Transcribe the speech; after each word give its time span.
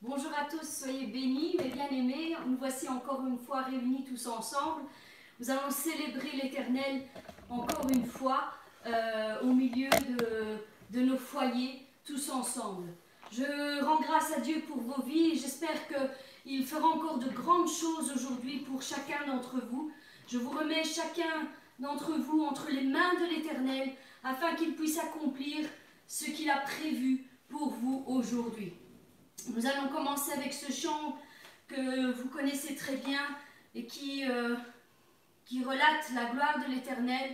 Bonjour 0.00 0.30
à 0.38 0.44
tous, 0.44 0.62
soyez 0.62 1.08
bénis, 1.08 1.56
mes 1.58 1.70
bien-aimés. 1.70 2.36
Nous 2.46 2.56
voici 2.56 2.88
encore 2.88 3.26
une 3.26 3.36
fois 3.36 3.62
réunis 3.62 4.04
tous 4.04 4.28
ensemble. 4.28 4.82
Nous 5.40 5.50
allons 5.50 5.70
célébrer 5.70 6.30
l'Éternel 6.40 7.02
encore 7.50 7.84
une 7.90 8.06
fois 8.06 8.52
euh, 8.86 9.40
au 9.42 9.52
milieu 9.52 9.90
de, 9.90 10.58
de, 10.96 11.04
nos 11.04 11.16
foyers, 11.16 11.84
tous 12.04 12.30
ensemble. 12.30 12.86
Je 13.32 13.82
rends 13.84 14.00
grâce 14.00 14.32
à 14.36 14.38
Dieu 14.38 14.62
pour 14.68 14.80
vos 14.80 15.02
vies 15.02 15.32
et 15.32 15.36
j'espère 15.36 15.88
qu'il 15.88 16.64
fera 16.64 16.86
encore 16.86 17.18
de 17.18 17.30
grandes 17.30 17.68
choses 17.68 18.12
aujourd'hui 18.14 18.58
pour 18.58 18.80
chacun 18.80 19.26
d'entre 19.26 19.56
vous. 19.68 19.90
Je 20.28 20.38
vous 20.38 20.50
remets 20.50 20.84
chacun 20.84 21.48
d'entre 21.80 22.12
vous 22.12 22.44
entre 22.44 22.70
les 22.70 22.84
mains 22.84 23.14
de 23.14 23.34
l'Éternel 23.34 23.90
afin 24.22 24.54
qu'il 24.54 24.76
puisse 24.76 24.96
accomplir 24.96 25.66
ce 26.06 26.26
qu'il 26.26 26.48
a 26.50 26.58
prévu 26.58 27.24
pour 27.48 27.70
vous 27.70 28.04
aujourd'hui. 28.06 28.74
Nous 29.54 29.66
allons 29.66 29.88
commencer 29.88 30.32
avec 30.32 30.52
ce 30.52 30.70
chant 30.70 31.18
que 31.68 32.12
vous 32.12 32.28
connaissez 32.28 32.74
très 32.74 32.96
bien 32.96 33.20
et 33.74 33.86
qui, 33.86 34.24
euh, 34.28 34.56
qui 35.46 35.64
relate 35.64 36.10
la 36.14 36.26
gloire 36.26 36.58
de 36.58 36.72
l'Éternel 36.72 37.30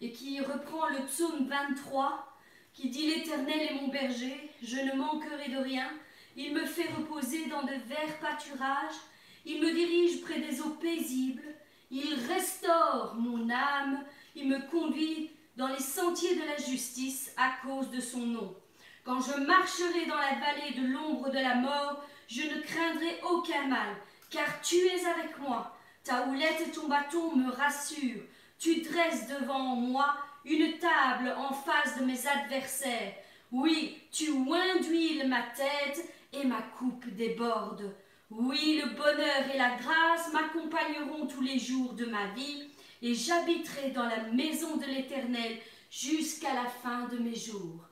et 0.00 0.10
qui 0.10 0.40
reprend 0.40 0.88
le 0.88 1.04
psaume 1.06 1.46
23 1.46 2.34
qui 2.72 2.90
dit 2.90 3.06
L'Éternel 3.06 3.60
est 3.60 3.74
mon 3.74 3.88
berger, 3.88 4.50
je 4.62 4.76
ne 4.76 4.96
manquerai 4.96 5.48
de 5.48 5.58
rien, 5.58 5.88
il 6.36 6.52
me 6.52 6.66
fait 6.66 6.88
reposer 6.92 7.46
dans 7.46 7.62
de 7.62 7.74
verts 7.86 8.18
pâturages, 8.20 9.00
il 9.46 9.60
me 9.60 9.72
dirige 9.72 10.22
près 10.22 10.40
des 10.40 10.60
eaux 10.60 10.76
paisibles, 10.80 11.54
il 11.90 12.14
restaure 12.28 13.14
mon 13.16 13.48
âme, 13.48 14.04
il 14.34 14.48
me 14.48 14.58
conduit 14.70 15.30
dans 15.56 15.68
les 15.68 15.80
sentiers 15.80 16.34
de 16.34 16.44
la 16.44 16.56
justice 16.56 17.32
à 17.36 17.52
cause 17.64 17.90
de 17.90 18.00
son 18.00 18.26
nom. 18.26 18.56
Quand 19.04 19.20
je 19.20 19.38
marcherai 19.38 20.06
dans 20.06 20.16
la 20.16 20.34
vallée 20.40 20.72
de 20.72 20.86
l'ombre 20.86 21.28
de 21.28 21.38
la 21.38 21.56
mort, 21.56 22.02
je 22.26 22.40
ne 22.40 22.62
craindrai 22.62 23.20
aucun 23.22 23.66
mal, 23.66 23.94
car 24.30 24.62
tu 24.62 24.76
es 24.76 25.04
avec 25.04 25.38
moi. 25.38 25.76
Ta 26.04 26.26
houlette 26.26 26.62
et 26.66 26.70
ton 26.70 26.88
bâton 26.88 27.36
me 27.36 27.50
rassurent. 27.50 28.22
Tu 28.58 28.80
dresses 28.80 29.28
devant 29.28 29.76
moi 29.76 30.14
une 30.46 30.78
table 30.78 31.34
en 31.36 31.52
face 31.52 31.98
de 31.98 32.04
mes 32.06 32.26
adversaires. 32.26 33.12
Oui, 33.52 33.98
tu 34.10 34.30
oins 34.30 34.80
d'huile 34.80 35.28
ma 35.28 35.42
tête 35.54 36.08
et 36.32 36.46
ma 36.46 36.62
coupe 36.78 37.06
déborde. 37.14 37.94
Oui, 38.30 38.80
le 38.82 38.94
bonheur 38.94 39.50
et 39.52 39.58
la 39.58 39.76
grâce 39.76 40.32
m'accompagneront 40.32 41.26
tous 41.26 41.42
les 41.42 41.58
jours 41.58 41.92
de 41.92 42.06
ma 42.06 42.28
vie, 42.28 42.70
et 43.02 43.14
j'habiterai 43.14 43.90
dans 43.90 44.06
la 44.06 44.22
maison 44.32 44.76
de 44.78 44.86
l'Éternel 44.86 45.58
jusqu'à 45.90 46.54
la 46.54 46.64
fin 46.64 47.06
de 47.08 47.18
mes 47.18 47.36
jours. 47.36 47.83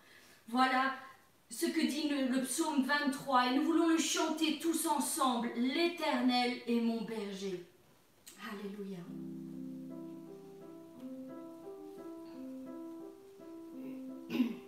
Voilà 0.53 0.95
ce 1.48 1.64
que 1.64 1.81
dit 1.81 2.11
le, 2.11 2.42
psaume 2.42 2.84
23 2.84 3.47
et 3.47 3.56
nous 3.56 3.62
voulons 3.62 3.89
le 3.89 3.97
chanter 3.97 4.59
tous 4.59 4.86
ensemble. 4.86 5.50
L'Éternel 5.56 6.59
est 6.69 6.81
mon 6.81 7.00
berger. 7.05 7.64
Alléluia. 8.50 8.98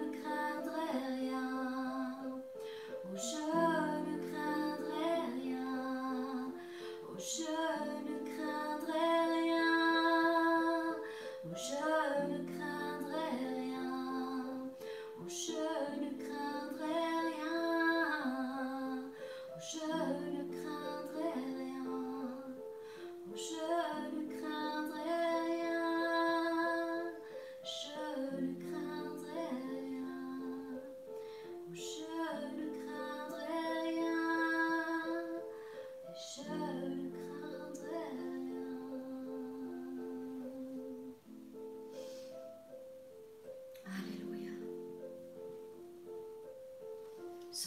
je 0.00 0.28
ne 0.28 0.49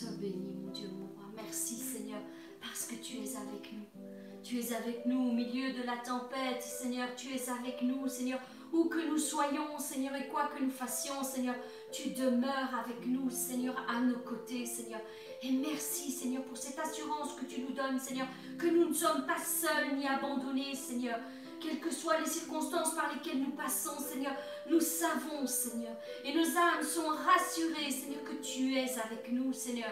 Sois 0.03 0.11
béni, 0.19 0.51
mon 0.61 0.69
Dieu, 0.71 0.89
mon 0.89 1.05
roi. 1.05 1.31
Merci, 1.33 1.75
Seigneur, 1.75 2.19
parce 2.59 2.87
que 2.87 2.95
tu 2.95 3.19
es 3.19 3.37
avec 3.37 3.71
nous. 3.71 4.01
Tu 4.43 4.59
es 4.59 4.73
avec 4.73 5.05
nous 5.05 5.29
au 5.29 5.31
milieu 5.31 5.71
de 5.71 5.81
la 5.83 5.95
tempête, 5.95 6.61
Seigneur. 6.61 7.07
Tu 7.15 7.33
es 7.33 7.49
avec 7.49 7.81
nous, 7.81 8.09
Seigneur. 8.09 8.41
Où 8.73 8.89
que 8.89 8.99
nous 9.07 9.17
soyons, 9.17 9.79
Seigneur, 9.79 10.13
et 10.17 10.27
quoi 10.27 10.47
que 10.53 10.61
nous 10.61 10.71
fassions, 10.71 11.23
Seigneur, 11.23 11.55
tu 11.93 12.09
demeures 12.09 12.77
avec 12.83 13.07
nous, 13.07 13.29
Seigneur, 13.29 13.77
à 13.87 14.01
nos 14.01 14.19
côtés, 14.19 14.65
Seigneur. 14.65 14.99
Et 15.41 15.51
merci, 15.51 16.11
Seigneur, 16.11 16.43
pour 16.43 16.57
cette 16.57 16.79
assurance 16.79 17.35
que 17.39 17.45
tu 17.45 17.61
nous 17.61 17.71
donnes, 17.71 17.97
Seigneur, 17.97 18.27
que 18.59 18.67
nous 18.67 18.89
ne 18.89 18.93
sommes 18.93 19.25
pas 19.25 19.39
seuls 19.39 19.95
ni 19.95 20.05
abandonnés, 20.05 20.75
Seigneur. 20.75 21.17
Quelles 21.63 21.79
que 21.79 21.91
soient 21.91 22.19
les 22.19 22.25
circonstances 22.25 22.93
par 22.93 23.13
lesquelles 23.13 23.39
nous 23.39 23.51
passons, 23.51 23.97
Seigneur, 23.97 24.33
nous 24.69 24.81
savons, 24.81 25.47
Seigneur, 25.47 25.95
et 26.25 26.33
nos 26.33 26.57
âmes 26.57 26.83
sont 26.83 27.07
rassurées, 27.07 27.89
Seigneur, 27.89 28.21
que 28.25 28.35
tu 28.43 28.75
es 28.75 28.99
avec 28.99 29.31
nous, 29.31 29.53
Seigneur. 29.53 29.91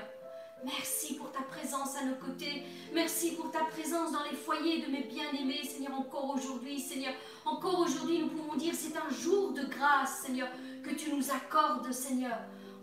Merci 0.65 1.15
pour 1.15 1.31
ta 1.31 1.41
présence 1.43 1.95
à 1.95 2.03
nos 2.03 2.15
côtés. 2.15 2.63
Merci 2.93 3.31
pour 3.31 3.51
ta 3.51 3.63
présence 3.63 4.11
dans 4.11 4.23
les 4.29 4.35
foyers 4.35 4.81
de 4.81 4.91
mes 4.91 5.03
bien-aimés, 5.03 5.63
Seigneur, 5.63 5.97
encore 5.97 6.35
aujourd'hui, 6.35 6.77
Seigneur. 6.77 7.13
Encore 7.45 7.79
aujourd'hui, 7.79 8.19
nous 8.19 8.27
pouvons 8.27 8.57
dire 8.57 8.73
c'est 8.75 8.97
un 8.97 9.09
jour 9.09 9.53
de 9.53 9.63
grâce, 9.63 10.23
Seigneur, 10.25 10.49
que 10.83 10.93
tu 10.93 11.13
nous 11.13 11.31
accordes, 11.31 11.89
Seigneur. 11.93 12.37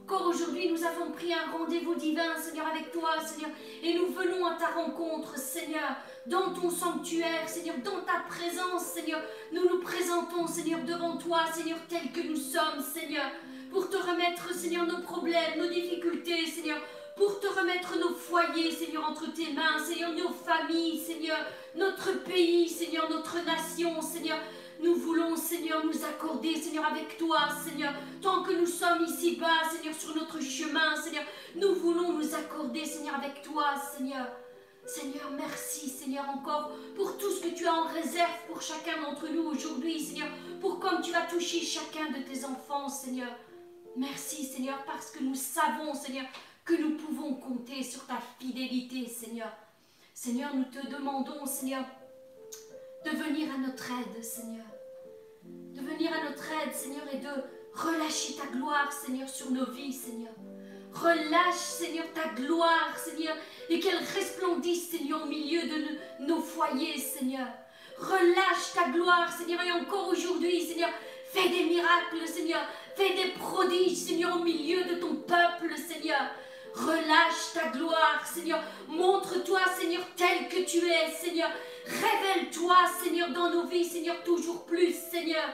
Encore 0.05 0.29
aujourd'hui, 0.29 0.73
nous 0.73 0.83
avons 0.85 1.11
pris 1.11 1.35
un 1.35 1.53
rendez-vous 1.53 1.95
divin, 1.95 2.35
Seigneur, 2.41 2.67
avec 2.67 2.91
toi, 2.93 3.11
Seigneur. 3.21 3.51
Et 3.83 3.93
nous 3.93 4.07
venons 4.07 4.47
à 4.47 4.55
ta 4.55 4.69
rencontre, 4.69 5.37
Seigneur, 5.37 5.97
dans 6.29 6.53
ton 6.53 6.71
sanctuaire, 6.71 7.49
Seigneur, 7.49 7.77
dans 7.85 8.01
ta 8.03 8.21
présence, 8.29 8.85
Seigneur. 8.95 9.21
Nous 9.53 9.69
nous 9.69 9.81
présentons, 9.81 10.47
Seigneur, 10.47 10.81
devant 10.85 11.17
toi, 11.17 11.41
Seigneur, 11.53 11.79
tel 11.89 12.13
que 12.13 12.27
nous 12.27 12.37
sommes, 12.37 12.83
Seigneur. 12.83 13.31
Pour 13.71 13.89
te 13.89 13.97
remettre, 13.97 14.55
Seigneur, 14.55 14.87
nos 14.87 15.01
problèmes, 15.03 15.59
nos 15.59 15.69
difficultés, 15.69 16.47
Seigneur 16.47 16.79
pour 17.19 17.41
te 17.41 17.49
remettre 17.49 17.99
nos 17.99 18.15
foyers, 18.15 18.71
Seigneur, 18.71 19.11
entre 19.11 19.33
tes 19.33 19.53
mains, 19.53 19.85
Seigneur, 19.85 20.13
nos 20.13 20.31
familles, 20.31 21.01
Seigneur, 21.01 21.39
notre 21.75 22.23
pays, 22.23 22.69
Seigneur, 22.69 23.11
notre 23.11 23.45
nation, 23.45 24.01
Seigneur. 24.01 24.39
Nous 24.81 24.95
voulons, 24.95 25.35
Seigneur, 25.35 25.85
nous 25.85 26.05
accorder, 26.05 26.55
Seigneur, 26.55 26.87
avec 26.87 27.19
toi, 27.19 27.49
Seigneur. 27.65 27.93
Tant 28.23 28.45
que 28.45 28.53
nous 28.53 28.67
sommes 28.67 29.03
ici-bas, 29.03 29.69
Seigneur, 29.69 29.95
sur 29.99 30.15
notre 30.15 30.41
chemin, 30.41 30.95
Seigneur, 30.95 31.25
nous 31.57 31.75
voulons 31.75 32.13
nous 32.13 32.35
accorder, 32.37 32.85
Seigneur, 32.85 33.17
avec 33.17 33.43
toi, 33.43 33.75
Seigneur. 33.97 34.27
Seigneur, 34.89 35.31
merci, 35.37 35.91
Seigneur, 35.91 36.27
encore 36.31 36.73
pour 36.97 37.19
tout 37.19 37.31
ce 37.31 37.43
que 37.43 37.55
tu 37.55 37.67
as 37.67 37.75
en 37.75 37.89
réserve 37.89 38.33
pour 38.47 38.63
chacun 38.63 39.03
d'entre 39.03 39.29
nous 39.29 39.43
aujourd'hui, 39.43 40.01
Seigneur, 40.01 40.29
pour 40.63 40.81
comme 40.81 41.03
tu 41.03 41.13
vas 41.13 41.27
toucher 41.27 41.61
chacun 41.61 42.11
de 42.11 42.23
tes 42.23 42.47
enfants, 42.47 42.89
Seigneur. 42.89 43.31
Merci, 43.97 44.45
Seigneur, 44.45 44.83
parce 44.87 45.11
que 45.11 45.23
nous 45.23 45.35
savons, 45.35 45.93
Seigneur, 45.93 46.25
que 46.65 46.73
nous 46.75 46.97
pouvons 46.97 47.35
compter 47.35 47.83
sur 47.83 48.07
ta 48.07 48.19
fidélité, 48.39 49.07
Seigneur. 49.07 49.53
Seigneur, 50.15 50.55
nous 50.55 50.65
te 50.65 50.87
demandons, 50.87 51.45
Seigneur, 51.45 51.85
de 53.05 53.11
venir 53.11 53.53
à 53.55 53.59
notre 53.59 53.91
aide, 53.93 54.25
Seigneur. 54.25 54.65
De 55.45 55.83
venir 55.83 56.11
à 56.15 56.31
notre 56.31 56.51
aide, 56.63 56.75
Seigneur, 56.75 57.05
et 57.13 57.19
de 57.19 57.29
relâcher 57.75 58.37
ta 58.37 58.47
gloire, 58.47 58.91
Seigneur, 58.91 59.29
sur 59.29 59.51
nos 59.51 59.71
vies, 59.71 59.93
Seigneur. 59.93 60.33
Relâche, 60.95 61.55
Seigneur, 61.55 62.07
ta 62.15 62.29
gloire, 62.41 62.97
Seigneur, 62.97 63.37
et 63.69 63.79
qu'elle 63.81 63.99
resplendisse, 63.99 64.91
Seigneur, 64.91 65.23
au 65.23 65.27
milieu 65.27 65.63
de 65.63 66.25
nos 66.27 66.41
foyers, 66.41 66.99
Seigneur. 66.99 67.47
Relâche 67.99 68.73
ta 68.75 68.89
gloire, 68.91 69.33
Seigneur, 69.33 69.61
et 69.63 69.73
encore 69.73 70.09
aujourd'hui, 70.09 70.63
Seigneur, 70.67 70.91
fais 71.33 71.49
des 71.49 71.65
miracles, 71.65 72.27
Seigneur. 72.27 72.61
Fais 72.97 73.15
des 73.15 73.31
prodiges, 73.39 73.97
Seigneur, 73.97 74.37
au 74.41 74.43
milieu 74.43 74.83
de 74.85 74.95
ton 74.97 75.15
peuple, 75.17 75.75
Seigneur. 75.77 76.21
relâche 76.75 77.53
ta 77.55 77.69
gloire, 77.69 78.25
Seigneur. 78.27 78.61
Montre-toi, 78.89 79.61
Seigneur, 79.79 80.03
tel 80.17 80.49
que 80.49 80.65
tu 80.69 80.79
es, 80.79 81.11
Seigneur. 81.11 81.51
Révèle-toi, 81.87 82.77
Seigneur, 83.03 83.31
dans 83.31 83.51
nos 83.51 83.67
vies, 83.67 83.85
Seigneur, 83.85 84.23
toujours 84.25 84.65
plus, 84.65 84.95
Seigneur. 85.11 85.49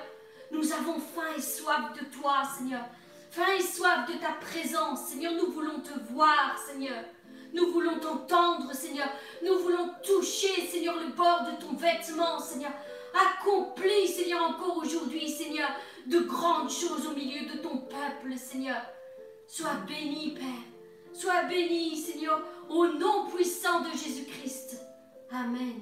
Nous 0.50 0.73
avons 0.73 0.99
faim 1.00 1.35
et 1.37 1.41
soif 1.41 1.93
de 1.99 2.05
toi, 2.19 2.43
Seigneur. 2.57 2.85
Faim 3.35 3.57
et 3.59 3.62
soif 3.62 4.07
de 4.07 4.17
ta 4.21 4.31
présence, 4.35 5.09
Seigneur. 5.09 5.33
Nous 5.33 5.50
voulons 5.50 5.81
te 5.81 6.12
voir, 6.12 6.57
Seigneur. 6.69 7.03
Nous 7.53 7.73
voulons 7.73 7.99
t'entendre, 7.99 8.73
Seigneur. 8.73 9.09
Nous 9.43 9.59
voulons 9.59 9.91
toucher, 10.05 10.69
Seigneur, 10.69 10.95
le 11.00 11.09
bord 11.09 11.43
de 11.43 11.61
ton 11.61 11.75
vêtement, 11.75 12.38
Seigneur. 12.38 12.71
Accomplis, 13.12 14.07
Seigneur, 14.07 14.41
encore 14.41 14.76
aujourd'hui, 14.76 15.29
Seigneur, 15.29 15.69
de 16.07 16.21
grandes 16.21 16.71
choses 16.71 17.09
au 17.09 17.17
milieu 17.17 17.53
de 17.53 17.59
ton 17.59 17.79
peuple, 17.79 18.37
Seigneur. 18.37 18.81
Sois 19.49 19.83
béni, 19.88 20.35
Père. 20.35 21.12
Sois 21.12 21.43
béni, 21.43 21.97
Seigneur, 21.97 22.41
au 22.69 22.87
nom 22.87 23.26
puissant 23.26 23.81
de 23.81 23.91
Jésus-Christ. 23.91 24.81
Amen. 25.33 25.81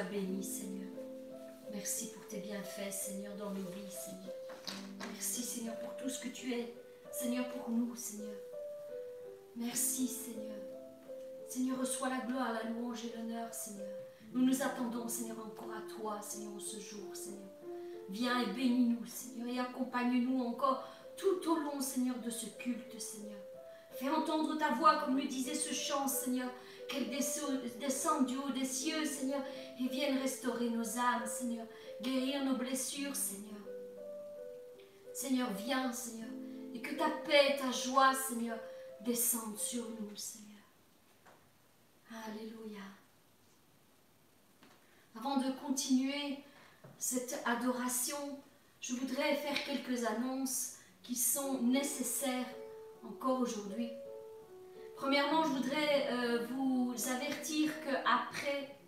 sois 0.00 0.10
béni, 0.10 0.42
Seigneur. 0.42 0.88
Merci 1.72 2.10
pour 2.12 2.26
tes 2.26 2.38
bienfaits, 2.38 2.92
Seigneur, 2.92 3.34
dans 3.36 3.50
nos 3.50 3.68
vies, 3.70 3.90
Seigneur. 3.90 4.34
Merci, 4.98 5.42
Seigneur, 5.42 5.78
pour 5.78 5.96
tout 5.96 6.08
ce 6.08 6.20
que 6.20 6.28
tu 6.28 6.52
es, 6.52 6.74
Seigneur, 7.12 7.48
pour 7.50 7.70
nous, 7.70 7.94
Seigneur. 7.96 8.34
Merci, 9.56 10.06
Seigneur. 10.06 10.56
Seigneur, 11.48 11.78
reçois 11.78 12.08
la 12.08 12.20
gloire, 12.20 12.52
la 12.52 12.70
louange 12.70 13.04
et 13.04 13.16
l'honneur, 13.16 13.52
Seigneur. 13.52 13.88
Nous 14.32 14.44
nous 14.44 14.62
attendons, 14.62 15.08
Seigneur, 15.08 15.38
encore 15.38 15.72
à 15.72 15.82
toi, 15.96 16.20
Seigneur, 16.22 16.54
en 16.54 16.60
ce 16.60 16.78
jour, 16.78 17.14
Seigneur. 17.14 17.50
Viens 18.08 18.40
et 18.40 18.52
bénis-nous, 18.52 19.06
Seigneur, 19.06 19.48
et 19.48 19.58
accompagne-nous 19.58 20.42
encore 20.42 20.84
tout 21.16 21.50
au 21.50 21.56
long, 21.56 21.80
Seigneur, 21.80 22.18
de 22.20 22.30
ce 22.30 22.46
culte, 22.46 22.98
Seigneur. 22.98 23.38
Fais 23.92 24.08
entendre 24.08 24.56
ta 24.56 24.70
voix, 24.74 25.02
comme 25.04 25.18
le 25.18 25.26
disait 25.26 25.54
ce 25.54 25.74
chant, 25.74 26.08
Seigneur, 26.08 26.50
qu'elle 26.88 27.10
descende 27.10 28.26
du 28.26 28.36
haut 28.36 28.50
des 28.50 28.64
cieux, 28.64 29.04
Seigneur, 29.04 29.42
et 29.80 29.88
vienne 29.88 30.18
restaurer 30.18 30.68
nos 30.70 30.98
âmes, 30.98 31.26
Seigneur, 31.26 31.66
guérir 32.02 32.44
nos 32.44 32.56
blessures, 32.56 33.16
Seigneur. 33.16 33.60
Seigneur, 35.12 35.50
viens, 35.52 35.92
Seigneur, 35.92 36.28
et 36.74 36.80
que 36.80 36.94
ta 36.94 37.10
paix, 37.10 37.54
et 37.54 37.56
ta 37.56 37.70
joie, 37.70 38.14
Seigneur, 38.14 38.58
descendent 39.00 39.58
sur 39.58 39.84
nous, 40.00 40.14
Seigneur. 40.16 40.50
Alléluia. 42.26 42.82
Avant 45.16 45.38
de 45.38 45.50
continuer 45.52 46.38
cette 46.98 47.40
adoration, 47.44 48.38
je 48.80 48.94
voudrais 48.94 49.36
faire 49.36 49.64
quelques 49.64 50.04
annonces 50.04 50.76
qui 51.02 51.14
sont 51.14 51.62
nécessaires 51.62 52.46
encore 53.04 53.40
aujourd'hui. 53.40 53.90
Premièrement, 54.96 55.44
je 55.44 55.48
voudrais 55.48 56.12
euh, 56.12 56.46
vous 56.46 56.94
avertir 57.08 57.72
qu'après 57.84 58.79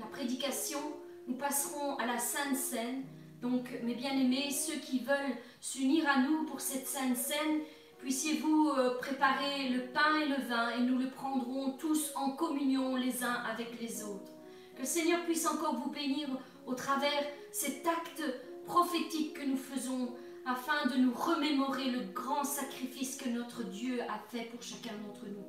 la 0.00 0.06
prédication, 0.06 0.80
nous 1.28 1.34
passerons 1.34 1.96
à 1.96 2.06
la 2.06 2.18
Sainte 2.18 2.56
Seine. 2.56 3.04
Donc, 3.42 3.68
mes 3.82 3.94
bien-aimés, 3.94 4.50
ceux 4.50 4.78
qui 4.80 5.00
veulent 5.00 5.36
s'unir 5.60 6.08
à 6.08 6.20
nous 6.20 6.44
pour 6.44 6.60
cette 6.60 6.86
Sainte 6.86 7.16
Seine, 7.16 7.60
puissiez-vous 7.98 8.70
euh, 8.70 8.98
préparer 8.98 9.68
le 9.68 9.92
pain 9.92 10.20
et 10.22 10.28
le 10.28 10.48
vin 10.48 10.70
et 10.70 10.80
nous 10.80 10.98
le 10.98 11.10
prendrons 11.10 11.72
tous 11.72 12.12
en 12.16 12.30
communion 12.30 12.96
les 12.96 13.22
uns 13.22 13.42
avec 13.52 13.78
les 13.78 14.02
autres. 14.02 14.32
Que 14.74 14.80
le 14.80 14.86
Seigneur 14.86 15.22
puisse 15.24 15.46
encore 15.46 15.76
vous 15.76 15.90
bénir 15.90 16.28
au 16.66 16.74
travers 16.74 17.24
cet 17.52 17.86
acte 17.86 18.22
prophétique 18.64 19.34
que 19.34 19.44
nous 19.44 19.58
faisons 19.58 20.14
afin 20.46 20.88
de 20.88 20.96
nous 20.96 21.12
remémorer 21.12 21.90
le 21.90 22.00
grand 22.14 22.44
sacrifice 22.44 23.16
que 23.16 23.28
notre 23.28 23.64
Dieu 23.64 24.00
a 24.02 24.18
fait 24.30 24.44
pour 24.44 24.62
chacun 24.62 24.94
d'entre 25.06 25.26
nous. 25.26 25.44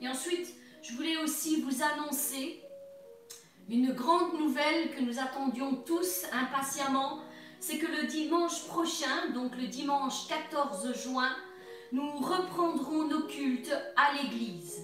Et 0.00 0.08
ensuite, 0.08 0.54
je 0.82 0.94
voulais 0.94 1.18
aussi 1.18 1.60
vous 1.60 1.82
annoncer 1.82 2.63
une 3.68 3.92
grande 3.92 4.38
nouvelle 4.38 4.90
que 4.94 5.00
nous 5.00 5.18
attendions 5.18 5.76
tous 5.86 6.26
impatiemment, 6.32 7.20
c'est 7.60 7.78
que 7.78 7.86
le 7.86 8.06
dimanche 8.06 8.66
prochain, 8.66 9.30
donc 9.32 9.56
le 9.56 9.66
dimanche 9.66 10.28
14 10.28 10.94
juin, 11.02 11.34
nous 11.92 12.10
reprendrons 12.18 13.04
nos 13.04 13.22
cultes 13.22 13.74
à 13.96 14.12
l'église. 14.14 14.82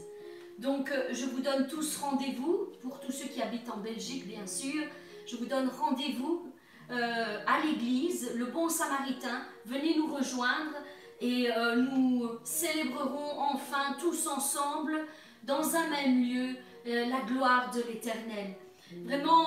Donc 0.59 0.91
euh, 0.91 1.09
je 1.13 1.27
vous 1.27 1.41
donne 1.41 1.67
tous 1.67 1.97
rendez-vous, 1.97 2.69
pour 2.83 3.01
tous 3.01 3.13
ceux 3.13 3.27
qui 3.27 3.43
habitent 3.43 3.71
en 3.71 3.79
Belgique 3.79 4.27
bien 4.27 4.47
sûr, 4.47 4.85
je 5.27 5.37
vous 5.37 5.47
donne 5.47 5.69
rendez-vous 5.69 6.47
euh, 6.91 7.39
à 7.47 7.61
l'église, 7.65 8.33
le 8.37 8.47
bon 8.47 8.69
samaritain, 8.69 9.43
venez 9.65 9.97
nous 9.97 10.15
rejoindre 10.15 10.77
et 11.21 11.51
euh, 11.51 11.77
nous 11.77 12.29
célébrerons 12.45 13.39
enfin 13.39 13.97
tous 13.99 14.27
ensemble 14.27 15.07
dans 15.45 15.77
un 15.77 15.89
même 15.89 16.23
lieu 16.23 16.57
la 16.87 17.21
gloire 17.27 17.71
de 17.75 17.83
l'éternel. 17.83 18.55
Vraiment, 19.05 19.47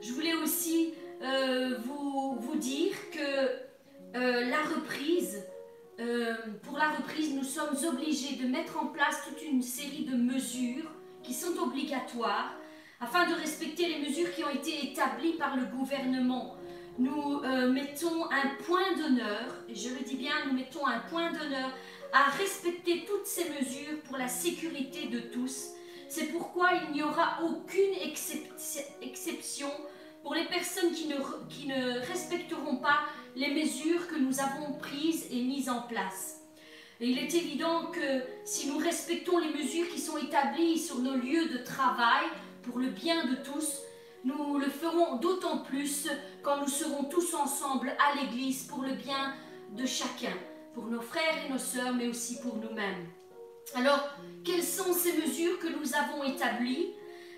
je 0.00 0.12
voulais 0.12 0.34
aussi 0.34 0.94
vous, 1.20 2.36
vous, 2.40 2.56
dire 2.56 2.94
que 3.10 4.14
la 4.14 4.62
reprise, 4.74 5.44
pour 6.62 6.78
la 6.78 6.90
reprise, 6.90 7.34
nous 7.34 7.44
sommes 7.44 7.76
obligés 7.92 8.36
de 8.36 8.46
mettre 8.46 8.78
en 8.78 8.86
place 8.86 9.22
toute 9.26 9.42
une 9.42 9.62
série 9.62 10.04
de 10.04 10.16
mesures 10.16 10.90
qui 11.22 11.34
sont 11.34 11.58
obligatoires 11.58 12.54
afin 13.00 13.28
de 13.28 13.34
respecter 13.34 13.88
les 13.88 14.08
mesures 14.08 14.32
qui 14.34 14.44
ont 14.44 14.50
été 14.50 14.92
établies 14.92 15.34
par 15.34 15.56
le 15.56 15.64
gouvernement 15.64 16.58
nous 16.98 17.40
euh, 17.44 17.70
mettons 17.70 18.24
un 18.24 18.48
point 18.64 18.96
d'honneur, 18.96 19.54
et 19.68 19.74
je 19.74 19.90
le 19.90 20.00
dis 20.00 20.16
bien, 20.16 20.32
nous 20.46 20.52
mettons 20.52 20.86
un 20.86 20.98
point 21.00 21.30
d'honneur 21.30 21.70
à 22.12 22.30
respecter 22.30 23.04
toutes 23.06 23.26
ces 23.26 23.48
mesures 23.50 24.00
pour 24.04 24.16
la 24.16 24.28
sécurité 24.28 25.08
de 25.08 25.20
tous. 25.20 25.68
C'est 26.18 26.32
pourquoi 26.32 26.70
il 26.72 26.94
n'y 26.94 27.02
aura 27.04 27.38
aucune 27.44 27.94
exception 29.00 29.70
pour 30.24 30.34
les 30.34 30.46
personnes 30.46 30.90
qui 30.90 31.06
ne, 31.06 31.14
qui 31.48 31.68
ne 31.68 32.00
respecteront 32.08 32.78
pas 32.78 33.02
les 33.36 33.54
mesures 33.54 34.08
que 34.08 34.16
nous 34.16 34.40
avons 34.40 34.72
prises 34.80 35.28
et 35.30 35.40
mises 35.44 35.68
en 35.68 35.82
place. 35.82 36.40
Et 36.98 37.08
il 37.08 37.18
est 37.18 37.32
évident 37.34 37.92
que 37.92 38.24
si 38.44 38.66
nous 38.66 38.78
respectons 38.78 39.38
les 39.38 39.50
mesures 39.50 39.88
qui 39.90 40.00
sont 40.00 40.18
établies 40.18 40.80
sur 40.80 40.98
nos 40.98 41.14
lieux 41.14 41.50
de 41.50 41.58
travail 41.58 42.26
pour 42.64 42.80
le 42.80 42.88
bien 42.88 43.26
de 43.26 43.36
tous, 43.36 43.78
nous 44.24 44.58
le 44.58 44.68
ferons 44.68 45.18
d'autant 45.18 45.58
plus 45.58 46.08
quand 46.42 46.60
nous 46.60 46.68
serons 46.68 47.04
tous 47.04 47.32
ensemble 47.34 47.90
à 47.90 48.20
l'Église 48.20 48.64
pour 48.64 48.82
le 48.82 48.94
bien 48.94 49.34
de 49.76 49.86
chacun, 49.86 50.36
pour 50.74 50.86
nos 50.86 51.00
frères 51.00 51.46
et 51.46 51.52
nos 51.52 51.58
sœurs, 51.58 51.94
mais 51.94 52.08
aussi 52.08 52.40
pour 52.40 52.56
nous-mêmes. 52.56 53.06
Alors, 53.74 54.08
quelles 54.44 54.62
sont 54.62 54.92
ces 54.92 55.12
mesures 55.12 55.58
que 55.58 55.68
nous 55.68 55.94
avons 55.94 56.24
établies 56.24 56.92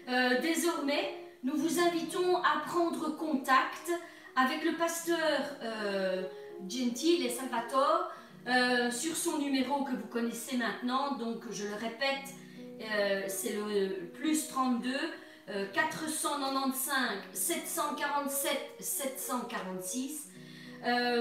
euh, 0.08 0.40
Désormais, 0.40 1.14
nous 1.42 1.56
vous 1.56 1.80
invitons 1.80 2.36
à 2.36 2.60
prendre 2.66 3.16
contact 3.16 3.90
avec 4.36 4.64
le 4.64 4.76
pasteur 4.76 5.18
euh, 5.62 6.22
Gentile 6.68 7.26
et 7.26 7.30
Salvatore 7.30 8.12
euh, 8.46 8.90
sur 8.90 9.16
son 9.16 9.38
numéro 9.38 9.82
que 9.84 9.90
vous 9.90 10.06
connaissez 10.06 10.56
maintenant. 10.56 11.16
Donc, 11.16 11.42
je 11.50 11.66
le 11.66 11.74
répète, 11.74 12.34
c'est 13.28 13.52
le 13.52 14.06
plus 14.14 14.48
32 14.48 14.94
495 15.74 16.92
747 17.32 18.50
746. 18.78 20.30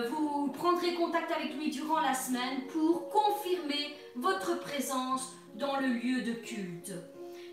vous 0.10 0.48
prendrez 0.54 0.94
contact 0.94 1.32
avec 1.32 1.56
lui 1.56 1.70
durant 1.70 2.00
la 2.00 2.14
semaine 2.14 2.62
pour 2.72 3.10
confirmer 3.10 3.98
votre 4.16 4.60
présence 4.60 5.34
dans 5.56 5.80
le 5.80 5.88
lieu 5.88 6.22
de 6.22 6.34
culte. 6.34 6.94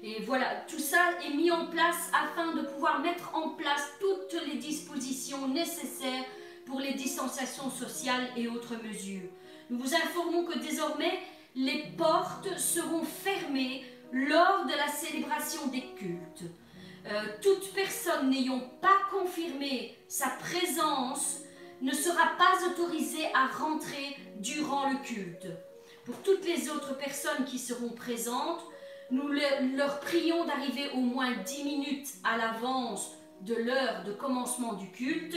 Et 0.03 0.23
voilà, 0.23 0.65
tout 0.69 0.79
ça 0.79 1.13
est 1.25 1.35
mis 1.35 1.51
en 1.51 1.67
place 1.67 2.11
afin 2.13 2.55
de 2.55 2.63
pouvoir 2.63 3.01
mettre 3.01 3.35
en 3.35 3.51
place 3.51 3.91
toutes 3.99 4.41
les 4.47 4.59
dispositions 4.59 5.49
nécessaires 5.49 6.25
pour 6.67 6.81
les 6.81 6.95
distanciations 6.95 7.71
sociales 7.71 8.29
et 8.37 8.49
autres 8.49 8.77
mesures. 8.83 9.29
Nous 9.71 9.79
vous 9.79 9.95
informons 9.95 10.45
que 10.45 10.59
désormais, 10.59 11.19
les 11.55 11.85
portes 11.97 12.59
seront 12.59 13.05
fermées 13.05 13.85
lors 14.13 14.67
de 14.67 14.73
la 14.73 14.89
célébration 14.89 15.67
des 15.69 15.85
cultes. 15.97 16.45
Euh, 17.07 17.23
toute 17.41 17.73
personne 17.73 18.31
n'ayant 18.31 18.61
pas 18.81 18.99
confirmé 19.11 19.97
sa 20.09 20.29
présence 20.29 21.41
ne 21.81 21.93
sera 21.93 22.37
pas 22.37 22.67
autorisée 22.67 23.27
à 23.35 23.47
rentrer 23.47 24.17
durant 24.39 24.91
le 24.91 24.97
culte. 24.99 25.47
Pour 26.07 26.23
toutes 26.23 26.47
les 26.47 26.71
autres 26.71 26.97
personnes 26.97 27.45
qui 27.45 27.59
seront 27.59 27.91
présentes, 27.91 28.65
nous 29.11 29.29
leur 29.29 29.99
prions 29.99 30.45
d'arriver 30.45 30.89
au 30.95 31.01
moins 31.01 31.33
10 31.45 31.65
minutes 31.65 32.09
à 32.23 32.37
l'avance 32.37 33.11
de 33.41 33.55
l'heure 33.55 34.05
de 34.05 34.13
commencement 34.13 34.75
du 34.75 34.89
culte 34.93 35.37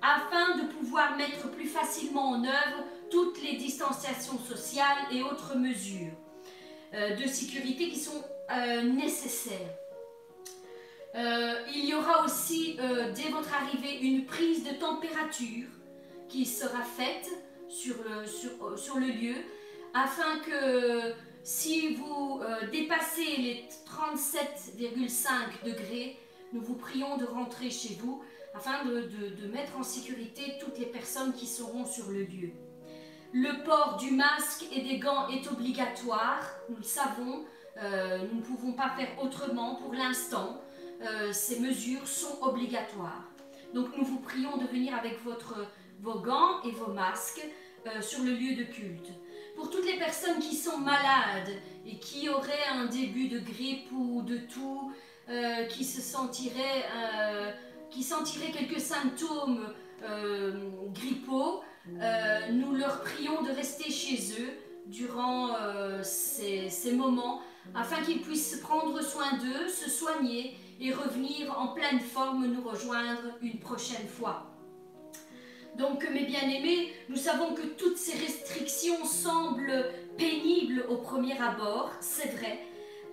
afin 0.00 0.56
de 0.56 0.72
pouvoir 0.72 1.14
mettre 1.18 1.50
plus 1.50 1.66
facilement 1.66 2.30
en 2.30 2.42
œuvre 2.42 2.84
toutes 3.10 3.42
les 3.42 3.56
distanciations 3.56 4.38
sociales 4.38 4.96
et 5.12 5.22
autres 5.22 5.56
mesures 5.56 6.12
euh, 6.94 7.14
de 7.14 7.26
sécurité 7.26 7.90
qui 7.90 7.98
sont 7.98 8.24
euh, 8.50 8.82
nécessaires. 8.82 9.74
Euh, 11.14 11.54
il 11.74 11.84
y 11.84 11.94
aura 11.94 12.24
aussi, 12.24 12.78
dès 13.14 13.30
votre 13.30 13.52
arrivée, 13.52 13.98
une 14.00 14.24
prise 14.24 14.64
de 14.64 14.70
température 14.70 15.68
qui 16.28 16.46
sera 16.46 16.82
faite 16.82 17.28
sur 17.68 17.96
sur 18.76 18.98
le 18.98 19.06
lieu, 19.06 19.34
afin 19.94 20.38
que 20.40 21.14
si 21.42 21.94
vous 21.94 22.40
dépassez 22.72 23.36
les 23.38 23.64
37,5 23.86 25.64
degrés, 25.64 26.18
nous 26.52 26.60
vous 26.60 26.74
prions 26.74 27.16
de 27.16 27.24
rentrer 27.24 27.70
chez 27.70 27.96
vous, 28.00 28.22
afin 28.54 28.84
de, 28.84 29.46
mettre 29.46 29.78
en 29.78 29.82
sécurité 29.82 30.54
toutes 30.60 30.78
les 30.78 30.86
personnes 30.86 31.32
qui 31.32 31.46
seront 31.46 31.86
sur 31.86 32.10
le 32.10 32.24
lieu. 32.24 32.50
Le 33.32 33.64
port 33.64 33.96
du 33.98 34.10
masque 34.10 34.64
et 34.72 34.82
des 34.82 34.98
gants 34.98 35.28
est 35.28 35.46
obligatoire, 35.48 36.42
nous 36.68 36.76
le 36.76 36.82
savons, 36.82 37.44
nous 37.76 38.36
ne 38.36 38.42
pouvons 38.42 38.72
pas 38.72 38.90
faire 38.90 39.08
autrement 39.22 39.76
pour 39.76 39.94
l'instant. 39.94 40.60
Euh, 41.00 41.32
ces 41.32 41.60
mesures 41.60 42.06
sont 42.08 42.42
obligatoires. 42.42 43.24
Donc 43.72 43.96
nous 43.96 44.04
vous 44.04 44.18
prions 44.18 44.56
de 44.56 44.66
venir 44.66 44.94
avec 44.96 45.18
vos 46.00 46.20
gants 46.20 46.62
et 46.64 46.72
vos 46.72 46.92
masques 46.92 47.46
euh, 47.86 48.02
sur 48.02 48.24
le 48.24 48.32
lieu 48.32 48.56
de 48.56 48.64
culte. 48.64 49.10
Pour 49.58 49.70
toutes 49.70 49.86
les 49.86 49.98
personnes 49.98 50.38
qui 50.38 50.54
sont 50.54 50.78
malades 50.78 51.50
et 51.84 51.98
qui 51.98 52.28
auraient 52.28 52.68
un 52.72 52.86
début 52.86 53.26
de 53.26 53.40
grippe 53.40 53.90
ou 53.90 54.22
de 54.22 54.36
toux, 54.38 54.92
euh, 55.28 55.64
qui 55.64 55.84
se 55.84 56.00
sentiraient, 56.00 56.84
qui 57.90 58.04
sentiraient 58.04 58.52
quelques 58.52 58.80
symptômes 58.80 59.66
grippaux, 60.94 61.64
nous 62.52 62.74
leur 62.76 63.02
prions 63.02 63.42
de 63.42 63.50
rester 63.50 63.90
chez 63.90 64.40
eux 64.40 64.52
durant 64.86 65.56
ces 66.02 66.92
moments 66.92 67.42
afin 67.74 68.00
qu'ils 68.02 68.22
puissent 68.22 68.60
prendre 68.62 69.02
soin 69.02 69.38
d'eux, 69.38 69.68
se 69.68 69.90
soigner 69.90 70.56
et 70.80 70.92
revenir 70.92 71.58
en 71.58 71.74
pleine 71.74 71.98
forme 71.98 72.46
nous 72.46 72.62
rejoindre 72.62 73.22
une 73.42 73.58
prochaine 73.58 74.06
fois. 74.06 74.57
Donc, 75.78 76.08
mes 76.10 76.24
bien-aimés, 76.24 76.92
nous 77.08 77.16
savons 77.16 77.54
que 77.54 77.62
toutes 77.62 77.98
ces 77.98 78.18
restrictions 78.18 79.04
semblent 79.04 79.86
pénibles 80.16 80.84
au 80.88 80.96
premier 80.96 81.40
abord, 81.40 81.92
c'est 82.00 82.32
vrai, 82.36 82.58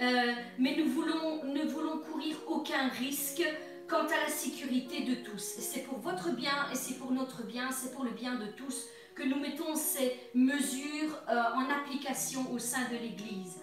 euh, 0.02 0.34
mais 0.58 0.76
nous 0.76 0.86
ne 0.86 1.64
voulons 1.64 2.00
courir 2.00 2.36
aucun 2.48 2.90
risque 3.00 3.44
quant 3.88 4.06
à 4.06 4.24
la 4.26 4.30
sécurité 4.30 5.04
de 5.04 5.16
tous. 5.16 5.56
C'est 5.60 5.84
pour 5.84 6.00
votre 6.00 6.32
bien 6.32 6.68
et 6.72 6.76
c'est 6.76 6.98
pour 6.98 7.12
notre 7.12 7.44
bien, 7.44 7.70
c'est 7.72 7.94
pour 7.94 8.04
le 8.04 8.12
bien 8.12 8.36
de 8.36 8.48
tous 8.48 8.88
que 9.14 9.24
nous 9.24 9.40
mettons 9.40 9.76
ces 9.76 10.14
mesures 10.34 11.22
euh, 11.30 11.42
en 11.56 11.70
application 11.70 12.52
au 12.52 12.60
sein 12.60 12.90
de 12.92 12.98
l'Église. 12.98 13.62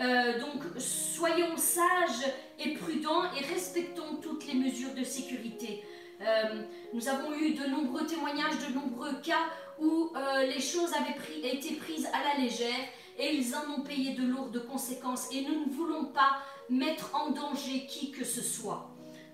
Euh, 0.00 0.38
donc 0.40 0.62
soyons 0.78 1.56
sages 1.56 2.32
et 2.58 2.74
prudents 2.74 3.24
et 3.34 3.44
respectons 3.44 4.16
toutes 4.22 4.46
les 4.46 4.54
mesures 4.54 4.94
de 4.94 5.04
sécurité. 5.04 5.84
Euh, 6.20 6.62
nous 6.92 7.08
avons 7.08 7.32
eu 7.34 7.54
de 7.54 7.66
nombreux 7.66 8.06
témoignages, 8.06 8.58
de 8.68 8.74
nombreux 8.74 9.14
cas 9.22 9.46
où 9.78 10.10
euh, 10.16 10.46
les 10.46 10.60
choses 10.60 10.92
avaient 10.92 11.16
été 11.48 11.74
prises 11.76 12.06
à 12.06 12.34
la 12.34 12.42
légère 12.42 12.88
et 13.18 13.34
ils 13.34 13.54
en 13.54 13.70
ont 13.72 13.82
payé 13.82 14.14
de 14.14 14.26
lourdes 14.26 14.66
conséquences. 14.66 15.28
Et 15.32 15.42
nous 15.42 15.66
ne 15.66 15.70
voulons 15.70 16.06
pas 16.06 16.38
mettre 16.68 17.14
en 17.14 17.30
danger 17.30 17.86
qui 17.86 18.10
que 18.10 18.24
ce 18.24 18.42
soit. 18.42 18.90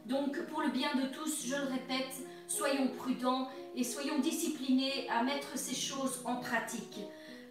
Donc 0.06 0.38
pour 0.46 0.60
le 0.60 0.68
bien 0.68 0.94
de 0.94 1.06
tous, 1.06 1.46
je 1.46 1.56
le 1.56 1.64
répète, 1.64 2.12
soyons 2.46 2.88
prudents 2.88 3.48
et 3.74 3.84
soyons 3.84 4.18
disciplinés 4.18 5.08
à 5.08 5.22
mettre 5.22 5.56
ces 5.56 5.74
choses 5.74 6.20
en 6.26 6.36
pratique. 6.36 7.00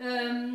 Euh, 0.02 0.52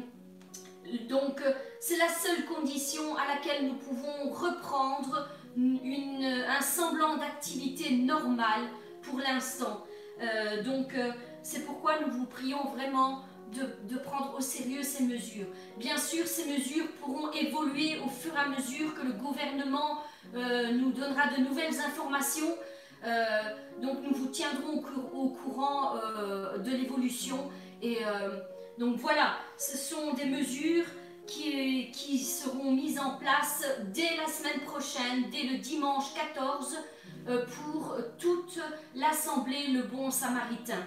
donc 1.09 1.43
c'est 1.81 1.97
la 1.97 2.09
seule 2.09 2.45
condition 2.47 3.17
à 3.17 3.27
laquelle 3.27 3.67
nous 3.67 3.75
pouvons 3.75 4.31
reprendre 4.31 5.29
un 5.59 6.61
semblant 6.61 7.17
d'activité 7.17 7.97
normale 7.97 8.69
pour 9.03 9.19
l'instant. 9.19 9.85
Euh, 10.21 10.63
donc 10.63 10.95
euh, 10.95 11.11
c'est 11.43 11.65
pourquoi 11.65 12.01
nous 12.01 12.11
vous 12.11 12.27
prions 12.27 12.65
vraiment 12.75 13.23
de, 13.55 13.97
prendre 13.97 14.37
au 14.37 14.41
sérieux 14.41 14.83
ces 14.83 15.05
mesures. 15.05 15.47
Bien 15.79 15.97
sûr, 15.97 16.27
ces 16.27 16.45
mesures 16.45 16.87
pourront 17.01 17.33
évoluer 17.33 17.99
au 18.05 18.09
fur 18.09 18.35
et 18.35 18.39
à 18.39 18.49
mesure 18.49 18.95
que 18.95 19.07
le 19.07 19.13
gouvernement 19.13 20.03
euh, 20.35 20.73
nous 20.73 20.93
donnera 20.93 21.29
de 21.29 21.43
nouvelles 21.43 21.81
informations. 21.81 22.55
donc 23.81 23.99
nous 24.03 24.13
vous 24.15 24.27
tiendrons 24.27 24.83
au, 25.15 25.29
courant 25.29 25.95
de 26.59 26.71
l'évolution. 26.71 27.51
Et 27.81 27.99
donc 28.77 28.97
voilà, 28.97 29.39
ce 29.57 29.79
sont 29.79 30.13
des 30.15 30.27
mesures 30.27 30.85
qui, 31.29 32.19
seront 32.19 32.73
mises 32.73 32.99
en 32.99 33.17
place 33.17 33.65
dès 33.95 34.17
la 34.17 34.27
semaine 34.27 34.61
prochaine, 34.67 35.31
dès 35.31 35.45
le 35.45 35.59
dimanche 35.59 36.13
14, 36.15 36.77
pour 37.27 37.95
toute 38.19 38.59
l'Assemblée 38.95 39.69
Le 39.69 39.83
Bon 39.83 40.11
Samaritain. 40.11 40.83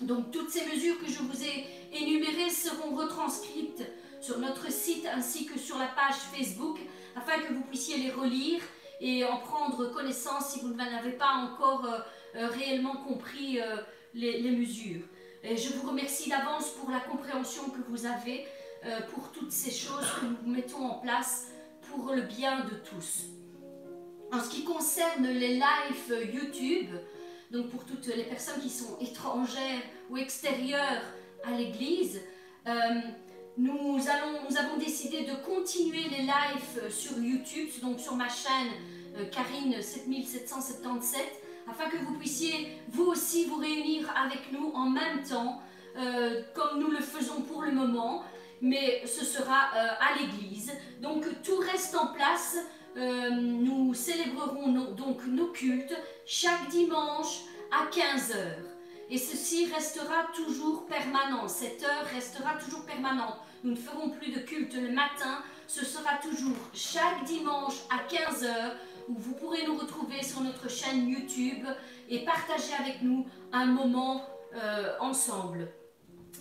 Donc 0.00 0.30
toutes 0.30 0.50
ces 0.50 0.64
mesures 0.66 0.98
que 0.98 1.06
je 1.06 1.18
vous 1.18 1.44
ai 1.44 1.66
énumérées 1.92 2.50
seront 2.50 2.94
retranscrites 2.94 3.82
sur 4.20 4.38
notre 4.38 4.70
site 4.72 5.06
ainsi 5.06 5.46
que 5.46 5.58
sur 5.58 5.78
la 5.78 5.86
page 5.86 6.16
Facebook 6.32 6.78
afin 7.16 7.40
que 7.40 7.52
vous 7.52 7.62
puissiez 7.62 7.98
les 7.98 8.10
relire 8.10 8.60
et 9.00 9.24
en 9.24 9.38
prendre 9.38 9.86
connaissance 9.92 10.50
si 10.50 10.60
vous 10.60 10.74
n'avez 10.74 11.12
pas 11.12 11.32
encore 11.34 11.84
euh, 11.84 11.98
euh, 12.36 12.48
réellement 12.48 12.96
compris 12.96 13.60
euh, 13.60 13.76
les, 14.14 14.50
mesures. 14.50 15.02
Et 15.42 15.56
je 15.56 15.74
vous 15.74 15.88
remercie 15.88 16.30
d'avance 16.30 16.70
pour 16.70 16.90
la 16.90 17.00
compréhension 17.00 17.64
que 17.70 17.80
vous 17.88 18.06
avez 18.06 18.46
pour 19.12 19.32
toutes 19.32 19.52
ces 19.52 19.70
choses 19.70 20.06
que 20.20 20.26
nous 20.26 20.52
mettons 20.52 20.84
en 20.84 20.98
place 20.98 21.48
pour 21.82 22.12
le 22.12 22.22
bien 22.22 22.64
de 22.64 22.74
tous. 22.88 23.26
En 24.32 24.40
ce 24.42 24.50
qui 24.50 24.64
concerne 24.64 25.26
les 25.26 25.54
lives 25.54 26.34
YouTube, 26.34 26.90
donc 27.50 27.68
pour 27.68 27.84
toutes 27.84 28.06
les 28.06 28.24
personnes 28.24 28.60
qui 28.60 28.70
sont 28.70 28.98
étrangères 29.00 29.82
ou 30.10 30.16
extérieures 30.16 31.02
à 31.44 31.52
l'Église, 31.52 32.20
euh, 32.66 32.72
nous 33.56 33.98
avons 34.08 34.76
décidé 34.78 35.24
de 35.24 35.34
continuer 35.44 36.08
les 36.10 36.22
lives 36.22 36.90
sur 36.90 37.18
YouTube, 37.18 37.68
donc 37.82 38.00
sur 38.00 38.16
ma 38.16 38.28
chaîne 38.28 38.72
euh, 39.16 39.26
Karine 39.26 39.80
7777, 39.80 41.20
afin 41.70 41.88
que 41.88 41.96
vous 42.04 42.14
puissiez 42.14 42.78
vous 42.88 43.04
aussi 43.04 43.44
vous 43.44 43.56
réunir 43.56 44.12
avec 44.16 44.50
nous 44.50 44.72
en 44.74 44.90
même 44.90 45.22
temps, 45.22 45.60
euh, 45.96 46.42
comme 46.54 46.80
nous 46.80 46.90
le 46.90 46.98
faisons 46.98 47.42
pour 47.42 47.62
le 47.62 47.70
moment, 47.70 48.24
mais 48.60 49.02
ce 49.06 49.24
sera 49.24 49.68
à 50.00 50.18
l'église. 50.18 50.72
Donc 51.00 51.24
tout 51.42 51.58
reste 51.58 51.96
en 51.96 52.08
place. 52.08 52.56
nous 52.96 53.94
célébrerons 53.94 54.92
donc 54.92 55.26
nos 55.26 55.48
cultes 55.48 55.96
chaque 56.26 56.68
dimanche 56.68 57.42
à 57.70 57.86
15 57.86 58.32
heures. 58.32 58.74
Et 59.10 59.18
ceci 59.18 59.66
restera 59.72 60.28
toujours 60.34 60.86
permanent. 60.86 61.46
Cette 61.48 61.82
heure 61.82 62.06
restera 62.14 62.54
toujours 62.54 62.84
permanente. 62.84 63.36
Nous 63.62 63.72
ne 63.72 63.76
ferons 63.76 64.10
plus 64.10 64.32
de 64.32 64.40
culte 64.40 64.74
le 64.74 64.92
matin. 64.92 65.42
Ce 65.66 65.84
sera 65.84 66.16
toujours 66.22 66.56
chaque 66.72 67.24
dimanche 67.24 67.74
à 67.90 67.98
15 67.98 68.44
heures 68.44 68.76
où 69.08 69.14
vous 69.14 69.34
pourrez 69.34 69.66
nous 69.66 69.76
retrouver 69.76 70.22
sur 70.22 70.40
notre 70.40 70.70
chaîne 70.70 71.08
YouTube 71.08 71.66
et 72.08 72.24
partager 72.24 72.72
avec 72.78 73.02
nous 73.02 73.26
un 73.52 73.66
moment 73.66 74.26
euh, 74.54 74.94
ensemble. 75.00 75.68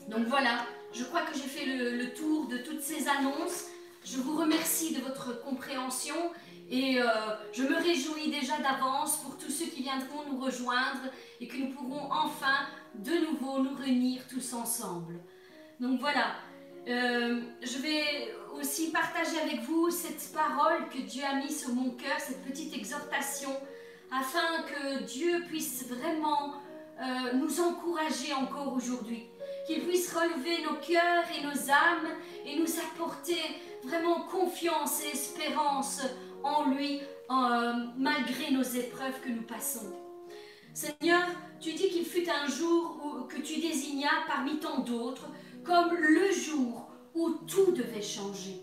Donc 0.08 0.28
voilà, 0.28 0.66
je 0.94 1.04
crois 1.04 1.22
que 1.22 1.34
j'ai 1.34 1.48
fait 1.48 1.66
le 1.66 2.14
tour 2.14 2.48
de 2.48 2.58
toutes 2.58 2.82
ces 2.82 3.08
annonces. 3.08 3.66
Je 4.06 4.18
vous 4.18 4.38
remercie 4.38 4.94
de 4.94 5.02
votre 5.02 5.42
compréhension 5.42 6.16
et 6.70 7.02
euh, 7.02 7.06
je 7.52 7.64
me 7.64 7.76
réjouis 7.76 8.30
déjà 8.30 8.58
d'avance 8.58 9.18
pour 9.18 9.38
tous 9.38 9.52
ceux 9.52 9.66
qui 9.66 9.84
viendront 9.84 10.24
nous 10.30 10.40
rejoindre 10.40 11.02
et 11.40 11.48
que 11.48 11.58
nous 11.58 11.70
pourrons 11.70 12.12
enfin 12.12 12.68
de 12.96 13.14
nouveau 13.30 13.60
nous 13.60 13.76
réunir 13.76 14.22
tous 14.28 14.54
ensemble. 14.54 15.20
Donc 15.80 16.00
voilà, 16.00 16.36
euh, 16.88 17.42
je 17.62 17.78
vais 17.78 18.34
aussi 18.60 18.92
partager 18.92 19.40
avec 19.40 19.62
vous 19.62 19.90
cette 19.90 20.32
parole 20.34 20.90
que 20.90 21.00
Dieu 21.00 21.24
a 21.24 21.36
mise 21.36 21.62
sur 21.62 21.74
mon 21.74 21.92
cœur, 21.92 22.20
cette 22.20 22.44
petite 22.44 22.74
exhortation, 22.74 23.52
afin 24.12 24.64
que 24.64 25.04
Dieu 25.04 25.44
puisse 25.48 25.86
vraiment 25.88 26.56
euh, 27.02 27.34
nous 27.34 27.60
encourager 27.60 28.34
encore 28.34 28.74
aujourd'hui, 28.74 29.26
qu'il 29.66 29.84
puisse 29.84 30.14
relever 30.14 30.62
nos 30.64 30.76
cœurs 30.76 31.26
et 31.38 31.44
nos 31.44 31.72
âmes 31.72 32.10
et 32.46 32.58
nous 32.58 32.80
apporter 32.80 33.40
vraiment 33.84 34.22
confiance 34.22 35.04
et 35.04 35.10
espérance 35.10 36.02
en 36.44 36.70
lui 36.70 37.02
euh, 37.32 37.74
malgré 37.98 38.52
nos 38.52 38.64
épreuves 38.64 39.20
que 39.22 39.30
nous 39.30 39.44
passons. 39.44 39.94
Seigneur, 40.74 41.24
tu 41.60 41.74
dis 41.74 41.90
qu'il 41.90 42.06
fut 42.06 42.28
un 42.30 42.48
jour 42.48 42.98
où, 43.04 43.24
que 43.26 43.42
tu 43.42 43.60
désignas 43.60 44.26
parmi 44.28 44.60
tant 44.60 44.80
d'autres 44.80 45.28
comme 45.64 45.96
le 45.96 46.32
jour 46.32 46.90
où 47.14 47.30
tout 47.48 47.72
devait 47.72 48.02
changer. 48.02 48.62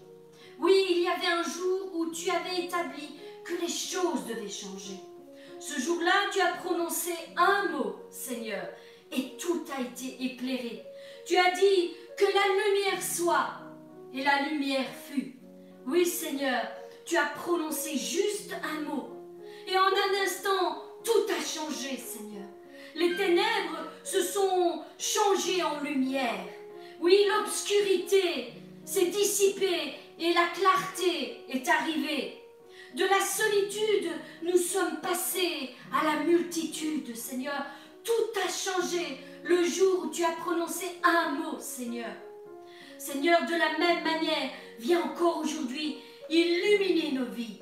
Oui, 0.59 0.75
il 0.91 1.03
y 1.03 1.09
avait 1.09 1.27
un 1.27 1.43
jour 1.43 1.95
où 1.95 2.11
tu 2.11 2.31
avais 2.31 2.65
établi 2.65 3.09
que 3.45 3.55
les 3.61 3.69
choses 3.69 4.27
devaient 4.27 4.49
changer. 4.49 4.97
Ce 5.59 5.81
jour-là, 5.81 6.13
tu 6.33 6.41
as 6.41 6.53
prononcé 6.55 7.13
un 7.37 7.69
mot, 7.69 7.97
Seigneur, 8.11 8.69
et 9.13 9.37
tout 9.37 9.65
a 9.77 9.81
été 9.81 10.23
éclairé. 10.25 10.85
Tu 11.31 11.37
as 11.37 11.53
dit 11.53 11.93
que 12.19 12.25
la 12.25 12.65
lumière 12.65 13.01
soit, 13.01 13.51
et 14.13 14.25
la 14.25 14.49
lumière 14.49 14.91
fut. 15.09 15.37
Oui, 15.87 16.05
Seigneur, 16.05 16.61
tu 17.07 17.17
as 17.17 17.27
prononcé 17.27 17.97
juste 17.97 18.53
un 18.65 18.81
mot. 18.81 19.11
Et 19.69 19.79
en 19.79 19.87
un 19.87 20.25
instant, 20.25 20.83
tout 21.05 21.31
a 21.31 21.41
changé, 21.41 21.97
Seigneur. 21.99 22.49
Les 22.97 23.15
ténèbres 23.15 23.93
se 24.03 24.21
sont 24.23 24.83
changées 24.99 25.63
en 25.63 25.79
lumière. 25.85 26.47
Oui, 26.99 27.17
l'obscurité 27.29 28.55
s'est 28.85 29.07
dissipée 29.07 29.95
et 30.19 30.35
la 30.35 30.49
clarté 30.53 31.45
est 31.49 31.69
arrivée. 31.69 32.43
De 32.97 33.05
la 33.05 33.21
solitude, 33.21 34.11
nous 34.43 34.59
sommes 34.59 35.01
passés 35.01 35.77
à 35.93 36.05
la 36.07 36.25
multitude, 36.25 37.15
Seigneur. 37.15 37.67
Tout 38.03 38.41
a 38.45 38.49
changé 38.49 39.19
le 39.43 39.65
jour 39.65 40.05
où 40.05 40.11
tu 40.11 40.25
as 40.25 40.33
prononcé 40.33 40.87
un 41.03 41.31
mot, 41.33 41.59
Seigneur. 41.59 42.11
Seigneur, 42.99 43.41
de 43.47 43.53
la 43.53 43.79
même 43.79 44.05
manière, 44.05 44.51
viens 44.79 45.03
encore 45.03 45.39
aujourd'hui 45.39 45.99
illuminer 46.29 47.13
nos 47.13 47.27
vies. 47.27 47.61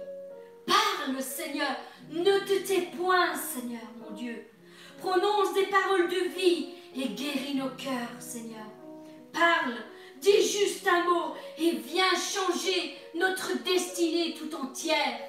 Parle, 0.67 1.23
Seigneur, 1.23 1.77
ne 2.11 2.39
te 2.41 2.67
tais 2.67 2.89
point, 2.97 3.35
Seigneur, 3.35 3.83
mon 4.01 4.15
Dieu. 4.15 4.47
Prononce 4.99 5.55
des 5.55 5.67
paroles 5.67 6.09
de 6.09 6.29
vie 6.37 6.71
et 6.97 7.09
guéris 7.09 7.55
nos 7.55 7.71
cœurs, 7.71 8.21
Seigneur. 8.21 8.67
Parle, 9.33 9.77
dis 10.21 10.43
juste 10.43 10.87
un 10.89 11.05
mot 11.05 11.35
et 11.57 11.71
viens 11.71 12.15
changer 12.17 12.97
notre 13.15 13.63
destinée 13.63 14.35
tout 14.35 14.55
entière. 14.57 15.21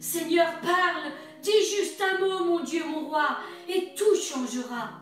Seigneur, 0.00 0.60
parle, 0.60 1.12
dis 1.40 1.64
juste 1.76 2.02
un 2.02 2.18
mot, 2.18 2.44
mon 2.44 2.60
Dieu, 2.60 2.84
mon 2.84 3.08
roi, 3.08 3.38
et 3.68 3.94
tout 3.94 4.16
changera. 4.16 4.99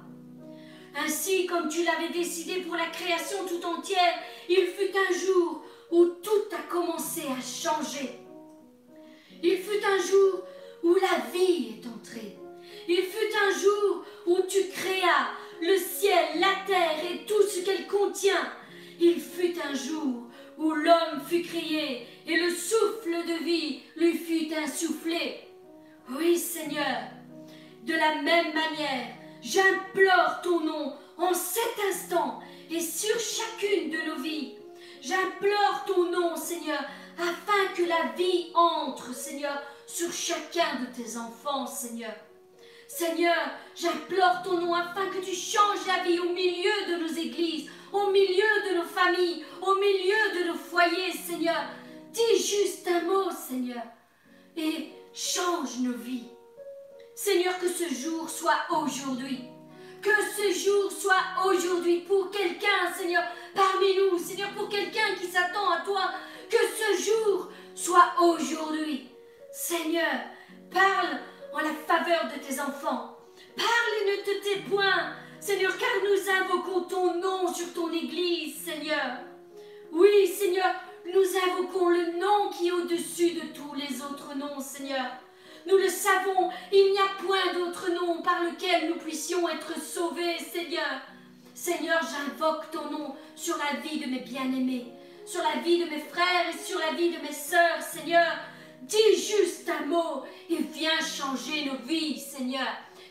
Ainsi, 1.05 1.47
comme 1.47 1.69
tu 1.69 1.85
l'avais 1.85 2.09
décidé 2.09 2.61
pour 2.63 2.75
la 2.75 2.87
création 2.87 3.39
tout 3.47 3.65
entière, 3.65 4.15
il 4.49 4.67
fut 4.67 4.91
un 4.97 5.15
jour 5.15 5.63
où 5.91 6.07
tout 6.23 6.55
a 6.55 6.63
commencé 6.71 7.23
à 7.23 7.41
changer. 7.41 8.19
Il 9.43 9.59
fut 9.59 9.85
un 9.85 10.01
jour 10.01 10.43
où 10.83 10.95
la 10.95 11.31
vie 11.33 11.75
est 11.75 11.87
entrée. 11.87 12.37
Il 12.89 13.03
fut 13.03 13.37
un 13.47 13.59
jour 13.59 14.05
où 14.27 14.39
tu 14.49 14.69
créas 14.69 15.29
le 15.61 15.77
ciel, 15.77 16.41
la 16.41 16.67
terre 16.67 16.99
et 17.11 17.25
tout 17.27 17.43
ce 17.43 17.61
qu'elle 17.61 17.87
contient. 17.87 18.53
Il 19.01 19.21
fut 19.21 19.55
un 19.63 19.75
jour 19.75 20.25
où 20.57 20.73
l'homme 20.73 21.23
fut 21.29 21.43
créé 21.43 22.07
et 22.27 22.37
le 22.37 22.51
souffle 22.51 23.25
de 23.27 23.45
vie 23.45 23.81
lui 23.97 24.15
fut 24.15 24.53
insufflé. 24.55 25.49
Oui 26.11 26.37
Seigneur, 26.39 27.03
de 27.85 27.93
la 27.93 28.23
même 28.23 28.53
manière, 28.55 29.18
j'implore 29.43 30.41
ton 30.43 30.61
nom 30.61 30.95
en 31.17 31.35
cet 31.35 31.75
instant 31.91 32.41
et 32.71 32.81
sur 32.81 33.19
chacune 33.19 33.91
de 33.91 34.11
nos 34.11 34.23
vies. 34.23 34.55
J'implore 35.01 35.85
ton 35.87 36.11
nom, 36.11 36.37
Seigneur, 36.37 36.81
afin 37.19 37.75
que 37.77 37.83
la 37.83 38.13
vie 38.17 38.51
entre, 38.55 39.15
Seigneur, 39.15 39.63
sur 39.87 40.13
chacun 40.13 40.81
de 40.81 40.87
tes 40.95 41.17
enfants, 41.17 41.67
Seigneur. 41.67 42.13
Seigneur, 42.89 43.37
j'implore 43.75 44.43
ton 44.43 44.59
nom 44.61 44.75
afin 44.75 45.07
que 45.09 45.25
tu 45.25 45.35
changes 45.35 45.87
la 45.87 46.03
vie 46.05 46.19
au 46.19 46.33
milieu 46.33 46.87
de 46.89 47.03
nos 47.03 47.13
églises, 47.13 47.71
au 47.93 48.11
milieu 48.11 48.71
de 48.71 48.77
nos 48.77 48.85
familles, 48.85 49.45
au 49.61 49.75
milieu 49.75 50.41
de 50.41 50.49
nos 50.49 50.59
foyers, 50.59 51.13
Seigneur. 51.13 51.65
Dis 52.13 52.43
juste 52.43 52.89
un 52.89 53.03
mot, 53.03 53.31
Seigneur, 53.31 53.83
et 54.57 54.89
change 55.13 55.79
nos 55.81 55.97
vies. 55.97 56.29
Seigneur, 57.21 57.59
que 57.59 57.69
ce 57.69 57.93
jour 57.93 58.31
soit 58.31 58.61
aujourd'hui. 58.71 59.41
Que 60.01 60.11
ce 60.37 60.57
jour 60.57 60.93
soit 60.93 61.45
aujourd'hui 61.47 62.03
pour 62.03 62.31
quelqu'un, 62.31 62.93
Seigneur, 62.97 63.25
parmi 63.57 63.89
nous, 63.97 64.17
Seigneur, 64.17 64.51
pour 64.51 64.69
quelqu'un 64.69 65.17
qui 65.21 65.27
s'attend 65.27 65.69
à 65.69 65.81
toi. 65.81 66.13
Que 66.49 66.57
ce 66.57 67.11
jour 67.11 67.49
soit 67.75 68.13
aujourd'hui. 68.21 69.09
Seigneur, 69.51 70.07
parle 70.73 71.19
en 71.53 71.59
la 71.59 71.75
faveur 71.89 72.29
de 72.33 72.39
tes 72.39 72.61
enfants. 72.61 73.19
Parle 73.57 73.95
et 74.01 74.17
ne 74.17 74.23
te 74.23 74.45
tais 74.45 74.61
point, 74.71 75.13
Seigneur, 75.41 75.77
car 75.77 75.91
nous 76.05 76.31
invoquons 76.31 76.83
ton 76.83 77.15
nom 77.21 77.53
sur 77.53 77.75
ton 77.75 77.93
Église, 77.93 78.63
Seigneur. 78.65 79.19
Oui, 79.91 80.29
Seigneur, 80.29 80.73
nous 81.05 81.37
invoquons 81.51 81.89
le 81.89 82.17
nom 82.17 82.51
qui 82.57 82.69
est 82.69 82.73
au-dessus 82.73 83.33
de 83.33 83.53
tous 83.53 83.75
les 83.75 84.03
autres 84.03 84.37
noms, 84.37 84.61
Seigneur. 84.61 85.19
Nous 85.69 85.77
le 85.77 85.91
savons, 85.91 86.49
il 86.73 86.93
n'y 86.93 86.99
a 86.99 87.23
point 87.23 87.53
d'autre 87.53 87.91
nom 87.91 88.23
par 88.23 88.43
lequel 88.43 88.89
nous 88.89 88.95
puissions 88.95 89.47
être 89.51 89.79
sauvés, 89.79 90.39
Seigneur. 90.39 91.03
Seigneur, 91.55 92.01
j'invoque 92.01 92.71
ton 92.71 92.91
nom 92.91 93.15
sur 93.37 93.59
la 93.59 93.79
vie 93.81 94.01
de 94.01 94.07
mes 94.07 94.21
bien-aimés, 94.21 94.87
sur 95.27 95.43
la 95.43 95.61
vie 95.61 95.85
de 95.85 95.91
mes 95.91 96.01
frères 96.01 96.49
et 96.49 96.65
sur 96.65 96.79
la 96.79 96.93
vie 96.93 97.11
de 97.11 97.21
mes 97.21 97.35
sœurs, 97.35 97.83
Seigneur. 97.83 98.39
Dis 98.81 99.17
juste 99.17 99.69
un 99.69 99.85
mot 99.85 100.23
et 100.49 100.57
viens 100.57 101.01
changer 101.01 101.67
nos 101.67 101.87
vies, 101.87 102.19
Seigneur. 102.19 102.69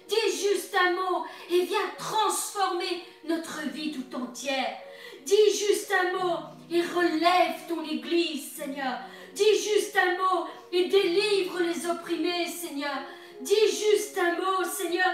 Dis 0.08 0.32
juste 0.32 0.76
un 0.76 0.94
mot 0.94 1.26
et 1.52 1.62
viens 1.62 1.92
transformer 2.00 3.04
notre 3.28 3.70
vie 3.70 3.92
tout 3.92 4.16
entière. 4.16 4.80
Dis 5.26 5.36
juste 5.54 5.94
un 5.94 6.18
mot 6.18 6.38
et 6.72 6.82
relève 6.82 7.68
ton 7.70 7.84
Église, 7.84 8.52
Seigneur. 8.54 8.98
Dis 9.38 9.62
juste 9.62 9.96
un 9.96 10.18
mot 10.18 10.48
et 10.72 10.86
délivre 10.86 11.60
les 11.60 11.86
opprimés, 11.86 12.48
Seigneur. 12.48 13.04
Dis 13.40 13.68
juste 13.68 14.18
un 14.18 14.32
mot, 14.32 14.64
Seigneur. 14.64 15.12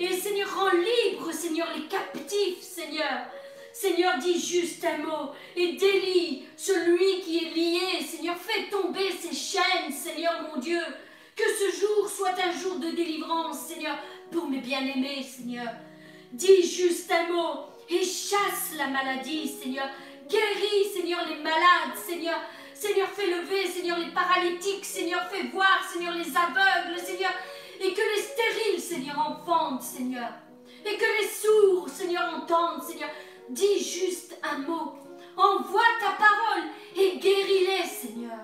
Et 0.00 0.16
Seigneur, 0.16 0.48
rend 0.56 0.70
libre, 0.70 1.30
Seigneur, 1.30 1.68
les 1.76 1.84
captifs, 1.84 2.62
Seigneur. 2.62 3.26
Seigneur, 3.74 4.16
dis 4.16 4.40
juste 4.40 4.82
un 4.82 4.96
mot 5.04 5.32
et 5.54 5.72
délie 5.72 6.46
celui 6.56 7.20
qui 7.20 7.36
est 7.36 7.50
lié. 7.54 8.02
Seigneur, 8.02 8.36
fais 8.38 8.70
tomber 8.70 9.10
ses 9.10 9.36
chaînes, 9.36 9.92
Seigneur 9.92 10.48
mon 10.48 10.58
Dieu. 10.58 10.80
Que 11.36 11.44
ce 11.44 11.78
jour 11.78 12.08
soit 12.08 12.34
un 12.42 12.58
jour 12.58 12.76
de 12.76 12.92
délivrance, 12.92 13.66
Seigneur, 13.66 13.98
pour 14.32 14.48
mes 14.48 14.60
bien-aimés, 14.60 15.22
Seigneur. 15.22 15.68
Dis 16.32 16.62
juste 16.62 17.12
un 17.12 17.30
mot 17.30 17.66
et 17.90 18.02
chasse 18.02 18.72
la 18.78 18.86
maladie, 18.86 19.46
Seigneur. 19.48 19.90
Guéris, 20.30 20.94
Seigneur, 20.94 21.20
les 21.28 21.42
malades, 21.42 21.98
Seigneur. 22.08 22.40
Seigneur, 22.78 23.08
fais 23.08 23.26
lever, 23.26 23.66
Seigneur, 23.66 23.98
les 23.98 24.10
paralytiques, 24.10 24.84
Seigneur, 24.84 25.22
fais 25.30 25.44
voir, 25.44 25.80
Seigneur, 25.90 26.12
les 26.12 26.36
aveugles, 26.36 27.00
Seigneur. 27.00 27.32
Et 27.80 27.94
que 27.94 28.00
les 28.00 28.22
stériles, 28.22 28.80
Seigneur, 28.80 29.18
enfantent, 29.18 29.82
Seigneur. 29.82 30.28
Et 30.84 30.96
que 30.96 31.04
les 31.20 31.28
sourds, 31.28 31.88
Seigneur, 31.88 32.34
entendent, 32.36 32.82
Seigneur. 32.82 33.08
Dis 33.48 33.82
juste 33.82 34.38
un 34.42 34.58
mot. 34.58 34.92
Envoie 35.38 35.82
ta 36.00 36.12
parole 36.12 36.64
et 36.96 37.16
guéris-les, 37.16 37.86
Seigneur. 37.88 38.40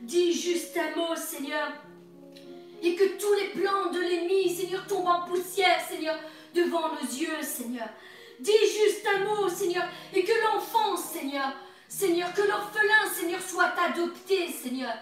Dis 0.00 0.32
juste 0.32 0.76
un 0.78 0.96
mot, 0.96 1.14
Seigneur. 1.14 1.72
Et 2.82 2.94
que 2.94 3.18
tous 3.18 3.34
les 3.34 3.48
plans 3.48 3.90
de 3.92 4.00
l'ennemi, 4.00 4.48
Seigneur, 4.48 4.86
tombent 4.86 5.08
en 5.08 5.28
poussière, 5.28 5.80
Seigneur, 5.86 6.18
devant 6.54 6.88
nos 6.94 7.06
yeux, 7.06 7.42
Seigneur. 7.42 7.88
Dis 8.40 8.52
juste 8.52 9.06
un 9.14 9.24
mot, 9.24 9.48
Seigneur, 9.48 9.84
et 10.14 10.24
que 10.24 10.32
l'enfant, 10.44 10.96
Seigneur, 10.96 11.52
Seigneur, 11.88 12.32
que 12.34 12.42
l'orphelin, 12.42 13.10
Seigneur, 13.12 13.40
soit 13.40 13.72
adopté, 13.82 14.48
Seigneur. 14.52 14.92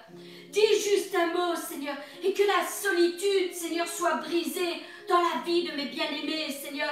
Dis 0.50 0.80
juste 0.80 1.14
un 1.16 1.26
mot, 1.26 1.56
Seigneur, 1.56 1.96
et 2.22 2.32
que 2.32 2.44
la 2.44 2.64
solitude, 2.64 3.52
Seigneur, 3.52 3.88
soit 3.88 4.14
brisée 4.16 4.82
dans 5.08 5.20
la 5.20 5.42
vie 5.44 5.64
de 5.64 5.72
mes 5.72 5.86
bien-aimés, 5.86 6.50
Seigneur. 6.52 6.90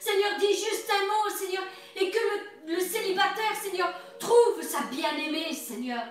Seigneur, 0.00 0.36
dis 0.40 0.52
juste 0.52 0.90
un 0.90 1.06
mot, 1.06 1.36
Seigneur, 1.36 1.62
et 1.94 2.10
que 2.10 2.18
le, 2.66 2.80
célibataire, 2.80 3.54
Seigneur, 3.62 3.94
trouve 4.18 4.60
sa 4.62 4.82
bien-aimée, 4.90 5.52
Seigneur. 5.52 6.02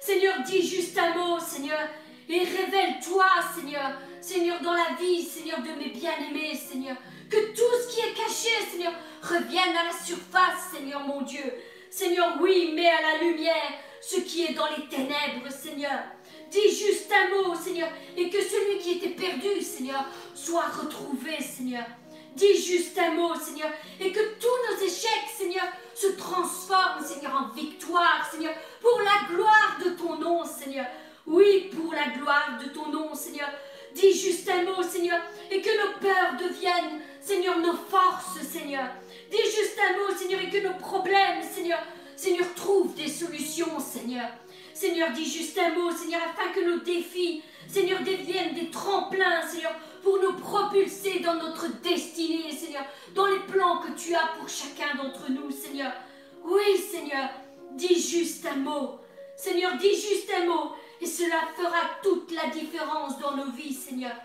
Seigneur, 0.00 0.34
dis 0.44 0.66
juste 0.66 0.98
un 0.98 1.14
mot, 1.14 1.38
Seigneur, 1.38 1.88
et 2.28 2.40
révèle-toi, 2.40 3.26
Seigneur, 3.54 3.92
Seigneur, 4.20 4.60
dans 4.62 4.74
la 4.74 4.94
vie, 5.00 5.22
Seigneur, 5.22 5.60
de 5.62 5.70
mes 5.78 5.90
bien-aimés, 5.90 6.56
Seigneur. 6.56 6.96
Que 7.30 7.54
tout 7.54 7.82
ce 7.82 7.94
qui 7.94 8.00
est 8.00 8.14
caché, 8.14 8.50
Seigneur, 8.72 8.92
revienne 9.22 9.76
à 9.76 9.84
la 9.84 10.04
surface, 10.04 10.72
Seigneur 10.74 11.00
mon 11.06 11.22
Dieu. 11.22 11.44
Seigneur, 11.90 12.38
oui, 12.40 12.72
mets 12.74 12.88
à 12.88 13.02
la 13.02 13.24
lumière 13.24 13.72
ce 14.00 14.20
qui 14.20 14.44
est 14.44 14.54
dans 14.54 14.68
les 14.76 14.86
ténèbres, 14.86 15.50
Seigneur. 15.50 16.00
Dis 16.50 16.70
juste 16.70 17.12
un 17.12 17.28
mot, 17.34 17.54
Seigneur, 17.54 17.88
et 18.16 18.30
que 18.30 18.42
celui 18.42 18.78
qui 18.78 18.92
était 18.92 19.10
perdu, 19.10 19.60
Seigneur, 19.60 20.04
soit 20.34 20.68
retrouvé, 20.68 21.40
Seigneur. 21.40 21.84
Dis 22.34 22.62
juste 22.62 22.98
un 22.98 23.12
mot, 23.12 23.34
Seigneur, 23.34 23.70
et 24.00 24.12
que 24.12 24.20
tous 24.38 24.46
nos 24.70 24.86
échecs, 24.86 25.30
Seigneur, 25.36 25.64
se 25.94 26.08
transforment, 26.16 27.04
Seigneur, 27.04 27.34
en 27.34 27.54
victoire, 27.54 28.28
Seigneur, 28.30 28.54
pour 28.80 29.00
la 29.00 29.34
gloire 29.34 29.78
de 29.84 29.90
ton 29.90 30.16
nom, 30.16 30.44
Seigneur. 30.44 30.86
Oui, 31.26 31.70
pour 31.74 31.92
la 31.92 32.08
gloire 32.08 32.58
de 32.62 32.68
ton 32.70 32.88
nom, 32.88 33.14
Seigneur. 33.14 33.48
Dis 33.94 34.12
juste 34.12 34.48
un 34.48 34.62
mot, 34.62 34.82
Seigneur, 34.82 35.20
et 35.50 35.60
que 35.60 35.70
nos 35.70 35.98
peurs 35.98 36.36
deviennent, 36.38 37.00
Seigneur, 37.20 37.58
nos 37.58 37.74
forces, 37.74 38.40
Seigneur. 38.42 38.86
Dis 39.30 39.36
juste 39.36 39.78
un 39.78 39.96
mot, 39.96 40.16
Seigneur, 40.16 40.40
et 40.40 40.50
que 40.50 40.66
nos 40.66 40.74
problèmes, 40.74 41.42
Seigneur, 41.42 41.78
Seigneur, 42.16 42.52
trouvent 42.54 42.94
des 42.94 43.08
solutions, 43.08 43.78
Seigneur. 43.78 44.28
Seigneur, 44.74 45.12
dis 45.12 45.24
juste 45.24 45.56
un 45.58 45.70
mot, 45.70 45.92
Seigneur, 45.92 46.20
afin 46.22 46.50
que 46.52 46.64
nos 46.64 46.80
défis, 46.80 47.42
Seigneur, 47.68 48.00
deviennent 48.00 48.54
des 48.54 48.70
tremplins, 48.70 49.46
Seigneur, 49.46 49.72
pour 50.02 50.18
nous 50.20 50.32
propulser 50.32 51.20
dans 51.20 51.34
notre 51.34 51.68
destinée, 51.80 52.50
Seigneur, 52.50 52.84
dans 53.14 53.26
les 53.26 53.38
plans 53.40 53.78
que 53.78 53.92
tu 53.92 54.14
as 54.14 54.32
pour 54.38 54.48
chacun 54.48 54.96
d'entre 54.96 55.30
nous, 55.30 55.50
Seigneur. 55.52 55.92
Oui, 56.44 56.78
Seigneur, 56.90 57.30
dis 57.72 58.00
juste 58.00 58.44
un 58.46 58.56
mot. 58.56 58.98
Seigneur, 59.36 59.76
dis 59.76 59.94
juste 59.94 60.30
un 60.36 60.46
mot, 60.46 60.72
et 61.00 61.06
cela 61.06 61.40
fera 61.56 61.98
toute 62.02 62.32
la 62.32 62.48
différence 62.48 63.18
dans 63.20 63.36
nos 63.36 63.52
vies, 63.52 63.74
Seigneur. 63.74 64.16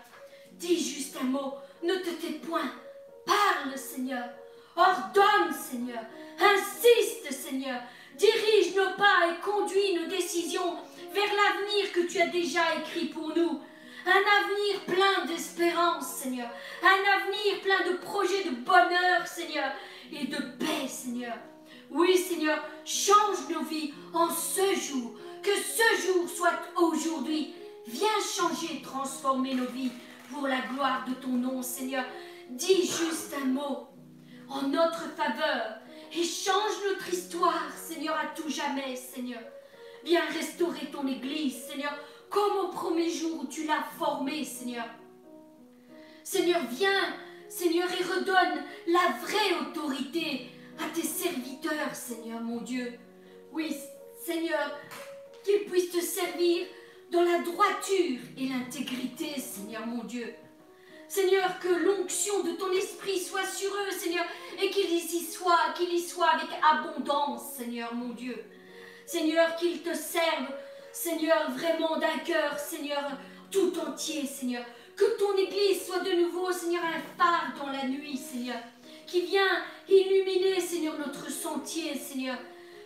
Dis 0.52 0.78
juste 0.78 1.16
un 1.20 1.24
mot, 1.26 1.54
ne 1.82 1.94
te 1.94 2.10
tais 2.10 2.38
point. 2.46 2.72
Parle, 3.24 3.78
Seigneur. 3.78 4.24
Ordonne, 4.76 5.52
Seigneur. 5.52 6.02
Insiste, 6.38 7.32
Seigneur. 7.32 7.80
Dirige 8.16 8.74
nos 8.74 8.96
pas 8.96 9.28
et 9.30 9.40
conduis 9.42 9.94
nos 9.94 10.06
décisions 10.06 10.76
vers 11.12 11.24
l'avenir 11.24 11.92
que 11.92 12.06
tu 12.06 12.20
as 12.20 12.28
déjà 12.28 12.60
écrit 12.76 13.06
pour 13.06 13.34
nous. 13.34 13.60
Un 14.06 14.10
avenir 14.10 14.80
plein 14.86 15.26
d'espérance, 15.26 16.06
Seigneur. 16.06 16.48
Un 16.82 17.20
avenir 17.20 17.60
plein 17.62 17.90
de 17.90 17.96
projets 17.96 18.44
de 18.44 18.50
bonheur, 18.50 19.26
Seigneur, 19.26 19.72
et 20.12 20.26
de 20.26 20.36
paix, 20.36 20.86
Seigneur. 20.88 21.36
Oui, 21.90 22.16
Seigneur, 22.16 22.62
change 22.84 23.48
nos 23.50 23.64
vies 23.64 23.92
en 24.12 24.28
ce 24.30 24.74
jour. 24.74 25.14
Que 25.42 25.54
ce 25.54 26.06
jour 26.06 26.28
soit 26.28 26.60
aujourd'hui. 26.76 27.54
Viens 27.86 28.20
changer, 28.20 28.82
transformer 28.82 29.54
nos 29.54 29.66
vies 29.66 29.92
pour 30.32 30.46
la 30.46 30.60
gloire 30.60 31.04
de 31.08 31.14
ton 31.14 31.28
nom, 31.28 31.62
Seigneur. 31.62 32.04
Dis 32.50 32.82
juste 32.82 33.34
un 33.42 33.46
mot 33.46 33.88
en 34.48 34.62
notre 34.68 35.08
faveur 35.16 35.78
et 36.12 36.22
change 36.22 36.72
notre 36.88 37.12
histoire, 37.12 37.70
Seigneur, 37.76 38.16
à 38.16 38.26
tout 38.26 38.48
jamais, 38.48 38.96
Seigneur. 38.96 39.42
Viens 40.04 40.24
restaurer 40.26 40.86
ton 40.92 41.06
Église, 41.06 41.64
Seigneur, 41.64 41.92
comme 42.30 42.56
au 42.64 42.68
premier 42.68 43.10
jour 43.10 43.40
où 43.42 43.46
tu 43.46 43.66
l'as 43.66 43.84
formée, 43.98 44.44
Seigneur. 44.44 44.86
Seigneur, 46.22 46.60
viens, 46.70 47.14
Seigneur, 47.48 47.88
et 47.90 48.04
redonne 48.04 48.62
la 48.86 49.16
vraie 49.20 49.60
autorité 49.60 50.50
à 50.78 50.88
tes 50.94 51.06
serviteurs, 51.06 51.94
Seigneur, 51.94 52.40
mon 52.40 52.60
Dieu. 52.60 52.98
Oui, 53.52 53.74
Seigneur, 54.24 54.78
qu'ils 55.44 55.64
puissent 55.70 55.90
te 55.90 56.00
servir 56.00 56.66
dans 57.10 57.22
la 57.22 57.38
droiture 57.38 58.18
et 58.36 58.48
l'intégrité, 58.48 59.40
Seigneur, 59.40 59.86
mon 59.86 60.04
Dieu. 60.04 60.34
Seigneur, 61.16 61.58
que 61.60 61.68
l'onction 61.68 62.42
de 62.42 62.50
ton 62.52 62.70
esprit 62.72 63.18
soit 63.18 63.46
sur 63.46 63.70
eux, 63.70 63.90
Seigneur, 63.90 64.26
et 64.62 64.68
qu'ils 64.68 64.92
y 64.92 65.24
soient, 65.24 65.72
qu'ils 65.74 65.94
y 65.94 66.00
soient 66.02 66.28
avec 66.28 66.50
abondance, 66.62 67.54
Seigneur, 67.56 67.94
mon 67.94 68.10
Dieu. 68.10 68.44
Seigneur, 69.06 69.56
qu'ils 69.56 69.80
te 69.80 69.94
servent, 69.94 70.52
Seigneur, 70.92 71.50
vraiment 71.52 71.96
d'un 71.96 72.18
cœur, 72.18 72.58
Seigneur, 72.58 73.02
tout 73.50 73.72
entier, 73.78 74.26
Seigneur. 74.26 74.62
Que 74.94 75.16
ton 75.18 75.34
Église 75.38 75.86
soit 75.86 76.00
de 76.00 76.20
nouveau, 76.20 76.52
Seigneur, 76.52 76.82
un 76.84 77.00
phare 77.16 77.54
dans 77.58 77.72
la 77.72 77.84
nuit, 77.84 78.18
Seigneur, 78.18 78.58
qui 79.06 79.22
vient 79.22 79.62
illuminer, 79.88 80.60
Seigneur, 80.60 80.98
notre 80.98 81.30
sentier, 81.30 81.96
Seigneur. 81.96 82.36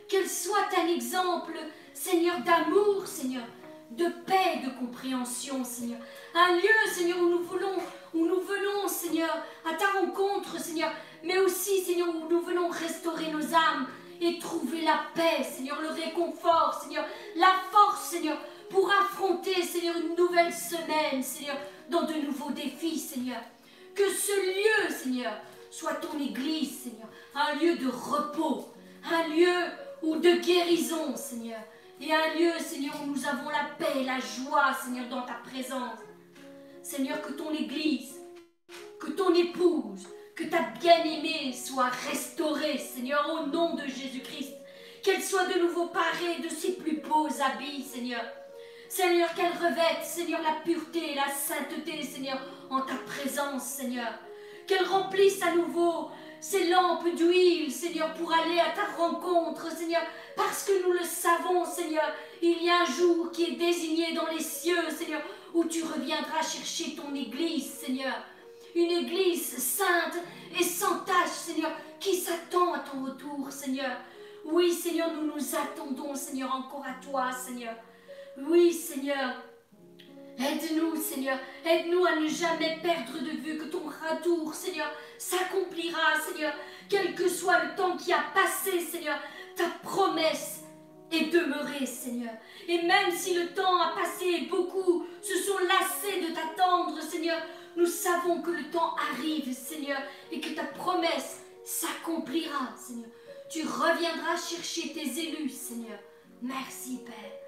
Qu'elle 0.08 0.28
soit 0.28 0.68
un 0.80 0.86
exemple, 0.86 1.54
Seigneur, 1.94 2.38
d'amour, 2.42 3.08
Seigneur, 3.08 3.42
de 3.90 4.06
paix, 4.24 4.60
de 4.64 4.70
compréhension, 4.78 5.64
Seigneur. 5.64 5.98
Un 6.32 6.54
lieu, 6.54 6.92
Seigneur, 6.94 7.18
où 7.18 7.28
nous 7.28 7.42
voulons, 7.42 7.74
où 8.14 8.26
nous 8.26 8.40
venons, 8.40 8.88
Seigneur, 8.88 9.34
à 9.64 9.74
ta 9.74 9.86
rencontre, 9.98 10.58
Seigneur, 10.60 10.90
mais 11.22 11.38
aussi, 11.38 11.82
Seigneur, 11.82 12.08
où 12.08 12.28
nous 12.28 12.40
venons 12.40 12.68
restaurer 12.68 13.30
nos 13.30 13.54
âmes 13.54 13.86
et 14.20 14.38
trouver 14.38 14.82
la 14.82 15.00
paix, 15.14 15.44
Seigneur, 15.44 15.80
le 15.80 15.88
réconfort, 15.88 16.80
Seigneur, 16.82 17.04
la 17.36 17.54
force, 17.70 18.10
Seigneur, 18.10 18.38
pour 18.68 18.90
affronter, 18.90 19.62
Seigneur, 19.62 19.96
une 19.96 20.14
nouvelle 20.14 20.52
semaine, 20.52 21.22
Seigneur, 21.22 21.56
dans 21.88 22.02
de 22.02 22.14
nouveaux 22.14 22.50
défis, 22.50 22.98
Seigneur. 22.98 23.40
Que 23.94 24.08
ce 24.08 24.32
lieu, 24.32 24.94
Seigneur, 24.94 25.32
soit 25.70 25.94
ton 25.94 26.18
église, 26.18 26.82
Seigneur, 26.82 27.08
un 27.34 27.54
lieu 27.54 27.76
de 27.76 27.88
repos, 27.88 28.68
un 29.04 29.28
lieu 29.28 29.54
de 30.02 30.40
guérison, 30.40 31.16
Seigneur, 31.16 31.60
et 32.00 32.12
un 32.12 32.34
lieu, 32.34 32.52
Seigneur, 32.58 32.94
où 33.02 33.10
nous 33.10 33.26
avons 33.26 33.50
la 33.50 33.64
paix 33.78 34.00
et 34.00 34.04
la 34.04 34.18
joie, 34.18 34.72
Seigneur, 34.82 35.08
dans 35.08 35.22
ta 35.22 35.34
présence. 35.44 35.98
Seigneur, 36.82 37.20
que 37.20 37.32
ton 37.32 37.52
église, 37.52 38.20
que 38.98 39.10
ton 39.10 39.34
épouse, 39.34 40.08
que 40.34 40.44
ta 40.44 40.62
bien-aimée 40.80 41.52
soit 41.52 41.90
restaurée, 42.10 42.78
Seigneur, 42.78 43.28
au 43.30 43.46
nom 43.46 43.74
de 43.74 43.82
Jésus-Christ. 43.82 44.54
Qu'elle 45.02 45.22
soit 45.22 45.46
de 45.46 45.60
nouveau 45.60 45.86
parée 45.86 46.40
de 46.42 46.48
ses 46.48 46.72
plus 46.72 46.98
beaux 46.98 47.28
habits, 47.40 47.82
Seigneur. 47.82 48.22
Seigneur, 48.88 49.32
qu'elle 49.34 49.52
revête, 49.52 50.04
Seigneur, 50.04 50.40
la 50.42 50.60
pureté 50.64 51.12
et 51.12 51.14
la 51.14 51.28
sainteté, 51.28 52.02
Seigneur, 52.02 52.40
en 52.70 52.80
ta 52.80 52.96
présence, 53.06 53.62
Seigneur. 53.62 54.12
Qu'elle 54.66 54.84
remplisse 54.86 55.42
à 55.42 55.54
nouveau 55.54 56.10
ces 56.40 56.68
lampes 56.68 57.14
d'huile, 57.14 57.70
Seigneur, 57.70 58.14
pour 58.14 58.32
aller 58.32 58.58
à 58.58 58.70
ta 58.70 58.86
rencontre, 58.96 59.70
Seigneur, 59.70 60.02
parce 60.36 60.64
que 60.64 60.86
nous 60.86 60.92
le 60.92 61.04
savons, 61.04 61.64
Seigneur, 61.64 62.14
il 62.42 62.62
y 62.62 62.70
a 62.70 62.80
un 62.80 62.86
jour 62.86 63.30
qui 63.30 63.44
est 63.44 63.56
désigné 63.56 64.14
dans 64.14 64.26
les 64.26 64.42
cieux, 64.42 64.88
Seigneur, 64.90 65.22
où 65.54 65.64
tu 65.64 65.82
reviendras 65.82 66.42
chercher 66.42 66.94
ton 66.94 67.14
Église, 67.14 67.70
Seigneur. 67.70 68.14
Une 68.74 68.90
Église 68.90 69.58
sainte 69.58 70.16
et 70.58 70.62
sans 70.62 71.00
tache, 71.00 71.30
Seigneur, 71.30 71.72
qui 71.98 72.16
s'attend 72.16 72.74
à 72.74 72.78
ton 72.80 73.04
retour, 73.04 73.50
Seigneur. 73.50 73.96
Oui, 74.44 74.72
Seigneur, 74.72 75.12
nous 75.12 75.26
nous 75.34 75.54
attendons, 75.54 76.14
Seigneur, 76.14 76.54
encore 76.54 76.84
à 76.86 76.94
toi, 77.04 77.30
Seigneur. 77.32 77.74
Oui, 78.38 78.72
Seigneur. 78.72 79.34
Aide-nous, 80.38 80.96
Seigneur. 80.96 81.38
Aide-nous 81.64 82.06
à 82.06 82.16
ne 82.16 82.28
jamais 82.28 82.78
perdre 82.82 83.18
de 83.18 83.30
vue 83.30 83.58
que 83.58 83.64
ton 83.64 83.82
retour, 83.82 84.54
Seigneur, 84.54 84.90
s'accomplira, 85.18 86.18
Seigneur. 86.26 86.54
Quel 86.88 87.14
que 87.14 87.28
soit 87.28 87.64
le 87.64 87.76
temps 87.76 87.96
qui 87.96 88.12
a 88.12 88.22
passé, 88.34 88.80
Seigneur, 88.80 89.18
ta 89.56 89.68
promesse 89.82 90.60
est 91.12 91.32
demeurée, 91.32 91.86
Seigneur. 91.86 92.32
Et 92.68 92.82
même 92.82 93.10
si 93.12 93.34
le 93.34 93.48
temps 93.48 93.80
a 93.80 93.94
passé 93.94 94.26
et 94.26 94.46
beaucoup 94.46 95.06
se 95.22 95.36
sont 95.42 95.58
lassés 95.58 96.20
de 96.20 96.34
t'attendre, 96.34 97.00
Seigneur, 97.02 97.40
nous 97.76 97.86
savons 97.86 98.42
que 98.42 98.50
le 98.50 98.64
temps 98.70 98.94
arrive, 99.12 99.52
Seigneur, 99.54 100.00
et 100.30 100.40
que 100.40 100.50
ta 100.50 100.64
promesse 100.64 101.40
s'accomplira, 101.64 102.74
Seigneur. 102.76 103.10
Tu 103.50 103.62
reviendras 103.62 104.36
chercher 104.36 104.92
tes 104.92 105.20
élus, 105.20 105.50
Seigneur. 105.50 105.98
Merci, 106.42 107.00
Père. 107.04 107.40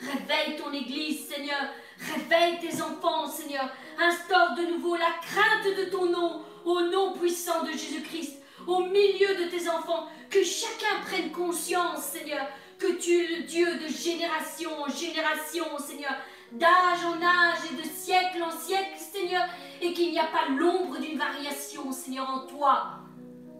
Réveille 0.00 0.56
ton 0.56 0.72
Église, 0.72 1.28
Seigneur. 1.28 1.68
Réveille 1.98 2.58
tes 2.60 2.82
enfants, 2.82 3.28
Seigneur. 3.28 3.70
Instaure 3.98 4.54
de 4.56 4.72
nouveau 4.72 4.96
la 4.96 5.12
crainte 5.22 5.76
de 5.76 5.84
ton 5.90 6.06
nom, 6.06 6.42
au 6.64 6.80
nom 6.82 7.12
puissant 7.12 7.62
de 7.62 7.72
Jésus-Christ, 7.72 8.38
au 8.66 8.80
milieu 8.80 9.36
de 9.36 9.50
tes 9.50 9.68
enfants. 9.68 10.08
Que 10.30 10.42
chacun 10.42 11.00
prenne 11.06 11.30
conscience, 11.30 12.02
Seigneur, 12.04 12.46
que 12.82 12.92
tu 12.94 13.12
es 13.12 13.36
le 13.36 13.42
Dieu 13.44 13.78
de 13.78 13.86
génération 13.86 14.70
en 14.82 14.88
génération, 14.88 15.78
Seigneur, 15.78 16.16
d'âge 16.50 17.04
en 17.04 17.22
âge 17.22 17.58
et 17.70 17.80
de 17.80 17.88
siècle 17.88 18.42
en 18.42 18.50
siècle, 18.50 18.98
Seigneur, 18.98 19.44
et 19.80 19.92
qu'il 19.92 20.10
n'y 20.10 20.18
a 20.18 20.26
pas 20.26 20.48
l'ombre 20.48 20.98
d'une 20.98 21.16
variation, 21.16 21.92
Seigneur, 21.92 22.28
en 22.28 22.46
toi. 22.46 22.98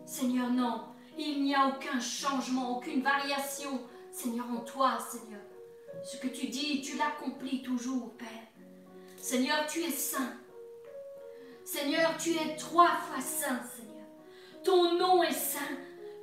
Seigneur, 0.07 0.51
non, 0.51 0.83
il 1.17 1.45
n'y 1.45 1.55
a 1.55 1.69
aucun 1.69 2.01
changement, 2.01 2.77
aucune 2.77 3.03
variation, 3.03 3.81
Seigneur, 4.11 4.47
en 4.51 4.61
toi, 4.61 4.99
Seigneur. 4.99 5.41
Ce 6.03 6.17
que 6.17 6.27
tu 6.27 6.49
dis, 6.49 6.81
tu 6.81 6.97
l'accomplis 6.97 7.63
toujours, 7.63 8.17
Père. 8.17 8.27
Seigneur, 9.17 9.67
tu 9.69 9.85
es 9.85 9.91
saint. 9.91 10.37
Seigneur, 11.65 12.17
tu 12.19 12.31
es 12.31 12.57
trois 12.57 12.89
fois 12.89 13.21
saint, 13.21 13.63
Seigneur. 13.77 14.07
Ton 14.65 14.99
nom 14.99 15.23
est 15.23 15.31
saint, 15.33 15.61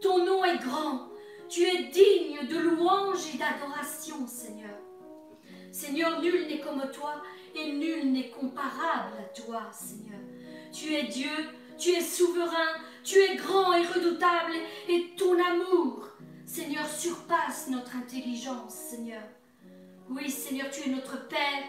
ton 0.02 0.26
nom 0.26 0.44
est 0.44 0.58
grand. 0.58 1.09
Tu 1.50 1.64
es 1.64 1.86
digne 1.86 2.48
de 2.48 2.58
louange 2.60 3.34
et 3.34 3.38
d'adoration, 3.38 4.28
Seigneur. 4.28 4.78
Seigneur, 5.72 6.22
nul 6.22 6.48
n'est 6.48 6.60
comme 6.60 6.84
toi 6.94 7.24
et 7.56 7.72
nul 7.72 8.12
n'est 8.12 8.30
comparable 8.30 9.18
à 9.20 9.24
toi, 9.34 9.64
Seigneur. 9.72 10.20
Tu 10.72 10.94
es 10.94 11.04
Dieu, 11.04 11.32
tu 11.80 11.90
es 11.90 12.02
souverain, 12.02 12.78
tu 13.04 13.18
es 13.18 13.36
grand 13.36 13.74
et 13.74 13.86
redoutable 13.88 14.54
et 14.88 15.16
ton 15.18 15.34
amour, 15.44 16.10
Seigneur, 16.46 16.88
surpasse 16.88 17.68
notre 17.70 17.96
intelligence, 17.96 18.74
Seigneur. 18.74 19.24
Oui, 20.08 20.30
Seigneur, 20.30 20.70
tu 20.70 20.88
es 20.88 20.92
notre 20.92 21.28
Père, 21.28 21.64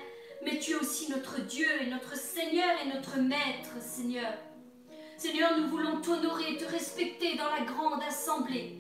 mais 0.45 0.59
tu 0.59 0.73
es 0.73 0.75
aussi 0.75 1.11
notre 1.11 1.41
Dieu 1.41 1.69
et 1.81 1.87
notre 1.87 2.17
Seigneur 2.17 2.69
et 2.85 2.95
notre 2.95 3.19
Maître, 3.19 3.81
Seigneur. 3.81 4.35
Seigneur, 5.17 5.59
nous 5.59 5.69
voulons 5.69 6.03
t'honorer 6.03 6.53
et 6.53 6.57
te 6.59 6.71
respecter 6.71 7.37
dans 7.37 7.49
la 7.49 7.65
grande 7.65 8.03
assemblée. 8.03 8.80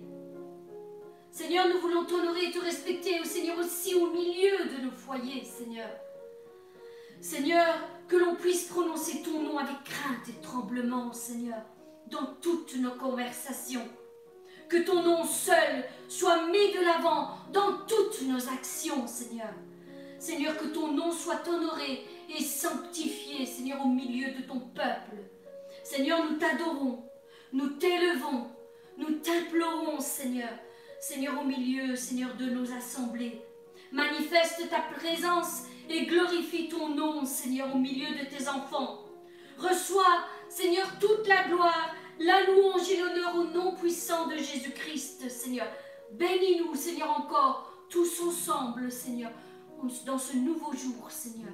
Seigneur, 1.33 1.69
nous 1.69 1.81
voulons 1.81 2.05
t'honorer 2.05 2.47
et 2.47 2.51
te 2.51 2.59
respecter, 2.59 3.25
Seigneur, 3.25 3.59
aussi 3.59 3.95
au 3.95 4.11
milieu 4.11 4.65
de 4.65 4.85
nos 4.85 4.91
foyers, 4.91 5.45
Seigneur. 5.45 5.89
Seigneur, 7.21 7.77
que 8.09 8.17
l'on 8.17 8.35
puisse 8.35 8.65
prononcer 8.65 9.23
ton 9.23 9.41
nom 9.41 9.59
avec 9.59 9.85
crainte 9.85 10.29
et 10.29 10.41
tremblement, 10.43 11.13
Seigneur, 11.13 11.63
dans 12.09 12.35
toutes 12.41 12.75
nos 12.77 12.91
conversations. 12.93 13.89
Que 14.69 14.79
ton 14.79 15.03
nom 15.03 15.25
seul 15.25 15.85
soit 16.09 16.47
mis 16.49 16.73
de 16.73 16.85
l'avant 16.85 17.31
dans 17.53 17.79
toutes 17.87 18.23
nos 18.23 18.49
actions, 18.49 19.07
Seigneur. 19.07 19.53
Seigneur, 20.19 20.57
que 20.57 20.67
ton 20.67 20.93
nom 20.93 21.13
soit 21.13 21.47
honoré 21.49 22.07
et 22.29 22.43
sanctifié, 22.43 23.47
Seigneur, 23.47 23.85
au 23.85 23.89
milieu 23.89 24.33
de 24.33 24.43
ton 24.43 24.61
peuple. 24.61 25.17
Seigneur, 25.85 26.25
nous 26.25 26.39
t'adorons, 26.39 27.05
nous 27.53 27.69
t'élevons, 27.71 28.49
nous 28.99 29.13
t'implorons, 29.19 30.01
Seigneur. 30.01 30.51
Seigneur, 31.01 31.41
au 31.41 31.45
milieu, 31.45 31.97
Seigneur, 31.97 32.37
de 32.37 32.45
nos 32.45 32.71
assemblées. 32.73 33.41
Manifeste 33.91 34.69
ta 34.69 34.81
présence 34.81 35.63
et 35.89 36.05
glorifie 36.05 36.69
ton 36.69 36.91
nom, 36.91 37.25
Seigneur, 37.25 37.75
au 37.75 37.79
milieu 37.79 38.11
de 38.11 38.25
tes 38.27 38.49
enfants. 38.49 39.01
Reçois, 39.59 40.25
Seigneur, 40.49 40.87
toute 41.01 41.27
la 41.27 41.49
gloire, 41.49 41.95
la 42.19 42.45
louange 42.45 42.89
et 42.91 42.99
l'honneur 42.99 43.35
au 43.37 43.45
nom 43.45 43.75
puissant 43.75 44.27
de 44.29 44.37
Jésus-Christ, 44.37 45.29
Seigneur. 45.31 45.67
Bénis-nous, 46.13 46.75
Seigneur, 46.75 47.11
encore, 47.11 47.73
tous 47.89 48.21
ensemble, 48.21 48.93
Seigneur, 48.93 49.33
dans 50.05 50.19
ce 50.19 50.37
nouveau 50.37 50.73
jour, 50.73 51.11
Seigneur. 51.11 51.53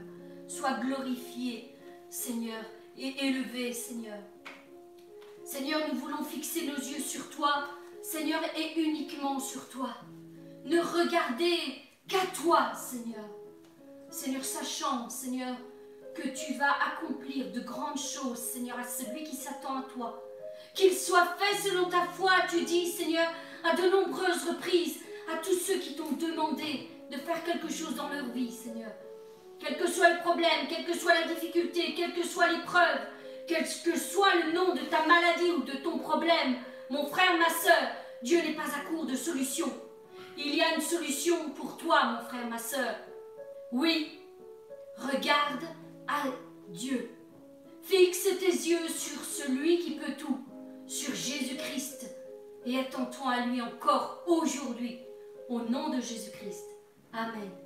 Sois 0.49 0.74
glorifié, 0.80 1.72
Seigneur, 2.11 2.62
et 2.99 3.26
élevé, 3.26 3.72
Seigneur. 3.72 4.18
Seigneur, 5.44 5.80
nous 5.92 6.01
voulons 6.01 6.24
fixer 6.24 6.66
nos 6.66 6.76
yeux 6.76 7.01
sur 7.01 7.30
toi, 7.30 7.68
Seigneur, 8.09 8.40
et 8.57 8.80
uniquement 8.80 9.40
sur 9.40 9.68
toi. 9.68 9.88
Ne 10.64 10.80
regarder 10.80 11.59
qu'à 12.07 12.24
toi, 12.40 12.72
Seigneur. 12.72 13.24
Seigneur, 14.11 14.44
sachant, 14.44 15.11
Seigneur, 15.11 15.57
que 16.14 16.28
tu 16.28 16.54
vas 16.54 16.70
accomplir 16.86 17.50
de 17.50 17.59
grandes 17.59 17.98
choses, 17.98 18.38
Seigneur, 18.38 18.78
à 18.78 18.84
celui 18.84 19.24
qui 19.24 19.34
s'attend 19.34 19.78
à 19.78 19.82
toi. 19.92 20.22
Qu'il 20.72 20.94
soit 20.94 21.36
fait 21.36 21.68
selon 21.68 21.86
ta 21.88 22.02
foi, 22.02 22.30
tu 22.48 22.62
dis, 22.62 22.86
Seigneur, 22.86 23.26
à 23.64 23.74
de 23.74 23.90
nombreuses 23.90 24.46
reprises, 24.46 25.00
à 25.34 25.38
tous 25.38 25.59
ceux 25.59 25.78
qui 25.78 25.96
t'ont 25.96 26.12
demandé 26.12 26.88
de 27.11 27.16
faire 27.16 27.42
quelque 27.42 27.68
chose 27.68 27.96
dans 27.96 28.09
leur 28.09 28.26
vie, 28.26 28.52
Seigneur. 28.52 28.92
Quel 29.59 29.76
que 29.78 29.88
soit 29.88 30.11
le 30.11 30.20
problème, 30.20 30.68
quelle 30.68 30.86
que 30.86 30.96
soit 30.96 31.14
la 31.14 31.26
difficulté, 31.26 31.94
quelle 31.96 32.14
que 32.14 32.24
soit 32.24 32.52
l'épreuve, 32.52 33.00
quel 33.48 33.64
que 33.64 33.98
soit 33.98 34.36
le 34.44 34.52
nom 34.52 34.74
de 34.74 34.82
ta 34.82 35.04
maladie 35.07 35.50
ou 35.50 35.62
de 35.64 35.78
ton 35.78 35.98
problème, 35.98 36.57
mon 36.91 37.07
frère, 37.07 37.37
ma 37.39 37.49
soeur, 37.49 37.91
Dieu 38.22 38.41
n'est 38.41 38.55
pas 38.55 38.62
à 38.62 38.89
court 38.89 39.07
de 39.07 39.16
solutions. 39.16 39.72
Il 40.39 40.55
y 40.55 40.62
a 40.62 40.74
une 40.74 40.80
solution 40.80 41.51
pour 41.51 41.76
toi, 41.76 42.05
mon 42.05 42.28
frère, 42.28 42.47
ma 42.49 42.59
soeur. 42.59 42.95
Oui, 43.72 44.20
regarde 44.97 45.64
à 46.07 46.24
Dieu. 46.68 47.11
Fixe 47.82 48.28
tes 48.39 48.47
yeux 48.47 48.89
sur 48.89 49.20
celui 49.24 49.78
qui 49.78 49.93
peut 49.93 50.14
tout, 50.18 50.41
sur 50.87 51.14
Jésus-Christ, 51.14 52.16
et 52.64 52.78
attends-toi 52.78 53.30
à 53.30 53.47
lui 53.47 53.62
encore 53.62 54.24
aujourd'hui, 54.26 54.99
au 55.49 55.61
nom 55.61 55.91
de 55.91 56.01
Jésus-Christ. 56.01 56.66
Amen. 57.12 57.65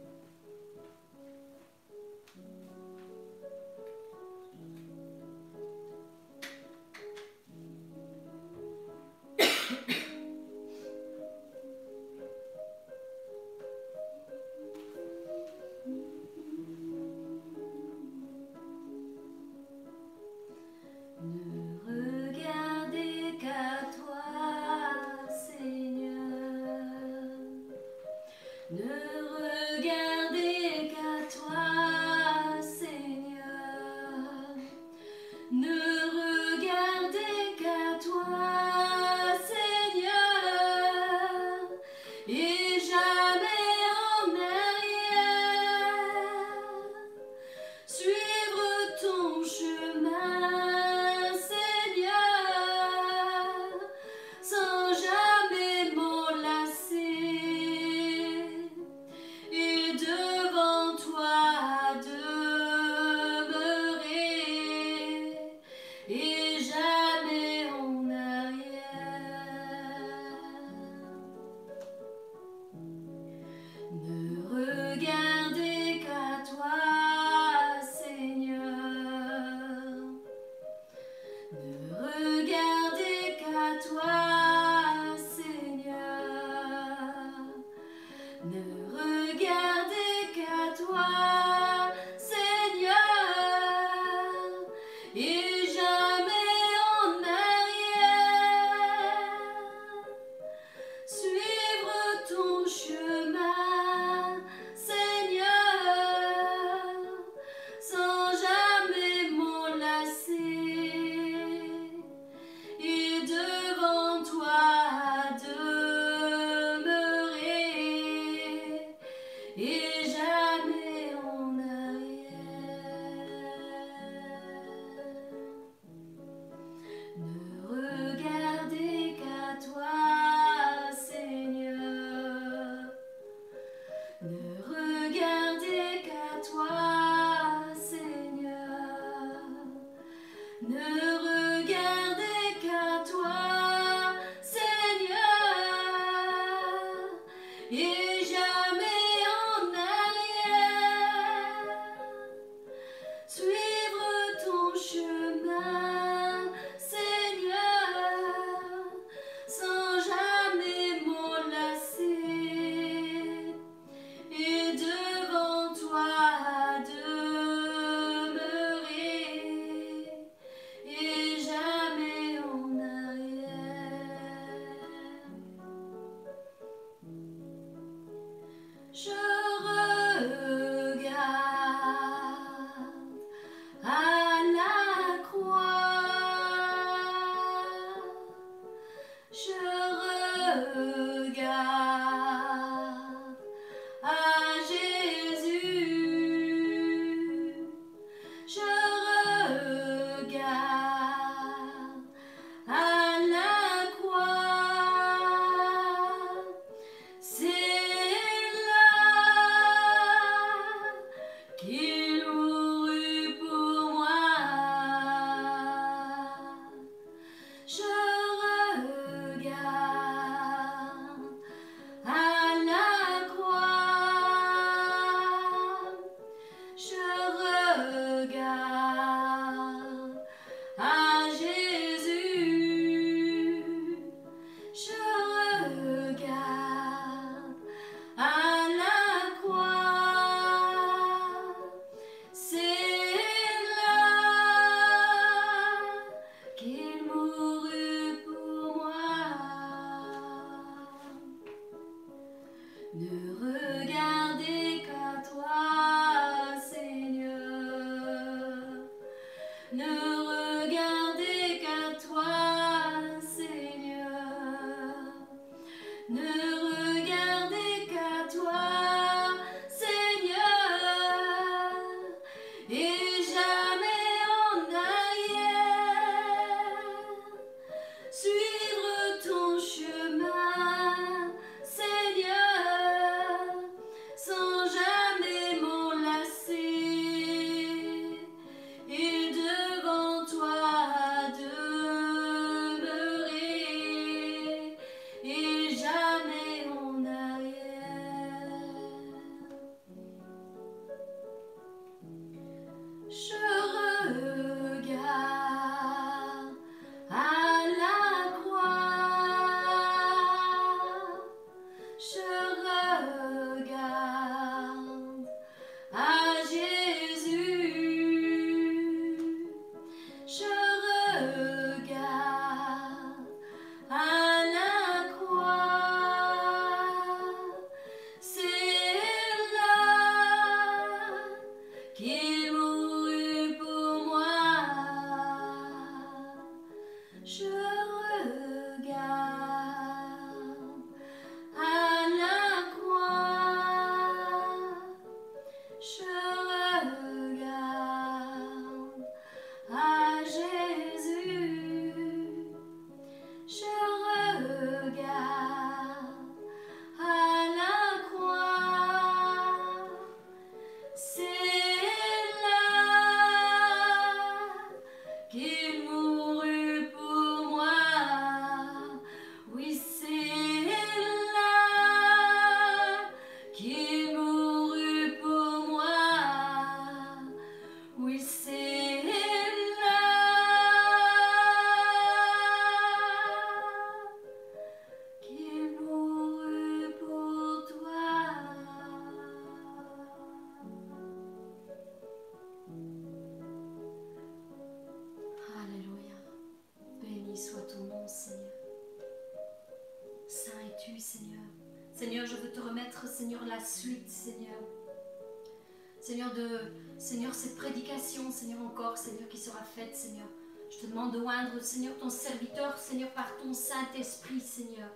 Seigneur. 409.95 410.26
Je 410.70 410.78
te 410.78 410.87
demande 410.87 411.12
de 411.12 411.20
oindre, 411.20 411.61
Seigneur, 411.62 411.97
ton 411.99 412.11
serviteur, 412.11 412.76
Seigneur, 412.78 413.11
par 413.11 413.37
ton 413.39 413.53
Saint-Esprit, 413.53 414.41
Seigneur. 414.41 414.89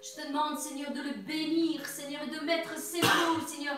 Je 0.00 0.22
te 0.22 0.28
demande, 0.28 0.58
Seigneur, 0.58 0.92
de 0.92 1.00
le 1.00 1.12
bénir, 1.14 1.84
Seigneur, 1.86 2.22
et 2.22 2.30
de 2.30 2.44
mettre 2.44 2.78
ses 2.78 3.00
mots, 3.00 3.46
Seigneur. 3.46 3.76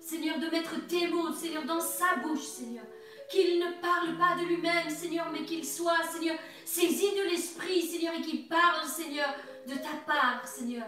Seigneur, 0.00 0.38
de 0.38 0.46
mettre 0.46 0.86
tes 0.86 1.06
mots, 1.08 1.32
Seigneur, 1.32 1.64
dans 1.64 1.80
sa 1.80 2.16
bouche, 2.16 2.44
Seigneur. 2.44 2.84
Qu'il 3.30 3.58
ne 3.58 3.80
parle 3.80 4.16
pas 4.16 4.40
de 4.40 4.48
lui-même, 4.48 4.88
Seigneur, 4.88 5.30
mais 5.30 5.44
qu'il 5.44 5.64
soit, 5.64 6.02
Seigneur, 6.10 6.36
saisi 6.64 7.14
de 7.14 7.30
l'Esprit, 7.30 7.82
Seigneur, 7.82 8.14
et 8.14 8.22
qu'il 8.22 8.48
parle, 8.48 8.86
Seigneur, 8.86 9.28
de 9.66 9.74
ta 9.74 9.94
part, 10.06 10.46
Seigneur. 10.46 10.86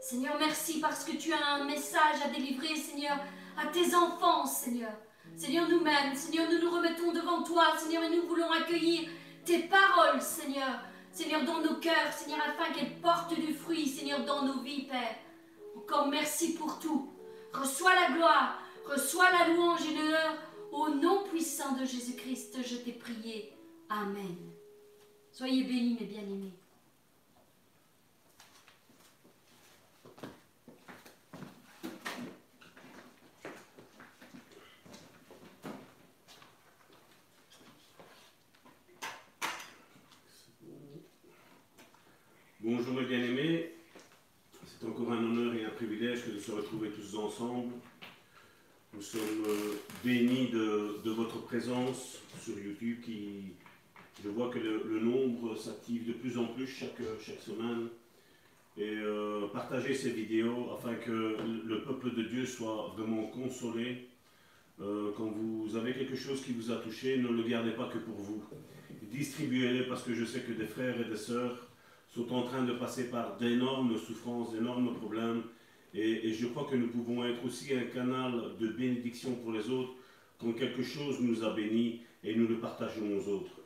Seigneur, 0.00 0.36
merci 0.38 0.80
parce 0.80 1.04
que 1.04 1.16
tu 1.16 1.32
as 1.32 1.54
un 1.54 1.64
message 1.64 2.16
à 2.22 2.28
délivrer, 2.28 2.76
Seigneur, 2.76 3.16
à 3.56 3.68
tes 3.68 3.94
enfants, 3.94 4.44
Seigneur. 4.44 4.92
Seigneur, 5.36 5.68
nous-mêmes, 5.68 6.14
Seigneur, 6.14 6.46
nous 6.50 6.60
nous 6.60 6.70
remettons 6.70 7.12
devant 7.12 7.42
toi, 7.42 7.76
Seigneur, 7.76 8.04
et 8.04 8.16
nous 8.16 8.26
voulons 8.26 8.50
accueillir 8.52 9.08
tes 9.44 9.60
paroles, 9.60 10.22
Seigneur. 10.22 10.80
Seigneur, 11.10 11.44
dans 11.44 11.60
nos 11.60 11.76
cœurs, 11.76 12.12
Seigneur, 12.12 12.40
afin 12.40 12.72
qu'elles 12.72 13.00
portent 13.00 13.34
du 13.34 13.52
fruit, 13.52 13.86
Seigneur, 13.86 14.24
dans 14.24 14.42
nos 14.42 14.60
vies, 14.62 14.86
Père. 14.86 15.16
Encore 15.76 16.08
merci 16.08 16.54
pour 16.54 16.78
tout. 16.78 17.12
Reçois 17.52 17.94
la 17.94 18.14
gloire, 18.14 18.60
reçois 18.86 19.30
la 19.30 19.48
louange 19.48 19.86
et 19.86 19.94
l'honneur. 19.94 20.34
Au 20.72 20.88
nom 20.88 21.24
puissant 21.24 21.72
de 21.76 21.84
Jésus-Christ, 21.84 22.58
je 22.64 22.76
t'ai 22.76 22.92
prié. 22.92 23.52
Amen. 23.88 24.36
Soyez 25.30 25.62
bénis, 25.64 25.96
mes 26.00 26.06
bien-aimés. 26.06 26.52
Bonjour 42.66 42.94
mes 42.94 43.04
bien-aimés, 43.04 43.74
c'est 44.64 44.86
encore 44.86 45.12
un 45.12 45.18
honneur 45.18 45.52
et 45.54 45.66
un 45.66 45.70
privilège 45.70 46.24
que 46.24 46.30
de 46.30 46.38
se 46.38 46.50
retrouver 46.50 46.88
tous 46.88 47.14
ensemble. 47.14 47.74
Nous 48.94 49.02
sommes 49.02 49.44
euh, 49.46 49.74
bénis 50.02 50.48
de, 50.48 50.98
de 51.04 51.10
votre 51.10 51.43
présence 51.54 52.18
sur 52.42 52.58
YouTube 52.58 53.00
qui, 53.00 53.52
je 54.24 54.28
vois 54.28 54.50
que 54.50 54.58
le, 54.58 54.98
nombre 54.98 55.54
s'active 55.56 56.04
de 56.04 56.12
plus 56.12 56.36
en 56.36 56.46
plus 56.46 56.66
chaque, 56.66 57.00
chaque 57.24 57.40
semaine. 57.40 57.86
Et 58.76 58.96
euh, 58.96 59.46
partagez 59.52 59.94
ces 59.94 60.10
vidéos 60.10 60.72
afin 60.74 60.94
que 60.94 61.36
le 61.64 61.82
peuple 61.82 62.12
de 62.12 62.22
Dieu 62.24 62.44
soit 62.44 62.92
vraiment 62.96 63.26
consolé. 63.28 64.08
Euh, 64.80 65.12
quand 65.16 65.26
vous 65.26 65.76
avez 65.76 65.92
quelque 65.92 66.16
chose 66.16 66.42
qui 66.42 66.50
vous 66.50 66.72
a 66.72 66.76
touché, 66.78 67.18
ne 67.18 67.28
le 67.28 67.44
gardez 67.44 67.70
pas 67.70 67.86
que 67.86 67.98
pour 67.98 68.16
vous. 68.16 68.42
Distribuez-les 69.12 69.84
parce 69.84 70.02
que 70.02 70.12
je 70.12 70.24
sais 70.24 70.40
que 70.40 70.50
des 70.50 70.66
frères 70.66 71.00
et 71.00 71.04
des 71.04 71.16
sœurs 71.16 71.68
sont 72.12 72.32
en 72.32 72.42
train 72.42 72.64
de 72.64 72.72
passer 72.72 73.10
par 73.10 73.36
d'énormes 73.36 73.96
souffrances, 73.96 74.52
d'énormes 74.52 74.92
problèmes. 74.96 75.42
Et 75.94 76.32
je 76.32 76.46
crois 76.48 76.66
que 76.68 76.74
nous 76.74 76.88
pouvons 76.88 77.24
être 77.24 77.44
aussi 77.44 77.72
un 77.74 77.84
canal 77.84 78.56
de 78.58 78.66
bénédiction 78.66 79.36
pour 79.36 79.52
les 79.52 79.70
autres 79.70 79.94
quand 80.38 80.52
quelque 80.52 80.82
chose 80.82 81.20
nous 81.20 81.44
a 81.44 81.54
bénis 81.54 82.00
et 82.22 82.34
nous 82.34 82.46
le 82.46 82.58
partageons 82.58 83.16
aux 83.16 83.28
autres. 83.28 83.60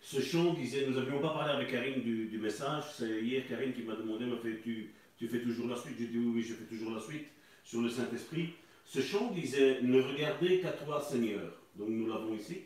Ce 0.00 0.20
chant 0.20 0.52
disait, 0.54 0.86
nous 0.86 0.94
n'avions 0.94 1.20
pas 1.20 1.30
parlé 1.30 1.52
avec 1.52 1.70
Karine 1.70 2.02
du, 2.02 2.38
message, 2.38 2.84
c'est 2.96 3.22
hier 3.22 3.46
Karine 3.48 3.72
qui 3.72 3.82
m'a 3.82 3.94
demandé, 3.94 4.26
m'a 4.26 4.36
fait, 4.36 4.60
tu, 4.62 4.92
tu 5.16 5.28
fais 5.28 5.40
toujours 5.40 5.68
la 5.68 5.76
suite? 5.76 5.94
J'ai 5.98 6.08
dit 6.08 6.18
oui, 6.18 6.32
oui, 6.34 6.42
je 6.42 6.54
fais 6.54 6.64
toujours 6.64 6.92
la 6.92 7.00
suite 7.00 7.26
sur 7.64 7.80
le 7.80 7.88
Saint-Esprit. 7.88 8.54
Ce 8.84 9.00
chant 9.00 9.30
disait, 9.30 9.80
ne 9.82 10.02
regardez 10.02 10.60
qu'à 10.60 10.72
toi 10.72 11.00
Seigneur. 11.00 11.52
Donc 11.76 11.88
nous 11.88 12.08
l'avons 12.08 12.34
ici. 12.34 12.62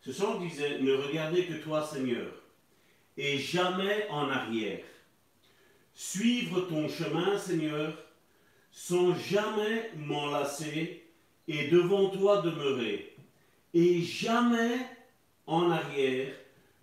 Ce 0.00 0.12
chant 0.12 0.38
disait, 0.40 0.80
ne 0.80 0.92
regardez 0.92 1.46
que 1.46 1.54
toi 1.54 1.84
Seigneur 1.84 2.32
et 3.16 3.38
jamais 3.38 4.06
en 4.10 4.28
arrière. 4.28 4.84
Suivre 5.94 6.62
ton 6.62 6.88
chemin, 6.88 7.36
Seigneur, 7.36 7.92
sans 8.70 9.14
jamais 9.14 9.90
m'enlacer 9.96 11.01
et 11.48 11.68
devant 11.68 12.08
toi 12.10 12.42
demeurer. 12.42 13.14
Et 13.74 14.02
jamais 14.02 14.78
en 15.46 15.70
arrière. 15.70 16.34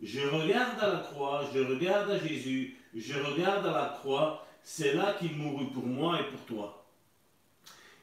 Je 0.01 0.21
regarde 0.21 0.79
à 0.79 0.93
la 0.93 0.99
croix, 0.99 1.49
je 1.53 1.59
regarde 1.59 2.09
à 2.09 2.19
Jésus, 2.19 2.77
je 2.95 3.19
regarde 3.19 3.65
à 3.67 3.71
la 3.71 3.97
croix. 3.99 4.45
C'est 4.63 4.93
là 4.93 5.15
qu'il 5.19 5.35
mourut 5.35 5.71
pour 5.73 5.85
moi 5.85 6.19
et 6.19 6.31
pour 6.31 6.45
toi. 6.45 6.85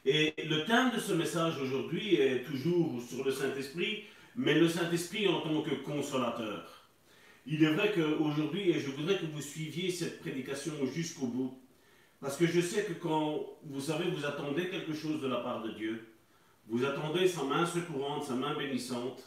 Et 0.05 0.33
le 0.37 0.63
thème 0.65 0.91
de 0.91 0.99
ce 0.99 1.13
message 1.13 1.59
aujourd'hui 1.59 2.15
est 2.15 2.43
toujours 2.43 3.01
sur 3.01 3.25
le 3.25 3.31
Saint-Esprit, 3.31 4.03
mais 4.35 4.53
le 4.53 4.69
Saint-Esprit 4.69 5.27
en 5.27 5.41
tant 5.41 5.61
que 5.61 5.75
consolateur. 5.75 6.87
Il 7.45 7.63
est 7.63 7.73
vrai 7.73 7.91
qu'aujourd'hui, 7.93 8.69
et 8.69 8.79
je 8.79 8.91
voudrais 8.91 9.17
que 9.17 9.25
vous 9.25 9.41
suiviez 9.41 9.91
cette 9.91 10.19
prédication 10.19 10.73
jusqu'au 10.85 11.27
bout, 11.27 11.59
parce 12.19 12.37
que 12.37 12.45
je 12.45 12.61
sais 12.61 12.83
que 12.83 12.93
quand, 12.93 13.45
vous 13.63 13.81
savez, 13.81 14.09
vous 14.09 14.25
attendez 14.25 14.69
quelque 14.69 14.93
chose 14.93 15.21
de 15.21 15.27
la 15.27 15.37
part 15.37 15.63
de 15.63 15.71
Dieu, 15.71 16.05
vous 16.67 16.85
attendez 16.85 17.27
sa 17.27 17.43
main 17.43 17.65
secourante, 17.65 18.25
sa 18.25 18.33
main 18.33 18.55
bénissante, 18.55 19.23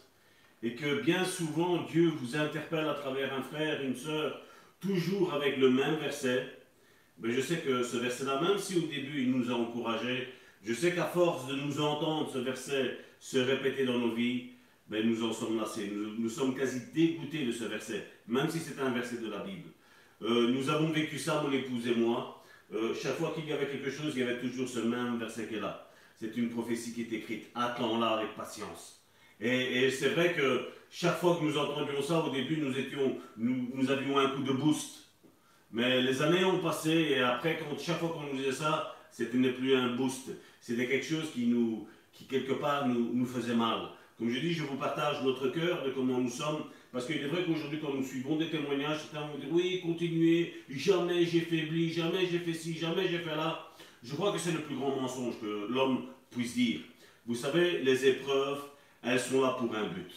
et 0.63 0.75
que 0.75 1.01
bien 1.03 1.25
souvent 1.25 1.83
Dieu 1.83 2.09
vous 2.09 2.37
interpelle 2.37 2.89
à 2.89 2.95
travers 2.95 3.33
un 3.33 3.43
frère, 3.43 3.83
une 3.83 3.97
sœur, 3.97 4.41
toujours 4.81 5.35
avec 5.35 5.57
le 5.57 5.71
même 5.71 5.97
verset, 5.97 6.47
mais 7.19 7.33
je 7.33 7.41
sais 7.41 7.59
que 7.59 7.83
ce 7.83 7.97
verset-là, 7.97 8.41
même 8.41 8.59
si 8.59 8.79
au 8.79 8.87
début 8.87 9.23
il 9.23 9.33
nous 9.33 9.51
a 9.51 9.55
encouragés, 9.55 10.29
je 10.63 10.75
sais 10.75 10.95
qu'à 10.95 11.07
force 11.07 11.47
de 11.47 11.55
nous 11.55 11.81
entendre 11.81 12.31
ce 12.31 12.39
verset 12.39 12.99
se 13.19 13.39
répéter 13.39 13.85
dans 13.85 13.99
nos 13.99 14.15
vies, 14.15 14.51
nous 14.99 15.25
en 15.25 15.33
sommes 15.33 15.59
lassés. 15.59 15.91
Nous, 15.95 16.17
nous, 16.19 16.29
sommes 16.29 16.57
quasi 16.57 16.81
dégoûtés 16.93 17.45
de 17.45 17.53
ce 17.53 17.65
verset, 17.65 18.07
même 18.27 18.49
si 18.51 18.59
c'est 18.59 18.81
un 18.81 18.91
verset 18.91 19.19
de 19.19 19.31
la 19.31 19.39
Bible. 19.39 19.69
Euh, 20.23 20.49
nous 20.49 20.69
avons 20.69 20.89
vécu 20.89 21.19
ça, 21.19 21.43
mon 21.43 21.53
épouse 21.53 21.87
et 21.87 21.95
moi. 21.95 22.43
Euh, 22.73 22.95
chaque 22.95 23.17
fois 23.17 23.33
qu'il 23.35 23.47
y 23.49 23.53
avait 23.53 23.67
quelque 23.67 23.91
chose, 23.91 24.13
il 24.15 24.21
y 24.21 24.23
avait 24.23 24.41
toujours 24.41 24.69
ce 24.69 24.81
même 24.81 25.19
verset 25.19 25.47
qui 25.47 25.55
est 25.55 25.61
là. 25.61 25.90
C'est 26.21 26.37
une 26.37 26.51
prophétie 26.51 26.93
qui 26.93 27.01
est 27.03 27.13
écrite. 27.17 27.49
Attends-la 27.55 28.09
avec 28.09 28.37
patience. 28.37 29.01
Et, 29.41 29.91
c'est 29.91 30.11
vrai 30.11 30.35
que 30.35 30.69
chaque 30.91 31.19
fois 31.19 31.37
que 31.37 31.45
nous 31.45 31.57
entendions 31.57 32.03
ça, 32.03 32.23
au 32.23 32.31
début, 32.31 32.59
nous, 32.59 32.79
étions, 32.79 33.17
nous, 33.39 33.91
avions 33.91 34.19
un 34.19 34.29
coup 34.29 34.43
de 34.43 34.53
boost. 34.53 35.09
Mais 35.73 36.03
les 36.03 36.21
années 36.21 36.45
ont 36.45 36.59
passé 36.59 36.91
et 36.91 37.23
après, 37.23 37.59
quand, 37.59 37.79
chaque 37.81 38.01
fois 38.01 38.11
qu'on 38.11 38.25
nous 38.25 38.37
disait 38.37 38.53
ça, 38.53 38.95
c'était 39.11 39.39
plus 39.53 39.75
un 39.75 39.97
boost. 39.97 40.31
C'était 40.61 40.87
quelque 40.87 41.07
chose 41.07 41.31
qui, 41.33 41.47
nous, 41.47 41.89
qui 42.13 42.27
quelque 42.27 42.53
part, 42.53 42.87
nous, 42.87 43.15
nous 43.15 43.25
faisait 43.25 43.55
mal. 43.55 43.89
Comme 44.19 44.29
je 44.29 44.41
dis, 44.41 44.53
je 44.53 44.65
vous 44.65 44.77
partage 44.77 45.23
notre 45.23 45.49
cœur 45.49 45.83
de 45.85 45.91
comment 45.91 46.19
nous 46.19 46.29
sommes, 46.29 46.65
parce 46.93 47.07
qu'il 47.07 47.17
est 47.17 47.29
vrai 47.29 47.45
qu'aujourd'hui, 47.47 47.81
quand 47.81 47.95
nous 47.95 48.05
suivons 48.05 48.37
des 48.37 48.51
témoignages, 48.51 48.99
certains 49.11 49.27
vont 49.27 49.39
dire 49.39 49.49
oui, 49.51 49.81
continuez, 49.81 50.53
jamais 50.69 51.25
j'ai 51.25 51.41
faibli, 51.41 51.91
jamais 51.91 52.27
j'ai 52.27 52.41
fait 52.41 52.53
ci, 52.53 52.77
jamais 52.77 53.09
j'ai 53.09 53.21
fait 53.21 53.35
là. 53.35 53.70
Je 54.03 54.15
crois 54.15 54.33
que 54.33 54.39
c'est 54.39 54.53
le 54.53 54.63
plus 54.63 54.77
grand 54.77 54.97
mensonge 54.97 55.39
que 55.41 55.67
l'homme 55.71 56.07
puisse 56.31 56.55
dire. 56.55 56.81
Vous 57.27 57.35
savez, 57.35 57.83
les 57.83 58.07
épreuves, 58.07 58.63
elles 59.03 59.21
sont 59.21 59.43
là 59.43 59.57
pour 59.59 59.75
un 59.75 59.89
but. 59.89 60.11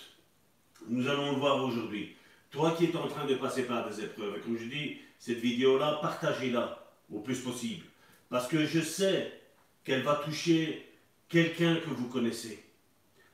Nous 0.88 1.08
allons 1.08 1.32
le 1.32 1.38
voir 1.38 1.64
aujourd'hui. 1.64 2.16
Toi 2.50 2.72
qui 2.78 2.86
es 2.86 2.96
en 2.96 3.08
train 3.08 3.26
de 3.26 3.36
passer 3.36 3.64
par 3.64 3.90
des 3.90 4.04
épreuves, 4.04 4.38
et 4.38 4.40
comme 4.40 4.58
je 4.58 4.66
dis, 4.66 4.98
cette 5.20 5.40
vidéo-là, 5.40 6.00
partagez-la 6.02 6.88
au 7.12 7.20
plus 7.20 7.40
possible. 7.40 7.84
Parce 8.30 8.48
que 8.48 8.66
je 8.66 8.80
sais 8.80 9.42
qu'elle 9.84 10.04
va 10.04 10.16
toucher 10.16 10.90
quelqu'un 11.28 11.76
que 11.78 11.90
vous 11.90 12.08
connaissez. 12.08 12.64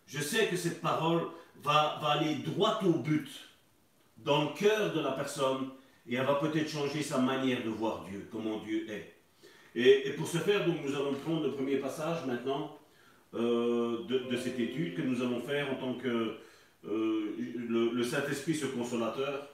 Je 0.08 0.20
sais 0.20 0.48
que 0.48 0.58
cette 0.58 0.82
parole 0.82 1.22
va, 1.62 2.00
va, 2.02 2.12
aller 2.12 2.36
droit 2.36 2.80
au 2.84 2.94
but, 2.94 3.30
dans 4.18 4.46
le 4.46 4.56
cœur 4.58 4.94
de 4.94 5.00
la 5.00 5.12
personne, 5.12 5.70
et 6.08 6.16
elle 6.16 6.26
va 6.26 6.36
peut-être 6.36 6.70
changer 6.70 7.04
sa 7.04 7.20
manière 7.20 7.64
de 7.64 7.70
voir 7.70 8.06
Dieu, 8.06 8.28
comment 8.32 8.58
Dieu 8.60 8.90
est. 8.90 9.19
Et, 9.76 10.12
pour 10.18 10.28
ce 10.28 10.38
faire, 10.40 10.66
donc, 10.66 10.78
nous 10.84 10.96
allons 10.96 11.14
prendre 11.14 11.44
le 11.44 11.52
premier 11.52 11.78
passage 11.78 12.26
maintenant 12.26 12.78
euh, 13.36 14.04
de, 14.08 14.36
cette 14.36 14.60
étude 14.60 14.96
que 14.96 15.02
nous 15.02 15.22
allons 15.22 15.42
faire 15.42 15.72
en 15.72 15.76
tant 15.76 15.94
que 15.94 16.38
euh, 16.88 17.36
le, 17.94 18.04
Saint-Esprit, 18.04 18.56
ce 18.56 18.66
consolateur, 18.66 19.48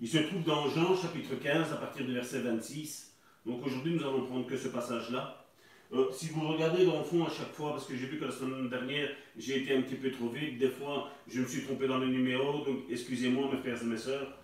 il 0.00 0.08
se 0.08 0.18
trouve 0.18 0.42
dans 0.44 0.68
Jean 0.68 0.94
chapitre 0.96 1.34
15 1.42 1.72
à 1.72 1.76
partir 1.76 2.04
du 2.04 2.12
verset 2.12 2.40
26. 2.40 3.14
Donc 3.46 3.64
aujourd'hui, 3.64 3.94
nous 3.94 4.02
allons 4.02 4.26
prendre 4.26 4.46
que 4.46 4.56
ce 4.56 4.68
passage-là. 4.68 5.46
Euh, 5.92 6.08
si 6.12 6.28
vous 6.28 6.46
regardez 6.46 6.84
dans 6.84 6.98
le 6.98 7.04
fond 7.04 7.24
à 7.24 7.30
chaque 7.30 7.52
fois, 7.52 7.70
parce 7.72 7.86
que 7.86 7.96
j'ai 7.96 8.06
vu 8.06 8.18
que 8.18 8.24
la 8.24 8.30
semaine 8.30 8.68
dernière, 8.68 9.08
j'ai 9.36 9.62
été 9.62 9.74
un 9.74 9.82
petit 9.82 9.96
peu 9.96 10.10
trop 10.10 10.28
vite, 10.28 10.58
des 10.58 10.68
fois, 10.68 11.10
je 11.26 11.40
me 11.40 11.46
suis 11.46 11.62
trompé 11.62 11.88
dans 11.88 11.98
le 11.98 12.06
numéro, 12.06 12.64
donc 12.64 12.80
excusez-moi 12.88 13.50
mes 13.50 13.58
frères 13.58 13.82
et 13.82 13.86
mes 13.86 13.96
sœurs, 13.96 14.38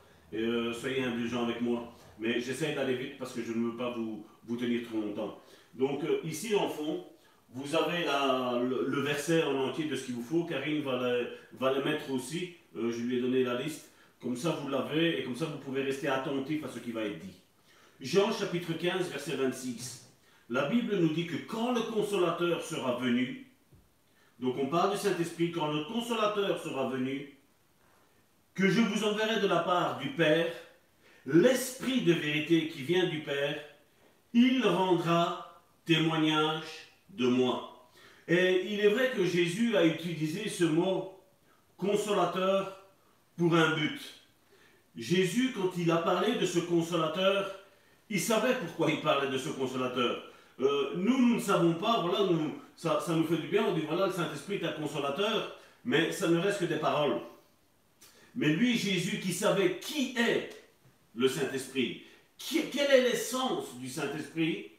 soyez 0.74 1.04
indulgents 1.04 1.44
avec 1.44 1.60
moi. 1.60 1.92
Mais 2.18 2.40
j'essaie 2.40 2.74
d'aller 2.74 2.94
vite 2.94 3.18
parce 3.18 3.32
que 3.32 3.42
je 3.42 3.52
ne 3.52 3.70
veux 3.70 3.76
pas 3.76 3.90
vous, 3.90 4.26
vous 4.46 4.56
tenir 4.56 4.86
trop 4.88 5.00
longtemps. 5.00 5.40
Donc 5.74 6.02
ici, 6.24 6.54
en 6.54 6.68
fond, 6.68 7.04
vous 7.50 7.74
avez 7.74 8.04
le, 8.04 9.00
verset 9.00 9.42
en 9.44 9.56
entier 9.68 9.86
de 9.86 9.96
ce 9.96 10.04
qu'il 10.04 10.14
vous 10.14 10.22
faut. 10.22 10.44
Karine 10.44 10.82
va 10.82 10.96
le, 10.96 11.28
va 11.58 11.72
le 11.72 11.84
mettre 11.84 12.10
aussi. 12.10 12.54
Euh, 12.76 12.90
je 12.90 13.00
lui 13.00 13.18
ai 13.18 13.20
donné 13.20 13.44
la 13.44 13.60
liste. 13.60 13.90
Comme 14.20 14.36
ça, 14.36 14.50
vous 14.50 14.68
l'avez 14.68 15.20
et 15.20 15.24
comme 15.24 15.36
ça, 15.36 15.46
vous 15.46 15.58
pouvez 15.58 15.82
rester 15.82 16.08
attentif 16.08 16.64
à 16.64 16.68
ce 16.68 16.78
qui 16.78 16.92
va 16.92 17.02
être 17.02 17.18
dit. 17.18 17.34
Jean 18.00 18.32
chapitre 18.32 18.72
15, 18.72 19.10
verset 19.10 19.36
26. 19.36 20.10
La 20.48 20.68
Bible 20.68 20.96
nous 20.96 21.12
dit 21.12 21.26
que 21.26 21.36
quand 21.36 21.72
le 21.72 21.80
consolateur 21.80 22.62
sera 22.62 22.96
venu, 22.96 23.46
donc 24.38 24.56
on 24.58 24.66
parle 24.66 24.92
du 24.92 24.98
Saint-Esprit, 24.98 25.50
quand 25.50 25.72
le 25.72 25.84
consolateur 25.84 26.62
sera 26.62 26.88
venu, 26.88 27.36
que 28.54 28.68
je 28.68 28.80
vous 28.80 29.04
enverrai 29.04 29.40
de 29.40 29.46
la 29.46 29.60
part 29.60 29.98
du 29.98 30.10
Père, 30.10 30.52
l'Esprit 31.26 32.02
de 32.02 32.12
vérité 32.12 32.68
qui 32.68 32.82
vient 32.82 33.06
du 33.06 33.20
Père, 33.20 33.58
il 34.36 34.66
rendra 34.66 35.62
témoignage 35.86 36.64
de 37.08 37.26
moi. 37.26 37.88
Et 38.28 38.66
il 38.70 38.80
est 38.80 38.90
vrai 38.90 39.12
que 39.16 39.24
Jésus 39.24 39.74
a 39.76 39.86
utilisé 39.86 40.48
ce 40.50 40.64
mot 40.64 41.18
consolateur 41.78 42.84
pour 43.38 43.54
un 43.54 43.74
but. 43.76 43.98
Jésus, 44.94 45.52
quand 45.54 45.70
il 45.78 45.90
a 45.90 45.96
parlé 45.96 46.34
de 46.34 46.44
ce 46.44 46.58
consolateur, 46.58 47.50
il 48.10 48.20
savait 48.20 48.54
pourquoi 48.56 48.90
il 48.90 49.00
parlait 49.00 49.30
de 49.30 49.38
ce 49.38 49.48
consolateur. 49.48 50.22
Euh, 50.60 50.92
nous, 50.96 51.18
nous 51.18 51.34
ne 51.36 51.40
savons 51.40 51.74
pas, 51.74 52.00
voilà, 52.02 52.30
nous, 52.30 52.56
ça, 52.76 53.00
ça, 53.00 53.14
nous 53.14 53.26
fait 53.26 53.38
du 53.38 53.48
bien, 53.48 53.64
on 53.66 53.74
dit 53.74 53.84
voilà, 53.86 54.06
le 54.06 54.12
Saint-Esprit 54.12 54.56
est 54.56 54.64
un 54.66 54.72
consolateur, 54.72 55.56
mais 55.84 56.12
ça 56.12 56.28
ne 56.28 56.38
reste 56.38 56.60
que 56.60 56.64
des 56.66 56.76
paroles. 56.76 57.20
Mais 58.34 58.48
lui, 58.48 58.76
Jésus, 58.76 59.18
qui 59.18 59.32
savait 59.32 59.78
qui 59.78 60.14
est 60.18 60.50
le 61.14 61.26
Saint-Esprit, 61.26 62.05
quelle 62.38 62.90
est 62.90 63.02
l'essence 63.02 63.78
du 63.78 63.88
Saint-Esprit, 63.88 64.70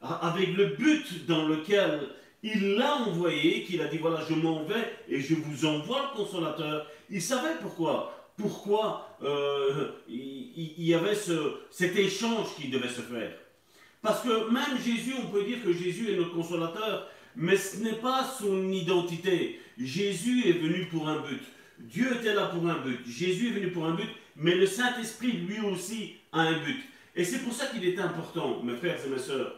avec 0.00 0.54
le 0.56 0.66
but 0.76 1.26
dans 1.26 1.46
lequel 1.48 2.08
il 2.42 2.76
l'a 2.76 2.96
envoyé, 2.96 3.64
qu'il 3.64 3.80
a 3.80 3.86
dit 3.86 3.98
voilà, 3.98 4.24
je 4.28 4.34
m'en 4.34 4.64
vais 4.64 4.94
et 5.08 5.20
je 5.20 5.34
vous 5.34 5.64
envoie 5.64 6.10
le 6.12 6.16
consolateur. 6.16 6.86
Il 7.10 7.22
savait 7.22 7.56
pourquoi. 7.60 8.12
Pourquoi 8.36 9.16
euh, 9.22 9.92
il, 10.08 10.74
y 10.84 10.94
avait 10.94 11.14
ce, 11.14 11.54
cet 11.70 11.96
échange 11.96 12.54
qui 12.54 12.68
devait 12.68 12.88
se 12.88 13.00
faire. 13.00 13.32
Parce 14.02 14.22
que 14.22 14.50
même 14.50 14.78
Jésus, 14.84 15.14
on 15.18 15.28
peut 15.30 15.42
dire 15.44 15.62
que 15.64 15.72
Jésus 15.72 16.12
est 16.12 16.16
notre 16.16 16.34
consolateur, 16.34 17.08
mais 17.34 17.56
ce 17.56 17.78
n'est 17.78 17.94
pas 17.94 18.24
son 18.38 18.70
identité. 18.70 19.58
Jésus 19.78 20.48
est 20.48 20.58
venu 20.58 20.86
pour 20.86 21.08
un 21.08 21.20
but. 21.20 21.42
Dieu 21.78 22.14
était 22.14 22.34
là 22.34 22.46
pour 22.46 22.68
un 22.68 22.78
but. 22.78 23.00
Jésus 23.06 23.48
est 23.48 23.52
venu 23.52 23.70
pour 23.70 23.86
un 23.86 23.94
but, 23.94 24.08
mais 24.36 24.54
le 24.54 24.66
Saint-Esprit, 24.66 25.32
lui 25.32 25.60
aussi, 25.60 26.16
a 26.32 26.42
un 26.42 26.58
but. 26.58 26.84
Et 27.16 27.24
c'est 27.24 27.38
pour 27.38 27.54
ça 27.54 27.66
qu'il 27.66 27.84
est 27.84 27.98
important, 27.98 28.62
mes 28.62 28.76
frères 28.76 28.98
et 29.04 29.08
mes 29.08 29.18
sœurs, 29.18 29.54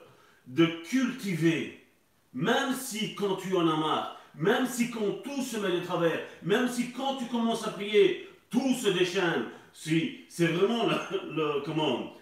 de 0.46 0.66
cultiver, 0.88 1.84
même 2.32 2.72
si 2.72 3.16
quand 3.16 3.34
tu 3.34 3.54
en 3.56 3.68
as 3.68 3.76
marre, 3.76 4.20
même 4.36 4.66
si 4.66 4.90
quand 4.90 5.22
tout 5.24 5.42
se 5.42 5.56
met 5.56 5.72
de 5.72 5.84
travers, 5.84 6.20
même 6.42 6.68
si 6.68 6.92
quand 6.92 7.16
tu 7.16 7.26
commences 7.26 7.66
à 7.66 7.70
prier, 7.70 8.28
tout 8.48 8.74
se 8.74 8.88
déchaîne, 8.88 9.46
si 9.72 10.20
c'est 10.28 10.46
vraiment 10.46 10.86
le, 10.86 11.62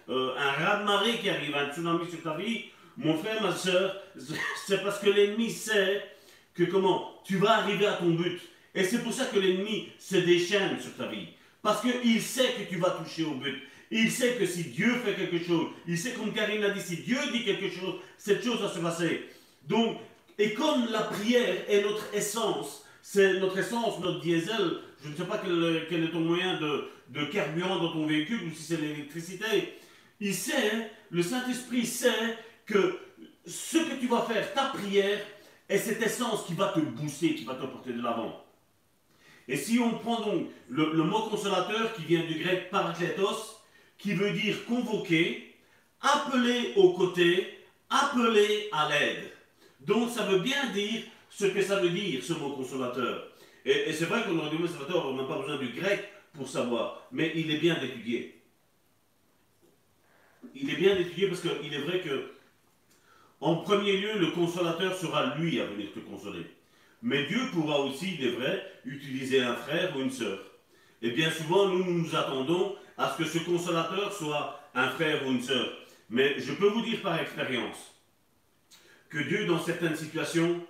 euh, 0.09 0.33
un 0.37 0.51
raz-de-marée 0.51 1.19
qui 1.19 1.29
arrive, 1.29 1.55
un 1.55 1.71
tsunami 1.71 2.09
sur 2.09 2.21
ta 2.23 2.35
vie, 2.35 2.65
mon 2.97 3.15
frère, 3.15 3.41
ma 3.41 3.55
soeur, 3.55 3.95
c'est 4.65 4.83
parce 4.83 4.99
que 4.99 5.09
l'ennemi 5.09 5.51
sait 5.51 6.03
que 6.55 6.63
comment, 6.63 7.21
tu 7.23 7.37
vas 7.37 7.59
arriver 7.59 7.85
à 7.85 7.93
ton 7.93 8.09
but. 8.09 8.41
Et 8.73 8.83
c'est 8.83 9.03
pour 9.03 9.13
ça 9.13 9.25
que 9.25 9.37
l'ennemi 9.39 9.89
se 9.99 10.17
déchaîne 10.17 10.79
sur 10.79 10.95
ta 10.95 11.05
vie. 11.05 11.27
Parce 11.61 11.81
qu'il 11.81 12.21
sait 12.21 12.53
que 12.53 12.69
tu 12.69 12.79
vas 12.79 12.91
toucher 12.91 13.23
au 13.23 13.35
but. 13.35 13.61
Il 13.89 14.11
sait 14.11 14.35
que 14.35 14.45
si 14.45 14.65
Dieu 14.65 14.95
fait 15.05 15.15
quelque 15.15 15.43
chose, 15.45 15.67
il 15.87 15.97
sait 15.97 16.11
comme 16.11 16.33
Karine 16.33 16.61
l'a 16.61 16.71
dit, 16.71 16.81
si 16.81 16.97
Dieu 16.97 17.17
dit 17.31 17.45
quelque 17.45 17.69
chose, 17.69 17.95
cette 18.17 18.43
chose 18.43 18.61
va 18.61 18.69
se 18.69 18.79
passer. 18.79 19.23
Donc, 19.67 19.97
et 20.37 20.53
comme 20.53 20.87
la 20.91 21.01
prière 21.01 21.55
est 21.69 21.81
notre 21.81 22.13
essence, 22.13 22.83
c'est 23.01 23.39
notre 23.39 23.57
essence, 23.57 23.99
notre 23.99 24.19
diesel, 24.19 24.79
je 25.03 25.09
ne 25.09 25.15
sais 25.15 25.23
pas 25.23 25.37
quel, 25.37 26.03
est 26.03 26.11
ton 26.11 26.19
moyen 26.19 26.59
de, 26.59 27.25
carburant 27.31 27.79
dans 27.79 27.93
ton 27.93 28.05
véhicule 28.05 28.43
ou 28.47 28.51
si 28.53 28.63
c'est 28.63 28.81
l'électricité, 28.81 29.75
il 30.19 30.33
sait, 30.33 30.91
le 31.09 31.23
Saint-Esprit 31.23 31.85
sait 31.85 32.37
que 32.65 32.99
ce 33.45 33.77
que 33.77 33.99
tu 33.99 34.07
vas 34.07 34.23
faire, 34.23 34.53
ta 34.53 34.65
prière, 34.65 35.19
est 35.69 35.77
cette 35.77 36.01
essence 36.01 36.45
qui 36.45 36.53
va 36.53 36.69
te 36.69 36.79
booster, 36.79 37.35
qui 37.35 37.45
va 37.45 37.55
te 37.55 37.65
porter 37.65 37.93
de 37.93 38.01
l'avant. 38.01 38.43
Et 39.47 39.55
si 39.55 39.79
on 39.79 39.99
prend 39.99 40.21
donc 40.21 40.47
le, 40.69 40.93
le, 40.93 41.03
mot 41.03 41.29
consolateur 41.29 41.93
qui 41.93 42.03
vient 42.03 42.25
du 42.25 42.39
grec 42.39 42.69
parakletos, 42.69 43.56
qui 43.97 44.13
veut 44.13 44.31
dire 44.31 44.65
convoquer, 44.65 45.55
appeler 46.01 46.73
aux 46.75 46.93
côtés, 46.93 47.47
appeler 47.89 48.69
à 48.71 48.89
l'aide. 48.89 49.31
Donc 49.81 50.09
ça 50.09 50.23
veut 50.23 50.39
bien 50.39 50.71
dire 50.71 51.03
ce 51.29 51.45
que 51.45 51.61
ça 51.61 51.79
veut 51.79 51.89
dire, 51.89 52.23
ce 52.23 52.33
mot 52.33 52.51
consolateur. 52.51 53.27
Et, 53.65 53.91
c'est 53.91 54.05
vrai 54.05 54.23
qu'on 54.23 54.37
aurait 54.37 54.55
consolateur, 54.55 55.07
on 55.07 55.13
n'a 55.13 55.23
pas 55.23 55.39
besoin 55.39 55.57
du 55.57 55.69
grec 55.69 56.09
pour 56.33 56.47
savoir, 56.47 57.07
mais 57.11 57.31
il 57.35 57.51
est 57.51 57.57
bien 57.57 57.79
d'étudier. 57.79 58.41
Il 60.55 60.69
est 60.69 60.75
bien 60.75 60.95
d'étudier 60.95 61.27
parce 61.27 61.41
qu'il 61.41 61.73
est 61.73 61.81
vrai 61.81 62.01
que, 62.01 62.31
en 63.41 63.57
premier 63.57 63.97
lieu, 63.97 64.17
le 64.17 64.31
consolateur 64.31 64.95
sera 64.95 65.35
lui 65.35 65.59
à 65.59 65.65
venir 65.65 65.91
te 65.93 65.99
consoler. 65.99 66.45
Mais 67.01 67.25
Dieu 67.25 67.39
pourra 67.51 67.79
aussi, 67.81 68.15
il 68.15 68.25
est 68.25 68.31
vrai, 68.31 68.63
utiliser 68.85 69.41
un 69.41 69.53
frère 69.53 69.95
ou 69.95 70.01
une 70.01 70.11
sœur. 70.11 70.39
Et 71.01 71.11
bien 71.11 71.29
souvent, 71.29 71.67
nous 71.67 71.83
nous 71.83 72.15
attendons 72.15 72.75
à 72.97 73.11
ce 73.11 73.23
que 73.23 73.29
ce 73.29 73.39
consolateur 73.39 74.11
soit 74.13 74.59
un 74.73 74.89
frère 74.89 75.25
ou 75.25 75.31
une 75.31 75.41
sœur. 75.41 75.71
Mais 76.09 76.39
je 76.39 76.53
peux 76.53 76.67
vous 76.67 76.81
dire 76.81 77.01
par 77.01 77.19
expérience 77.19 77.93
que 79.09 79.19
Dieu, 79.19 79.45
dans 79.45 79.59
certaines 79.59 79.95
situations, 79.95 80.61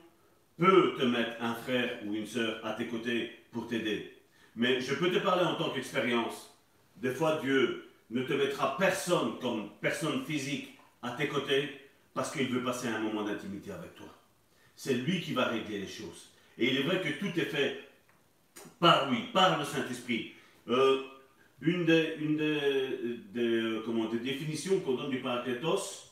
peut 0.57 0.95
te 0.97 1.03
mettre 1.03 1.41
un 1.41 1.53
frère 1.53 1.99
ou 2.05 2.13
une 2.13 2.25
sœur 2.25 2.59
à 2.65 2.73
tes 2.73 2.87
côtés 2.87 3.31
pour 3.51 3.67
t'aider. 3.67 4.17
Mais 4.55 4.81
je 4.81 4.93
peux 4.95 5.11
te 5.11 5.19
parler 5.19 5.45
en 5.45 5.55
tant 5.55 5.69
qu'expérience. 5.69 6.53
Des 6.95 7.11
fois, 7.11 7.39
Dieu 7.41 7.89
ne 8.09 8.23
te 8.23 8.33
mettra 8.33 8.75
personne 8.77 9.39
comme 9.39 9.69
personne 9.81 10.25
physique 10.25 10.77
à 11.03 11.11
tes 11.11 11.27
côtés 11.27 11.69
parce 12.13 12.31
qu'il 12.31 12.49
veut 12.49 12.63
passer 12.63 12.87
un 12.87 12.99
moment 12.99 13.23
d'intimité 13.23 13.71
avec 13.71 13.95
toi. 13.95 14.07
C'est 14.75 14.95
lui 14.95 15.21
qui 15.21 15.33
va 15.33 15.45
régler 15.45 15.79
les 15.79 15.87
choses. 15.87 16.31
Et 16.57 16.71
il 16.71 16.77
est 16.77 16.83
vrai 16.83 17.01
que 17.01 17.19
tout 17.19 17.39
est 17.39 17.45
fait 17.45 17.87
par 18.79 19.11
lui, 19.11 19.23
par 19.33 19.59
le 19.59 19.65
Saint-Esprit. 19.65 20.33
Euh, 20.67 21.03
une 21.61 21.85
des, 21.85 22.15
une 22.19 22.37
des, 22.37 23.81
comment, 23.85 24.05
des 24.05 24.19
définitions 24.19 24.79
qu'on 24.79 24.93
donne 24.93 25.09
du 25.09 25.19
parakletos, 25.19 26.11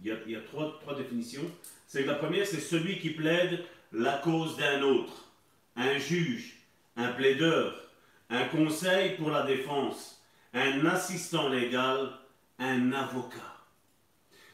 il 0.00 0.08
y 0.08 0.10
a, 0.10 0.16
il 0.26 0.32
y 0.32 0.36
a 0.36 0.40
trois, 0.40 0.78
trois, 0.80 0.94
définitions, 0.94 1.48
c'est 1.86 2.02
que 2.02 2.08
la 2.08 2.14
première, 2.14 2.46
c'est 2.46 2.60
celui 2.60 2.98
qui 2.98 3.10
plaide 3.10 3.64
la 3.92 4.18
cause 4.18 4.56
d'un 4.56 4.82
autre, 4.82 5.30
un 5.76 5.98
juge, 5.98 6.56
un 6.96 7.08
plaideur, 7.12 7.90
un 8.30 8.44
conseil 8.46 9.16
pour 9.16 9.30
la 9.30 9.42
défense, 9.42 10.22
un 10.52 10.84
assistant 10.86 11.48
légal, 11.48 12.10
un 12.58 12.92
avocat. 12.92 13.36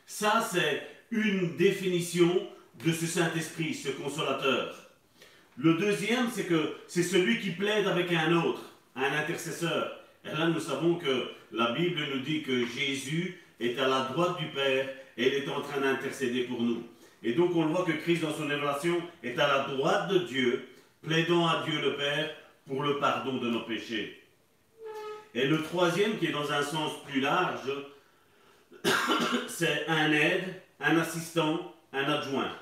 Ça, 0.07 0.47
c'est 0.51 0.87
une 1.11 1.57
définition 1.57 2.49
de 2.85 2.93
ce 2.93 3.07
Saint-Esprit, 3.07 3.75
ce 3.75 3.89
consolateur. 3.89 4.75
Le 5.57 5.75
deuxième, 5.75 6.31
c'est 6.31 6.47
que 6.47 6.77
c'est 6.87 7.03
celui 7.03 7.41
qui 7.41 7.51
plaide 7.51 7.87
avec 7.89 8.13
un 8.13 8.33
autre 8.37 8.63
un 8.99 9.13
intercesseur. 9.13 10.01
Et 10.25 10.37
là, 10.37 10.47
nous 10.47 10.61
savons 10.61 10.97
que 10.97 11.31
la 11.53 11.73
Bible 11.73 12.01
nous 12.13 12.21
dit 12.21 12.43
que 12.43 12.67
Jésus 12.67 13.41
est 13.61 13.79
à 13.79 13.89
la 13.89 14.01
droite 14.13 14.39
du 14.39 14.47
Père 14.47 14.89
et 15.17 15.29
il 15.29 15.35
est 15.35 15.49
en 15.49 15.61
train 15.61 15.81
d'intercéder 15.81 16.45
pour 16.45 16.63
nous. 16.63 16.83
Et 17.23 17.33
donc, 17.33 17.55
on 17.55 17.67
voit 17.67 17.85
que 17.85 17.93
Christ, 17.93 18.23
dans 18.23 18.35
son 18.35 18.47
révélation, 18.47 18.97
est 19.23 19.39
à 19.39 19.49
la 19.49 19.59
droite 19.75 20.09
de 20.11 20.19
Dieu, 20.19 20.69
plaidant 21.03 21.47
à 21.47 21.65
Dieu 21.65 21.81
le 21.81 21.97
Père 21.97 22.31
pour 22.67 22.83
le 22.83 22.99
pardon 22.99 23.39
de 23.39 23.49
nos 23.49 23.61
péchés. 23.61 24.23
Et 25.35 25.47
le 25.47 25.63
troisième, 25.63 26.19
qui 26.19 26.27
est 26.27 26.33
dans 26.33 26.53
un 26.53 26.63
sens 26.63 26.93
plus 27.05 27.21
large, 27.21 27.73
c'est 29.49 29.87
un 29.89 30.13
aide, 30.13 30.63
un 30.81 30.97
assistant, 30.99 31.75
un 31.93 32.05
adjoint. 32.05 32.53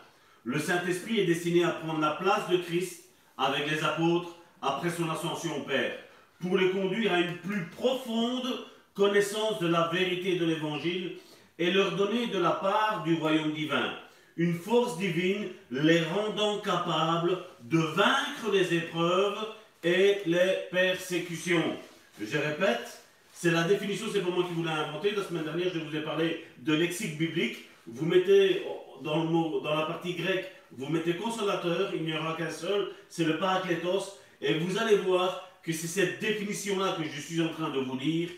Le 0.44 0.58
Saint-Esprit 0.58 1.20
est 1.20 1.26
destiné 1.26 1.64
à 1.64 1.70
prendre 1.70 2.00
la 2.00 2.12
place 2.12 2.48
de 2.48 2.56
Christ 2.58 3.04
avec 3.36 3.70
les 3.70 3.82
apôtres 3.82 4.36
après 4.62 4.90
son 4.90 5.10
ascension 5.10 5.58
au 5.58 5.62
Père 5.62 5.92
pour 6.40 6.56
les 6.56 6.70
conduire 6.70 7.12
à 7.12 7.20
une 7.20 7.36
plus 7.38 7.64
profonde 7.66 8.66
connaissance 8.94 9.58
de 9.60 9.66
la 9.66 9.88
vérité 9.88 10.36
de 10.36 10.44
l'Évangile 10.44 11.16
et 11.58 11.70
leur 11.70 11.92
donner 11.96 12.26
de 12.28 12.38
la 12.38 12.50
part 12.50 13.02
du 13.04 13.14
royaume 13.14 13.52
divin 13.52 13.92
une 14.36 14.54
force 14.54 14.98
divine 14.98 15.48
les 15.70 16.02
rendant 16.02 16.58
capables 16.58 17.38
de 17.62 17.78
vaincre 17.78 18.52
les 18.52 18.74
épreuves 18.74 19.38
et 19.82 20.18
les 20.26 20.58
persécutions. 20.70 21.76
Je 22.20 22.36
répète, 22.36 23.02
c'est 23.32 23.50
la 23.50 23.62
définition, 23.64 24.06
c'est 24.12 24.20
pas 24.20 24.30
moi 24.30 24.44
qui 24.44 24.52
vous 24.54 24.64
l'ai 24.64 24.70
inventé. 24.70 25.12
La 25.12 25.22
semaine 25.22 25.44
dernière, 25.44 25.68
je 25.72 25.78
vous 25.78 25.96
ai 25.96 26.02
parlé 26.02 26.44
de 26.58 26.74
lexique 26.74 27.18
biblique. 27.18 27.68
Vous 27.86 28.04
mettez 28.04 28.62
dans 29.02 29.22
le 29.22 29.28
mot, 29.28 29.60
dans 29.60 29.74
la 29.74 29.86
partie 29.86 30.14
grecque, 30.14 30.50
vous 30.72 30.88
mettez 30.88 31.14
consolateur, 31.16 31.92
il 31.94 32.02
n'y 32.02 32.14
aura 32.14 32.34
qu'un 32.34 32.50
seul, 32.50 32.88
c'est 33.08 33.24
le 33.24 33.38
parakletos, 33.38 34.18
et 34.40 34.54
vous 34.54 34.78
allez 34.78 34.96
voir 34.96 35.48
que 35.66 35.72
c'est 35.72 35.88
cette 35.88 36.20
définition-là 36.20 36.96
que 36.96 37.02
je 37.02 37.20
suis 37.20 37.42
en 37.42 37.48
train 37.48 37.70
de 37.70 37.80
vous 37.80 37.96
dire 37.96 38.28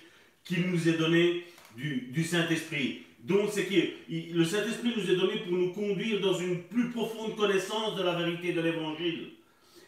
qui 0.45 0.61
nous 0.61 0.89
est 0.89 0.97
donnée 0.97 1.45
du, 1.77 2.09
du 2.11 2.25
Saint-Esprit. 2.25 3.03
Donc, 3.23 3.51
c'est 3.53 3.67
que 3.67 4.35
le 4.35 4.45
Saint-Esprit 4.45 4.95
nous 4.97 5.11
est 5.11 5.17
donné 5.17 5.41
pour 5.41 5.53
nous 5.53 5.73
conduire 5.73 6.23
dans 6.23 6.33
une 6.39 6.63
plus 6.63 6.89
profonde 6.89 7.37
connaissance 7.37 7.97
de 7.97 8.03
la 8.03 8.15
vérité 8.15 8.55
de 8.55 8.63
l'Évangile 8.63 9.33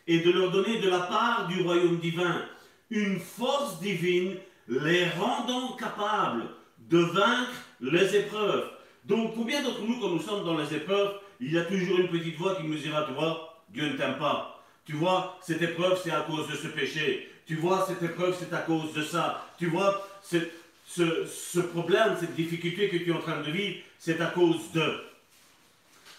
et 0.06 0.18
de 0.18 0.30
leur 0.30 0.50
donner 0.50 0.80
de 0.80 0.90
la 0.90 0.98
part 0.98 1.48
du 1.48 1.62
royaume 1.62 1.98
divin 1.98 2.44
une 2.90 3.18
force 3.18 3.80
divine 3.80 4.34
les 4.68 5.08
rendant 5.08 5.76
capables 5.76 6.44
de 6.90 6.98
vaincre 6.98 7.64
les 7.80 8.16
épreuves. 8.16 8.70
Donc, 9.06 9.34
combien 9.34 9.62
d'entre 9.62 9.80
nous, 9.80 9.98
quand 9.98 10.10
nous 10.10 10.20
sommes 10.20 10.44
dans 10.44 10.58
les 10.58 10.74
épreuves, 10.74 11.14
il 11.40 11.52
y 11.52 11.58
a 11.58 11.64
toujours 11.64 12.00
une 12.00 12.08
petite 12.08 12.36
voix 12.36 12.56
qui 12.56 12.64
nous 12.64 12.76
dira, 12.76 13.04
tu 13.04 13.14
vois, 13.14 13.64
Dieu 13.70 13.88
ne 13.88 13.96
t'aime 13.96 14.18
pas. 14.18 14.62
Tu 14.84 14.92
vois, 14.92 15.38
cette 15.40 15.62
épreuve, 15.62 15.98
c'est 16.02 16.10
à 16.10 16.22
cause 16.22 16.48
de 16.48 16.56
ce 16.56 16.68
péché. 16.68 17.29
Tu 17.50 17.56
vois, 17.56 17.84
cette 17.84 18.00
épreuve, 18.08 18.36
c'est 18.38 18.54
à 18.54 18.60
cause 18.60 18.92
de 18.92 19.02
ça. 19.02 19.44
Tu 19.58 19.66
vois, 19.66 20.08
ce, 20.22 21.58
problème, 21.58 22.16
cette 22.20 22.36
difficulté 22.36 22.88
que 22.88 22.96
tu 22.96 23.10
es 23.10 23.12
en 23.12 23.18
train 23.18 23.42
de 23.42 23.50
vivre, 23.50 23.80
c'est 23.98 24.20
à 24.20 24.26
cause 24.26 24.70
de. 24.70 25.00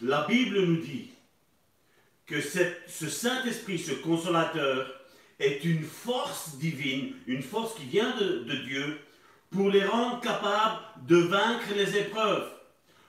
La 0.01 0.27
Bible 0.27 0.61
nous 0.61 0.81
dit 0.81 1.11
que 2.25 2.41
ce 2.41 3.07
Saint-Esprit, 3.07 3.79
ce 3.79 3.93
consolateur, 3.93 4.93
est 5.39 5.63
une 5.63 5.85
force 5.85 6.57
divine, 6.57 7.13
une 7.27 7.43
force 7.43 7.75
qui 7.75 7.85
vient 7.85 8.13
de, 8.17 8.55
Dieu, 8.65 8.99
pour 9.51 9.69
les 9.69 9.85
rendre 9.85 10.19
capables 10.19 10.81
de 11.07 11.15
vaincre 11.15 11.73
les 11.73 11.95
épreuves. 11.95 12.51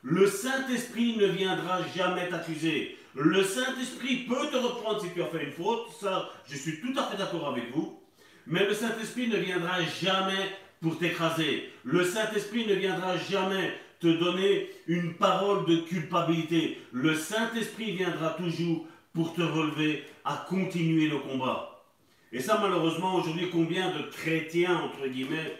Le 0.04 0.28
Saint-Esprit 0.28 1.16
ne 1.16 1.26
viendra 1.26 1.80
jamais 1.96 2.28
t'accuser. 2.28 2.96
Le 3.16 3.42
Saint-Esprit 3.42 4.26
peut 4.28 4.48
te 4.48 4.56
reprendre 4.58 5.02
si 5.02 5.10
tu 5.10 5.20
as 5.20 5.26
fait 5.26 5.42
une 5.42 5.52
faute, 5.52 5.88
ça, 6.00 6.30
je 6.48 6.56
suis 6.56 6.80
tout 6.80 6.96
à 6.96 7.10
fait 7.10 7.16
d'accord 7.16 7.48
avec 7.48 7.74
vous. 7.74 7.98
Mais 8.46 8.66
le 8.66 8.74
Saint-Esprit 8.74 9.28
ne 9.28 9.36
viendra 9.36 9.82
jamais 10.00 10.56
pour 10.80 10.98
t'écraser. 10.98 11.70
Le 11.84 12.04
Saint-Esprit 12.04 12.66
ne 12.66 12.74
viendra 12.74 13.16
jamais 13.16 13.72
te 14.00 14.08
donner 14.08 14.68
une 14.88 15.14
parole 15.14 15.64
de 15.66 15.76
culpabilité. 15.76 16.78
Le 16.92 17.14
Saint-Esprit 17.14 17.92
viendra 17.92 18.30
toujours 18.30 18.86
pour 19.12 19.34
te 19.34 19.42
relever 19.42 20.04
à 20.24 20.44
continuer 20.48 21.06
le 21.08 21.18
combat. 21.18 21.84
Et 22.32 22.40
ça, 22.40 22.58
malheureusement, 22.60 23.14
aujourd'hui, 23.16 23.50
combien 23.50 23.90
de 23.90 24.02
chrétiens, 24.10 24.76
entre 24.76 25.06
guillemets, 25.06 25.54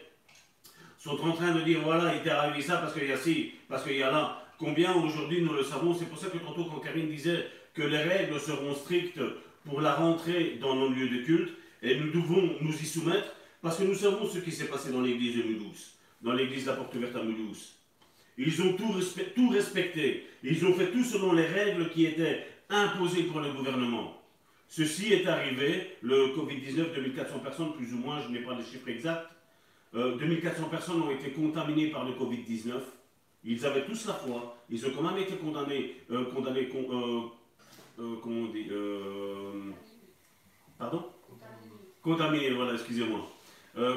sont 0.99 1.21
en 1.21 1.33
train 1.33 1.53
de 1.53 1.61
dire, 1.61 1.81
voilà, 1.85 2.15
il 2.15 2.23
t'est 2.23 2.31
arrivé 2.31 2.63
ça 2.63 2.79
parce 2.79 2.95
qu'il 2.95 3.09
y 3.09 3.13
a 3.13 3.17
ci, 3.17 3.53
parce 3.69 3.85
qu'il 3.85 3.97
y 3.97 4.03
a 4.03 4.11
là. 4.11 4.43
Combien 4.59 4.95
aujourd'hui 4.95 5.43
nous 5.43 5.53
le 5.53 5.65
savons 5.65 5.95
C'est 5.95 6.07
pour 6.07 6.19
ça 6.19 6.29
que 6.29 6.39
tantôt, 6.39 6.65
quand 6.65 6.79
Karine 6.79 7.09
disait 7.09 7.47
que 7.75 7.83
les 7.83 7.99
règles 7.99 8.41
seront 8.41 8.75
strictes 8.75 9.21
pour 9.65 9.81
la 9.81 9.95
rentrée 9.95 10.59
dans 10.61 10.75
nos 10.75 10.89
lieux 10.89 11.09
de 11.09 11.25
culte, 11.25 11.53
et 11.83 11.97
nous 11.99 12.11
devons 12.11 12.57
nous 12.61 12.73
y 12.73 12.87
soumettre, 12.87 13.35
parce 13.61 13.79
que 13.79 13.85
nous 13.85 13.95
savons 13.95 14.27
ce 14.27 14.39
qui 14.39 14.53
s'est 14.53 14.67
passé 14.67 14.91
dans 14.91 15.01
l'église 15.01 15.37
de 15.37 15.43
Mulhouse, 15.43 15.95
dans 16.21 16.33
l'église 16.33 16.65
de 16.65 16.71
la 16.71 16.77
Porte 16.77 16.95
Ouverte 16.95 17.17
à 17.17 17.23
Mulhouse. 17.23 17.75
Ils 18.39 18.63
ont 18.63 18.73
tout, 18.75 18.95
tout 19.35 19.49
respecté. 19.51 20.27
Ils 20.43 20.65
ont 20.65 20.73
fait 20.75 20.91
tout 20.91 21.05
selon 21.05 21.33
les 21.33 21.47
règles 21.47 21.91
qui 21.91 22.07
étaient 22.07 22.47
imposé 22.71 23.25
pour 23.25 23.41
le 23.41 23.53
gouvernement. 23.53 24.19
Ceci 24.69 25.13
est 25.13 25.27
arrivé, 25.27 25.99
le 26.01 26.29
Covid-19, 26.29 26.95
2400 26.95 27.41
personnes, 27.41 27.75
plus 27.75 27.93
ou 27.93 27.99
moins, 27.99 28.23
je 28.23 28.29
n'ai 28.29 28.39
pas 28.39 28.55
les 28.55 28.65
chiffres 28.65 28.89
exacts, 28.89 29.29
2400 29.93 30.63
euh, 30.63 30.71
personnes 30.71 31.03
ont 31.03 31.11
été 31.11 31.31
contaminées 31.33 31.89
par 31.89 32.07
le 32.07 32.13
Covid-19. 32.13 32.73
Ils 33.45 33.67
avaient 33.67 33.85
tous 33.85 34.07
la 34.07 34.15
foi, 34.15 34.57
ils 34.71 34.87
ont 34.87 34.91
quand 34.97 35.03
même 35.03 35.19
été 35.19 35.37
condamnés, 35.37 35.97
euh, 36.11 36.25
condamnés, 36.33 36.71
euh, 36.75 38.17
comment 38.23 38.41
on 38.41 38.47
dit, 38.47 38.71
pardon? 40.79 41.05
Contaminés, 42.03 42.51
voilà, 42.51 42.75
excusez-moi. 42.75 43.31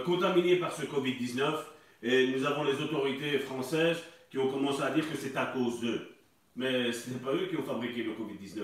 contaminés 0.06 0.58
par 0.58 0.72
ce 0.72 0.84
Covid-19, 0.84 1.56
et 2.03 2.28
nous 2.28 2.45
avons 2.45 2.64
les 2.64 2.80
autorités 2.82 3.39
françaises 3.39 3.97
qui 4.30 4.38
ont 4.38 4.51
commencé 4.51 4.82
à 4.84 4.91
dire 4.91 5.10
que 5.10 5.18
c'est 5.18 5.36
à 5.36 5.47
cause 5.47 5.82
d'eux 5.82 6.16
mais 6.56 6.91
ce 6.91 7.10
n'est 7.10 7.20
pas 7.20 7.34
eux 7.34 7.47
qui 7.49 7.58
ont 7.58 7.64
fabriqué 7.64 8.03
le 8.03 8.12
Covid-19. 8.12 8.62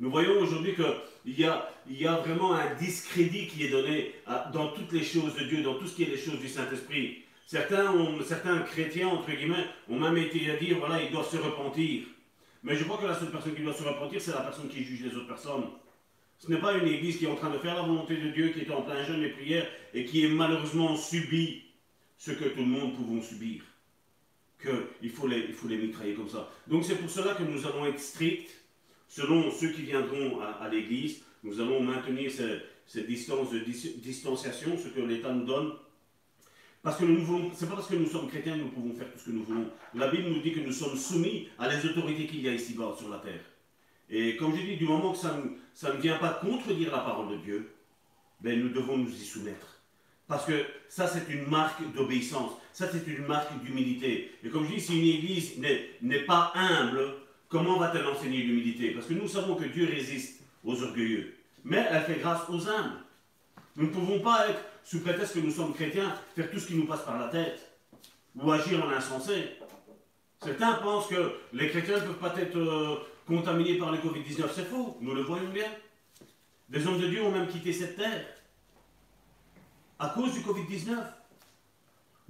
Nous 0.00 0.10
voyons 0.10 0.38
aujourd'hui 0.40 0.74
qu'il 0.74 1.38
y 1.38 1.44
a, 1.44 1.68
y 1.88 2.06
a 2.06 2.16
vraiment 2.16 2.54
un 2.54 2.74
discrédit 2.74 3.48
qui 3.48 3.64
est 3.64 3.70
donné 3.70 4.14
dans 4.52 4.68
toutes 4.68 4.92
les 4.92 5.02
choses 5.02 5.34
de 5.34 5.44
Dieu, 5.44 5.62
dans 5.62 5.74
tout 5.74 5.86
ce 5.86 5.96
qui 5.96 6.04
est 6.04 6.10
les 6.10 6.18
choses 6.18 6.38
du 6.38 6.48
Saint-Esprit. 6.48 7.24
Certains, 7.46 7.92
certains 8.24 8.58
chrétiens, 8.60 9.08
entre 9.08 9.30
guillemets, 9.30 9.64
ont 9.88 9.98
même 9.98 10.16
été 10.18 10.50
à 10.50 10.56
dire, 10.56 10.78
voilà, 10.78 11.02
ils 11.02 11.10
doivent 11.10 11.28
se 11.28 11.38
repentir. 11.38 12.04
Mais 12.62 12.76
je 12.76 12.84
crois 12.84 12.98
que 12.98 13.06
la 13.06 13.14
seule 13.14 13.30
personne 13.30 13.54
qui 13.54 13.62
doit 13.62 13.72
se 13.72 13.82
repentir, 13.82 14.20
c'est 14.20 14.32
la 14.32 14.42
personne 14.42 14.68
qui 14.68 14.84
juge 14.84 15.04
les 15.04 15.16
autres 15.16 15.28
personnes. 15.28 15.64
Ce 16.38 16.50
n'est 16.50 16.60
pas 16.60 16.74
une 16.74 16.86
église 16.86 17.18
qui 17.18 17.24
est 17.24 17.30
en 17.30 17.36
train 17.36 17.50
de 17.50 17.58
faire 17.58 17.74
la 17.74 17.82
volonté 17.82 18.16
de 18.16 18.28
Dieu, 18.30 18.50
qui 18.50 18.60
est 18.60 18.70
en 18.70 18.82
plein 18.82 19.02
jeûne 19.04 19.22
et 19.22 19.30
prière, 19.30 19.66
et 19.92 20.04
qui 20.04 20.24
est 20.24 20.28
malheureusement 20.28 20.96
subi 20.96 21.62
ce 22.16 22.30
que 22.30 22.44
tout 22.44 22.60
le 22.60 22.66
monde 22.66 22.94
pouvons 22.94 23.20
subir 23.20 23.62
qu'il 24.60 25.10
faut 25.10 25.26
les, 25.26 25.46
il 25.48 25.52
faut 25.54 25.68
les 25.68 25.76
mitrailler 25.76 26.14
comme 26.14 26.28
ça. 26.28 26.50
Donc 26.66 26.84
c'est 26.84 26.96
pour 26.96 27.10
cela 27.10 27.34
que 27.34 27.42
nous 27.42 27.66
allons 27.66 27.86
être 27.86 28.00
stricts 28.00 28.50
selon 29.08 29.50
ceux 29.50 29.68
qui 29.68 29.82
viendront 29.82 30.40
à, 30.40 30.68
l'église. 30.68 31.22
Nous 31.42 31.60
allons 31.60 31.80
maintenir 31.82 32.30
cette, 32.30 33.06
distance 33.06 33.50
de 33.50 33.60
distanciation, 33.60 34.76
ce 34.76 34.88
que 34.88 35.00
l'État 35.00 35.32
nous 35.32 35.44
donne. 35.44 35.72
Parce 36.82 36.96
que 36.98 37.04
nous 37.04 37.24
voulons, 37.24 37.50
pas 37.50 37.66
parce 37.66 37.88
que 37.88 37.96
nous 37.96 38.06
sommes 38.06 38.28
chrétiens 38.28 38.56
que 38.56 38.62
nous 38.62 38.70
pouvons 38.70 38.94
faire 38.94 39.10
tout 39.12 39.18
ce 39.18 39.24
que 39.26 39.30
nous 39.30 39.44
voulons. 39.44 39.70
La 39.94 40.08
Bible 40.08 40.28
nous 40.30 40.40
dit 40.40 40.52
que 40.52 40.60
nous 40.60 40.72
sommes 40.72 40.96
soumis 40.96 41.48
à 41.58 41.68
les 41.68 41.84
autorités 41.84 42.26
qu'il 42.26 42.42
y 42.42 42.48
a 42.48 42.54
ici-bas 42.54 42.94
sur 42.98 43.08
la 43.08 43.18
terre. 43.18 43.40
Et 44.10 44.36
comme 44.36 44.56
je 44.56 44.62
dis, 44.62 44.76
du 44.76 44.86
moment 44.86 45.12
que 45.12 45.18
ça, 45.18 45.92
ne 45.92 46.00
vient 46.00 46.18
pas 46.18 46.30
contredire 46.30 46.92
la 46.92 46.98
parole 46.98 47.30
de 47.30 47.36
Dieu, 47.36 47.74
ben 48.40 48.58
nous 48.60 48.70
devons 48.70 48.96
nous 48.96 49.10
y 49.10 49.24
soumettre. 49.24 49.78
Parce 50.26 50.44
que 50.44 50.64
ça, 50.88 51.06
c'est 51.06 51.32
une 51.32 51.46
marque 51.46 51.82
d'obéissance. 51.94 52.52
Ça, 52.72 52.86
c'est 52.90 53.06
une 53.06 53.26
marque 53.26 53.52
d'humilité. 53.62 54.32
Et 54.44 54.50
comme 54.50 54.66
je 54.66 54.74
dis, 54.74 54.80
si 54.80 54.98
une 54.98 55.06
église 55.06 55.58
n'est 56.02 56.24
pas 56.24 56.52
humble, 56.54 57.14
comment 57.48 57.78
va-t-elle 57.78 58.06
enseigner 58.06 58.42
l'humilité? 58.42 58.90
Parce 58.90 59.06
que 59.06 59.14
nous 59.14 59.28
savons 59.28 59.54
que 59.54 59.64
Dieu 59.64 59.86
résiste 59.86 60.42
aux 60.64 60.82
orgueilleux. 60.82 61.34
Mais 61.64 61.86
elle 61.90 62.02
fait 62.02 62.20
grâce 62.20 62.42
aux 62.48 62.68
humbles. 62.68 62.98
Nous 63.76 63.86
ne 63.86 63.90
pouvons 63.92 64.20
pas 64.20 64.48
être, 64.48 64.60
sous 64.84 65.00
prétexte 65.00 65.34
que 65.34 65.40
nous 65.40 65.50
sommes 65.50 65.74
chrétiens, 65.74 66.14
faire 66.34 66.50
tout 66.50 66.58
ce 66.58 66.66
qui 66.66 66.74
nous 66.74 66.86
passe 66.86 67.02
par 67.02 67.18
la 67.18 67.28
tête. 67.28 67.72
Ou 68.36 68.50
agir 68.52 68.84
en 68.84 68.90
insensé. 68.90 69.44
Certains 70.42 70.74
pensent 70.74 71.08
que 71.08 71.32
les 71.52 71.68
chrétiens 71.68 71.96
ne 71.96 72.06
peuvent 72.06 72.18
pas 72.18 72.34
être 72.38 72.56
euh, 72.56 72.96
contaminés 73.28 73.78
par 73.78 73.92
le 73.92 73.98
Covid-19. 73.98 74.48
C'est 74.54 74.64
faux. 74.64 74.96
Nous 75.00 75.14
le 75.14 75.22
voyons 75.22 75.50
bien. 75.50 75.70
Des 76.68 76.86
hommes 76.86 77.00
de 77.00 77.06
Dieu 77.06 77.22
ont 77.22 77.30
même 77.30 77.46
quitté 77.46 77.72
cette 77.72 77.96
terre 77.96 78.26
à 79.98 80.08
cause 80.08 80.32
du 80.32 80.40
Covid-19. 80.40 80.96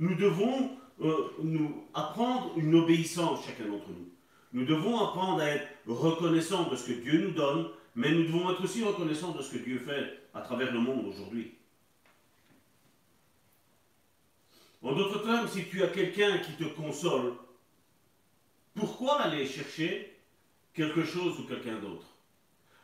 Nous 0.00 0.14
devons 0.16 0.70
euh, 1.00 1.30
nous 1.42 1.84
apprendre 1.94 2.52
une 2.56 2.74
obéissance, 2.74 3.44
chacun 3.46 3.68
d'entre 3.68 3.88
nous. 3.88 4.08
Nous 4.52 4.64
devons 4.64 4.98
apprendre 4.98 5.40
à 5.40 5.46
être 5.46 5.68
reconnaissants 5.86 6.68
de 6.68 6.76
ce 6.76 6.88
que 6.88 7.00
Dieu 7.00 7.20
nous 7.20 7.32
donne, 7.32 7.68
mais 7.94 8.10
nous 8.10 8.24
devons 8.24 8.50
être 8.50 8.62
aussi 8.62 8.82
reconnaissants 8.82 9.32
de 9.32 9.42
ce 9.42 9.52
que 9.52 9.58
Dieu 9.58 9.78
fait 9.78 10.22
à 10.34 10.40
travers 10.40 10.72
le 10.72 10.80
monde 10.80 11.06
aujourd'hui. 11.06 11.54
En 14.82 14.92
d'autres 14.92 15.22
termes, 15.24 15.48
si 15.48 15.68
tu 15.68 15.82
as 15.82 15.88
quelqu'un 15.88 16.38
qui 16.38 16.52
te 16.52 16.64
console, 16.64 17.34
pourquoi 18.74 19.20
aller 19.22 19.44
chercher 19.46 20.17
quelque 20.78 21.04
chose 21.04 21.40
ou 21.40 21.42
quelqu'un 21.42 21.78
d'autre 21.80 22.06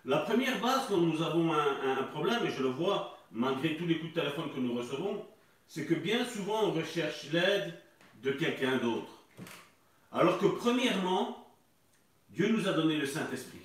La 0.04 0.18
première 0.18 0.60
base 0.60 0.86
quand 0.88 0.98
nous 0.98 1.22
avons 1.22 1.52
un 1.52 2.02
problème, 2.12 2.44
et 2.44 2.50
je 2.50 2.62
le 2.62 2.70
vois 2.70 3.16
malgré 3.30 3.76
tous 3.76 3.86
les 3.86 3.98
coups 3.98 4.12
de 4.12 4.20
téléphone 4.20 4.52
que 4.52 4.60
nous 4.60 4.74
recevons, 4.74 5.24
c'est 5.68 5.86
que 5.86 5.94
bien 5.94 6.24
souvent 6.26 6.64
on 6.64 6.72
recherche 6.72 7.30
l'aide 7.32 7.72
de 8.22 8.32
quelqu'un 8.32 8.78
d'autre. 8.78 9.22
Alors 10.12 10.38
que 10.38 10.46
premièrement, 10.46 11.52
Dieu 12.30 12.48
nous 12.48 12.66
a 12.68 12.72
donné 12.72 12.96
le 12.96 13.06
Saint-Esprit, 13.06 13.62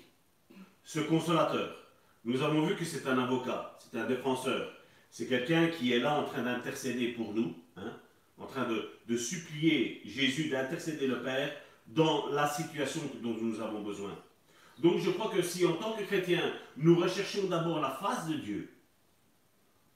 ce 0.83 0.99
consolateur. 0.99 1.75
Nous 2.23 2.43
avons 2.43 2.67
vu 2.67 2.75
que 2.75 2.85
c'est 2.85 3.07
un 3.07 3.17
avocat, 3.17 3.77
c'est 3.79 3.97
un 3.99 4.05
défenseur, 4.05 4.71
c'est 5.09 5.27
quelqu'un 5.27 5.67
qui 5.67 5.93
est 5.93 5.99
là 5.99 6.19
en 6.19 6.25
train 6.25 6.43
d'intercéder 6.43 7.09
pour 7.09 7.33
nous, 7.33 7.55
hein, 7.77 7.93
en 8.37 8.45
train 8.45 8.67
de, 8.67 8.89
de 9.07 9.17
supplier 9.17 10.01
Jésus 10.05 10.49
d'intercéder 10.49 11.07
le 11.07 11.23
Père 11.23 11.51
dans 11.89 12.27
la 12.27 12.47
situation 12.47 13.01
dont 13.21 13.35
nous 13.39 13.59
avons 13.61 13.81
besoin. 13.81 14.17
Donc 14.79 14.99
je 14.99 15.09
crois 15.09 15.31
que 15.31 15.41
si 15.41 15.65
en 15.65 15.73
tant 15.73 15.93
que 15.93 16.03
chrétiens, 16.03 16.53
nous 16.77 16.97
recherchons 16.97 17.47
d'abord 17.47 17.79
la 17.79 17.91
face 17.91 18.27
de 18.27 18.35
Dieu, 18.35 18.73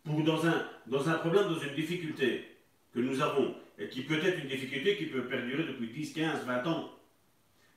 pour 0.03 0.21
dans 0.23 0.45
un, 0.45 0.67
dans 0.87 1.07
un 1.07 1.13
problème, 1.13 1.47
dans 1.47 1.59
une 1.59 1.75
difficulté 1.75 2.45
que 2.93 2.99
nous 2.99 3.21
avons, 3.21 3.55
et 3.77 3.87
qui 3.87 4.01
peut 4.01 4.19
être 4.23 4.39
une 4.39 4.49
difficulté 4.49 4.97
qui 4.97 5.05
peut 5.05 5.25
perdurer 5.25 5.63
depuis 5.63 5.87
10, 5.87 6.13
15, 6.13 6.45
20 6.45 6.67
ans, 6.67 6.91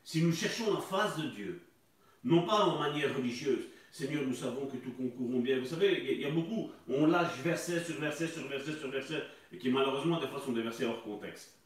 si 0.03 0.23
nous 0.23 0.33
cherchons 0.33 0.73
la 0.75 0.81
face 0.81 1.17
de 1.19 1.29
Dieu, 1.29 1.63
non 2.25 2.43
pas 2.43 2.65
en 2.65 2.79
manière 2.79 3.15
religieuse, 3.15 3.67
Seigneur, 3.93 4.25
nous 4.27 4.35
savons 4.35 4.67
que 4.67 4.77
tout 4.77 4.91
concourt 4.91 5.41
bien. 5.41 5.59
Vous 5.59 5.67
savez, 5.67 6.05
il 6.13 6.21
y, 6.21 6.25
a 6.27 6.31
beaucoup, 6.31 6.71
on 6.89 7.07
lâche 7.07 7.39
verset 7.43 7.83
sur 7.83 7.99
verset 7.99 8.27
sur 8.27 8.47
verset 8.47 8.73
sur 8.75 8.91
verset, 8.91 9.23
et 9.53 9.59
qui 9.59 9.71
malheureusement 9.71 10.21
des 10.21 10.27
fois 10.27 10.41
sont 10.41 10.53
des 10.53 10.63
versets 10.63 10.85
hors 10.85 11.03
contexte. 11.03 11.57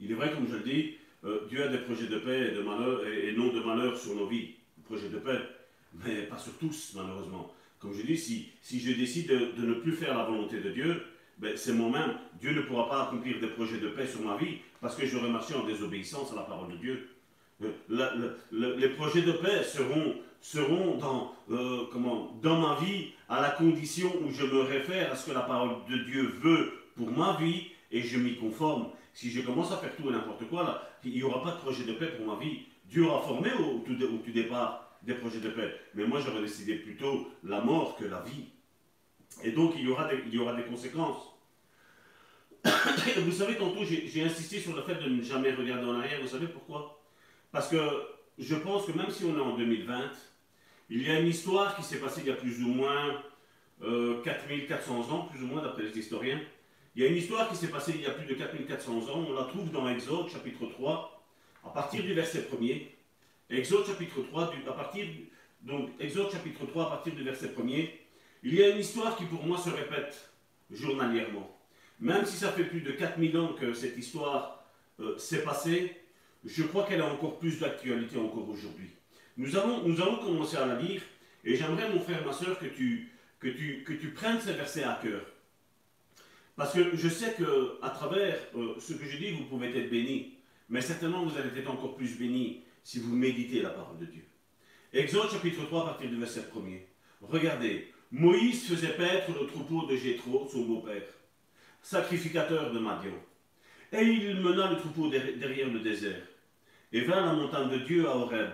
Il 0.00 0.10
est 0.10 0.14
vrai, 0.14 0.32
comme 0.32 0.48
je 0.48 0.54
le 0.54 0.62
dis, 0.62 0.94
euh, 1.24 1.46
Dieu 1.48 1.62
a 1.62 1.68
des 1.68 1.78
projets 1.78 2.06
de 2.06 2.18
paix 2.18 2.48
et, 2.48 2.54
de 2.54 2.62
malheur, 2.62 3.06
et, 3.06 3.32
non 3.32 3.52
de 3.52 3.60
malheur 3.60 3.96
sur 3.96 4.14
nos 4.14 4.26
vies. 4.26 4.50
Projets 4.84 5.08
de 5.08 5.18
paix, 5.18 5.38
mais 6.04 6.24
pas 6.24 6.36
sur 6.36 6.52
tous, 6.58 6.92
malheureusement. 6.94 7.52
Comme 7.78 7.94
je 7.94 8.02
dis, 8.02 8.18
si, 8.18 8.50
si 8.60 8.80
je 8.80 8.92
décide 8.92 9.28
de, 9.28 9.66
ne 9.66 9.74
plus 9.74 9.92
faire 9.92 10.16
la 10.16 10.24
volonté 10.24 10.60
de 10.60 10.70
Dieu, 10.70 11.02
ben, 11.38 11.56
c'est 11.56 11.72
moi-même. 11.72 12.16
Dieu 12.40 12.52
ne 12.52 12.60
pourra 12.62 12.88
pas 12.88 13.02
accomplir 13.04 13.40
des 13.40 13.48
projets 13.48 13.78
de 13.78 13.88
paix 13.88 14.06
sur 14.06 14.20
ma 14.20 14.36
vie 14.36 14.58
parce 14.80 14.94
que 14.96 15.06
j'aurai 15.06 15.30
marché 15.30 15.54
en 15.54 15.64
désobéissance 15.64 16.32
à 16.32 16.36
la 16.36 16.42
parole 16.42 16.72
de 16.72 16.76
Dieu. 16.76 17.08
Euh, 17.62 18.36
les 18.52 18.88
projets 18.90 19.22
de 19.22 19.32
paix 19.32 19.62
seront, 19.62 20.16
seront 20.40 20.98
dans, 20.98 21.34
euh, 21.50 21.84
comment, 21.92 22.38
dans 22.42 22.60
ma 22.60 22.84
vie 22.84 23.12
à 23.28 23.40
la 23.40 23.50
condition 23.50 24.12
où 24.22 24.30
je 24.30 24.44
me 24.44 24.60
réfère 24.60 25.12
à 25.12 25.16
ce 25.16 25.30
que 25.30 25.34
la 25.34 25.40
parole 25.40 25.76
de 25.88 25.96
Dieu 26.04 26.34
veut 26.42 26.72
pour 26.96 27.10
ma 27.10 27.36
vie 27.40 27.68
et 27.90 28.02
je 28.02 28.18
m'y 28.18 28.36
conforme. 28.36 28.88
Si 29.14 29.30
je 29.30 29.40
commence 29.42 29.70
à 29.70 29.76
faire 29.76 29.94
tout 29.96 30.08
et 30.08 30.12
n'importe 30.12 30.48
quoi, 30.48 30.64
là, 30.64 30.90
il 31.04 31.12
n'y 31.12 31.22
aura 31.22 31.42
pas 31.42 31.52
de 31.52 31.58
projet 31.58 31.84
de 31.84 31.92
paix 31.92 32.08
pour 32.08 32.26
ma 32.26 32.42
vie. 32.42 32.66
Dieu 32.86 33.06
aura 33.06 33.22
formé 33.22 33.52
au 33.52 33.78
tout, 33.78 33.96
au 34.02 34.30
départ 34.30 34.98
des 35.02 35.14
projets 35.14 35.40
de 35.40 35.50
paix. 35.50 35.72
Mais 35.94 36.04
moi, 36.04 36.20
j'aurais 36.20 36.40
décidé 36.40 36.74
plutôt 36.74 37.28
la 37.44 37.60
mort 37.60 37.96
que 37.96 38.04
la 38.04 38.20
vie. 38.22 38.46
Et 39.44 39.52
donc, 39.52 39.74
il 39.76 39.84
y 39.84 39.88
aura 39.88 40.08
des, 40.08 40.20
il 40.26 40.34
y 40.34 40.38
aura 40.38 40.54
des 40.54 40.64
conséquences. 40.64 41.32
vous 42.64 43.32
savez, 43.32 43.56
tantôt, 43.56 43.84
j'ai 43.84 44.24
insisté 44.24 44.58
sur 44.58 44.74
le 44.74 44.82
fait 44.82 44.96
de 44.96 45.08
ne 45.08 45.22
jamais 45.22 45.52
regarder 45.52 45.86
en 45.86 46.00
arrière. 46.00 46.20
Vous 46.20 46.28
savez 46.28 46.48
pourquoi? 46.48 47.00
Parce 47.52 47.68
que 47.68 47.78
je 48.38 48.56
pense 48.56 48.86
que 48.86 48.92
même 48.92 49.10
si 49.10 49.24
on 49.24 49.36
est 49.36 49.40
en 49.40 49.56
2020, 49.56 50.10
il 50.90 51.02
y 51.06 51.10
a 51.10 51.20
une 51.20 51.28
histoire 51.28 51.76
qui 51.76 51.82
s'est 51.82 51.98
passée 51.98 52.22
il 52.22 52.28
y 52.28 52.32
a 52.32 52.34
plus 52.34 52.62
ou 52.62 52.68
moins 52.68 53.22
euh, 53.82 54.20
4400 54.22 55.10
ans, 55.12 55.28
plus 55.30 55.42
ou 55.42 55.46
moins 55.46 55.62
d'après 55.62 55.84
les 55.84 55.96
historiens. 55.96 56.40
Il 56.96 57.02
y 57.02 57.06
a 57.06 57.08
une 57.08 57.16
histoire 57.16 57.48
qui 57.48 57.56
s'est 57.56 57.68
passée 57.68 57.92
il 57.96 58.02
y 58.02 58.06
a 58.06 58.10
plus 58.10 58.26
de 58.26 58.34
4400 58.34 58.92
ans. 59.08 59.26
On 59.28 59.32
la 59.32 59.44
trouve 59.44 59.70
dans 59.72 59.88
Exode, 59.88 60.28
chapitre 60.28 60.66
3, 60.66 61.24
à 61.64 61.70
partir 61.70 62.04
du 62.04 62.14
verset 62.14 62.46
1er. 62.52 62.86
Exode, 63.50 63.86
chapitre 63.86 64.22
3, 64.22 64.52
à 64.68 64.72
partir, 64.72 65.04
donc, 65.62 65.90
Exode, 65.98 66.30
chapitre 66.30 66.66
3, 66.66 66.86
à 66.86 66.90
partir 66.90 67.14
du 67.14 67.24
verset 67.24 67.48
1er. 67.48 67.90
Il 68.44 68.54
y 68.54 68.62
a 68.62 68.68
une 68.68 68.78
histoire 68.78 69.16
qui, 69.16 69.24
pour 69.24 69.44
moi, 69.44 69.58
se 69.58 69.70
répète 69.70 70.30
journalièrement. 70.70 71.58
Même 71.98 72.24
si 72.26 72.36
ça 72.36 72.52
fait 72.52 72.64
plus 72.64 72.82
de 72.82 72.92
4000 72.92 73.38
ans 73.38 73.54
que 73.54 73.74
cette 73.74 73.98
histoire 73.98 74.64
euh, 75.00 75.18
s'est 75.18 75.42
passée, 75.42 76.00
je 76.44 76.62
crois 76.62 76.84
qu'elle 76.84 77.00
a 77.00 77.12
encore 77.12 77.40
plus 77.40 77.58
d'actualité 77.58 78.18
encore 78.18 78.48
aujourd'hui. 78.48 78.90
Nous 79.36 79.56
allons, 79.56 79.82
nous 79.82 80.00
allons 80.00 80.18
commencer 80.18 80.58
à 80.58 80.66
la 80.66 80.80
lire, 80.80 81.02
et 81.42 81.56
j'aimerais, 81.56 81.90
mon 81.92 81.98
frère, 81.98 82.24
ma 82.24 82.32
soeur, 82.32 82.56
que 82.56 82.66
tu, 82.66 83.10
que, 83.40 83.48
tu, 83.48 83.82
que 83.82 83.94
tu 83.94 84.10
prennes 84.10 84.40
ces 84.40 84.52
versets 84.52 84.84
à 84.84 85.00
cœur. 85.02 85.22
Parce 86.56 86.72
que 86.72 86.96
je 86.96 87.08
sais 87.08 87.34
que 87.34 87.78
travers 87.80 88.36
euh, 88.56 88.74
ce 88.78 88.92
que 88.92 89.06
je 89.06 89.16
dis, 89.16 89.32
vous 89.32 89.44
pouvez 89.44 89.76
être 89.76 89.90
bénis, 89.90 90.34
mais 90.68 90.80
certainement 90.80 91.24
vous 91.24 91.36
allez 91.36 91.58
être 91.58 91.70
encore 91.70 91.96
plus 91.96 92.16
bénis 92.16 92.62
si 92.82 93.00
vous 93.00 93.14
méditez 93.14 93.62
la 93.62 93.70
parole 93.70 93.98
de 93.98 94.06
Dieu. 94.06 94.24
Exode 94.92 95.30
chapitre 95.30 95.64
3, 95.64 95.82
à 95.82 95.86
partir 95.86 96.08
du 96.08 96.16
verset 96.16 96.42
1er. 96.54 96.82
Regardez, 97.22 97.92
Moïse 98.12 98.68
faisait 98.68 98.96
paître 98.96 99.30
le 99.38 99.46
troupeau 99.46 99.86
de 99.86 99.96
Jéthro, 99.96 100.48
son 100.50 100.64
beau-père 100.64 101.02
sacrificateur 101.84 102.72
de 102.72 102.78
Madian. 102.78 103.12
Et 103.92 104.02
il 104.02 104.40
mena 104.40 104.70
le 104.70 104.76
troupeau 104.78 105.08
derrière 105.08 105.68
le 105.68 105.80
désert, 105.80 106.22
et 106.92 107.02
vint 107.02 107.22
à 107.22 107.26
la 107.26 107.32
montagne 107.34 107.70
de 107.70 107.78
Dieu 107.84 108.08
à 108.08 108.16
Horeb. 108.16 108.50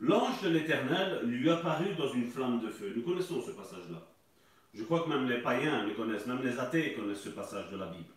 L'ange 0.00 0.40
de 0.42 0.48
l'Éternel 0.48 1.20
lui 1.24 1.48
apparut 1.50 1.94
dans 1.96 2.10
une 2.12 2.26
flamme 2.26 2.60
de 2.60 2.70
feu. 2.70 2.94
Nous 2.96 3.02
connaissons 3.02 3.42
ce 3.42 3.50
passage-là. 3.50 4.08
Je 4.74 4.84
crois 4.84 5.02
que 5.02 5.08
même 5.08 5.28
les 5.28 5.42
païens 5.42 5.84
le 5.84 5.94
connaissent, 5.94 6.26
même 6.26 6.42
les 6.42 6.58
athées 6.58 6.92
connaissent 6.92 7.22
ce 7.22 7.30
passage 7.30 7.70
de 7.70 7.76
la 7.76 7.86
Bible. 7.86 8.12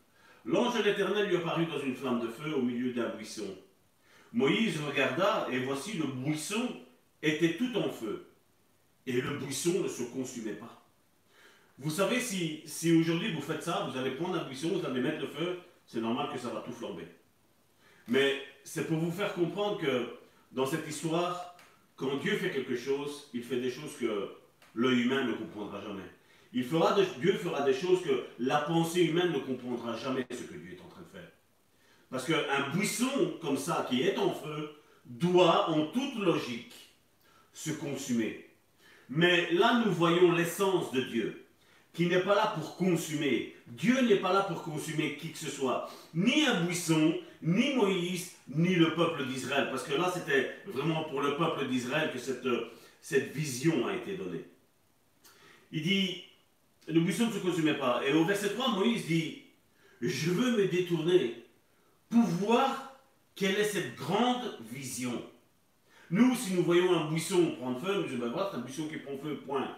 L'ange 0.45 0.77
de 0.77 0.83
l'Éternel 0.83 1.27
lui 1.27 1.37
apparut 1.37 1.65
dans 1.65 1.79
une 1.79 1.95
flamme 1.95 2.19
de 2.19 2.27
feu 2.27 2.53
au 2.53 2.61
milieu 2.61 2.93
d'un 2.93 3.09
buisson. 3.09 3.57
Moïse 4.33 4.79
regarda, 4.81 5.47
et 5.51 5.59
voici 5.59 5.97
le 5.97 6.05
buisson 6.05 6.67
était 7.21 7.55
tout 7.55 7.75
en 7.77 7.89
feu, 7.89 8.27
et 9.05 9.21
le 9.21 9.37
buisson 9.37 9.81
ne 9.81 9.87
se 9.87 10.03
consumait 10.03 10.53
pas. 10.53 10.83
Vous 11.79 11.89
savez, 11.89 12.19
si, 12.19 12.61
si 12.65 12.91
aujourd'hui 12.91 13.33
vous 13.33 13.41
faites 13.41 13.63
ça, 13.63 13.87
vous 13.89 13.97
allez 13.97 14.11
prendre 14.11 14.35
un 14.35 14.43
buisson, 14.43 14.69
vous 14.69 14.85
allez 14.85 15.01
mettre 15.01 15.21
le 15.21 15.27
feu, 15.27 15.59
c'est 15.85 16.01
normal 16.01 16.29
que 16.31 16.39
ça 16.39 16.49
va 16.49 16.61
tout 16.61 16.71
flamber. 16.71 17.07
Mais 18.07 18.41
c'est 18.63 18.87
pour 18.87 18.97
vous 18.97 19.11
faire 19.11 19.33
comprendre 19.33 19.79
que 19.79 20.07
dans 20.51 20.65
cette 20.65 20.87
histoire, 20.87 21.55
quand 21.95 22.17
Dieu 22.17 22.37
fait 22.37 22.51
quelque 22.51 22.75
chose, 22.75 23.29
il 23.33 23.43
fait 23.43 23.59
des 23.59 23.71
choses 23.71 23.97
que 23.99 24.29
l'œil 24.75 25.03
humain 25.03 25.23
ne 25.25 25.33
comprendra 25.33 25.81
jamais. 25.81 26.03
Il 26.53 26.63
fera 26.63 26.95
Dieu 27.19 27.33
fera 27.33 27.61
des 27.61 27.73
choses 27.73 28.03
que 28.03 28.25
la 28.39 28.57
pensée 28.59 29.05
humaine 29.05 29.31
ne 29.31 29.39
comprendra 29.39 29.97
jamais 29.97 30.25
ce 30.29 30.43
que 30.43 30.53
Dieu 30.53 30.77
est 30.77 30.81
en 30.81 30.87
train 30.87 31.01
de 31.01 31.07
faire. 31.07 31.31
Parce 32.11 32.25
qu'un 32.25 32.69
buisson 32.75 33.37
comme 33.41 33.57
ça 33.57 33.87
qui 33.89 34.03
est 34.03 34.17
en 34.17 34.31
feu 34.31 34.75
doit, 35.05 35.69
en 35.69 35.87
toute 35.87 36.15
logique, 36.19 36.73
se 37.53 37.71
consumer. 37.71 38.49
Mais 39.09 39.51
là, 39.51 39.81
nous 39.83 39.91
voyons 39.91 40.31
l'essence 40.31 40.91
de 40.91 41.01
Dieu 41.01 41.45
qui 41.93 42.07
n'est 42.07 42.21
pas 42.21 42.35
là 42.35 42.53
pour 42.55 42.75
consumer. 42.77 43.55
Dieu 43.67 44.01
n'est 44.01 44.17
pas 44.17 44.33
là 44.33 44.41
pour 44.41 44.63
consumer 44.63 45.17
qui 45.17 45.31
que 45.31 45.37
ce 45.37 45.49
soit. 45.49 45.89
Ni 46.13 46.45
un 46.45 46.63
buisson, 46.63 47.15
ni 47.41 47.75
Moïse, 47.75 48.31
ni 48.47 48.75
le 48.75 48.95
peuple 48.95 49.25
d'Israël. 49.25 49.67
Parce 49.69 49.83
que 49.83 49.93
là, 49.93 50.11
c'était 50.13 50.51
vraiment 50.65 51.03
pour 51.05 51.21
le 51.21 51.35
peuple 51.35 51.67
d'Israël 51.67 52.11
que 52.11 52.19
cette, 52.19 52.47
cette 53.01 53.31
vision 53.31 53.87
a 53.87 53.95
été 53.95 54.17
donnée. 54.17 54.45
Il 55.71 55.83
dit, 55.83 56.23
le 56.87 56.99
buisson 56.99 57.27
ne 57.27 57.31
se 57.31 57.39
consumait 57.39 57.77
pas. 57.77 58.01
Et 58.05 58.13
au 58.13 58.25
verset 58.25 58.49
3, 58.49 58.75
Moïse 58.75 59.05
dit, 59.05 59.43
je 60.01 60.31
veux 60.31 60.57
me 60.57 60.67
détourner 60.67 61.43
pour 62.09 62.23
voir 62.23 62.93
quelle 63.35 63.55
est 63.55 63.63
cette 63.63 63.95
grande 63.95 64.57
vision. 64.71 65.21
Nous, 66.09 66.35
si 66.35 66.53
nous 66.53 66.63
voyons 66.63 66.93
un 66.93 67.09
buisson 67.09 67.55
prendre 67.55 67.79
feu, 67.79 67.95
nous 67.95 68.03
disons, 68.03 68.19
ben 68.19 68.29
voilà, 68.29 68.49
c'est 68.51 68.57
un 68.57 68.61
buisson 68.61 68.87
qui 68.87 68.97
prend 68.97 69.17
feu, 69.17 69.37
point. 69.45 69.75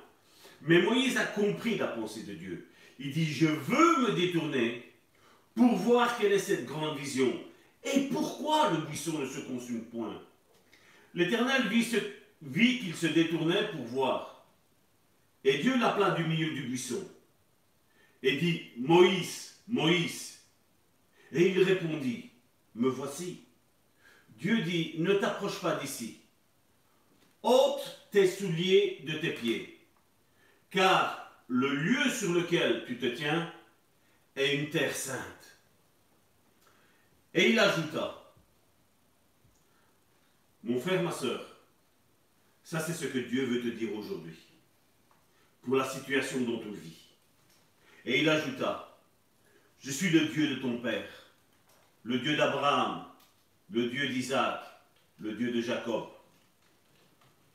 Mais 0.61 0.81
Moïse 0.81 1.17
a 1.17 1.25
compris 1.25 1.77
la 1.77 1.87
pensée 1.87 2.23
de 2.23 2.33
Dieu. 2.33 2.67
Il 2.99 3.11
dit, 3.11 3.25
je 3.25 3.47
veux 3.47 4.01
me 4.01 4.11
détourner 4.15 4.91
pour 5.53 5.75
voir 5.75 6.17
quelle 6.17 6.33
est 6.33 6.39
cette 6.39 6.65
grande 6.65 6.97
vision. 6.97 7.31
Et 7.83 8.07
pourquoi 8.11 8.71
le 8.71 8.77
buisson 8.77 9.19
ne 9.19 9.27
se 9.27 9.39
consume 9.41 9.83
point? 9.85 10.21
L'Éternel 11.13 11.67
vit, 11.69 12.79
qu'il 12.79 12.95
se 12.95 13.07
détournait 13.07 13.69
pour 13.71 13.85
voir. 13.85 14.34
Et 15.45 15.59
Dieu 15.59 15.77
l'appela 15.77 16.11
du 16.11 16.25
milieu 16.25 16.53
du 16.53 16.63
buisson. 16.63 17.07
Et 18.21 18.35
dit, 18.35 18.71
Moïse, 18.77 19.61
Moïse. 19.67 20.41
Et 21.31 21.51
il 21.51 21.63
répondit, 21.63 22.31
me 22.73 22.89
voici. 22.89 23.45
Dieu 24.31 24.61
dit, 24.63 24.95
ne 24.97 25.13
t'approche 25.13 25.61
pas 25.61 25.75
d'ici. 25.75 26.19
ôte 27.43 28.09
tes 28.11 28.27
souliers 28.27 29.03
de 29.05 29.17
tes 29.19 29.31
pieds 29.31 29.75
car 30.75 31.31
le 31.47 31.73
lieu 31.73 32.09
sur 32.09 32.33
lequel 32.33 32.83
tu 32.85 32.97
te 32.97 33.05
tiens 33.05 33.51
est 34.35 34.57
une 34.57 34.69
terre 34.69 34.93
sainte. 34.93 35.57
Et 37.33 37.51
il 37.51 37.59
ajouta, 37.59 38.33
mon 40.63 40.79
frère, 40.79 41.01
ma 41.01 41.11
soeur, 41.11 41.45
ça 42.61 42.81
c'est 42.81 42.93
ce 42.93 43.05
que 43.05 43.19
Dieu 43.19 43.45
veut 43.45 43.61
te 43.61 43.75
dire 43.75 43.95
aujourd'hui, 43.95 44.35
pour 45.65 45.75
la 45.75 45.89
situation 45.89 46.41
dont 46.41 46.59
tu 46.59 46.69
vis. 46.69 47.01
Et 48.05 48.21
il 48.21 48.29
ajouta, 48.29 48.97
je 49.79 49.91
suis 49.91 50.09
le 50.09 50.27
Dieu 50.27 50.55
de 50.55 50.61
ton 50.61 50.77
Père, 50.77 51.09
le 52.03 52.19
Dieu 52.19 52.37
d'Abraham, 52.37 53.05
le 53.71 53.89
Dieu 53.89 54.07
d'Isaac, 54.07 54.61
le 55.19 55.33
Dieu 55.33 55.51
de 55.51 55.61
Jacob. 55.61 56.05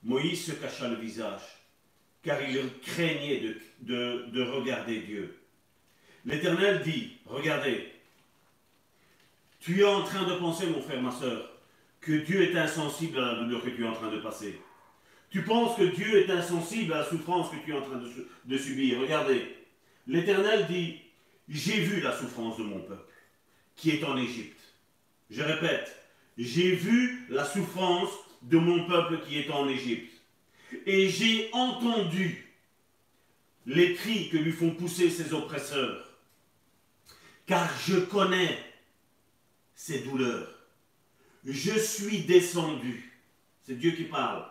Moïse 0.03 0.47
se 0.47 0.53
cacha 0.53 0.89
le 0.89 0.97
visage 0.97 1.61
car 2.23 2.39
il 2.43 2.79
craignait 2.81 3.57
de, 3.81 4.43
regarder 4.43 5.01
Dieu. 5.01 5.39
L'Éternel 6.25 6.83
dit, 6.83 7.17
regardez, 7.27 7.93
tu 9.59 9.81
es 9.81 9.85
en 9.85 10.03
train 10.03 10.25
de 10.25 10.35
penser, 10.35 10.67
mon 10.67 10.83
frère, 10.83 11.01
ma 11.01 11.13
soeur, 11.13 11.51
que 12.01 12.13
Dieu 12.13 12.43
est 12.43 12.59
insensible 12.59 13.19
à 13.19 13.33
la 13.33 13.35
douleur 13.43 13.63
que 13.63 13.71
tu 13.71 13.85
es 13.85 13.89
en 13.89 13.95
train 13.95 14.11
de 14.11 14.21
passer. 14.21 14.61
Tu 15.31 15.43
penses 15.43 15.77
que 15.77 15.85
Dieu 15.85 16.23
est 16.23 16.31
insensible 16.31 16.93
à 16.93 16.99
la 16.99 17.05
souffrance 17.05 17.51
que 17.51 17.65
tu 17.65 17.71
es 17.71 17.79
en 17.79 17.83
train 17.83 18.03
de, 18.45 18.59
subir. 18.59 19.01
Regardez, 19.01 19.43
l'Éternel 20.07 20.67
dit, 20.69 21.01
j'ai 21.49 21.81
vu 21.81 22.01
la 22.01 22.17
souffrance 22.17 22.59
de 22.59 22.65
mon 22.65 22.81
peuple 22.81 23.13
qui 23.77 23.91
est 23.91 24.05
en 24.05 24.17
Égypte. 24.17 24.61
Je 25.31 25.43
répète, 25.43 25.97
j'ai 26.37 26.73
vu 26.73 27.27
la 27.31 27.45
souffrance 27.45 28.11
de 28.43 28.59
mon 28.59 28.87
peuple 28.87 29.21
qui 29.27 29.39
est 29.39 29.51
en 29.51 29.69
Égypte 29.69 30.13
et 30.87 31.09
j'ai 31.09 31.51
entendu 31.53 32.47
les 33.67 33.95
cris 33.95 34.31
que 34.31 34.37
lui 34.37 34.53
font 34.53 34.71
pousser 34.71 35.11
ses 35.11 35.33
oppresseurs, 35.33 36.09
car 37.47 37.69
je 37.87 37.99
connais 38.01 38.59
ses 39.75 40.01
douleurs. 40.01 40.49
Je 41.45 41.79
suis 41.79 42.21
descendu, 42.21 43.13
c'est 43.65 43.79
Dieu 43.79 43.93
qui 43.93 44.05
parle, 44.05 44.45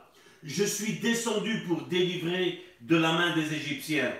je 0.43 0.63
suis 0.63 0.93
descendu 0.93 1.63
pour 1.67 1.83
délivrer 1.83 2.63
de 2.81 2.95
la 2.95 3.11
main 3.11 3.35
des 3.35 3.53
Égyptiens 3.53 4.13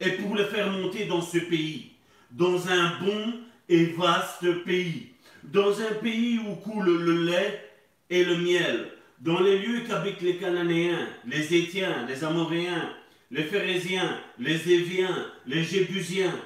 et 0.00 0.12
pour 0.12 0.36
les 0.36 0.44
faire 0.44 0.70
monter 0.70 1.06
dans 1.06 1.22
ce 1.22 1.38
pays, 1.38 1.92
dans 2.30 2.68
un 2.68 2.98
bon 3.00 3.34
et 3.68 3.86
vaste 3.86 4.64
pays, 4.64 5.08
dans 5.44 5.80
un 5.80 5.94
pays 6.02 6.38
où 6.38 6.54
coule 6.56 7.04
le 7.04 7.24
lait 7.24 7.70
et 8.10 8.24
le 8.24 8.36
miel, 8.36 8.92
dans 9.20 9.40
les 9.40 9.58
lieux 9.58 9.80
qu'habitent 9.86 10.20
les 10.20 10.36
Cananéens, 10.36 11.08
les 11.26 11.54
Étiens, 11.54 12.06
les 12.06 12.24
Amoréens, 12.24 12.92
les 13.30 13.44
Phérésiens, 13.44 14.20
les 14.38 14.70
Éviens, 14.70 15.32
les 15.46 15.62
Jébusiens. 15.62 16.38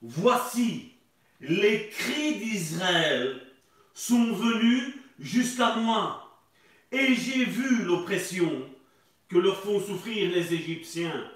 Voici, 0.00 0.92
les 1.40 1.88
cris 1.88 2.36
d'Israël 2.36 3.40
sont 3.94 4.32
venus 4.32 4.94
jusqu'à 5.18 5.74
moi, 5.76 6.17
et 6.92 7.14
j'ai 7.14 7.44
vu 7.44 7.84
l'oppression 7.84 8.68
que 9.28 9.38
leur 9.38 9.60
font 9.60 9.80
souffrir 9.80 10.30
les 10.30 10.54
Égyptiens. 10.54 11.30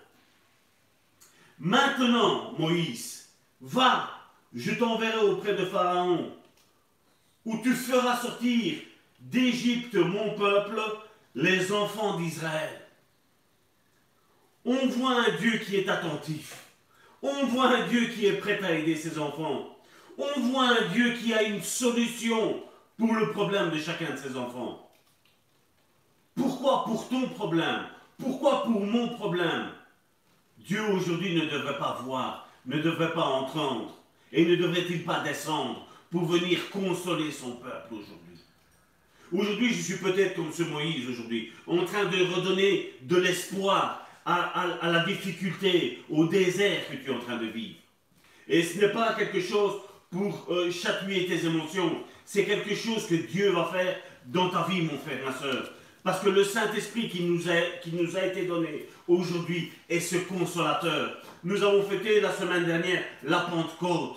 Maintenant, 1.59 2.53
Moïse, 2.59 3.31
va, 3.61 4.11
je 4.55 4.73
t'enverrai 4.73 5.21
auprès 5.27 5.55
de 5.55 5.65
Pharaon, 5.65 6.33
où 7.45 7.59
tu 7.63 7.73
feras 7.75 8.17
sortir 8.17 8.79
d'Égypte 9.21 9.95
mon 9.95 10.35
peuple, 10.35 10.81
les 11.35 11.73
enfants 11.73 12.19
d'Israël. 12.19 12.81
On 14.65 14.87
voit 14.87 15.25
un 15.27 15.37
Dieu 15.39 15.59
qui 15.59 15.77
est 15.77 15.89
attentif. 15.89 16.67
On 17.21 17.47
voit 17.47 17.69
un 17.69 17.87
Dieu 17.89 18.07
qui 18.07 18.27
est 18.27 18.39
prêt 18.39 18.63
à 18.63 18.73
aider 18.73 18.97
ses 18.97 19.19
enfants. 19.19 19.77
On 20.19 20.41
voit 20.41 20.69
un 20.69 20.89
Dieu 20.93 21.15
qui 21.15 21.33
a 21.33 21.43
une 21.43 21.63
solution 21.63 22.63
pour 22.99 23.15
le 23.15 23.31
problème 23.33 23.71
de 23.71 23.79
chacun 23.79 24.11
de 24.11 24.17
ses 24.17 24.37
enfants. 24.37 24.92
Pourquoi 26.35 26.85
pour 26.85 27.09
ton 27.09 27.29
problème? 27.29 27.87
Pourquoi 28.19 28.63
pour 28.63 28.81
mon 28.85 29.09
problème? 29.09 29.69
Dieu 30.59 30.83
aujourd'hui 30.93 31.35
ne 31.35 31.47
devrait 31.47 31.79
pas 31.79 32.01
voir, 32.05 32.49
ne 32.67 32.81
devrait 32.81 33.13
pas 33.13 33.25
entendre, 33.25 33.99
et 34.33 34.45
ne 34.45 34.57
devrait-il 34.57 35.05
pas 35.05 35.21
descendre 35.21 35.87
pour 36.11 36.25
venir 36.25 36.71
consoler 36.71 37.31
son 37.31 37.53
peuple 37.57 37.95
aujourd'hui? 37.95 38.39
Aujourd'hui, 39.33 39.73
je 39.73 39.83
suis 39.83 39.97
peut-être 39.97 40.37
comme 40.37 40.53
ce 40.53 40.63
Moïse 40.63 41.09
aujourd'hui, 41.09 41.53
en 41.67 41.85
train 41.85 42.05
de 42.05 42.35
redonner 42.35 42.95
de 43.03 43.17
l'espoir 43.17 44.07
à, 44.25 44.79
la 44.83 45.05
difficulté, 45.05 46.05
au 46.11 46.27
désert 46.27 46.89
que 46.89 46.97
tu 46.97 47.11
es 47.11 47.15
en 47.15 47.19
train 47.19 47.39
de 47.39 47.47
vivre. 47.47 47.77
Et 48.47 48.63
ce 48.63 48.79
n'est 48.79 48.93
pas 48.93 49.15
quelque 49.15 49.41
chose 49.41 49.81
pour 50.11 50.47
euh, 50.51 50.71
chatouiller 50.71 51.27
tes 51.27 51.47
émotions, 51.47 52.05
c'est 52.25 52.45
quelque 52.45 52.75
chose 52.75 53.07
que 53.07 53.15
Dieu 53.15 53.51
va 53.51 53.65
faire 53.65 53.97
dans 54.27 54.51
ta 54.51 54.65
vie, 54.65 54.83
mon 54.83 54.99
frère, 54.99 55.25
ma 55.25 55.33
soeur. 55.33 55.71
Parce 56.05 56.21
que 56.21 56.29
le 56.29 56.43
Saint-Esprit 56.43 57.09
qui, 57.09 57.23
nous 57.23 57.49
a 58.17 58.27
été 58.27 58.47
donné 58.47 58.87
aujourd'hui 59.07 59.71
est 59.89 60.01
ce 60.01 60.17
consolateur. 60.17 61.19
Nous 61.45 61.63
avons 61.63 61.83
fêté 61.85 62.21
la 62.21 62.33
semaine 62.33 62.65
dernière 62.65 63.03
la 63.23 63.41
Pentecôte. 63.41 64.17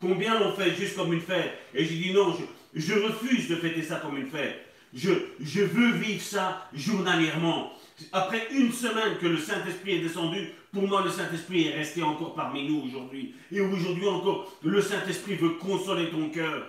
Combien 0.00 0.38
l'ont 0.38 0.52
fait 0.52 0.74
juste 0.74 0.96
comme 0.96 1.12
une 1.12 1.20
fête? 1.20 1.52
Et 1.74 1.84
j'ai 1.84 1.94
dit 1.94 2.12
non, 2.12 2.36
je, 2.36 2.80
je, 2.80 2.94
refuse 2.94 3.48
de 3.48 3.56
fêter 3.56 3.82
ça 3.82 3.96
comme 3.96 4.18
une 4.18 4.28
fête. 4.28 4.66
Je, 4.92 5.10
je 5.40 5.62
veux 5.62 5.92
vivre 5.92 6.20
ça 6.20 6.68
journalièrement. 6.74 7.72
Après 8.12 8.48
une 8.52 8.72
semaine 8.72 9.16
que 9.20 9.26
le 9.26 9.38
Saint-Esprit 9.38 9.96
est 9.96 10.00
descendu, 10.00 10.50
pour 10.72 10.82
moi 10.82 11.02
le 11.02 11.10
Saint-Esprit 11.10 11.68
est 11.68 11.76
resté 11.76 12.02
encore 12.02 12.34
parmi 12.34 12.68
nous 12.68 12.82
aujourd'hui. 12.88 13.34
Et 13.50 13.60
aujourd'hui 13.60 14.08
encore, 14.08 14.52
le 14.62 14.82
Saint-Esprit 14.82 15.36
veut 15.36 15.50
consoler 15.50 16.10
ton 16.10 16.28
cœur. 16.28 16.66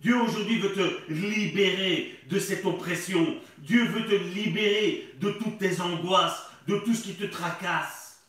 Dieu 0.00 0.16
aujourd'hui 0.16 0.60
veut 0.60 0.72
te 0.72 1.12
libérer 1.12 2.14
de 2.30 2.38
cette 2.38 2.64
oppression. 2.64 3.36
Dieu 3.58 3.84
veut 3.86 4.06
te 4.06 4.14
libérer 4.34 5.08
de 5.20 5.30
toutes 5.32 5.58
tes 5.58 5.80
angoisses, 5.80 6.44
de 6.68 6.78
tout 6.78 6.94
ce 6.94 7.02
qui 7.02 7.14
te 7.14 7.24
tracasse. 7.24 8.20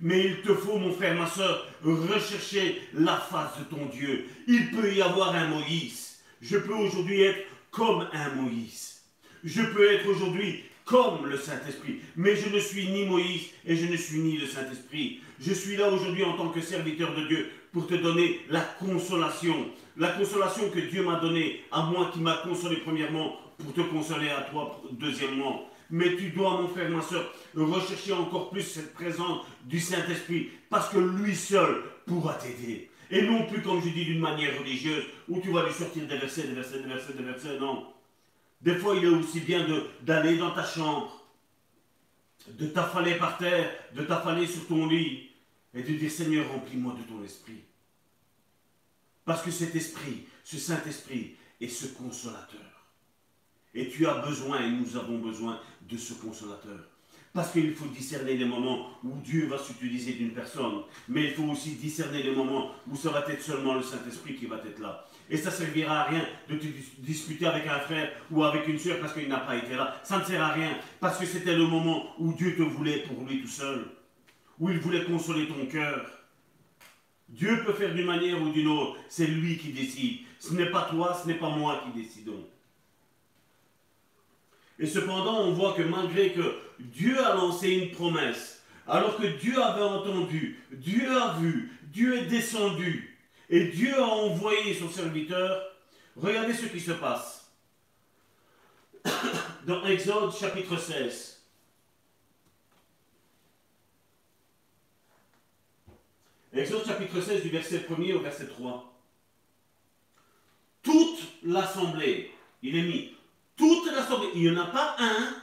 Mais 0.00 0.24
il 0.26 0.42
te 0.42 0.52
faut, 0.52 0.78
mon 0.78 0.92
frère, 0.92 1.14
ma 1.14 1.26
soeur, 1.26 1.66
rechercher 1.82 2.82
la 2.92 3.16
face 3.16 3.58
de 3.58 3.64
ton 3.64 3.86
Dieu. 3.86 4.26
Il 4.46 4.70
peut 4.70 4.92
y 4.92 5.00
avoir 5.00 5.34
un 5.34 5.48
Moïse. 5.48 6.18
Je 6.42 6.58
peux 6.58 6.74
aujourd'hui 6.74 7.22
être 7.22 7.46
comme 7.70 8.06
un 8.12 8.30
Moïse. 8.30 9.00
Je 9.44 9.62
peux 9.62 9.90
être 9.92 10.06
aujourd'hui 10.08 10.64
comme 10.84 11.26
le 11.26 11.38
Saint-Esprit. 11.38 12.00
Mais 12.16 12.36
je 12.36 12.48
ne 12.48 12.60
suis 12.60 12.88
ni 12.88 13.04
Moïse 13.04 13.46
et 13.64 13.76
je 13.76 13.86
ne 13.86 13.96
suis 13.96 14.18
ni 14.18 14.38
le 14.38 14.46
Saint-Esprit. 14.46 15.20
Je 15.40 15.52
suis 15.52 15.76
là 15.76 15.88
aujourd'hui 15.88 16.24
en 16.24 16.36
tant 16.36 16.48
que 16.48 16.60
serviteur 16.60 17.14
de 17.14 17.26
Dieu 17.26 17.50
pour 17.72 17.86
te 17.86 17.94
donner 17.94 18.40
la 18.48 18.60
consolation. 18.60 19.70
La 19.96 20.08
consolation 20.08 20.68
que 20.70 20.80
Dieu 20.80 21.02
m'a 21.02 21.18
donnée 21.20 21.62
à 21.72 21.82
moi 21.84 22.10
qui 22.12 22.20
m'a 22.20 22.36
consolé 22.38 22.76
premièrement 22.76 23.36
pour 23.56 23.72
te 23.72 23.80
consoler 23.80 24.28
à 24.28 24.42
toi 24.42 24.82
deuxièmement. 24.92 25.70
Mais 25.88 26.16
tu 26.16 26.30
dois, 26.30 26.60
mon 26.60 26.68
frère, 26.68 26.90
ma 26.90 27.00
soeur, 27.00 27.32
rechercher 27.54 28.12
encore 28.12 28.50
plus 28.50 28.62
cette 28.62 28.92
présence 28.92 29.46
du 29.64 29.80
Saint-Esprit, 29.80 30.50
parce 30.68 30.90
que 30.90 30.98
lui 30.98 31.34
seul 31.34 31.82
pourra 32.06 32.34
t'aider. 32.34 32.90
Et 33.10 33.22
non 33.22 33.46
plus, 33.46 33.62
comme 33.62 33.80
je 33.80 33.88
dis, 33.88 34.04
d'une 34.04 34.18
manière 34.18 34.58
religieuse, 34.58 35.04
où 35.28 35.40
tu 35.40 35.50
vas 35.50 35.64
lui 35.64 35.72
sortir 35.72 36.06
des 36.06 36.18
versets, 36.18 36.48
des 36.48 36.54
versets, 36.54 36.80
des 36.80 36.88
versets, 36.88 37.12
des 37.12 37.22
versets, 37.22 37.58
non. 37.58 37.86
Des 38.60 38.74
fois, 38.74 38.96
il 38.96 39.04
est 39.04 39.08
aussi 39.08 39.40
bien 39.40 39.66
d'aller 40.02 40.36
dans 40.36 40.50
ta 40.50 40.64
chambre, 40.64 41.24
de 42.48 42.66
t'affaler 42.66 43.14
par 43.14 43.38
terre, 43.38 43.70
de 43.94 44.02
t'affaler 44.02 44.46
sur 44.46 44.66
ton 44.66 44.86
lit, 44.86 45.30
et 45.72 45.82
de 45.82 45.92
dire, 45.92 46.10
Seigneur, 46.10 46.50
remplis-moi 46.50 46.94
de 46.98 47.02
ton 47.02 47.24
esprit. 47.24 47.62
Parce 49.26 49.42
que 49.42 49.50
cet 49.50 49.74
esprit, 49.74 50.24
ce 50.44 50.56
Saint-Esprit, 50.56 51.34
est 51.60 51.68
ce 51.68 51.86
consolateur. 51.88 52.60
Et 53.74 53.88
tu 53.88 54.06
as 54.06 54.14
besoin, 54.14 54.62
et 54.62 54.70
nous 54.70 54.96
avons 54.96 55.18
besoin 55.18 55.60
de 55.82 55.96
ce 55.98 56.14
consolateur. 56.14 56.78
Parce 57.34 57.52
qu'il 57.52 57.74
faut 57.74 57.88
discerner 57.88 58.36
les 58.36 58.46
moments 58.46 58.88
où 59.04 59.20
Dieu 59.22 59.46
va 59.46 59.58
s'utiliser 59.58 60.12
d'une 60.12 60.32
personne, 60.32 60.82
mais 61.08 61.24
il 61.24 61.34
faut 61.34 61.42
aussi 61.42 61.72
discerner 61.72 62.22
les 62.22 62.34
moments 62.34 62.70
où 62.88 62.96
ça 62.96 63.10
va 63.10 63.24
être 63.28 63.42
seulement 63.42 63.74
le 63.74 63.82
Saint-Esprit 63.82 64.36
qui 64.36 64.46
va 64.46 64.56
être 64.56 64.78
là. 64.78 65.04
Et 65.28 65.36
ça 65.36 65.50
ne 65.50 65.56
servira 65.56 66.02
à 66.02 66.04
rien 66.04 66.26
de 66.48 66.56
te 66.56 66.66
discuter 67.00 67.46
avec 67.46 67.66
un 67.66 67.80
frère 67.80 68.12
ou 68.30 68.44
avec 68.44 68.66
une 68.68 68.78
soeur 68.78 69.00
parce 69.00 69.12
qu'il 69.12 69.28
n'a 69.28 69.40
pas 69.40 69.56
été 69.56 69.74
là. 69.74 70.00
Ça 70.04 70.18
ne 70.18 70.24
sert 70.24 70.42
à 70.42 70.52
rien 70.52 70.78
parce 71.00 71.18
que 71.18 71.26
c'était 71.26 71.56
le 71.56 71.66
moment 71.66 72.14
où 72.18 72.32
Dieu 72.32 72.56
te 72.56 72.62
voulait 72.62 73.02
pour 73.02 73.26
lui 73.26 73.42
tout 73.42 73.48
seul, 73.48 73.86
où 74.58 74.70
il 74.70 74.78
voulait 74.78 75.04
consoler 75.04 75.48
ton 75.48 75.66
cœur. 75.66 76.15
Dieu 77.28 77.64
peut 77.64 77.72
faire 77.72 77.92
d'une 77.92 78.06
manière 78.06 78.40
ou 78.40 78.50
d'une 78.50 78.68
autre, 78.68 78.96
c'est 79.08 79.26
lui 79.26 79.58
qui 79.58 79.72
décide. 79.72 80.20
Ce 80.38 80.54
n'est 80.54 80.70
pas 80.70 80.88
toi, 80.90 81.18
ce 81.20 81.26
n'est 81.26 81.34
pas 81.34 81.50
moi 81.50 81.82
qui 81.84 82.00
décidons. 82.00 82.46
Et 84.78 84.86
cependant, 84.86 85.40
on 85.40 85.52
voit 85.52 85.72
que 85.72 85.82
malgré 85.82 86.32
que 86.32 86.58
Dieu 86.78 87.18
a 87.24 87.34
lancé 87.34 87.70
une 87.70 87.90
promesse, 87.90 88.62
alors 88.86 89.16
que 89.16 89.26
Dieu 89.26 89.60
avait 89.60 89.82
entendu, 89.82 90.60
Dieu 90.70 91.10
a 91.10 91.34
vu, 91.38 91.72
Dieu 91.84 92.16
est 92.16 92.26
descendu, 92.26 93.18
et 93.48 93.68
Dieu 93.68 93.94
a 93.98 94.06
envoyé 94.06 94.74
son 94.74 94.88
serviteur, 94.88 95.62
regardez 96.14 96.54
ce 96.54 96.66
qui 96.66 96.80
se 96.80 96.92
passe. 96.92 97.50
Dans 99.66 99.84
Exode 99.86 100.36
chapitre 100.36 100.76
16. 100.76 101.35
Exode 106.56 106.86
chapitre 106.86 107.20
16 107.20 107.42
du 107.42 107.50
verset 107.50 107.80
1er 107.80 108.14
au 108.14 108.20
verset 108.20 108.46
3. 108.46 108.98
Toute 110.82 111.20
l'assemblée, 111.42 112.30
il 112.62 112.76
est 112.76 112.82
mis, 112.82 113.14
toute 113.56 113.86
l'assemblée. 113.92 114.28
Il 114.34 114.42
n'y 114.42 114.50
en 114.50 114.62
a 114.62 114.66
pas 114.66 114.96
un 114.98 115.34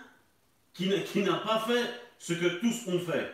qui 0.74 0.88
n'a 0.88 1.36
pas 1.36 1.60
fait 1.68 1.88
ce 2.18 2.34
que 2.34 2.60
tous 2.60 2.88
ont 2.88 3.00
fait. 3.00 3.32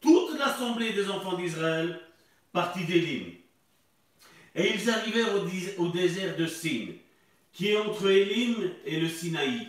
Toute 0.00 0.38
l'assemblée 0.38 0.94
des 0.94 1.10
enfants 1.10 1.36
d'Israël 1.36 2.00
partit 2.52 2.84
d'Élim. 2.84 3.32
Et 4.54 4.72
ils 4.72 4.88
arrivèrent 4.88 5.34
au, 5.78 5.88
désert 5.88 6.36
de 6.36 6.46
Sin, 6.46 6.94
qui 7.52 7.68
est 7.68 7.76
entre 7.76 8.08
Élim 8.08 8.70
et 8.86 8.98
le 9.00 9.08
Sinaï. 9.08 9.68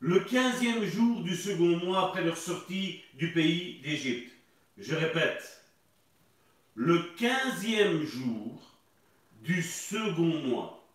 Le 0.00 0.20
quinzième 0.20 0.84
jour 0.84 1.22
du 1.22 1.34
second 1.34 1.78
mois 1.78 2.08
après 2.08 2.24
leur 2.24 2.36
sortie 2.36 3.00
du 3.14 3.32
pays 3.32 3.80
d'Égypte. 3.82 4.32
Je 4.76 4.94
répète, 4.94 5.59
le 6.74 7.02
quinzième 7.16 8.04
jour 8.04 8.60
du 9.42 9.62
second 9.62 10.42
mois. 10.46 10.86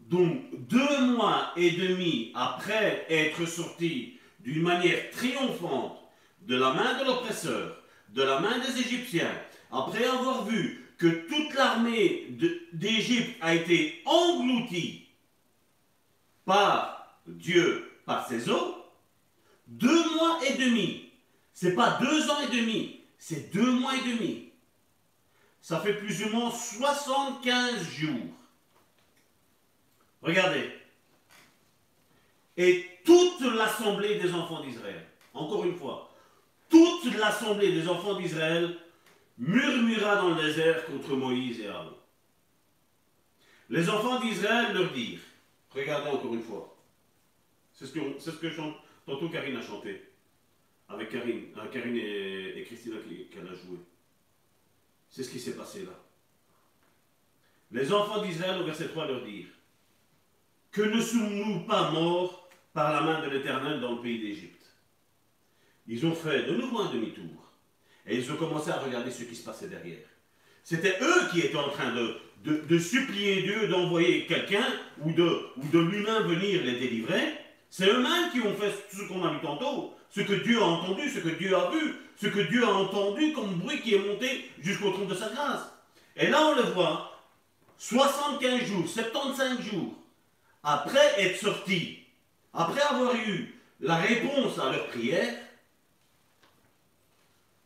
Donc 0.00 0.42
deux 0.68 1.06
mois 1.06 1.52
et 1.56 1.72
demi 1.72 2.32
après 2.34 3.06
être 3.08 3.46
sorti 3.46 4.18
d'une 4.40 4.62
manière 4.62 5.10
triomphante 5.10 5.98
de 6.42 6.56
la 6.56 6.72
main 6.72 6.98
de 7.00 7.04
l'oppresseur, 7.04 7.82
de 8.10 8.22
la 8.22 8.38
main 8.38 8.58
des 8.60 8.80
Égyptiens, 8.80 9.34
après 9.72 10.04
avoir 10.04 10.44
vu 10.44 10.84
que 10.96 11.26
toute 11.28 11.54
l'armée 11.54 12.28
d'Égypte 12.72 13.36
a 13.40 13.54
été 13.54 14.02
engloutie 14.06 15.08
par 16.44 17.18
Dieu, 17.26 17.90
par 18.06 18.26
ses 18.28 18.48
eaux, 18.48 18.76
deux 19.66 20.14
mois 20.14 20.38
et 20.48 20.54
demi, 20.54 21.10
c'est 21.52 21.74
pas 21.74 21.98
deux 22.00 22.30
ans 22.30 22.40
et 22.40 22.56
demi, 22.56 23.00
c'est 23.18 23.52
deux 23.52 23.72
mois 23.72 23.96
et 23.96 24.08
demi. 24.08 24.45
Ça 25.66 25.80
fait 25.80 25.94
plus 25.94 26.24
ou 26.24 26.28
moins 26.28 26.52
75 26.52 27.90
jours 27.90 28.28
Regardez. 30.22 30.70
Et 32.56 32.86
toute 33.04 33.40
l'assemblée 33.40 34.20
des 34.20 34.32
enfants 34.32 34.60
d'Israël, 34.60 35.04
encore 35.34 35.64
une 35.64 35.74
fois, 35.74 36.14
toute 36.68 37.12
l'assemblée 37.16 37.72
des 37.72 37.88
enfants 37.88 38.14
d'Israël 38.14 38.78
murmura 39.38 40.14
dans 40.14 40.36
le 40.36 40.40
désert 40.40 40.86
contre 40.86 41.16
Moïse 41.16 41.58
et 41.58 41.66
Aaron. 41.66 41.96
Les 43.68 43.90
enfants 43.90 44.20
d'Israël 44.20 44.72
leur 44.72 44.92
dirent, 44.92 45.18
regardez 45.70 46.10
encore 46.10 46.34
une 46.34 46.44
fois, 46.44 46.76
c'est 47.72 47.86
ce 47.86 47.92
que, 47.92 48.00
c'est 48.20 48.30
ce 48.30 48.36
que 48.36 48.54
tantôt 49.04 49.28
Karine 49.30 49.56
a 49.56 49.62
chanté, 49.62 50.12
avec 50.88 51.08
Karine, 51.08 51.46
euh, 51.56 51.66
Karine 51.72 51.96
et, 51.96 52.56
et 52.56 52.62
Christina 52.62 52.98
qu'elle 53.32 53.48
a 53.48 53.54
joué. 53.54 53.78
C'est 55.10 55.22
ce 55.22 55.30
qui 55.30 55.40
s'est 55.40 55.56
passé 55.56 55.84
là. 55.84 55.92
Les 57.72 57.92
enfants 57.92 58.22
d'Israël, 58.22 58.60
au 58.60 58.64
verset 58.64 58.88
3, 58.88 59.06
leur 59.06 59.24
dirent, 59.24 59.48
que 60.70 60.82
ne 60.82 61.00
sommes-nous 61.00 61.60
pas 61.60 61.90
morts 61.90 62.48
par 62.72 62.92
la 62.92 63.00
main 63.00 63.26
de 63.26 63.30
l'Éternel 63.30 63.80
dans 63.80 63.96
le 63.96 64.02
pays 64.02 64.20
d'Égypte? 64.20 64.66
Ils 65.88 66.04
ont 66.06 66.14
fait 66.14 66.44
de 66.44 66.54
nouveau 66.54 66.80
un 66.80 66.92
demi-tour. 66.92 67.50
Et 68.06 68.16
ils 68.16 68.30
ont 68.30 68.36
commencé 68.36 68.70
à 68.70 68.78
regarder 68.78 69.10
ce 69.10 69.24
qui 69.24 69.34
se 69.34 69.44
passait 69.44 69.68
derrière. 69.68 70.06
C'était 70.62 70.98
eux 71.00 71.28
qui 71.32 71.40
étaient 71.40 71.56
en 71.56 71.70
train 71.70 71.92
de, 71.92 72.20
de, 72.44 72.78
supplier 72.78 73.42
Dieu 73.42 73.68
d'envoyer 73.68 74.26
quelqu'un 74.26 74.66
ou 75.00 75.12
de, 75.12 75.46
ou 75.56 75.66
de 75.72 75.78
lui-même 75.78 76.22
venir 76.24 76.62
les 76.64 76.78
délivrer. 76.78 77.34
C'est 77.70 77.88
eux-mêmes 77.88 78.30
qui 78.32 78.40
ont 78.40 78.54
fait 78.54 78.72
ce 78.92 79.08
qu'on 79.08 79.24
a 79.24 79.32
vu 79.32 79.40
tantôt, 79.40 79.95
ce 80.10 80.20
que 80.20 80.34
Dieu 80.34 80.60
a 80.60 80.64
entendu, 80.64 81.08
ce 81.08 81.18
que 81.18 81.28
Dieu 81.28 81.56
a 81.56 81.70
vu, 81.70 81.94
ce 82.16 82.26
que 82.26 82.40
Dieu 82.40 82.64
a 82.64 82.72
entendu 82.72 83.32
comme 83.32 83.54
bruit 83.56 83.80
qui 83.80 83.94
est 83.94 83.98
monté 83.98 84.50
jusqu'au 84.60 84.90
trône 84.90 85.08
de 85.08 85.14
sa 85.14 85.28
grâce. 85.28 85.72
Et 86.16 86.28
là, 86.28 86.46
on 86.46 86.56
le 86.56 86.62
voit, 86.72 87.20
75 87.78 88.64
jours, 88.64 88.88
75 88.88 89.60
jours, 89.60 89.94
après 90.62 91.14
être 91.18 91.38
sortis, 91.38 91.98
après 92.54 92.80
avoir 92.82 93.14
eu 93.14 93.54
la 93.80 93.96
réponse 93.96 94.58
à 94.58 94.72
leur 94.72 94.86
prière, 94.86 95.34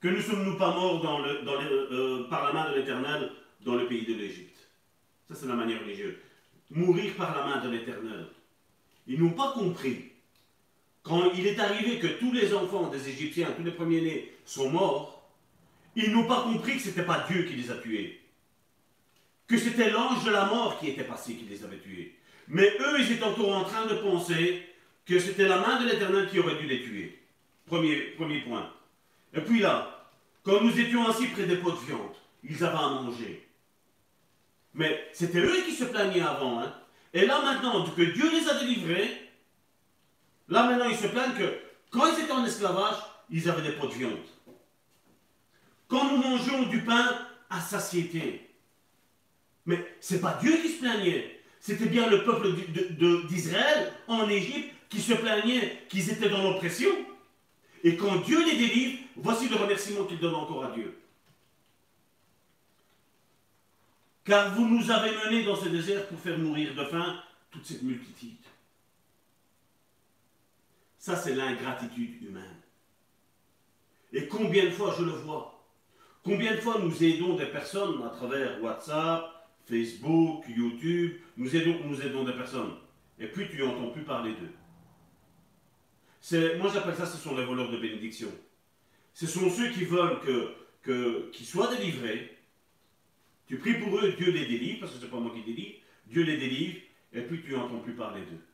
que 0.01 0.09
ne 0.09 0.21
sommes-nous 0.21 0.57
pas 0.57 0.75
morts 0.75 1.03
dans 1.03 1.19
le, 1.19 1.43
euh, 1.47 2.25
par 2.29 2.47
la 2.47 2.53
main 2.53 2.71
de 2.71 2.79
l'Éternel 2.79 3.31
dans 3.61 3.75
le 3.75 3.87
pays 3.87 4.07
de 4.07 4.15
l'Égypte? 4.15 4.57
Ça, 5.29 5.35
c'est 5.35 5.47
la 5.47 5.55
manière 5.55 5.81
religieuse. 5.81 6.17
Mourir 6.71 7.15
par 7.15 7.37
la 7.37 7.45
main 7.45 7.65
de 7.65 7.71
l'Éternel. 7.71 8.27
Ils 9.07 9.23
n'ont 9.23 9.33
pas 9.33 9.53
compris. 9.53 10.10
Quand 11.03 11.33
il 11.33 11.47
est 11.47 11.59
arrivé 11.59 11.99
que 11.99 12.07
tous 12.07 12.33
les 12.33 12.53
enfants 12.53 12.89
des 12.89 13.09
Égyptiens, 13.09 13.53
tous 13.57 13.63
les 13.63 13.71
premiers-nés, 13.71 14.33
sont 14.45 14.71
morts, 14.71 15.29
ils 15.97 16.13
n'ont 16.13 16.27
pas 16.27 16.43
compris 16.43 16.77
que 16.77 16.83
ce 16.83 16.89
n'était 16.89 17.05
pas 17.05 17.27
Dieu 17.29 17.45
qui 17.45 17.55
les 17.55 17.71
a 17.71 17.77
tués. 17.77 18.21
Que 19.47 19.57
c'était 19.57 19.91
l'ange 19.91 20.25
de 20.25 20.31
la 20.31 20.45
mort 20.47 20.79
qui 20.79 20.89
était 20.89 21.05
passé 21.05 21.35
qui 21.35 21.47
les 21.47 21.65
avait 21.65 21.79
tués. 21.79 22.17
Mais 22.49 22.69
eux, 22.81 23.01
ils 23.01 23.13
étaient 23.13 23.25
encore 23.25 23.57
en 23.57 23.65
train 23.65 23.87
de 23.87 23.95
penser 23.95 24.63
que 25.07 25.19
c'était 25.19 25.49
la 25.49 25.59
main 25.59 25.83
de 25.83 25.89
l'Éternel 25.89 26.29
qui 26.29 26.39
aurait 26.39 26.57
dû 26.57 26.67
les 26.67 26.83
tuer. 26.83 27.19
Premier, 27.67 27.97
premier 28.17 28.41
point. 28.41 28.73
Et 29.35 29.41
puis 29.41 29.61
là, 29.61 30.09
quand 30.43 30.61
nous 30.61 30.79
étions 30.79 31.09
assis 31.09 31.27
près 31.29 31.47
des 31.47 31.57
pots 31.57 31.73
de 31.73 31.87
viande, 31.87 32.15
ils 32.45 32.63
avaient 32.65 32.77
à 32.77 32.89
manger. 32.89 33.49
Mais 34.75 35.09
c'était 35.13 35.41
eux 35.41 35.63
qui 35.67 35.73
se 35.73 35.85
plaignaient 35.85 36.21
avant. 36.21 36.61
Hein. 36.61 36.75
Et 37.13 37.27
là 37.27 37.43
maintenant, 37.43 37.85
que 37.85 38.03
Dieu 38.03 38.31
les 38.31 38.49
a 38.49 38.59
délivrés, 38.61 39.30
là 40.51 40.65
maintenant 40.65 40.89
ils 40.89 40.97
se 40.97 41.07
plaignent 41.07 41.35
que 41.35 41.59
quand 41.91 42.07
ils 42.07 42.25
étaient 42.25 42.33
en 42.33 42.45
esclavage, 42.45 42.97
ils 43.31 43.49
avaient 43.49 43.63
des 43.63 43.77
pots 43.77 43.87
de 43.87 43.95
viande. 43.95 44.19
Quand 45.89 46.13
nous 46.13 46.23
mangeons 46.23 46.65
du 46.65 46.83
pain 46.83 47.27
à 47.49 47.61
satiété. 47.61 48.49
Mais 49.67 49.85
ce 50.01 50.15
n'est 50.15 50.21
pas 50.21 50.39
Dieu 50.41 50.57
qui 50.63 50.69
se 50.69 50.81
plaignait. 50.81 51.41
C'était 51.61 51.87
bien 51.87 52.09
le 52.09 52.25
peuple 52.25 52.49
d'Israël 53.29 53.93
en 54.09 54.29
Égypte 54.29 54.73
qui 54.89 55.01
se 55.01 55.13
plaignait 55.13 55.85
qu'ils 55.89 56.11
étaient 56.11 56.29
dans 56.29 56.43
l'oppression. 56.43 56.91
Et 57.83 57.97
quand 57.97 58.17
Dieu 58.17 58.45
les 58.45 58.57
délivre, 58.57 58.99
voici 59.17 59.49
le 59.49 59.57
remerciement 59.57 60.05
qu'il 60.05 60.19
donne 60.19 60.35
encore 60.35 60.65
à 60.65 60.71
Dieu. 60.71 60.97
Car 64.25 64.55
vous 64.55 64.67
nous 64.67 64.91
avez 64.91 65.11
menés 65.25 65.45
dans 65.45 65.57
ce 65.57 65.69
désert 65.69 66.07
pour 66.07 66.21
faire 66.21 66.39
mourir 66.39 66.75
de 66.75 66.85
faim 66.85 67.21
toute 67.51 67.67
cette 67.67 67.83
multitude. 67.83 68.37
Ça, 71.01 71.17
c'est 71.17 71.35
l'ingratitude 71.35 72.23
humaine. 72.23 72.61
Et 74.13 74.29
combien 74.29 74.67
de 74.67 74.71
fois 74.71 74.95
je 74.99 75.03
le 75.03 75.13
vois? 75.13 75.67
Combien 76.23 76.55
de 76.55 76.61
fois 76.61 76.79
nous 76.79 77.03
aidons 77.03 77.37
des 77.37 77.47
personnes 77.47 78.03
à 78.03 78.11
travers 78.11 78.63
WhatsApp, 78.63 79.25
Facebook, 79.65 80.45
YouTube, 80.55 81.17
nous 81.39 81.57
aidons, 81.57 82.25
des 82.25 82.35
personnes. 82.35 82.75
Et 83.19 83.29
puis 83.29 83.49
tu 83.49 83.63
n'entends 83.63 83.91
plus 83.91 84.03
parler 84.03 84.35
d'eux. 84.35 84.53
Moi 86.59 86.71
j'appelle 86.71 86.97
ça, 86.97 87.07
ce 87.07 87.17
sont 87.17 87.35
les 87.35 87.47
voleurs 87.47 87.71
de 87.71 87.79
bénédiction. 87.79 88.29
Ce 89.15 89.27
sont 89.27 89.49
ceux 89.49 89.71
qui 89.71 89.87
veulent 89.87 90.21
que, 90.21 90.55
que, 90.83 91.31
qu'ils 91.31 91.47
soient 91.47 91.75
délivrés. 91.75 92.37
Tu 93.47 93.57
pries 93.57 93.81
pour 93.81 93.97
eux, 93.97 94.13
Dieu 94.19 94.33
les 94.33 94.45
délivre, 94.45 94.81
parce 94.81 94.93
que 94.93 94.99
ce 94.99 95.05
n'est 95.05 95.11
pas 95.11 95.19
moi 95.19 95.33
qui 95.35 95.43
délivre. 95.43 95.79
Dieu 96.07 96.25
les 96.25 96.37
délivre, 96.37 96.79
et 97.15 97.23
puis 97.23 97.41
tu 97.43 97.53
n'entends 97.53 97.81
plus 97.81 97.95
parler 97.95 98.21
d'eux. 98.21 98.45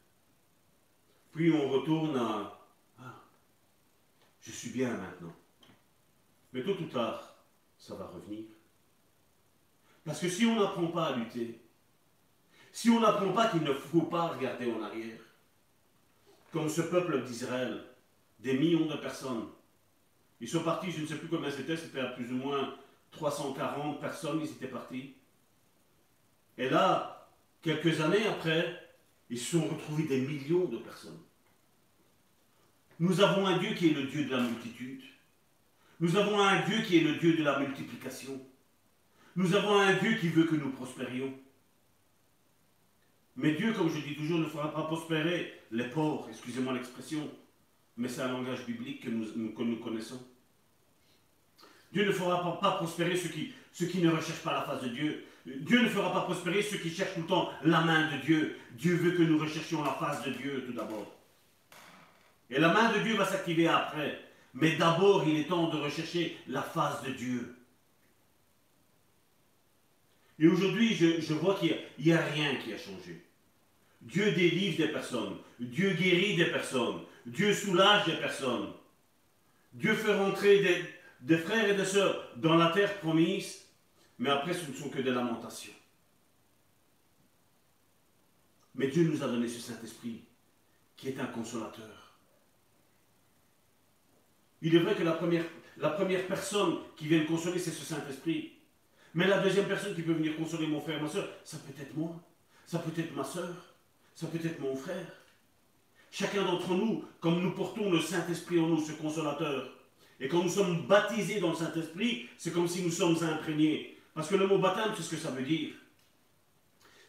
Puis 1.37 1.53
on 1.53 1.69
retourne 1.69 2.17
à 2.17 2.59
ah, 2.99 3.15
je 4.41 4.51
suis 4.51 4.71
bien 4.71 4.89
maintenant. 4.97 5.35
Mais 6.55 6.63
tôt 6.63 6.75
ou 6.81 6.87
tard, 6.87 7.37
ça 7.77 7.95
va 7.95 8.07
revenir. 8.07 8.45
Parce 10.03 10.19
que 10.19 10.31
si 10.31 10.47
on 10.47 10.59
n'apprend 10.59 10.87
pas 10.87 11.09
à 11.09 11.17
lutter, 11.17 11.61
si 12.73 12.89
on 12.89 13.01
n'apprend 13.01 13.35
pas 13.35 13.51
qu'il 13.51 13.63
ne 13.65 13.75
faut 13.75 14.07
pas 14.07 14.29
regarder 14.29 14.73
en 14.73 14.83
arrière, 14.83 15.21
comme 16.53 16.71
ce 16.71 16.81
peuple 16.81 17.23
d'Israël, 17.25 17.85
des 18.39 18.59
millions 18.59 18.87
de 18.87 18.97
personnes, 18.97 19.49
ils 20.41 20.49
sont 20.49 20.65
partis, 20.65 20.91
je 20.91 21.03
ne 21.03 21.07
sais 21.07 21.19
plus 21.19 21.29
combien 21.29 21.51
c'était, 21.51 21.77
c'était 21.77 22.01
à 22.01 22.07
plus 22.07 22.33
ou 22.33 22.37
moins 22.37 22.79
340 23.11 24.01
personnes, 24.01 24.41
ils 24.41 24.51
étaient 24.51 24.69
partis. 24.69 25.15
Et 26.57 26.71
là, 26.71 27.29
quelques 27.61 28.01
années 28.01 28.27
après, 28.27 28.87
ils 29.29 29.39
se 29.39 29.59
sont 29.59 29.69
retrouvés 29.69 30.05
des 30.05 30.23
millions 30.23 30.65
de 30.65 30.79
personnes. 30.79 31.26
Nous 32.99 33.21
avons 33.21 33.47
un 33.47 33.59
Dieu 33.59 33.75
qui 33.75 33.89
est 33.89 33.95
le 33.95 34.05
Dieu 34.05 34.25
de 34.25 34.31
la 34.35 34.43
multitude. 34.43 35.03
Nous 36.01 36.17
avons 36.17 36.41
un 36.41 36.61
Dieu 36.63 36.81
qui 36.83 36.99
est 36.99 37.03
le 37.03 37.17
Dieu 37.17 37.37
de 37.37 37.43
la 37.43 37.59
multiplication. 37.59 38.41
Nous 39.35 39.55
avons 39.55 39.79
un 39.79 39.95
Dieu 39.95 40.15
qui 40.15 40.29
veut 40.29 40.45
que 40.45 40.57
nous 40.57 40.71
prospérions. 40.71 41.33
Mais 43.37 43.53
Dieu, 43.53 43.75
comme 43.75 43.91
je 43.91 44.01
dis 44.01 44.17
toujours, 44.17 44.39
ne 44.39 44.47
fera 44.47 44.73
pas 44.73 44.85
prospérer 44.85 45.61
les 45.71 45.89
pauvres, 45.89 46.27
excusez-moi 46.31 46.73
l'expression, 46.73 47.31
mais 47.99 48.09
c'est 48.09 48.23
un 48.23 48.33
langage 48.33 48.65
biblique 48.65 49.05
que 49.05 49.11
nous, 49.11 49.79
connaissons. 49.79 50.27
Dieu 51.93 52.07
ne 52.07 52.13
fera 52.13 52.59
pas, 52.61 52.73
prospérer 52.73 53.15
ceux 53.15 53.29
qui, 53.29 53.53
ceux 53.73 53.87
qui 53.87 54.01
ne 54.01 54.11
recherchent 54.11 54.43
pas 54.43 54.55
la 54.55 54.63
face 54.63 54.83
de 54.85 54.89
Dieu. 54.89 55.25
Dieu 55.45 55.83
ne 55.83 55.89
fera 55.89 56.13
pas 56.15 56.23
prospérer 56.23 56.63
ceux 56.63 56.79
qui 56.79 56.91
cherchent 56.91 57.15
tout 57.15 57.21
le 57.21 57.27
temps 57.27 57.51
la 57.63 57.83
main 57.83 58.11
de 58.17 58.23
Dieu. 58.23 58.57
Dieu 58.73 58.97
veut 58.97 59.13
que 59.13 59.23
nous 59.23 59.39
recherchions 59.39 59.85
la 59.85 59.93
face 59.93 60.25
de 60.25 60.31
Dieu 60.31 60.65
tout 60.67 60.73
d'abord. 60.73 61.16
Et 62.51 62.59
la 62.59 62.73
main 62.73 62.93
de 62.93 63.01
Dieu 63.01 63.17
va 63.17 63.25
s'activer 63.25 63.69
après. 63.69 64.21
Mais 64.55 64.77
d'abord, 64.77 65.27
il 65.27 65.39
est 65.39 65.49
temps 65.49 65.69
de 65.69 65.77
rechercher 65.77 66.39
la 66.47 66.63
face 66.63 67.03
de 67.03 67.11
Dieu. 67.13 67.57
Et 70.39 70.47
aujourd'hui, 70.49 70.95
je, 70.95 71.33
vois 71.35 71.55
qu'il 71.55 71.77
n'y 71.99 72.13
a, 72.13 72.25
rien 72.25 72.57
qui 72.57 72.73
a 72.73 72.79
changé. 72.79 73.23
Dieu 74.01 74.33
délivre 74.33 74.77
des 74.77 74.89
personnes. 74.89 75.39
Dieu 75.59 75.95
guérit 75.95 76.37
des 76.37 76.47
personnes. 76.47 77.01
Dieu 77.25 77.55
soulage 77.55 78.07
des 78.07 78.17
personnes. 78.17 78.73
Dieu 79.73 79.95
fait 79.95 80.15
rentrer 80.15 80.85
des, 81.21 81.39
frères 81.39 81.69
et 81.69 81.75
des 81.75 81.85
sœurs 81.85 82.31
dans 82.37 82.57
la 82.57 82.71
terre 82.71 82.99
promise. 82.99 83.65
Mais 84.19 84.31
après, 84.31 84.55
ce 84.55 84.71
ne 84.71 84.75
sont 84.75 84.89
que 84.89 85.01
des 85.01 85.11
lamentations. 85.11 85.73
Mais 88.75 88.89
Dieu 88.89 89.05
nous 89.05 89.23
a 89.23 89.27
donné 89.27 89.49
ce 89.49 89.61
Saint-Esprit 89.61 90.23
qui 90.97 91.09
est 91.09 91.21
un 91.21 91.27
consolateur. 91.27 92.06
Il 94.67 94.75
est 94.75 94.81
vrai 94.81 94.97
que 94.97 95.05
la 95.05 95.13
première, 95.13 95.45
la 95.79 95.91
première 95.91 96.27
personne 96.27 96.79
qui 96.97 97.07
vient 97.07 97.21
me 97.21 97.27
consoler, 97.27 97.61
c'est 97.61 97.71
ce 97.71 97.85
Saint-Esprit. 97.85 98.55
Mais 99.15 99.29
la 99.29 99.39
deuxième 99.39 99.67
personne 99.67 99.95
qui 99.95 100.03
peut 100.03 100.13
venir 100.13 100.35
consoler 100.35 100.67
mon 100.67 100.81
frère, 100.81 101.01
ma 101.01 101.09
soeur, 101.09 101.29
ça 101.45 101.59
peut 101.59 101.81
être 101.81 101.97
moi, 101.97 102.17
ça 102.67 102.81
peut 102.81 103.01
être 103.01 103.15
ma 103.15 103.23
soeur, 103.23 103.55
ça 104.17 104.27
peut 104.27 104.45
être 104.45 104.59
mon 104.59 104.75
frère. 104.75 105.07
Chacun 106.11 106.45
d'entre 106.45 106.75
nous, 106.75 107.05
comme 107.21 107.43
nous 107.43 107.53
portons 107.53 107.93
le 107.93 108.01
Saint-Esprit 108.01 108.59
en 108.59 108.67
nous, 108.67 108.81
ce 108.81 108.91
consolateur, 108.91 109.71
et 110.19 110.27
quand 110.27 110.43
nous 110.43 110.51
sommes 110.51 110.85
baptisés 110.89 111.39
dans 111.39 111.51
le 111.51 111.55
Saint-Esprit, 111.55 112.27
c'est 112.37 112.53
comme 112.53 112.67
si 112.67 112.83
nous 112.83 112.91
sommes 112.91 113.23
imprégnés. 113.23 113.97
Parce 114.15 114.29
que 114.29 114.35
le 114.35 114.49
mot 114.49 114.59
baptême, 114.59 114.95
c'est 114.97 115.03
ce 115.05 115.11
que 115.11 115.17
ça 115.17 115.31
veut 115.31 115.45
dire. 115.45 115.75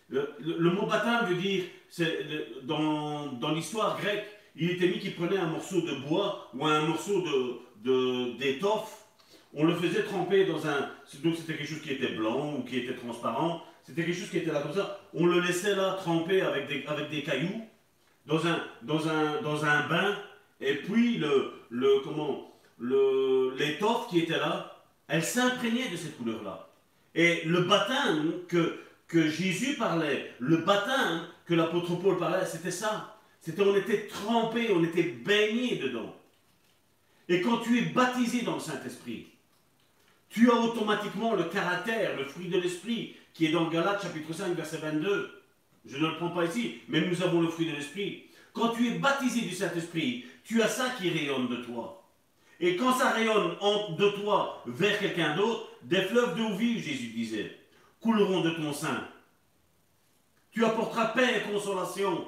Le, 0.10 0.70
mot 0.70 0.86
baptême 0.86 1.26
veut 1.28 1.42
dire, 1.42 1.64
dans, 2.66 3.32
dans 3.32 3.52
l'histoire 3.52 4.00
grecque, 4.00 4.37
il 4.58 4.72
était 4.72 4.88
mis 4.88 5.00
qu'il 5.00 5.16
prenait 5.16 5.38
un 5.38 5.48
morceau 5.48 5.82
de 5.82 5.96
bois 6.08 6.50
ou 6.54 6.66
un 6.66 6.88
morceau 6.88 7.24
d'étoffe 8.40 9.08
on 9.54 9.64
le 9.64 9.74
faisait 9.76 10.04
tremper 10.04 10.46
dans 10.46 10.68
un. 10.68 10.90
Donc 11.24 11.36
c'était 11.36 11.56
quelque 11.56 11.70
chose 11.70 11.82
qui 11.82 11.94
était 11.94 12.14
blanc 12.14 12.56
ou 12.58 12.64
qui 12.64 12.78
était 12.78 12.94
transparent. 12.94 13.64
C'était 13.84 14.04
quelque 14.04 14.20
chose 14.20 14.30
qui 14.30 14.38
était 14.38 14.52
là 14.52 14.62
comme 14.62 14.74
ça. 14.74 15.00
On 15.14 15.26
le 15.26 15.40
laissait 15.40 15.76
là 15.76 15.94
tremper 15.94 16.42
avec 16.42 16.68
des, 16.68 16.86
avec 16.86 17.10
des 17.10 17.24
cailloux. 17.24 17.66
dans 18.28 18.46
un, 18.46 18.62
dans 18.84 19.08
un, 19.08 19.42
dans 19.42 19.66
un 19.66 19.88
bain, 19.88 20.16
et 20.60 20.76
puis 20.76 21.18
le, 21.18 21.54
le, 21.70 22.02
comment, 22.04 22.54
l'étoffe 23.58 24.10
qui 24.10 24.20
était 24.20 24.38
là, 24.38 24.76
elle 25.08 25.24
s'imprégnait 25.24 25.90
de 25.90 25.96
cette 25.96 26.18
couleur-là. 26.18 26.68
Et 27.16 27.44
le 27.46 27.62
baptême 27.62 28.34
que, 28.48 28.80
que 29.08 29.30
Jésus 29.30 29.76
parlait, 29.76 30.34
le 30.40 30.58
baptême 30.58 31.22
que 31.46 31.54
l'apôtre 31.54 31.96
Paul 31.96 32.18
parlait, 32.18 32.46
c'était 32.46 32.72
ça. 32.72 33.17
C'était 33.48 33.62
on 33.62 33.78
était 33.78 34.08
trempé, 34.08 34.72
on 34.76 34.84
était 34.84 35.04
baigné 35.04 35.78
dedans. 35.78 36.14
Et 37.30 37.40
quand 37.40 37.60
tu 37.60 37.78
es 37.78 37.84
baptisé 37.84 38.42
dans 38.42 38.56
le 38.56 38.60
Saint-Esprit, 38.60 39.28
tu 40.28 40.52
as 40.52 40.56
automatiquement 40.56 41.34
le 41.34 41.46
caractère, 41.46 42.18
le 42.18 42.26
fruit 42.26 42.50
de 42.50 42.60
l'Esprit, 42.60 43.16
qui 43.34 43.46
est 43.46 43.52
dans 43.52 43.70
Galates 43.70 44.04
chapitre 44.04 44.34
5, 44.34 44.54
verset 44.54 44.80
22. 44.80 45.44
Je 45.86 45.98
ne 45.98 46.08
le 46.08 46.18
prends 46.18 46.32
pas 46.32 46.44
ici, 46.44 46.82
mais 46.90 47.00
nous 47.00 47.24
avons 47.24 47.40
le 47.40 47.48
fruit 47.48 47.68
de 47.68 47.72
l'Esprit. 47.78 48.26
Quand 48.52 48.72
tu 48.72 48.86
es 48.90 49.00
baptisé 49.00 49.40
du 49.40 49.56
Saint-Esprit, 49.56 50.26
tu 50.44 50.62
as 50.62 50.68
ça 50.68 50.90
qui 51.00 51.10
rayonne 51.10 51.48
de 51.48 51.64
toi. 51.64 52.04
Et 52.60 52.76
quand 52.76 52.96
ça 52.96 53.12
rayonne 53.12 53.56
de 53.98 54.10
toi 54.10 54.62
vers 54.66 55.00
quelqu'un 55.00 55.38
d'autre, 55.38 55.70
des 55.84 56.02
fleuves 56.02 56.36
d'eau 56.36 56.54
vive, 56.58 56.84
Jésus 56.84 57.14
disait, 57.14 57.58
couleront 58.02 58.42
de 58.42 58.50
ton 58.50 58.74
sein. 58.74 59.08
Tu 60.52 60.66
apporteras 60.66 61.14
paix 61.14 61.38
et 61.38 61.50
consolation. 61.50 62.28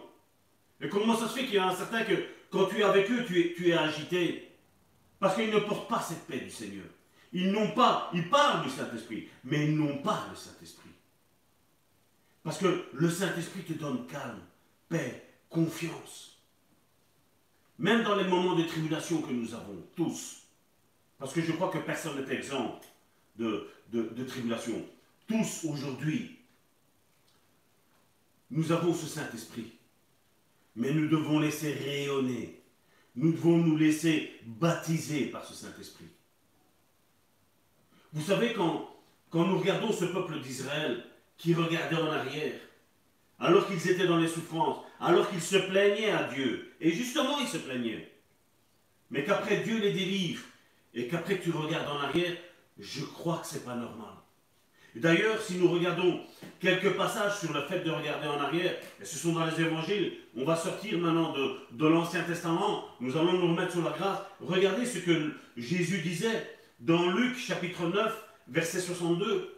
Et 0.81 0.89
comment 0.89 1.15
ça 1.15 1.27
se 1.27 1.37
fait 1.37 1.45
qu'il 1.45 1.55
y 1.55 1.59
en 1.59 1.69
a 1.69 1.75
certains 1.75 2.03
que 2.03 2.13
quand 2.49 2.67
tu 2.67 2.79
es 2.79 2.83
avec 2.83 3.09
eux, 3.11 3.25
tu 3.25 3.39
es, 3.39 3.53
tu 3.53 3.69
es 3.69 3.73
agité? 3.73 4.51
Parce 5.19 5.35
qu'ils 5.35 5.51
ne 5.51 5.59
portent 5.59 5.89
pas 5.89 6.01
cette 6.01 6.25
paix 6.25 6.39
du 6.39 6.49
Seigneur. 6.49 6.85
Ils 7.33 7.51
n'ont 7.51 7.71
pas, 7.71 8.09
ils 8.13 8.29
parlent 8.29 8.63
du 8.63 8.69
Saint-Esprit, 8.69 9.27
mais 9.43 9.65
ils 9.65 9.75
n'ont 9.75 9.97
pas 9.97 10.25
le 10.29 10.35
Saint-Esprit. 10.35 10.89
Parce 12.43 12.57
que 12.57 12.85
le 12.93 13.09
Saint-Esprit 13.09 13.63
te 13.63 13.73
donne 13.73 14.07
calme, 14.07 14.39
paix, 14.87 15.27
confiance. 15.49 16.37
Même 17.77 18.03
dans 18.03 18.15
les 18.15 18.27
moments 18.27 18.55
de 18.55 18.63
tribulation 18.63 19.21
que 19.21 19.31
nous 19.31 19.53
avons, 19.53 19.85
tous. 19.95 20.43
Parce 21.17 21.33
que 21.33 21.41
je 21.41 21.51
crois 21.51 21.69
que 21.69 21.77
personne 21.77 22.25
n'est 22.25 22.33
exempt 22.33 22.81
de, 23.35 23.69
de 23.91 24.23
tribulation. 24.23 24.83
Tous 25.27 25.65
aujourd'hui, 25.65 26.39
nous 28.49 28.71
avons 28.71 28.93
ce 28.93 29.05
Saint-Esprit. 29.05 29.78
Mais 30.75 30.91
nous 30.91 31.07
devons 31.07 31.39
laisser 31.39 31.73
rayonner. 31.73 32.61
Nous 33.15 33.31
devons 33.31 33.57
nous 33.57 33.75
laisser 33.75 34.31
baptiser 34.45 35.25
par 35.25 35.43
ce 35.43 35.53
Saint-Esprit. 35.53 36.05
Vous 38.13 38.21
savez, 38.21 38.53
quand, 38.53 38.95
nous 39.33 39.59
regardons 39.59 39.91
ce 39.91 40.05
peuple 40.05 40.39
d'Israël 40.39 41.03
qui 41.37 41.53
regardait 41.53 41.95
en 41.95 42.07
arrière, 42.07 42.59
alors 43.39 43.67
qu'ils 43.67 43.89
étaient 43.89 44.07
dans 44.07 44.17
les 44.17 44.27
souffrances, 44.27 44.83
alors 44.99 45.29
qu'ils 45.29 45.41
se 45.41 45.57
plaignaient 45.57 46.11
à 46.11 46.23
Dieu, 46.23 46.73
et 46.81 46.91
justement 46.91 47.39
ils 47.39 47.47
se 47.47 47.57
plaignaient, 47.57 48.11
mais 49.11 49.23
qu'après 49.23 49.61
Dieu 49.61 49.79
les 49.79 49.93
délivre, 49.93 50.43
et 50.93 51.07
qu'après 51.07 51.39
tu 51.39 51.51
regardes 51.51 51.87
en 51.87 51.99
arrière, 51.99 52.35
je 52.79 53.03
crois 53.03 53.37
que 53.37 53.47
ce 53.47 53.55
n'est 53.55 53.61
pas 53.61 53.75
normal. 53.75 54.18
D'ailleurs, 54.95 55.41
si 55.41 55.55
nous 55.57 55.69
regardons 55.69 56.21
quelques 56.59 56.95
passages 56.95 57.39
sur 57.39 57.53
le 57.53 57.61
fait 57.61 57.79
de 57.81 57.91
regarder 57.91 58.27
en 58.27 58.39
arrière, 58.39 58.75
et 58.99 59.05
ce 59.05 59.17
sont 59.17 59.33
dans 59.33 59.45
les 59.45 59.61
évangiles, 59.61 60.13
on 60.35 60.43
va 60.43 60.55
sortir 60.55 60.97
maintenant 60.97 61.33
de, 61.71 61.87
l'Ancien 61.87 62.23
Testament, 62.23 62.85
nous 62.99 63.15
allons 63.15 63.33
nous 63.33 63.53
remettre 63.53 63.73
sur 63.73 63.83
la 63.83 63.91
grâce. 63.91 64.19
Regardez 64.41 64.85
ce 64.85 64.99
que 64.99 65.33
Jésus 65.57 66.01
disait 66.01 66.57
dans 66.79 67.11
Luc 67.11 67.37
chapitre 67.37 67.87
9, 67.87 68.23
verset 68.47 68.79
62. 68.79 69.55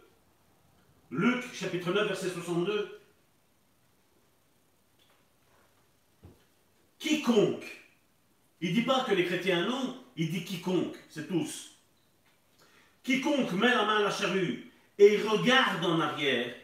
Luc 1.10 1.42
chapitre 1.54 1.92
9, 1.92 2.08
verset 2.08 2.28
62. 2.28 2.98
Quiconque, 6.98 7.64
il 8.60 8.70
ne 8.70 8.74
dit 8.74 8.82
pas 8.82 9.04
que 9.04 9.12
les 9.12 9.24
chrétiens 9.24 9.66
non, 9.66 9.96
il 10.16 10.30
dit 10.30 10.44
quiconque, 10.44 10.96
c'est 11.08 11.26
tous. 11.26 11.72
Quiconque 13.02 13.52
met 13.52 13.70
la 13.70 13.84
main 13.84 13.96
à 13.96 14.02
la 14.02 14.10
charrue 14.10 14.71
et 14.98 15.16
regarde 15.18 15.84
en 15.84 16.00
arrière 16.00 16.54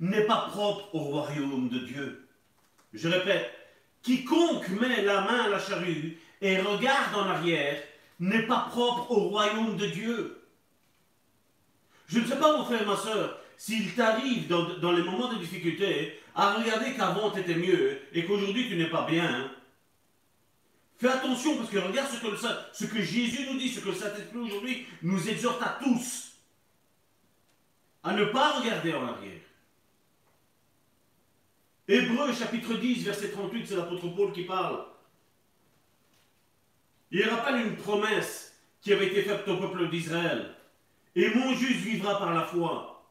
n'est 0.00 0.24
pas 0.24 0.48
propre 0.50 0.94
au 0.94 1.00
royaume 1.00 1.68
de 1.68 1.78
Dieu. 1.80 2.28
Je 2.92 3.08
répète, 3.08 3.50
quiconque 4.02 4.68
met 4.68 5.02
la 5.02 5.22
main 5.22 5.44
à 5.44 5.48
la 5.48 5.58
charrue 5.58 6.18
et 6.40 6.58
regarde 6.58 7.14
en 7.14 7.26
arrière 7.26 7.82
n'est 8.20 8.46
pas 8.46 8.66
propre 8.70 9.10
au 9.10 9.28
royaume 9.28 9.76
de 9.76 9.86
Dieu. 9.86 10.42
Je 12.06 12.20
ne 12.20 12.26
sais 12.26 12.38
pas, 12.38 12.56
mon 12.56 12.64
frère 12.64 12.86
ma 12.86 12.96
soeur, 12.96 13.40
s'il 13.56 13.94
t'arrive 13.94 14.46
dans, 14.48 14.92
les 14.92 15.02
moments 15.02 15.32
de 15.32 15.38
difficulté 15.38 16.20
à 16.34 16.54
regarder 16.54 16.94
qu'avant 16.94 17.30
tu 17.30 17.40
étais 17.40 17.54
mieux 17.54 18.00
et 18.12 18.24
qu'aujourd'hui 18.24 18.68
tu 18.68 18.76
n'es 18.76 18.88
pas 18.88 19.04
bien, 19.04 19.50
fais 20.98 21.08
attention 21.08 21.56
parce 21.56 21.70
que 21.70 21.78
regarde 21.78 22.08
ce 22.10 22.20
que, 22.20 22.36
ce 22.72 22.84
que 22.84 23.02
Jésus 23.02 23.46
nous 23.50 23.58
dit, 23.58 23.68
ce 23.68 23.80
que 23.80 23.88
le 23.88 23.94
Saint-Esprit 23.94 24.38
aujourd'hui 24.38 24.86
nous 25.02 25.28
exhorte 25.28 25.62
à 25.62 25.78
tous 25.82 26.27
à 28.02 28.12
ne 28.14 28.24
pas 28.26 28.60
regarder 28.60 28.94
en 28.94 29.06
arrière. 29.06 29.40
Hébreu 31.86 32.32
chapitre 32.32 32.74
10, 32.74 33.04
verset 33.04 33.30
38, 33.30 33.66
c'est 33.66 33.76
l'apôtre 33.76 34.08
Paul 34.08 34.32
qui 34.32 34.42
parle. 34.42 34.84
Il 37.10 37.26
rappelle 37.28 37.66
une 37.66 37.76
promesse 37.76 38.60
qui 38.82 38.92
avait 38.92 39.06
été 39.06 39.22
faite 39.22 39.48
au 39.48 39.56
peuple 39.56 39.88
d'Israël. 39.88 40.54
Et 41.14 41.30
mon 41.30 41.54
juste 41.54 41.80
vivra 41.80 42.18
par 42.18 42.34
la 42.34 42.44
foi. 42.44 43.06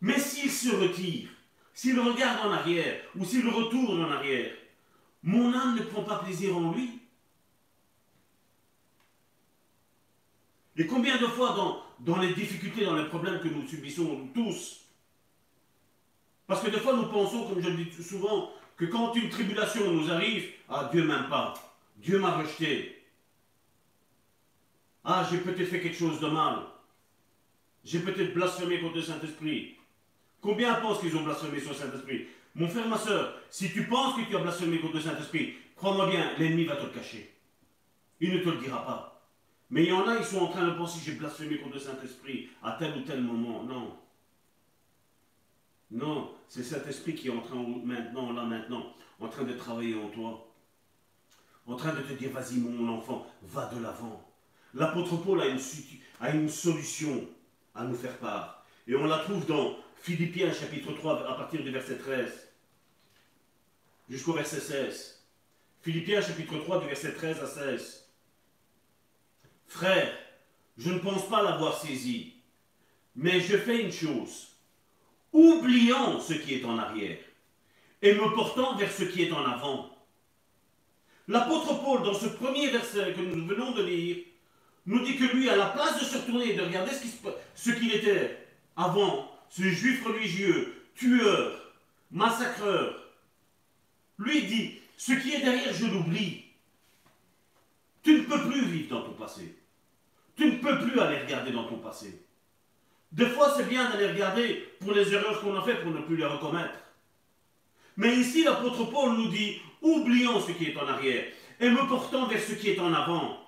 Mais 0.00 0.18
s'il 0.18 0.50
se 0.50 0.74
retire, 0.74 1.28
s'il 1.74 2.00
regarde 2.00 2.46
en 2.46 2.52
arrière, 2.52 3.02
ou 3.16 3.24
s'il 3.24 3.48
retourne 3.48 4.02
en 4.02 4.10
arrière, 4.10 4.52
mon 5.22 5.54
âme 5.54 5.76
ne 5.76 5.82
prend 5.82 6.02
pas 6.02 6.18
plaisir 6.18 6.56
en 6.56 6.72
lui. 6.72 6.98
Et 10.76 10.86
combien 10.86 11.18
de 11.18 11.26
fois 11.26 11.54
dans, 11.54 11.82
dans 12.00 12.18
les 12.18 12.34
difficultés, 12.34 12.84
dans 12.84 12.96
les 12.96 13.08
problèmes 13.08 13.40
que 13.40 13.48
nous 13.48 13.66
subissons, 13.66 14.28
tous, 14.34 14.80
parce 16.46 16.62
que 16.62 16.70
des 16.70 16.80
fois 16.80 16.94
nous 16.94 17.06
pensons, 17.06 17.48
comme 17.48 17.62
je 17.62 17.68
le 17.68 17.84
dis 17.84 18.02
souvent, 18.02 18.52
que 18.76 18.84
quand 18.86 19.14
une 19.14 19.28
tribulation 19.28 19.90
nous 19.90 20.10
arrive, 20.10 20.50
ah 20.68 20.88
Dieu 20.92 21.04
m'aime 21.04 21.28
pas, 21.28 21.54
Dieu 21.96 22.18
m'a 22.18 22.36
rejeté, 22.36 23.02
ah, 25.04 25.26
j'ai 25.30 25.38
peut-être 25.38 25.68
fait 25.68 25.80
quelque 25.80 25.98
chose 25.98 26.20
de 26.20 26.28
mal. 26.28 26.60
J'ai 27.84 27.98
peut-être 28.00 28.34
blasphémé 28.34 28.80
contre 28.80 28.96
le 28.96 29.02
Saint-Esprit. 29.02 29.76
Combien 30.40 30.74
pensent 30.74 31.00
qu'ils 31.00 31.16
ont 31.16 31.24
blasphémé 31.24 31.58
sur 31.60 31.70
le 31.70 31.76
Saint-Esprit? 31.76 32.26
Mon 32.54 32.68
frère, 32.68 32.86
ma 32.86 32.98
soeur, 32.98 33.34
si 33.50 33.72
tu 33.72 33.84
penses 33.86 34.16
que 34.16 34.28
tu 34.28 34.36
as 34.36 34.40
blasphémé 34.40 34.78
contre 34.78 34.94
le 34.94 35.00
Saint-Esprit, 35.00 35.54
crois-moi 35.74 36.08
bien, 36.08 36.36
l'ennemi 36.38 36.64
va 36.64 36.76
te 36.76 36.84
le 36.84 36.90
cacher. 36.90 37.34
Il 38.20 38.32
ne 38.32 38.38
te 38.38 38.48
le 38.48 38.58
dira 38.58 38.84
pas. 38.84 39.11
Mais 39.72 39.84
il 39.84 39.88
y 39.88 39.92
en 39.92 40.06
a, 40.06 40.18
ils 40.18 40.24
sont 40.24 40.40
en 40.40 40.48
train 40.48 40.68
de 40.68 40.74
penser 40.74 41.00
j'ai 41.02 41.12
blasphémé 41.12 41.56
contre 41.56 41.76
le 41.76 41.80
Saint-Esprit 41.80 42.50
à 42.62 42.76
tel 42.78 42.94
ou 42.94 43.00
tel 43.00 43.22
moment. 43.22 43.64
Non. 43.64 43.96
Non, 45.90 46.34
c'est 46.46 46.62
Saint-Esprit 46.62 47.14
qui 47.14 47.28
est 47.28 47.30
en 47.30 47.40
train, 47.40 47.56
maintenant, 47.82 48.34
là, 48.34 48.44
maintenant, 48.44 48.94
en 49.18 49.28
train 49.28 49.44
de 49.44 49.54
travailler 49.54 49.94
en 49.94 50.08
toi. 50.10 50.46
En 51.66 51.76
train 51.76 51.94
de 51.94 52.02
te 52.02 52.12
dire, 52.12 52.30
vas-y, 52.32 52.58
mon 52.58 52.86
enfant, 52.92 53.26
va 53.44 53.70
de 53.74 53.80
l'avant. 53.80 54.30
L'apôtre 54.74 55.16
Paul 55.16 55.40
a 55.40 55.46
une, 55.46 55.60
a 56.20 56.30
une 56.32 56.50
solution 56.50 57.26
à 57.74 57.84
nous 57.84 57.96
faire 57.96 58.18
part. 58.18 58.66
Et 58.86 58.94
on 58.94 59.06
la 59.06 59.20
trouve 59.20 59.46
dans 59.46 59.78
Philippiens 60.02 60.52
chapitre 60.52 60.92
3 60.92 61.30
à 61.30 61.34
partir 61.34 61.62
du 61.62 61.70
verset 61.70 61.96
13 61.96 62.30
jusqu'au 64.10 64.34
verset 64.34 64.60
16. 64.60 65.18
Philippiens 65.80 66.20
chapitre 66.20 66.58
3 66.58 66.80
du 66.80 66.86
verset 66.88 67.14
13 67.14 67.40
à 67.40 67.46
16. 67.46 68.01
Frère, 69.72 70.12
je 70.76 70.90
ne 70.90 70.98
pense 70.98 71.26
pas 71.30 71.42
l'avoir 71.42 71.80
saisi, 71.80 72.34
mais 73.16 73.40
je 73.40 73.56
fais 73.56 73.80
une 73.80 73.90
chose, 73.90 74.48
oubliant 75.32 76.20
ce 76.20 76.34
qui 76.34 76.56
est 76.56 76.64
en 76.66 76.76
arrière 76.76 77.18
et 78.02 78.12
me 78.12 78.34
portant 78.34 78.76
vers 78.76 78.92
ce 78.92 79.04
qui 79.04 79.22
est 79.22 79.32
en 79.32 79.42
avant. 79.46 79.88
L'apôtre 81.26 81.82
Paul, 81.82 82.02
dans 82.02 82.12
ce 82.12 82.26
premier 82.26 82.68
verset 82.68 83.14
que 83.14 83.22
nous 83.22 83.46
venons 83.46 83.70
de 83.70 83.82
lire, 83.82 84.18
nous 84.84 85.02
dit 85.02 85.16
que 85.16 85.34
lui, 85.34 85.48
à 85.48 85.56
la 85.56 85.70
place 85.70 85.98
de 85.98 86.04
se 86.04 86.18
retourner 86.18 86.50
et 86.50 86.54
de 86.54 86.62
regarder 86.62 86.92
ce 87.54 87.70
qu'il 87.70 87.94
était 87.94 88.46
avant, 88.76 89.32
ce 89.48 89.62
juif 89.62 90.04
religieux, 90.04 90.84
tueur, 90.94 91.72
massacreur, 92.10 93.10
lui 94.18 94.42
dit, 94.42 94.80
ce 94.98 95.12
qui 95.12 95.32
est 95.32 95.40
derrière, 95.40 95.72
je 95.72 95.86
l'oublie. 95.86 96.44
Tu 98.02 98.18
ne 98.18 98.24
peux 98.24 98.50
plus 98.50 98.66
vivre 98.66 98.90
dans 98.90 99.02
ton 99.02 99.14
passé. 99.14 99.61
Tu 100.36 100.46
ne 100.46 100.58
peux 100.58 100.78
plus 100.78 100.98
aller 100.98 101.18
regarder 101.18 101.52
dans 101.52 101.64
ton 101.64 101.78
passé. 101.78 102.24
Des 103.10 103.26
fois, 103.26 103.52
c'est 103.56 103.68
bien 103.68 103.90
d'aller 103.90 104.08
regarder 104.08 104.68
pour 104.80 104.92
les 104.92 105.12
erreurs 105.12 105.40
qu'on 105.40 105.56
a 105.56 105.62
faites 105.62 105.82
pour 105.82 105.92
ne 105.92 106.00
plus 106.00 106.16
les 106.16 106.24
recommettre. 106.24 106.78
Mais 107.96 108.16
ici, 108.16 108.44
l'apôtre 108.44 108.84
Paul 108.84 109.12
nous 109.16 109.28
dit, 109.28 109.60
oublions 109.82 110.40
ce 110.40 110.52
qui 110.52 110.66
est 110.66 110.76
en 110.78 110.88
arrière 110.88 111.24
et 111.60 111.68
me 111.68 111.86
portant 111.86 112.26
vers 112.26 112.40
ce 112.40 112.54
qui 112.54 112.70
est 112.70 112.80
en 112.80 112.92
avant. 112.94 113.38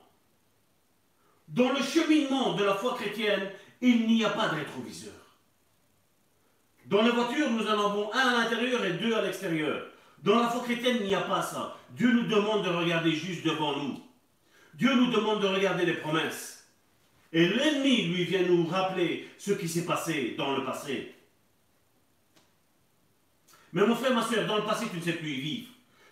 Dans 1.49 1.73
le 1.73 1.83
cheminement 1.83 2.55
de 2.55 2.65
la 2.65 2.75
foi 2.75 2.95
chrétienne, 2.95 3.51
il 3.81 4.07
n'y 4.07 4.25
a 4.25 4.31
pas 4.31 4.49
de 4.49 4.57
rétroviseur. 4.57 5.13
Dans 6.87 7.03
la 7.03 7.11
voiture, 7.11 7.51
nous 7.51 7.67
en 7.67 7.73
avons 7.73 8.13
un 8.13 8.19
à 8.19 8.43
l'intérieur 8.43 8.85
et 8.85 8.93
deux 8.95 9.15
à 9.15 9.23
l'extérieur. 9.23 9.87
Dans 10.23 10.39
la 10.39 10.49
foi 10.49 10.63
chrétienne, 10.63 10.99
il 11.01 11.07
n'y 11.07 11.15
a 11.15 11.23
pas 11.23 11.43
ça. 11.43 11.79
Dieu 11.91 12.13
nous 12.13 12.27
demande 12.27 12.65
de 12.65 12.71
regarder 12.71 13.13
juste 13.13 13.45
devant 13.45 13.77
nous. 13.77 14.01
Dieu 14.75 14.95
nous 14.95 15.11
demande 15.11 15.41
de 15.41 15.47
regarder 15.47 15.87
les 15.87 15.95
promesses. 15.95 16.64
Et 17.35 17.49
l'ennemi, 17.49 18.07
lui, 18.07 18.25
vient 18.25 18.43
nous 18.43 18.65
rappeler 18.65 19.29
ce 19.39 19.51
qui 19.51 19.69
s'est 19.69 19.85
passé 19.85 20.37
dans 20.39 20.57
le 20.57 20.65
passé. 20.65 21.13
Mais 23.73 23.85
mon 23.85 23.97
frère, 23.97 24.15
ma 24.15 24.23
soeur, 24.23 24.47
dans 24.47 24.59
le 24.59 24.65
passé, 24.65 24.87
tu 24.89 24.99
ne 24.99 25.03
sais 25.03 25.15
plus 25.15 25.35
vivre. 25.35 25.69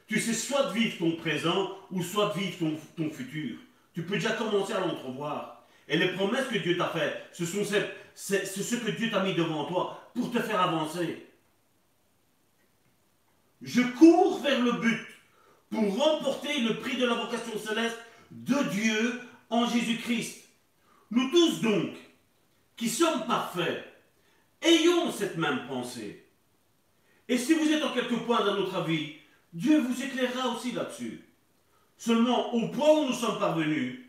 Tu 0.09 0.19
sais 0.19 0.35
soit 0.35 0.73
vivre 0.73 0.99
ton 0.99 1.13
présent 1.13 1.79
ou 1.93 2.03
soit 2.03 2.35
vivre 2.37 2.77
ton, 2.97 3.09
futur. 3.09 3.57
Tu 3.95 4.03
peux 4.03 4.17
déjà 4.17 4.33
commencer 4.33 4.73
à 4.73 4.81
l'entrevoir. 4.81 5.65
Et 5.87 5.97
les 5.97 6.09
promesses 6.09 6.49
que 6.49 6.59
Dieu 6.59 6.77
t'a 6.77 6.89
faites, 6.89 7.29
ce 7.33 7.47
sont 7.47 7.65
ce 7.65 8.75
que 8.75 8.91
Dieu 8.91 9.09
t'a 9.09 9.23
mis 9.23 9.35
devant 9.35 9.67
toi 9.67 10.11
pour 10.15 10.33
te 10.33 10.41
faire 10.41 10.61
avancer. 10.61 11.25
Je 13.63 13.83
cours 13.97 14.41
vers 14.41 14.61
le 14.61 14.73
but 14.73 15.07
pour 15.71 15.97
remporter 15.97 16.63
le 16.63 16.79
prix 16.81 16.97
de 16.97 17.07
la 17.07 17.15
vocation 17.15 17.57
céleste 17.57 17.99
de 18.33 18.61
Dieu 18.71 19.21
en 19.51 19.69
Jésus-Christ. 19.69 20.42
Nous 21.13 21.29
tous 21.29 21.61
donc, 21.61 21.91
qui 22.75 22.89
sommes 22.89 23.27
parfaits, 23.27 23.85
ayons 24.63 25.13
cette 25.13 25.37
même 25.37 25.67
pensée. 25.69 26.27
Et 27.29 27.37
si 27.37 27.53
vous 27.53 27.71
êtes 27.71 27.85
en 27.85 27.93
quelque 27.93 28.15
point 28.15 28.43
dans 28.43 28.55
notre 28.55 28.83
vie, 28.85 29.17
Dieu 29.53 29.79
vous 29.83 30.03
éclairera 30.03 30.49
aussi 30.49 30.73
là-dessus. 30.73 31.23
Seulement, 31.99 32.55
au 32.55 32.69
point 32.69 32.93
où 32.93 33.09
nous 33.09 33.13
sommes 33.13 33.39
parvenus, 33.39 34.07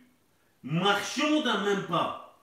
marchons 0.64 1.42
d'un 1.42 1.66
même 1.66 1.84
pas. 1.88 2.42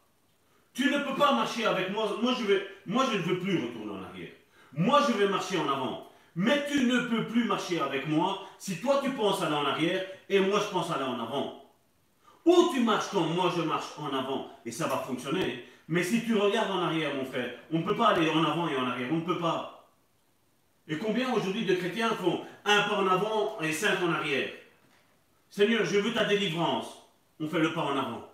Tu 0.75 0.91
ne 0.91 0.99
peux 0.99 1.17
pas 1.17 1.33
marcher 1.33 1.65
avec 1.65 1.91
moi. 1.91 2.19
Moi 2.21 2.35
je, 2.39 2.61
moi, 2.85 3.07
je 3.11 3.17
ne 3.17 3.23
veux 3.23 3.39
plus 3.39 3.65
retourner 3.65 3.93
en 3.93 4.03
arrière. 4.03 4.33
Moi, 4.75 5.01
je 5.09 5.15
vais 5.15 5.29
marcher 5.29 5.57
en 5.57 5.71
avant. 5.71 6.07
Mais 6.37 6.67
tu 6.71 6.85
ne 6.85 7.01
peux 7.01 7.27
plus 7.29 7.45
marcher 7.45 7.81
avec 7.81 8.07
moi 8.07 8.47
si 8.59 8.79
toi 8.79 9.01
tu 9.03 9.11
penses 9.13 9.41
aller 9.41 9.55
en 9.55 9.65
arrière 9.65 10.07
et 10.29 10.39
moi 10.39 10.61
je 10.61 10.71
pense 10.71 10.91
aller 10.91 11.05
en 11.05 11.19
avant. 11.19 11.60
Ou 12.51 12.73
tu 12.75 12.81
marches 12.81 13.11
comme 13.11 13.33
moi 13.33 13.53
je 13.57 13.63
marche 13.63 13.93
en 13.97 14.13
avant 14.13 14.49
et 14.67 14.73
ça 14.73 14.89
va 14.89 14.97
fonctionner. 14.99 15.65
Mais 15.87 16.03
si 16.03 16.25
tu 16.25 16.37
regardes 16.37 16.73
en 16.73 16.83
arrière, 16.83 17.15
mon 17.15 17.25
frère, 17.25 17.51
on 17.73 17.79
ne 17.79 17.85
peut 17.85 17.97
pas 17.97 18.09
aller 18.09 18.29
en 18.29 18.43
avant 18.43 18.69
et 18.69 18.77
en 18.77 18.87
arrière. 18.87 19.09
On 19.13 19.19
ne 19.19 19.25
peut 19.25 19.39
pas. 19.39 19.89
Et 20.89 20.99
combien 20.99 21.33
aujourd'hui 21.33 21.65
de 21.65 21.75
chrétiens 21.75 22.11
font 22.11 22.41
un 22.65 22.83
pas 22.83 22.97
en 22.97 23.07
avant 23.07 23.61
et 23.61 23.73
cinq 23.73 24.03
en 24.03 24.13
arrière? 24.13 24.51
Seigneur, 25.49 25.85
je 25.85 25.99
veux 25.99 26.13
ta 26.13 26.25
délivrance 26.25 27.01
on 27.41 27.49
fait 27.49 27.61
le 27.61 27.73
pas 27.73 27.83
en 27.83 27.97
avant. 27.97 28.29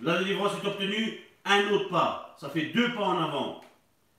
La 0.00 0.18
délivrance 0.18 0.52
est 0.62 0.66
obtenue, 0.66 1.18
un 1.44 1.68
autre 1.70 1.88
pas. 1.88 2.36
Ça 2.38 2.48
fait 2.48 2.66
deux 2.66 2.94
pas 2.94 3.02
en 3.02 3.20
avant. 3.20 3.60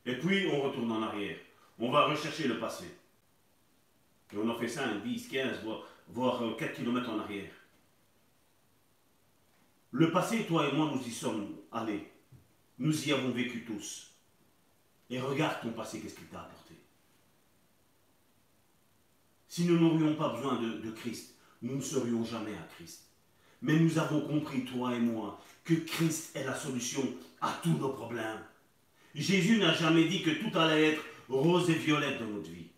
Et 0.06 0.16
puis 0.16 0.50
on 0.52 0.62
retourne 0.62 0.92
en 0.92 1.02
arrière. 1.02 1.38
On 1.80 1.90
va 1.90 2.08
rechercher 2.08 2.48
le 2.48 2.60
passé. 2.60 2.86
Et 4.34 4.38
on 4.38 4.50
en 4.50 4.56
fait 4.56 4.68
5, 4.68 5.02
10, 5.04 5.28
15, 5.30 5.64
voire, 6.10 6.42
4 6.58 6.80
euh, 6.82 7.10
en 7.10 7.20
arrière. 7.20 7.50
Le 9.94 10.12
passé, 10.12 10.46
toi 10.46 10.68
et 10.68 10.76
moi, 10.76 10.92
nous 10.94 11.08
y 11.08 11.12
sommes 11.12 11.56
allés. 11.72 12.12
Nous 12.80 13.08
y 13.08 13.14
avons 13.14 13.30
vécu 13.30 13.64
tous. 13.64 14.12
Et 15.10 15.22
regarde 15.22 15.62
ton 15.62 15.72
passé, 15.72 16.00
qu'est-ce 16.00 16.16
qu'il 16.16 16.28
t'a 16.28 16.42
apporté. 16.42 16.74
Si 19.48 19.66
nous 19.66 19.80
n'aurions 19.80 20.16
pas 20.16 20.30
besoin 20.30 20.60
de 20.60 20.92
Christ, 20.92 21.36
nous 21.62 21.76
ne 21.76 21.82
serions 21.82 22.26
jamais 22.26 22.56
à 22.56 22.68
Christ. 22.76 23.08
Mais 23.62 23.80
nous 23.80 23.98
avons 23.98 24.22
compris, 24.22 24.66
toi 24.66 24.96
et 24.96 25.00
moi, 25.00 25.40
que 25.64 25.76
Christ 25.76 26.36
est 26.36 26.44
la 26.44 26.56
solution 26.56 27.04
à 27.40 27.60
tous 27.64 27.78
nos 27.78 27.90
problèmes. 27.90 28.44
Jésus 29.16 29.60
n'a 29.60 29.74
jamais 29.74 30.06
dit 30.06 30.24
que 30.24 30.32
tout 30.32 30.58
allait 30.58 30.94
être 30.94 31.04
rose 31.30 31.70
et 31.70 31.76
violette 31.76 32.20
dans 32.20 32.28
notre 32.28 32.50
vie. 32.50 32.72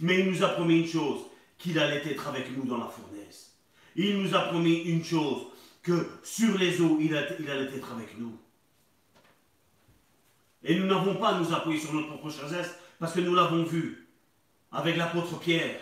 Mais 0.00 0.20
il 0.20 0.30
nous 0.30 0.42
a 0.42 0.48
promis 0.48 0.80
une 0.80 0.86
chose, 0.88 1.20
qu'il 1.56 1.78
allait 1.78 2.06
être 2.10 2.28
avec 2.28 2.54
nous 2.56 2.64
dans 2.64 2.78
la 2.78 2.88
fournaise. 2.88 3.52
Il 3.96 4.18
nous 4.18 4.34
a 4.34 4.40
promis 4.40 4.82
une 4.82 5.04
chose, 5.04 5.46
que 5.88 6.06
sur 6.22 6.58
les 6.58 6.80
eaux, 6.82 6.98
il, 7.00 7.16
allait 7.16 7.76
être 7.76 7.92
avec 7.92 8.18
nous. 8.18 8.36
Et 10.62 10.78
nous 10.78 10.86
n'avons 10.86 11.14
pas 11.16 11.30
à 11.30 11.38
nous 11.40 11.52
appuyer 11.54 11.80
sur 11.80 11.94
notre 11.94 12.08
propre 12.08 12.30
chasse 12.30 12.76
parce 12.98 13.14
que 13.14 13.20
nous 13.20 13.34
l'avons 13.34 13.64
vu 13.64 14.06
avec 14.70 14.98
l'apôtre 14.98 15.40
Pierre. 15.40 15.80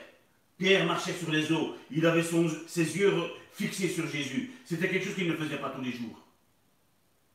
Pierre 0.58 0.86
marchait 0.86 1.12
sur 1.12 1.30
les 1.32 1.50
eaux. 1.50 1.74
Il 1.90 2.06
avait 2.06 2.22
ses 2.22 2.98
yeux 2.98 3.12
fixé 3.52 3.88
sur 3.88 4.06
Jésus. 4.06 4.52
C'était 4.64 4.88
quelque 4.88 5.06
chose 5.06 5.16
qu'il 5.16 5.28
ne 5.28 5.36
faisait 5.36 5.56
pas 5.56 5.70
tous 5.70 5.82
les 5.82 5.92
jours. 5.92 6.22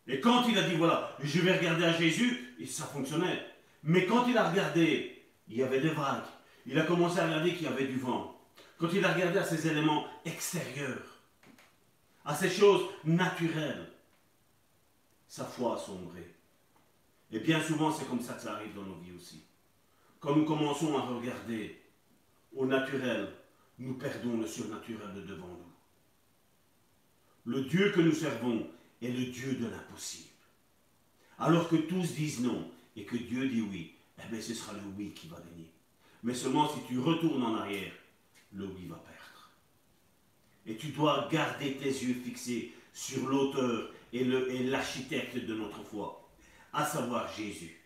Et 0.08 0.22
quand 0.22 0.48
il 0.48 0.58
a 0.58 0.64
dit, 0.64 0.76
voilà, 0.76 1.16
je 1.22 1.42
vais 1.42 1.58
regarder 1.58 1.86
à 1.86 1.94
Jésus, 1.94 2.56
et 2.60 2.66
ça 2.66 2.86
fonctionnait. 2.86 3.46
Mais 3.84 4.06
quand 4.06 4.28
il 4.28 4.38
a 4.38 4.50
regardé, 4.50 5.24
il 5.50 5.58
y 5.58 5.64
avait 5.64 5.82
des 5.82 5.90
vagues. 5.90 6.24
Il 6.66 6.80
a 6.80 6.84
commencé 6.84 7.20
à 7.20 7.26
regarder 7.26 7.54
qu'il 7.54 7.64
y 7.64 7.68
avait 7.68 7.88
du 7.88 7.98
vent. 7.98 8.40
Quand 8.78 8.88
il 8.94 9.04
a 9.04 9.14
regardé 9.14 9.40
à 9.40 9.44
ces 9.44 9.68
éléments 9.68 10.06
extérieurs, 10.26 11.11
à 12.26 12.36
ces 12.36 12.50
choses 12.50 12.84
naturelles, 13.04 13.92
sa 15.28 15.46
foi 15.46 15.76
a 15.76 15.80
sombré. 15.80 16.34
Et 17.32 17.40
bien 17.40 17.62
souvent, 17.64 17.92
c'est 17.92 18.08
comme 18.08 18.22
ça 18.22 18.34
que 18.34 18.42
ça 18.42 18.56
arrive 18.56 18.76
dans 18.76 18.84
nos 18.84 18.96
vies 18.96 19.16
aussi. 19.16 19.44
Quand 20.20 20.36
nous 20.36 20.46
commençons 20.46 20.98
à 20.98 21.02
regarder 21.02 21.82
au 22.56 22.66
naturel, 22.66 23.34
nous 23.80 23.94
perdons 23.96 24.38
le 24.38 24.46
surnaturel 24.46 25.14
de 25.16 25.22
devant 25.22 25.48
nous. 25.48 25.72
Le 27.46 27.64
Dieu 27.64 27.92
que 27.92 28.02
nous 28.02 28.12
servons 28.12 28.68
est 29.02 29.10
le 29.10 29.26
Dieu 29.26 29.56
de 29.56 29.68
l'impossible. 29.68 30.30
Alors 31.40 31.68
que 31.70 31.76
tous 31.76 32.14
disent 32.14 32.42
non 32.42 32.70
et 32.96 33.04
que 33.04 33.18
Dieu 33.18 33.50
dit 33.50 33.62
oui, 33.62 33.96
eh 34.20 34.30
bien 34.30 34.42
ce 34.42 34.54
sera 34.54 34.74
le 34.74 34.82
oui 34.96 35.12
qui 35.12 35.28
va 35.28 35.38
gagner. 35.38 35.72
Mais 36.22 36.36
seulement 36.36 36.70
si 36.70 36.82
tu 36.88 37.00
retournes 37.00 37.42
en 37.42 37.56
arrière, 37.56 37.94
le 38.54 38.66
oui 38.68 38.86
va 38.86 38.98
perdre. 38.98 39.11
Et 40.66 40.76
tu 40.76 40.88
dois 40.88 41.28
garder 41.32 41.74
tes 41.74 41.90
yeux 41.90 42.16
fixés 42.24 42.74
sur 42.94 43.28
l'auteur 43.28 43.92
et 44.14 44.24
l'architecte 44.24 45.38
de 45.38 45.54
notre 45.56 45.84
foi, 45.84 46.30
à 46.74 46.86
savoir 46.86 47.32
Jésus. 47.36 47.78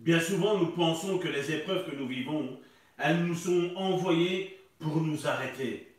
Bien 0.00 0.20
souvent, 0.20 0.58
nous 0.58 0.72
pensons 0.72 1.18
que 1.18 1.28
les 1.28 1.52
épreuves 1.52 1.88
que 1.88 1.94
nous 1.94 2.08
vivons, 2.08 2.60
elles 2.98 3.24
nous 3.24 3.36
sont 3.36 3.72
envoyées 3.76 4.58
pour 4.80 5.00
nous 5.00 5.26
arrêter. 5.28 5.94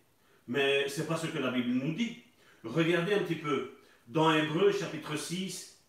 Mais 0.47 0.89
ce 0.89 1.01
n'est 1.01 1.07
pas 1.07 1.15
ce 1.15 1.27
que 1.27 1.37
la 1.37 1.51
Bible 1.51 1.69
nous 1.69 1.93
dit. 1.93 2.17
Regardez 2.65 3.13
un 3.13 3.23
petit 3.23 3.35
peu 3.35 3.77
dans 4.07 4.33
Hébreu 4.33 4.73
chapitre 4.73 5.15
6, 5.15 5.79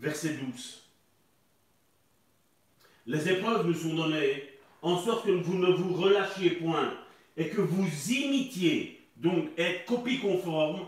verset 0.00 0.34
12. 0.34 0.90
Les 3.06 3.28
épreuves 3.28 3.66
nous 3.66 3.74
sont 3.74 3.94
données 3.94 4.49
en 4.82 4.98
sorte 4.98 5.26
que 5.26 5.30
vous 5.30 5.58
ne 5.58 5.72
vous 5.72 5.94
relâchiez 5.94 6.50
point 6.50 6.94
et 7.36 7.48
que 7.48 7.60
vous 7.60 8.12
imitiez, 8.12 9.06
donc 9.16 9.48
être 9.58 9.84
copie 9.86 10.20
conforme, 10.20 10.86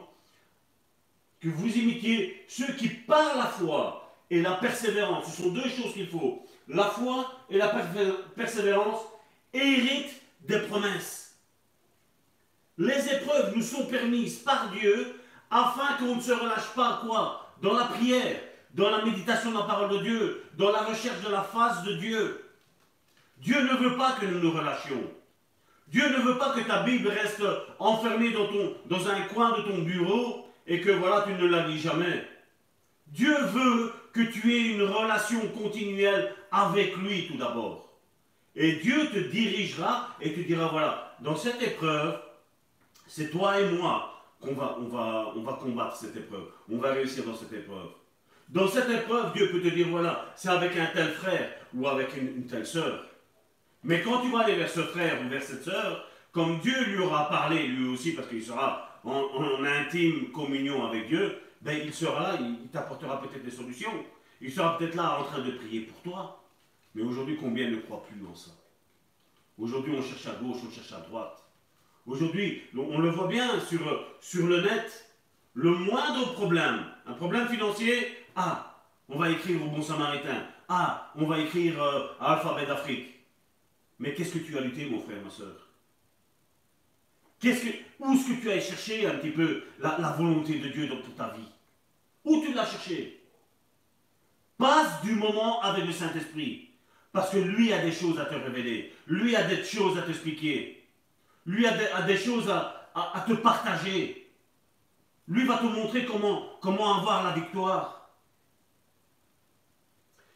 que 1.40 1.48
vous 1.48 1.76
imitiez 1.76 2.44
ceux 2.48 2.72
qui 2.74 2.88
par 2.88 3.36
la 3.36 3.46
foi 3.46 4.16
et 4.30 4.40
la 4.40 4.52
persévérance, 4.52 5.34
ce 5.34 5.42
sont 5.42 5.50
deux 5.50 5.68
choses 5.68 5.92
qu'il 5.92 6.08
faut, 6.08 6.46
la 6.68 6.84
foi 6.84 7.30
et 7.50 7.58
la 7.58 7.68
persévérance 8.34 9.00
héritent 9.52 10.20
des 10.40 10.60
promesses. 10.60 11.22
Les 12.78 13.12
épreuves 13.12 13.54
nous 13.54 13.62
sont 13.62 13.86
permises 13.86 14.38
par 14.38 14.70
Dieu 14.70 15.20
afin 15.50 15.94
qu'on 15.98 16.16
ne 16.16 16.20
se 16.20 16.32
relâche 16.32 16.72
pas 16.74 17.02
quoi 17.04 17.54
Dans 17.60 17.74
la 17.74 17.84
prière, 17.84 18.40
dans 18.72 18.90
la 18.90 19.04
méditation 19.04 19.50
de 19.50 19.58
la 19.58 19.64
parole 19.64 19.90
de 19.90 19.98
Dieu, 19.98 20.44
dans 20.56 20.70
la 20.70 20.82
recherche 20.82 21.20
de 21.22 21.30
la 21.30 21.42
face 21.42 21.82
de 21.84 21.94
Dieu. 21.94 22.44
Dieu 23.42 23.60
ne 23.60 23.76
veut 23.76 23.96
pas 23.96 24.12
que 24.12 24.26
nous 24.26 24.38
nous 24.38 24.52
relâchions. 24.52 25.02
Dieu 25.88 26.08
ne 26.08 26.22
veut 26.22 26.38
pas 26.38 26.50
que 26.50 26.60
ta 26.60 26.84
Bible 26.84 27.08
reste 27.08 27.42
enfermée 27.80 28.30
dans, 28.30 29.08
un 29.08 29.20
coin 29.22 29.58
de 29.58 29.62
ton 29.62 29.78
bureau 29.82 30.46
et 30.66 30.80
que 30.80 30.92
voilà, 30.92 31.24
tu 31.26 31.32
ne 31.32 31.48
la 31.48 31.66
lis 31.66 31.80
jamais. 31.80 32.24
Dieu 33.08 33.34
veut 33.46 33.92
que 34.12 34.20
tu 34.20 34.54
aies 34.54 34.74
une 34.74 34.84
relation 34.84 35.40
continuelle 35.48 36.32
avec 36.52 36.96
lui 36.98 37.26
tout 37.26 37.36
d'abord. 37.36 37.92
Et 38.54 38.76
Dieu 38.76 39.08
te 39.12 39.18
dirigera 39.18 40.16
et 40.20 40.32
te 40.32 40.40
dira, 40.40 40.68
voilà, 40.68 41.16
dans 41.20 41.34
cette 41.34 41.60
épreuve, 41.62 42.20
c'est 43.08 43.30
toi 43.30 43.58
et 43.58 43.68
moi 43.70 44.22
qu'on 44.40 44.54
va, 44.54 44.78
on 44.78 45.42
va, 45.42 45.52
combattre 45.54 45.96
cette 45.96 46.16
épreuve. 46.16 46.46
On 46.70 46.78
va 46.78 46.92
réussir 46.92 47.24
dans 47.24 47.34
cette 47.34 47.52
épreuve. 47.52 47.88
Dans 48.48 48.68
cette 48.68 48.88
épreuve, 48.88 49.32
Dieu 49.32 49.50
peut 49.50 49.60
te 49.60 49.68
dire, 49.68 49.88
voilà, 49.88 50.32
c'est 50.36 50.48
avec 50.48 50.76
un 50.76 50.86
tel 50.86 51.10
frère 51.12 51.50
ou 51.74 51.88
avec 51.88 52.16
une, 52.16 52.46
telle 52.46 52.66
sœur. 52.66 53.06
Mais 53.84 54.00
quand 54.02 54.20
tu 54.20 54.30
vas 54.30 54.40
aller 54.40 54.56
vers 54.56 54.70
ce 54.70 54.80
frère 54.80 55.20
ou 55.24 55.28
vers 55.28 55.42
cette 55.42 55.64
sœur, 55.64 56.06
comme 56.30 56.60
Dieu 56.60 56.84
lui 56.86 56.98
aura 56.98 57.28
parlé, 57.28 57.66
lui 57.66 57.88
aussi, 57.88 58.12
parce 58.12 58.28
qu'il 58.28 58.42
sera 58.42 59.00
en, 59.04 59.64
intime 59.64 60.30
communion 60.30 60.86
avec 60.86 61.08
Dieu, 61.08 61.38
ben 61.60 61.78
il 61.84 61.92
sera 61.92 62.32
là, 62.32 62.38
il, 62.40 62.68
t'apportera 62.68 63.20
peut-être 63.20 63.44
des 63.44 63.50
solutions. 63.50 63.92
Il 64.40 64.50
sera 64.50 64.78
peut-être 64.78 64.94
là 64.94 65.20
en 65.20 65.24
train 65.24 65.40
de 65.40 65.50
prier 65.52 65.80
pour 65.80 66.00
toi. 66.00 66.42
Mais 66.94 67.02
aujourd'hui, 67.02 67.36
combien 67.40 67.70
ne 67.70 67.76
croient 67.76 68.04
plus 68.04 68.24
en 68.26 68.34
ça? 68.34 68.50
Aujourd'hui, 69.58 69.94
on 69.96 70.02
cherche 70.02 70.26
à 70.26 70.42
gauche, 70.42 70.58
on 70.66 70.70
cherche 70.70 70.92
à 70.92 71.00
droite. 71.00 71.42
Aujourd'hui, 72.06 72.62
on 72.76 72.98
le 72.98 73.10
voit 73.10 73.28
bien 73.28 73.60
sur, 73.60 73.80
sur 74.20 74.46
le 74.46 74.62
net, 74.62 75.10
le 75.54 75.70
moindre 75.70 76.32
problème, 76.32 76.84
un 77.06 77.12
problème 77.12 77.46
financier, 77.46 78.08
ah, 78.34 78.80
on 79.08 79.18
va 79.18 79.30
écrire 79.30 79.62
au 79.62 79.68
bon 79.68 79.82
samaritain. 79.82 80.46
Ah, 80.68 81.12
on 81.16 81.26
va 81.26 81.38
écrire 81.38 81.80
euh, 81.82 82.06
à 82.18 82.34
Alphabet 82.34 82.66
d'Afrique. 82.66 83.11
Mais 84.02 84.14
qu'est-ce 84.14 84.32
que 84.32 84.38
tu 84.40 84.58
as 84.58 84.60
lutté, 84.60 84.86
mon 84.86 85.00
frère, 85.00 85.22
ma 85.22 85.30
soeur? 85.30 85.54
Que, 87.40 87.50
Où 88.00 88.12
est-ce 88.12 88.28
que 88.28 88.40
tu 88.40 88.50
as 88.50 88.60
cherché 88.60 89.06
un 89.06 89.14
petit 89.14 89.30
peu 89.30 89.62
la, 89.78 90.16
volonté 90.18 90.58
de 90.58 90.70
Dieu 90.70 90.88
pour 90.88 91.14
ta 91.14 91.28
vie? 91.28 91.48
Où 92.24 92.42
tu 92.44 92.52
l'as 92.52 92.66
cherché? 92.66 93.22
Passe 94.58 95.02
du 95.02 95.14
moment 95.14 95.62
avec 95.62 95.86
le 95.86 95.92
Saint-Esprit. 95.92 96.70
Parce 97.12 97.30
que 97.30 97.36
lui 97.36 97.72
a 97.72 97.78
des 97.78 97.92
choses 97.92 98.18
à 98.18 98.24
te 98.24 98.34
révéler. 98.34 98.92
Lui 99.06 99.36
a 99.36 99.44
des 99.44 99.62
choses 99.62 99.96
à 99.96 100.02
t'expliquer. 100.02 100.84
Lui 101.46 101.64
a 101.64 102.02
des, 102.02 102.16
choses 102.16 102.50
à, 102.50 102.90
te 103.28 103.34
partager. 103.34 104.32
Lui 105.28 105.46
va 105.46 105.58
te 105.58 105.66
montrer 105.66 106.06
comment, 106.06 106.58
comment 106.60 106.98
avoir 106.98 107.22
la 107.22 107.34
victoire. 107.34 108.10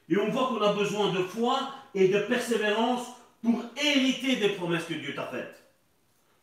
Et 0.08 0.16
on 0.18 0.30
voit 0.30 0.46
qu'on 0.46 0.62
a 0.62 0.72
besoin 0.72 1.12
de 1.12 1.24
foi 1.24 1.74
et 1.96 2.06
de 2.06 2.20
persévérance 2.20 3.15
pour 3.46 3.62
hériter 3.80 4.34
des 4.36 4.48
promesses 4.48 4.86
que 4.86 4.94
Dieu 4.94 5.14
t'a 5.14 5.28
faites. 5.28 5.62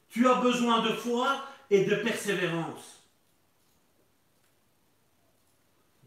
Tu 0.07 0.25
as 0.25 0.35
besoin 0.35 0.81
de 0.83 0.93
foi 0.93 1.43
et 1.69 1.83
de 1.83 1.95
persévérance. 1.95 3.03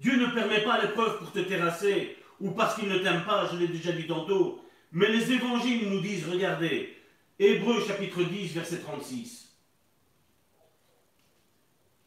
Dieu 0.00 0.16
ne 0.16 0.32
permet 0.32 0.64
pas 0.64 0.80
l'épreuve 0.80 1.18
pour 1.18 1.32
te 1.32 1.40
terrasser 1.40 2.16
ou 2.40 2.52
parce 2.52 2.76
qu'il 2.76 2.88
ne 2.88 2.98
t'aime 2.98 3.26
pas, 3.26 3.46
je 3.52 3.58
l'ai 3.58 3.68
déjà 3.68 3.92
dit 3.92 4.06
tantôt. 4.06 4.64
Mais 4.90 5.08
les 5.08 5.32
évangiles 5.32 5.90
nous 5.90 6.00
disent, 6.00 6.26
regardez, 6.30 6.96
Hébreu 7.38 7.84
chapitre 7.86 8.22
10, 8.22 8.54
verset 8.54 8.78
36. 8.78 9.54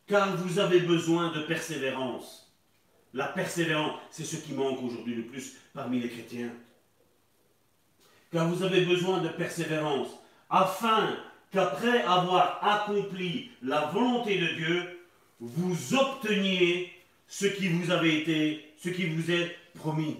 Car 0.07 0.35
vous 0.35 0.57
avez 0.57 0.79
besoin 0.79 1.31
de 1.31 1.43
persévérance. 1.43 2.51
La 3.13 3.27
persévérance, 3.27 3.99
c'est 4.09 4.23
ce 4.23 4.37
qui 4.37 4.53
manque 4.53 4.81
aujourd'hui 4.81 5.13
le 5.13 5.25
plus 5.27 5.57
parmi 5.75 5.99
les 5.99 6.09
chrétiens. 6.09 6.51
Car 8.31 8.47
vous 8.47 8.63
avez 8.63 8.81
besoin 8.81 9.21
de 9.21 9.29
persévérance, 9.29 10.09
afin 10.49 11.17
qu'après 11.51 12.03
avoir 12.03 12.59
accompli 12.63 13.51
la 13.63 13.87
volonté 13.87 14.37
de 14.37 14.47
Dieu, 14.55 14.99
vous 15.39 15.95
obteniez 15.95 16.91
ce 17.27 17.47
qui 17.47 17.69
vous 17.69 17.91
avait 17.91 18.15
été, 18.15 18.73
ce 18.77 18.89
qui 18.89 19.07
vous 19.07 19.31
est 19.31 19.55
promis. 19.75 20.17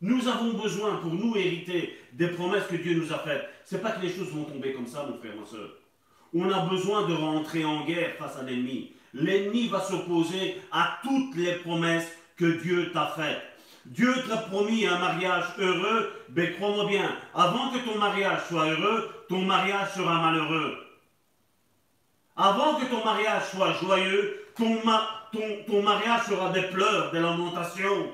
Nous 0.00 0.28
avons 0.28 0.54
besoin, 0.54 0.96
pour 0.96 1.14
nous 1.14 1.36
hériter 1.36 1.96
des 2.12 2.28
promesses 2.28 2.66
que 2.66 2.76
Dieu 2.76 2.94
nous 2.94 3.12
a 3.12 3.18
faites, 3.18 3.48
c'est 3.64 3.80
pas 3.80 3.92
que 3.92 4.02
les 4.04 4.12
choses 4.12 4.30
vont 4.30 4.44
tomber 4.44 4.72
comme 4.72 4.86
ça, 4.86 5.06
mon 5.08 5.16
frère, 5.18 5.36
ma 5.38 5.46
soeur. 5.46 5.70
On 6.34 6.50
a 6.50 6.66
besoin 6.66 7.08
de 7.08 7.14
rentrer 7.14 7.64
en 7.64 7.84
guerre 7.84 8.16
face 8.16 8.36
à 8.36 8.42
l'ennemi. 8.42 8.92
L'ennemi 9.14 9.68
va 9.68 9.80
s'opposer 9.80 10.60
à 10.72 10.98
toutes 11.02 11.36
les 11.36 11.54
promesses 11.54 12.08
que 12.36 12.60
Dieu 12.60 12.90
t'a 12.92 13.14
faites. 13.16 13.53
Dieu 13.86 14.14
t'a 14.28 14.38
promis 14.38 14.86
un 14.86 14.98
mariage 14.98 15.44
heureux, 15.58 16.12
mais 16.30 16.46
ben, 16.46 16.54
crois-moi 16.56 16.86
bien, 16.86 17.16
avant 17.34 17.70
que 17.70 17.78
ton 17.78 17.98
mariage 17.98 18.40
soit 18.48 18.66
heureux, 18.66 19.10
ton 19.28 19.42
mariage 19.42 19.92
sera 19.94 20.20
malheureux. 20.20 20.78
Avant 22.36 22.76
que 22.76 22.86
ton 22.86 23.04
mariage 23.04 23.42
soit 23.50 23.74
joyeux, 23.74 24.46
ton, 24.56 24.80
ton 25.66 25.82
mariage 25.82 26.24
sera 26.26 26.50
des 26.50 26.62
pleurs, 26.62 27.12
des 27.12 27.20
lamentations. 27.20 28.10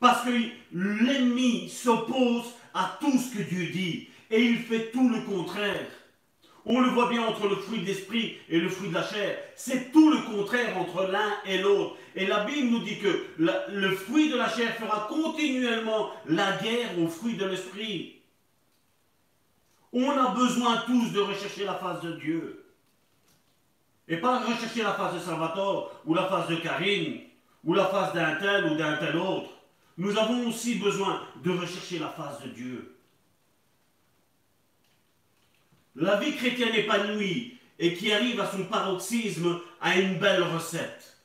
Parce 0.00 0.24
que 0.24 0.30
l'ennemi 0.72 1.68
s'oppose 1.68 2.54
à 2.72 2.96
tout 3.00 3.18
ce 3.18 3.36
que 3.36 3.42
Dieu 3.42 3.66
dit. 3.66 4.08
Et 4.30 4.42
il 4.42 4.58
fait 4.58 4.90
tout 4.92 5.08
le 5.08 5.20
contraire. 5.22 5.86
On 6.70 6.80
le 6.80 6.90
voit 6.90 7.08
bien 7.08 7.22
entre 7.22 7.48
le 7.48 7.56
fruit 7.56 7.80
de 7.80 7.86
l'esprit 7.86 8.36
et 8.50 8.60
le 8.60 8.68
fruit 8.68 8.90
de 8.90 8.94
la 8.94 9.02
chair. 9.02 9.38
C'est 9.56 9.90
tout 9.90 10.10
le 10.10 10.18
contraire 10.18 10.76
entre 10.76 11.06
l'un 11.06 11.32
et 11.46 11.58
l'autre. 11.58 11.96
Et 12.14 12.26
la 12.26 12.44
Bible 12.44 12.68
nous 12.68 12.80
dit 12.80 12.98
que 12.98 13.24
le 13.38 13.90
fruit 13.96 14.30
de 14.30 14.36
la 14.36 14.50
chair 14.50 14.74
fera 14.74 15.08
continuellement 15.08 16.10
la 16.26 16.58
guerre 16.58 16.90
au 16.98 17.08
fruit 17.08 17.36
de 17.38 17.46
l'esprit. 17.46 18.16
On 19.94 20.10
a 20.10 20.34
besoin 20.34 20.82
tous 20.86 21.10
de 21.10 21.20
rechercher 21.20 21.64
la 21.64 21.74
face 21.74 22.02
de 22.02 22.12
Dieu. 22.12 22.66
Et 24.06 24.18
pas 24.18 24.40
rechercher 24.40 24.82
la 24.82 24.92
face 24.92 25.14
de 25.14 25.20
Salvatore, 25.20 25.90
ou 26.04 26.12
la 26.12 26.26
face 26.26 26.48
de 26.48 26.56
Karine, 26.56 27.20
ou 27.64 27.72
la 27.72 27.86
face 27.86 28.12
d'un 28.12 28.36
tel 28.36 28.66
ou 28.66 28.74
d'un 28.74 28.96
tel 28.98 29.16
autre. 29.16 29.50
Nous 29.96 30.16
avons 30.18 30.48
aussi 30.48 30.74
besoin 30.74 31.22
de 31.42 31.50
rechercher 31.50 31.98
la 31.98 32.08
face 32.08 32.42
de 32.42 32.48
Dieu. 32.48 32.97
La 35.96 36.16
vie 36.16 36.36
chrétienne 36.36 36.74
épanouie 36.74 37.58
et 37.78 37.94
qui 37.94 38.12
arrive 38.12 38.40
à 38.40 38.46
son 38.46 38.64
paroxysme 38.64 39.60
a 39.80 39.98
une 39.98 40.18
belle 40.18 40.42
recette. 40.42 41.16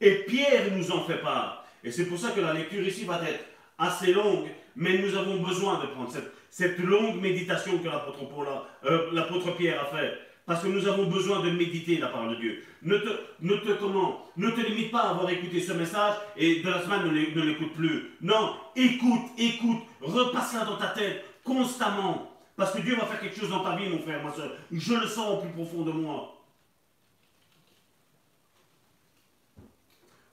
Et 0.00 0.24
Pierre 0.26 0.70
nous 0.76 0.90
en 0.92 1.04
fait 1.04 1.18
part. 1.18 1.64
Et 1.82 1.90
c'est 1.90 2.06
pour 2.06 2.18
ça 2.18 2.30
que 2.30 2.40
la 2.40 2.52
lecture 2.52 2.86
ici 2.86 3.04
va 3.04 3.20
être 3.28 3.44
assez 3.78 4.12
longue, 4.12 4.48
mais 4.76 4.98
nous 4.98 5.16
avons 5.16 5.40
besoin 5.40 5.80
de 5.80 5.86
prendre 5.86 6.12
cette, 6.50 6.78
longue 6.78 7.20
méditation 7.20 7.78
que 7.78 7.88
euh, 7.88 9.10
l'apôtre 9.12 9.56
Pierre 9.56 9.82
a 9.82 9.96
fait. 9.96 10.18
Parce 10.46 10.62
que 10.62 10.68
nous 10.68 10.88
avons 10.88 11.04
besoin 11.04 11.40
de 11.40 11.50
méditer 11.50 11.98
la 11.98 12.06
parole 12.06 12.30
de 12.30 12.40
Dieu. 12.40 12.64
Ne 12.82 12.96
te, 12.96 13.10
ne 13.42 13.56
te, 13.56 13.72
comment, 13.72 14.26
ne 14.38 14.50
te 14.50 14.60
limite 14.60 14.90
pas 14.90 15.02
à 15.02 15.10
avoir 15.10 15.28
écouté 15.28 15.60
ce 15.60 15.72
message 15.74 16.14
et 16.38 16.62
de 16.62 16.70
la 16.70 16.80
semaine 16.82 17.04
ne 17.06 17.42
l'écoute 17.42 17.74
plus. 17.74 18.14
Non, 18.22 18.54
écoute, 18.74 19.26
écoute, 19.36 19.82
repasse-la 20.00 20.64
dans 20.64 20.76
ta 20.78 20.88
tête 20.88 21.22
constamment. 21.44 22.27
Parce 22.58 22.72
que 22.72 22.80
Dieu 22.80 22.96
va 22.96 23.06
faire 23.06 23.20
quelque 23.20 23.38
chose 23.38 23.50
dans 23.50 23.62
ta 23.62 23.76
vie, 23.76 23.88
mon 23.88 24.02
frère, 24.02 24.20
ma 24.20 24.34
soeur. 24.34 24.50
Je 24.72 24.94
le 24.94 25.06
sens 25.06 25.38
au 25.38 25.40
plus 25.42 25.52
profond 25.52 25.82
de 25.82 25.92
moi. 25.92 26.44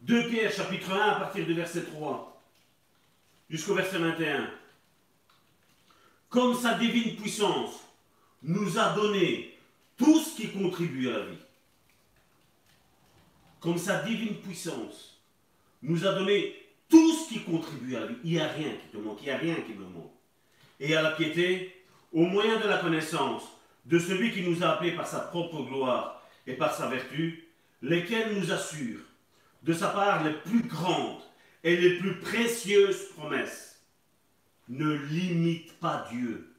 2 0.02 0.30
Pierre 0.30 0.52
chapitre 0.52 0.92
1 0.92 0.96
à 0.96 1.20
partir 1.20 1.46
du 1.46 1.54
verset 1.54 1.84
3 1.84 2.42
jusqu'au 3.48 3.76
verset 3.76 4.00
21. 4.00 4.50
Comme 6.30 6.56
sa 6.56 6.74
divine 6.80 7.16
puissance 7.16 7.84
nous 8.42 8.80
a 8.80 8.96
donné 8.96 9.56
tout 9.96 10.20
ce 10.20 10.36
qui 10.36 10.50
contribue 10.50 11.10
à 11.10 11.20
la 11.20 11.26
vie. 11.26 11.38
Comme 13.60 13.78
sa 13.78 14.02
divine 14.02 14.38
puissance 14.38 15.22
nous 15.84 16.08
a 16.08 16.14
donné 16.14 16.56
tout 16.90 17.14
ce 17.14 17.30
qui 17.30 17.44
contribue 17.44 17.96
à 17.96 18.00
la 18.00 18.06
vie. 18.08 18.18
Il 18.24 18.32
n'y 18.32 18.40
a 18.40 18.48
rien 18.48 18.72
qui 18.72 18.88
te 18.88 18.98
manque, 18.98 19.20
il 19.22 19.26
n'y 19.26 19.30
a 19.30 19.38
rien 19.38 19.56
qui 19.62 19.74
me 19.74 19.86
manque. 19.86 20.12
Et 20.80 20.96
à 20.96 21.04
la 21.04 21.12
piété, 21.12 21.75
au 22.16 22.22
moyen 22.22 22.60
de 22.60 22.68
la 22.68 22.78
connaissance 22.78 23.44
de 23.86 24.00
celui 24.00 24.32
qui 24.32 24.42
nous 24.42 24.64
a 24.64 24.70
appelés 24.70 24.94
par 24.96 25.06
sa 25.06 25.20
propre 25.20 25.62
gloire 25.64 26.24
et 26.48 26.54
par 26.54 26.74
sa 26.74 26.88
vertu, 26.88 27.50
lesquels 27.82 28.40
nous 28.40 28.54
assurent 28.54 29.06
de 29.64 29.74
sa 29.74 29.90
part 29.90 30.24
les 30.24 30.32
plus 30.32 30.64
grandes 30.64 31.22
et 31.64 31.76
les 31.76 31.98
plus 31.98 32.20
précieuses 32.22 33.10
promesses. 33.18 33.82
Ne 34.70 34.94
limite 34.94 35.78
pas 35.80 36.08
Dieu. 36.10 36.56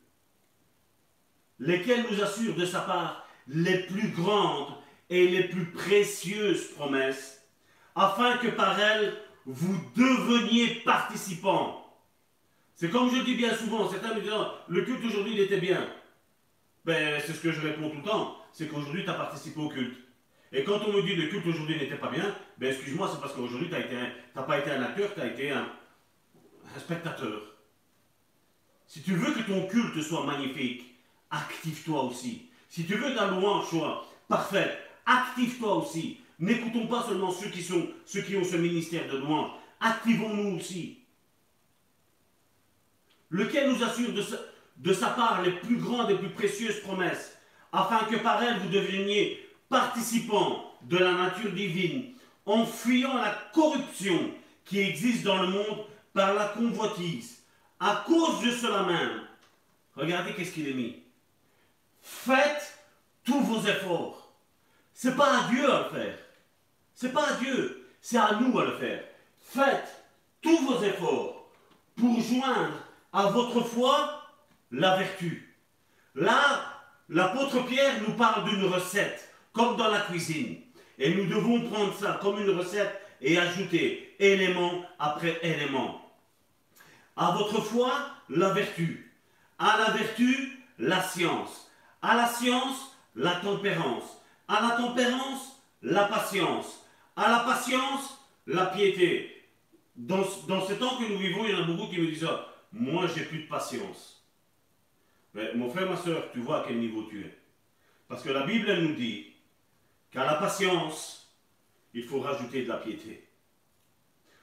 Lesquels 1.58 2.04
nous 2.10 2.22
assurent 2.22 2.54
de 2.54 2.66
sa 2.66 2.80
part 2.80 3.26
les 3.48 3.78
plus 3.86 4.08
grandes 4.08 4.74
et 5.08 5.26
les 5.26 5.44
plus 5.44 5.70
précieuses 5.70 6.68
promesses, 6.72 7.42
afin 7.94 8.36
que 8.36 8.48
par 8.48 8.78
elles 8.78 9.16
vous 9.46 9.78
deveniez 9.96 10.82
participants. 10.84 11.85
C'est 12.76 12.90
comme 12.90 13.10
je 13.10 13.22
dis 13.22 13.34
bien 13.34 13.54
souvent, 13.56 13.90
certains 13.90 14.14
me 14.14 14.20
disent 14.20 14.32
le 14.68 14.82
culte 14.82 15.04
aujourd'hui 15.06 15.40
était 15.40 15.60
bien. 15.60 15.88
Ben, 16.84 17.20
c'est 17.24 17.32
ce 17.32 17.40
que 17.40 17.50
je 17.50 17.60
réponds 17.62 17.88
tout 17.88 17.96
le 17.96 18.02
temps, 18.02 18.36
c'est 18.52 18.68
qu'aujourd'hui 18.68 19.02
tu 19.02 19.10
as 19.10 19.14
participé 19.14 19.58
au 19.58 19.68
culte. 19.68 19.96
Et 20.52 20.62
quand 20.62 20.80
on 20.86 20.92
me 20.92 21.02
dit 21.02 21.16
le 21.16 21.28
culte 21.28 21.46
aujourd'hui 21.46 21.78
n'était 21.78 21.96
pas 21.96 22.10
bien, 22.10 22.36
ben 22.58 22.72
excuse-moi, 22.72 23.10
c'est 23.10 23.20
parce 23.20 23.32
qu'aujourd'hui 23.32 23.68
tu 23.68 23.74
n'as 23.74 24.42
pas 24.42 24.58
été 24.58 24.70
un 24.70 24.82
acteur, 24.82 25.14
tu 25.14 25.20
as 25.20 25.26
été 25.26 25.50
un 25.50 25.66
spectateur. 26.78 27.40
Si 28.86 29.02
tu 29.02 29.14
veux 29.14 29.32
que 29.32 29.40
ton 29.40 29.66
culte 29.66 30.00
soit 30.02 30.24
magnifique, 30.24 30.94
active-toi 31.30 32.04
aussi. 32.04 32.50
Si 32.68 32.84
tu 32.84 32.94
veux 32.94 33.10
que 33.10 33.16
ta 33.16 33.30
louange 33.30 33.68
soit 33.68 34.06
parfaite, 34.28 34.78
active-toi 35.06 35.76
aussi. 35.76 36.20
N'écoutons 36.38 36.86
pas 36.86 37.02
seulement 37.04 37.30
ceux 37.30 37.48
qui, 37.48 37.62
sont, 37.62 37.88
ceux 38.04 38.20
qui 38.20 38.36
ont 38.36 38.44
ce 38.44 38.56
ministère 38.56 39.08
de 39.10 39.16
louange. 39.16 39.50
Activons-nous 39.80 40.58
aussi. 40.58 40.98
Lequel 43.30 43.70
nous 43.70 43.82
assure 43.82 44.12
de 44.12 44.92
sa, 44.92 45.08
part 45.08 45.42
les 45.42 45.52
plus 45.52 45.76
grandes 45.76 46.10
et 46.10 46.16
plus 46.16 46.30
précieuses 46.30 46.80
promesses, 46.80 47.36
afin 47.72 48.04
que 48.04 48.16
par 48.16 48.42
elles 48.42 48.58
vous 48.58 48.68
deveniez 48.68 49.48
participants 49.68 50.72
de 50.82 50.98
la 50.98 51.12
nature 51.12 51.52
divine, 51.52 52.14
en 52.44 52.64
fuyant 52.64 53.16
la 53.16 53.36
corruption 53.52 54.30
qui 54.64 54.80
existe 54.80 55.24
dans 55.24 55.42
le 55.42 55.48
monde 55.48 55.84
par 56.12 56.34
la 56.34 56.46
convoitise. 56.46 57.42
À 57.80 58.04
cause 58.06 58.42
de 58.42 58.50
cela 58.52 58.84
même, 58.84 59.22
regardez 59.96 60.32
qu'est-ce 60.32 60.52
qu'il 60.52 60.68
est 60.68 60.74
mis. 60.74 61.02
Faites 62.00 62.78
tous 63.24 63.40
vos 63.40 63.60
efforts. 63.66 64.32
C'est 64.94 65.16
pas 65.16 65.40
à 65.40 65.48
Dieu 65.50 65.70
à 65.70 65.82
le 65.82 65.90
faire. 65.90 66.18
C'est 66.94 67.12
pas 67.12 67.32
à 67.32 67.34
Dieu, 67.34 67.86
c'est 68.00 68.16
à 68.16 68.38
nous 68.40 68.58
à 68.58 68.64
le 68.64 68.78
faire. 68.78 69.04
Faites 69.40 70.04
tous 70.40 70.58
vos 70.58 70.82
efforts 70.82 71.50
pour 71.96 72.20
joindre 72.20 72.85
à 73.16 73.30
votre 73.30 73.62
foi 73.62 74.22
la 74.70 74.96
vertu. 74.96 75.56
Là, 76.14 76.38
l'apôtre 77.08 77.64
Pierre 77.66 78.02
nous 78.06 78.12
parle 78.12 78.44
d'une 78.44 78.66
recette, 78.66 79.32
comme 79.54 79.76
dans 79.76 79.88
la 79.88 80.00
cuisine. 80.00 80.58
Et 80.98 81.14
nous 81.14 81.26
devons 81.26 81.62
prendre 81.70 81.94
ça 81.94 82.18
comme 82.20 82.38
une 82.40 82.50
recette 82.50 83.00
et 83.22 83.38
ajouter 83.38 84.14
élément 84.18 84.84
après 84.98 85.38
élément. 85.42 86.02
À 87.16 87.30
votre 87.30 87.62
foi, 87.62 87.90
la 88.28 88.50
vertu. 88.50 89.14
À 89.58 89.78
la 89.78 89.90
vertu, 89.92 90.62
la 90.78 91.00
science. 91.00 91.70
À 92.02 92.16
la 92.16 92.26
science, 92.26 92.98
la 93.14 93.36
tempérance. 93.36 94.20
À 94.46 94.60
la 94.60 94.76
tempérance, 94.76 95.62
la 95.80 96.04
patience. 96.04 96.84
À 97.16 97.30
la 97.30 97.38
patience, 97.40 98.18
la 98.46 98.66
piété. 98.66 99.32
Dans, 99.96 100.22
dans 100.48 100.60
ce 100.66 100.74
temps 100.74 100.98
que 100.98 101.10
nous 101.10 101.16
vivons, 101.16 101.46
il 101.46 101.52
y 101.52 101.54
en 101.54 101.62
a 101.62 101.66
beaucoup 101.66 101.88
qui 101.88 101.98
me 101.98 102.08
disent 102.08 102.28
Moi, 102.72 103.06
j'ai 103.14 103.24
plus 103.24 103.44
de 103.44 103.48
patience. 103.48 104.26
Mais 105.34 105.54
mon 105.54 105.70
frère, 105.70 105.88
ma 105.88 105.96
soeur, 105.96 106.30
tu 106.32 106.40
vois 106.40 106.62
à 106.62 106.64
quel 106.66 106.78
niveau 106.78 107.04
tu 107.04 107.20
es. 107.20 107.38
Parce 108.08 108.22
que 108.22 108.30
la 108.30 108.46
Bible, 108.46 108.70
elle 108.70 108.84
nous 108.84 108.94
dit 108.94 109.34
qu'à 110.10 110.24
la 110.24 110.34
patience, 110.34 111.34
il 111.92 112.04
faut 112.04 112.20
rajouter 112.20 112.62
de 112.62 112.68
la 112.68 112.78
piété. 112.78 113.26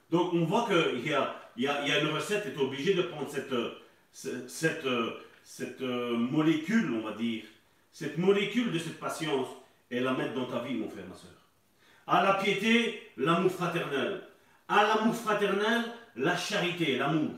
Donc 0.10 0.34
on 0.34 0.46
voit 0.46 0.68
qu'il 0.68 1.08
y 1.08 1.14
a, 1.68 2.00
une 2.00 2.10
recette, 2.10 2.44
tu 2.44 2.60
es 2.60 2.62
obligé 2.62 2.94
de 2.94 3.04
prendre 3.04 3.30
cette, 3.30 3.54
cette, 4.48 4.88
cette, 5.44 5.82
molécule, 5.82 6.94
on 6.94 7.02
va 7.02 7.14
dire, 7.14 7.46
cette 7.92 8.18
molécule 8.18 8.72
de 8.72 8.80
cette 8.80 9.00
patience 9.00 9.48
et 9.90 10.00
la 10.00 10.14
mettre 10.14 10.34
dans 10.34 10.46
ta 10.46 10.60
vie, 10.60 10.76
mon 10.76 10.90
frère, 10.90 11.08
ma 11.08 11.16
soeur. 11.16 11.32
À 12.06 12.24
la 12.24 12.36
piété, 12.36 13.12
l'amour 13.18 13.52
fraternel. 13.52 14.22
À 14.68 14.84
l'amour 14.84 15.16
fraternel, 15.16 15.86
la 16.16 16.38
charité, 16.38 16.98
l'amour. 16.98 17.34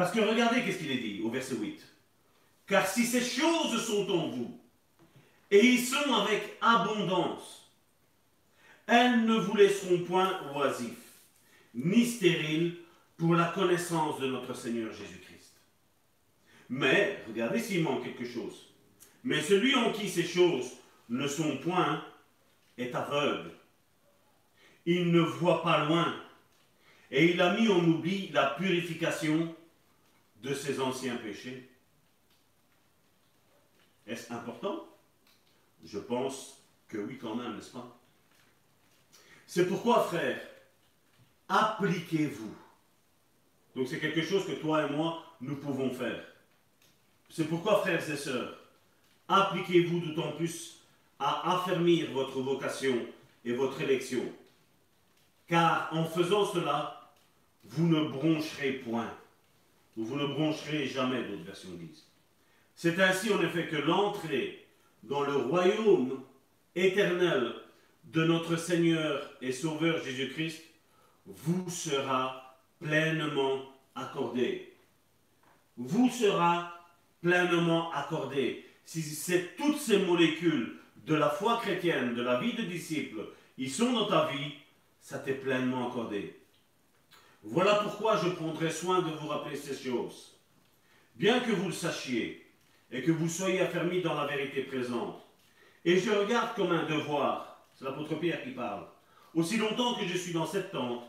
Parce 0.00 0.12
que 0.12 0.20
regardez 0.20 0.62
qu'est-ce 0.62 0.78
qu'il 0.78 0.92
est 0.92 0.96
dit 0.96 1.20
au 1.22 1.28
verset 1.28 1.56
8. 1.56 1.86
Car 2.66 2.86
si 2.86 3.04
ces 3.04 3.20
choses 3.20 3.84
sont 3.84 4.10
en 4.10 4.28
vous, 4.28 4.58
et 5.50 5.62
ils 5.62 5.84
sont 5.84 6.14
avec 6.14 6.56
abondance, 6.62 7.70
elles 8.86 9.26
ne 9.26 9.34
vous 9.34 9.54
laisseront 9.54 9.98
point 10.04 10.40
oisifs, 10.54 11.20
ni 11.74 12.06
stériles 12.06 12.76
pour 13.18 13.34
la 13.34 13.48
connaissance 13.48 14.18
de 14.20 14.28
notre 14.28 14.54
Seigneur 14.54 14.90
Jésus-Christ. 14.90 15.52
Mais, 16.70 17.22
regardez 17.28 17.60
s'il 17.60 17.82
manque 17.82 18.02
quelque 18.02 18.24
chose. 18.24 18.72
Mais 19.22 19.42
celui 19.42 19.74
en 19.74 19.92
qui 19.92 20.08
ces 20.08 20.24
choses 20.24 20.78
ne 21.10 21.28
sont 21.28 21.58
point 21.58 22.02
est 22.78 22.94
aveugle. 22.94 23.50
Il 24.86 25.12
ne 25.12 25.20
voit 25.20 25.62
pas 25.62 25.84
loin. 25.84 26.16
Et 27.10 27.32
il 27.32 27.42
a 27.42 27.52
mis 27.52 27.68
en 27.68 27.84
oubli 27.84 28.30
la 28.32 28.46
purification 28.46 29.54
de 30.42 30.54
ses 30.54 30.80
anciens 30.80 31.16
péchés. 31.16 31.70
Est-ce 34.06 34.32
important? 34.32 34.86
Je 35.84 35.98
pense 35.98 36.62
que 36.88 36.98
oui 36.98 37.18
quand 37.18 37.34
même, 37.34 37.56
n'est-ce 37.56 37.70
pas? 37.70 37.98
C'est 39.46 39.66
pourquoi, 39.66 40.04
frère, 40.04 40.40
appliquez-vous. 41.48 42.54
Donc 43.74 43.88
c'est 43.88 44.00
quelque 44.00 44.22
chose 44.22 44.46
que 44.46 44.52
toi 44.52 44.86
et 44.86 44.90
moi, 44.90 45.22
nous 45.40 45.56
pouvons 45.56 45.90
faire. 45.90 46.24
C'est 47.28 47.46
pourquoi, 47.46 47.80
frères 47.80 48.08
et 48.10 48.16
sœurs, 48.16 48.58
appliquez-vous 49.28 50.00
d'autant 50.00 50.32
plus 50.32 50.80
à 51.18 51.56
affermir 51.56 52.10
votre 52.12 52.40
vocation 52.40 53.06
et 53.44 53.52
votre 53.52 53.80
élection. 53.80 54.24
Car 55.46 55.88
en 55.92 56.04
faisant 56.04 56.44
cela, 56.46 57.12
vous 57.64 57.86
ne 57.86 58.08
broncherez 58.08 58.72
point. 58.72 59.12
Ou 60.00 60.04
vous 60.04 60.16
ne 60.16 60.26
broncherez 60.26 60.86
jamais, 60.86 61.24
d'autres 61.24 61.44
versions 61.44 61.68
disent. 61.74 62.06
C'est 62.74 62.98
ainsi 63.00 63.30
en 63.30 63.42
effet 63.42 63.66
que 63.66 63.76
l'entrée 63.76 64.66
dans 65.02 65.20
le 65.20 65.36
royaume 65.36 66.22
éternel 66.74 67.52
de 68.04 68.24
notre 68.24 68.56
Seigneur 68.56 69.30
et 69.42 69.52
Sauveur 69.52 70.02
Jésus-Christ 70.02 70.62
vous 71.26 71.68
sera 71.68 72.56
pleinement 72.80 73.60
accordée. 73.94 74.72
Vous 75.76 76.08
sera 76.08 76.72
pleinement 77.20 77.92
accordé. 77.92 78.64
Si 78.86 79.04
toutes 79.58 79.78
ces 79.78 79.98
molécules 79.98 80.78
de 81.04 81.14
la 81.14 81.28
foi 81.28 81.58
chrétienne, 81.58 82.14
de 82.14 82.22
la 82.22 82.40
vie 82.40 82.54
de 82.54 82.62
disciple, 82.62 83.20
ils 83.58 83.70
sont 83.70 83.92
dans 83.92 84.06
ta 84.06 84.28
vie, 84.28 84.54
ça 85.02 85.18
t'est 85.18 85.34
pleinement 85.34 85.90
accordé. 85.90 86.39
Voilà 87.42 87.76
pourquoi 87.76 88.16
je 88.16 88.28
prendrai 88.30 88.70
soin 88.70 89.00
de 89.00 89.10
vous 89.10 89.28
rappeler 89.28 89.56
ces 89.56 89.76
choses. 89.76 90.38
Bien 91.14 91.40
que 91.40 91.52
vous 91.52 91.68
le 91.68 91.74
sachiez, 91.74 92.50
et 92.92 93.02
que 93.02 93.12
vous 93.12 93.28
soyez 93.28 93.60
affermis 93.60 94.02
dans 94.02 94.14
la 94.14 94.26
vérité 94.26 94.62
présente. 94.62 95.22
Et 95.84 95.98
je 95.98 96.10
regarde 96.10 96.54
comme 96.54 96.72
un 96.72 96.84
devoir, 96.84 97.64
c'est 97.74 97.84
l'apôtre 97.84 98.16
Pierre 98.16 98.42
qui 98.42 98.50
parle, 98.50 98.86
aussi 99.34 99.56
longtemps 99.56 99.94
que 99.94 100.06
je 100.06 100.16
suis 100.16 100.32
dans 100.32 100.46
cette 100.46 100.72
tente, 100.72 101.04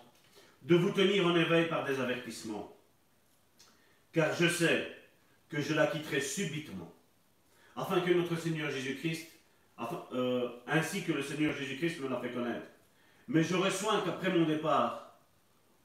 de 0.62 0.76
vous 0.76 0.92
tenir 0.92 1.26
en 1.26 1.36
éveil 1.36 1.68
par 1.68 1.84
des 1.84 2.00
avertissements. 2.00 2.76
Car 4.14 4.34
je 4.36 4.48
sais 4.48 4.96
que 5.50 5.60
je 5.60 5.74
la 5.74 5.88
quitterai 5.88 6.22
subitement, 6.22 6.94
afin 7.76 8.00
que 8.02 8.12
notre 8.12 8.36
Seigneur 8.38 8.70
Jésus-Christ, 8.70 9.28
euh, 10.14 10.50
ainsi 10.68 11.04
que 11.04 11.12
le 11.12 11.24
Seigneur 11.24 11.56
Jésus-Christ 11.56 12.00
me 12.02 12.08
l'a 12.08 12.20
fait 12.20 12.32
connaître. 12.32 12.68
Mais 13.28 13.44
j'aurai 13.44 13.72
soin 13.72 14.02
qu'après 14.02 14.30
mon 14.30 14.46
départ, 14.46 15.01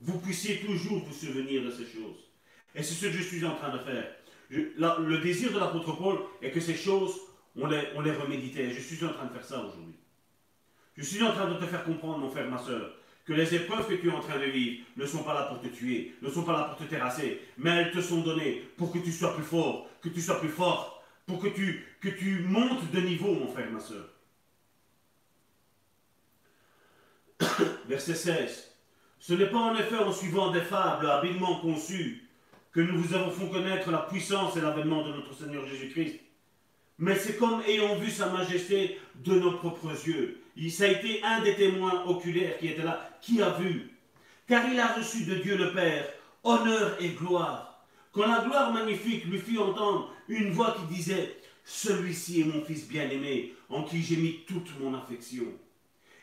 vous 0.01 0.19
puissiez 0.19 0.61
toujours 0.61 1.05
vous 1.05 1.15
souvenir 1.15 1.63
de 1.63 1.71
ces 1.71 1.87
choses. 1.87 2.31
Et 2.75 2.83
c'est 2.83 2.95
ce 2.95 3.07
que 3.07 3.13
je 3.13 3.23
suis 3.23 3.45
en 3.45 3.55
train 3.55 3.73
de 3.73 3.79
faire 3.79 4.05
le 4.51 5.19
désir 5.19 5.53
de 5.53 5.59
l'apôtre 5.59 5.97
Paul 5.97 6.19
est 6.43 6.51
que 6.51 6.61
ces 6.61 6.75
choses, 6.77 7.15
on 7.57 7.67
les, 7.67 7.83
on 7.95 8.01
les 8.01 8.13
reméditait. 8.13 8.71
Je 8.71 8.81
suis 8.81 9.05
en 9.05 9.13
train 9.13 9.27
de 9.27 9.33
faire 9.33 9.45
ça 9.45 9.61
aujourd'hui. 9.61 9.97
Je 10.97 11.03
suis 11.03 11.23
en 11.23 11.33
train 11.33 11.51
de 11.51 11.59
te 11.59 11.67
faire 11.67 11.85
comprendre, 11.85 12.19
mon 12.19 12.31
frère, 12.31 12.49
ma 12.51 12.59
soeur, 12.59 12.95
que 13.25 13.33
les 13.33 13.55
épreuves 13.55 13.89
que 13.89 13.95
tu 13.95 14.09
es 14.09 14.13
en 14.13 14.21
train 14.21 14.39
de 14.39 14.45
vivre 14.45 14.85
ne 14.97 15.05
sont 15.05 15.25
pas 15.25 15.35
là 15.35 15.43
pour 15.43 15.61
te 15.61 15.67
tuer, 15.67 16.15
ne 16.23 16.31
sont 16.31 16.45
pas 16.45 16.53
là 16.53 16.65
pour 16.65 16.79
te 16.79 16.85
terrasser, 16.85 17.43
mais 17.59 17.71
elles 17.71 17.91
te 17.91 18.01
sont 18.01 18.21
données 18.21 18.63
pour 18.77 18.93
que 18.93 18.99
tu 18.99 19.13
sois 19.13 19.35
plus 19.35 19.45
fort, 19.45 19.89
que 20.01 20.09
tu 20.09 20.21
sois 20.21 20.41
plus 20.41 20.49
fort, 20.49 21.05
pour 21.27 21.41
que 21.41 21.49
tu, 21.49 21.85
que 22.01 22.09
tu 22.09 22.41
montes 22.41 22.91
de 22.93 23.01
niveau, 23.01 23.35
mon 23.35 23.49
frère, 23.49 23.71
ma 23.71 23.81
soeur. 23.81 24.09
Verset 27.89 28.15
16. 28.15 28.76
Ce 29.19 29.35
n'est 29.35 29.47
pas 29.47 29.59
en 29.59 29.75
effet 29.75 29.99
en 29.99 30.13
suivant 30.13 30.51
des 30.51 30.61
fables 30.61 31.09
habilement 31.09 31.57
conçues 31.61 32.29
que 32.73 32.81
nous 32.81 33.01
vous 33.01 33.15
avons 33.15 33.31
fait 33.31 33.49
connaître 33.49 33.91
la 33.91 33.99
puissance 33.99 34.57
et 34.57 34.61
l'avènement 34.61 35.03
de 35.03 35.13
notre 35.13 35.35
Seigneur 35.35 35.67
Jésus-Christ. 35.67 36.21
Mais 36.99 37.15
c'est 37.15 37.37
comme 37.37 37.63
ayant 37.67 37.97
vu 37.97 38.11
sa 38.11 38.29
majesté 38.29 38.99
de 39.17 39.39
nos 39.39 39.53
propres 39.53 39.93
yeux. 40.07 40.41
Il, 40.57 40.71
ça 40.71 40.85
a 40.85 40.89
été 40.89 41.23
un 41.23 41.43
des 41.43 41.55
témoins 41.55 42.05
oculaires 42.05 42.59
qui 42.59 42.69
était 42.69 42.83
là, 42.83 43.11
qui 43.21 43.43
a 43.43 43.51
vu. 43.51 43.91
Car 44.47 44.71
il 44.71 44.79
a 44.79 44.95
reçu 44.95 45.25
de 45.25 45.35
Dieu 45.37 45.57
le 45.57 45.73
Père 45.73 46.07
honneur 46.45 46.97
et 47.01 47.11
gloire. 47.11 47.85
Quand 48.13 48.27
la 48.27 48.45
gloire 48.45 48.73
magnifique 48.73 49.25
lui 49.25 49.39
fit 49.39 49.59
entendre 49.59 50.13
une 50.29 50.53
voix 50.53 50.77
qui 50.79 50.95
disait 50.95 51.37
Celui-ci 51.65 52.41
est 52.41 52.45
mon 52.45 52.65
Fils 52.65 52.89
bien-aimé, 52.89 53.55
en 53.69 53.83
qui 53.83 54.03
j'ai 54.03 54.17
mis 54.17 54.45
toute 54.47 54.79
mon 54.81 54.95
affection. 54.95 55.45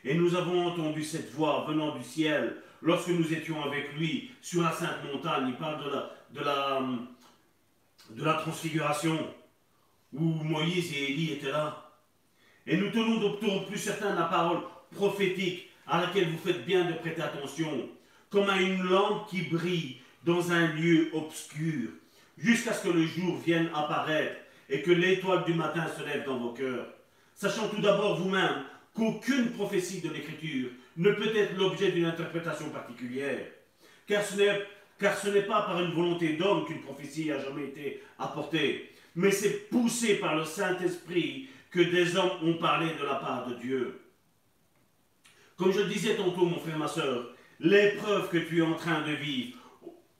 Et 0.04 0.14
nous 0.14 0.34
avons 0.34 0.66
entendu 0.66 1.04
cette 1.04 1.32
voix 1.32 1.64
venant 1.68 1.96
du 1.96 2.02
ciel 2.02 2.56
lorsque 2.84 3.08
nous 3.08 3.32
étions 3.32 3.62
avec 3.64 3.94
lui 3.94 4.30
sur 4.40 4.62
la 4.62 4.70
sainte 4.70 5.02
montagne. 5.12 5.48
Il 5.48 5.56
parle 5.56 5.82
de 6.30 6.40
la, 6.40 6.80
de 8.10 8.22
de 8.22 8.42
transfiguration, 8.42 9.18
où 10.12 10.20
Moïse 10.20 10.92
et 10.92 11.10
Élie 11.10 11.32
étaient 11.32 11.50
là. 11.50 11.90
Et 12.66 12.76
nous 12.76 12.90
tenons 12.90 13.18
donc 13.18 13.66
plus 13.66 13.78
certains 13.78 14.14
la 14.14 14.24
parole 14.24 14.60
prophétique 14.94 15.70
à 15.86 16.02
laquelle 16.02 16.30
vous 16.30 16.38
faites 16.38 16.64
bien 16.64 16.84
de 16.84 16.92
prêter 16.94 17.22
attention, 17.22 17.88
comme 18.30 18.48
à 18.48 18.60
une 18.60 18.82
lampe 18.82 19.28
qui 19.28 19.42
brille 19.42 19.96
dans 20.24 20.52
un 20.52 20.68
lieu 20.68 21.10
obscur, 21.14 21.90
jusqu'à 22.38 22.72
ce 22.72 22.84
que 22.84 22.92
le 22.92 23.06
jour 23.06 23.38
vienne 23.38 23.70
apparaître 23.74 24.36
et 24.68 24.82
que 24.82 24.90
l'étoile 24.90 25.44
du 25.44 25.54
matin 25.54 25.86
se 25.88 26.02
lève 26.04 26.24
dans 26.24 26.38
vos 26.38 26.52
cœurs. 26.52 26.86
Sachant 27.34 27.68
tout 27.68 27.80
d'abord 27.80 28.16
vous-même 28.16 28.64
qu'aucune 28.94 29.50
prophétie 29.50 30.00
de 30.00 30.10
l'Écriture 30.10 30.70
ne 30.96 31.10
peut 31.12 31.36
être 31.36 31.56
l'objet 31.56 31.90
d'une 31.90 32.04
interprétation 32.06 32.70
particulière, 32.70 33.46
car 34.06 34.24
ce 34.24 35.28
n'est 35.28 35.42
pas 35.42 35.62
par 35.62 35.82
une 35.82 35.92
volonté 35.92 36.34
d'homme 36.34 36.64
qu'une 36.64 36.80
prophétie 36.80 37.32
a 37.32 37.40
jamais 37.40 37.64
été 37.64 38.02
apportée, 38.18 38.92
mais 39.16 39.30
c'est 39.30 39.68
poussé 39.68 40.16
par 40.16 40.36
le 40.36 40.44
Saint-Esprit 40.44 41.48
que 41.70 41.80
des 41.80 42.16
hommes 42.16 42.38
ont 42.42 42.54
parlé 42.54 42.86
de 42.98 43.04
la 43.04 43.16
part 43.16 43.46
de 43.48 43.54
Dieu. 43.54 44.00
Comme 45.56 45.72
je 45.72 45.82
disais 45.82 46.16
tantôt, 46.16 46.46
mon 46.46 46.58
frère, 46.58 46.78
ma 46.78 46.88
soeur, 46.88 47.34
l'épreuve 47.60 48.28
que 48.28 48.38
tu 48.38 48.58
es 48.58 48.62
en 48.62 48.74
train 48.74 49.02
de 49.02 49.12
vivre, 49.12 49.58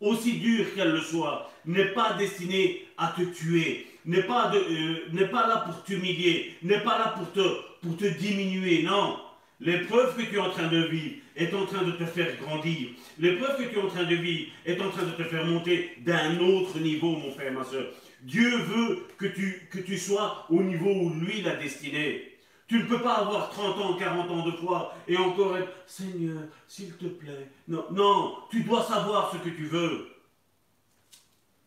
aussi 0.01 0.38
dure 0.38 0.74
qu'elle 0.74 0.92
le 0.92 1.01
soit, 1.01 1.51
n'est 1.64 1.92
pas 1.92 2.14
destinée 2.14 2.86
à 2.96 3.14
te 3.16 3.22
tuer, 3.22 3.86
n'est 4.05 4.24
pas, 4.24 4.52
euh, 4.55 5.28
pas 5.30 5.46
là 5.46 5.64
pour 5.66 5.82
t'humilier, 5.84 6.56
n'est 6.62 6.80
pas 6.80 6.98
là 6.98 7.14
pour 7.16 7.32
te, 7.32 7.40
pour 7.85 7.97
te 7.97 8.06
diminuer, 8.06 8.82
non. 8.82 9.19
L'épreuve 9.61 10.16
que 10.16 10.23
tu 10.23 10.36
es 10.36 10.39
en 10.39 10.51
train 10.51 10.69
de 10.69 10.85
vivre 10.86 11.16
est 11.36 11.55
en 11.55 11.66
train 11.66 11.82
de 11.82 11.93
te 11.93 12.05
faire 12.05 12.36
grandir. 12.40 12.90
L'épreuve 13.19 13.56
que 13.59 13.73
tu 13.73 13.78
es 13.78 13.82
en 13.82 13.89
train 13.89 14.05
de 14.05 14.15
vivre 14.15 14.51
est 14.65 14.81
en 14.81 14.90
train 14.90 15.05
de 15.05 15.12
te 15.12 15.23
faire 15.24 15.47
monter 15.47 15.93
d'un 15.98 16.39
autre 16.40 16.78
niveau, 16.78 17.11
mon 17.11 17.31
frère, 17.32 17.52
ma 17.52 17.65
soeur. 17.65 17.86
Dieu 18.23 18.56
veut 18.56 19.06
que 19.19 19.27
tu, 19.27 19.69
que 19.70 19.78
tu 19.78 19.98
sois 19.98 20.47
au 20.48 20.62
niveau 20.62 20.90
où 20.90 21.11
lui 21.11 21.43
l'a 21.43 21.56
destiné. 21.56 22.32
Tu 22.66 22.78
ne 22.78 22.85
peux 22.85 23.01
pas 23.01 23.19
avoir 23.19 23.51
30 23.51 23.78
ans, 23.78 23.94
40 23.94 24.31
ans 24.31 24.47
de 24.47 24.52
foi 24.52 24.94
et 25.06 25.16
encore 25.19 25.59
être 25.59 25.70
Seigneur, 25.86 26.43
s'il 26.66 26.97
te 26.97 27.06
plaît. 27.06 27.51
Non, 27.69 27.85
non, 27.90 28.36
tu 28.51 28.62
dois 28.62 28.82
savoir 28.82 29.31
ce 29.31 29.36
que 29.39 29.55
tu 29.55 29.66
veux. 29.66 30.09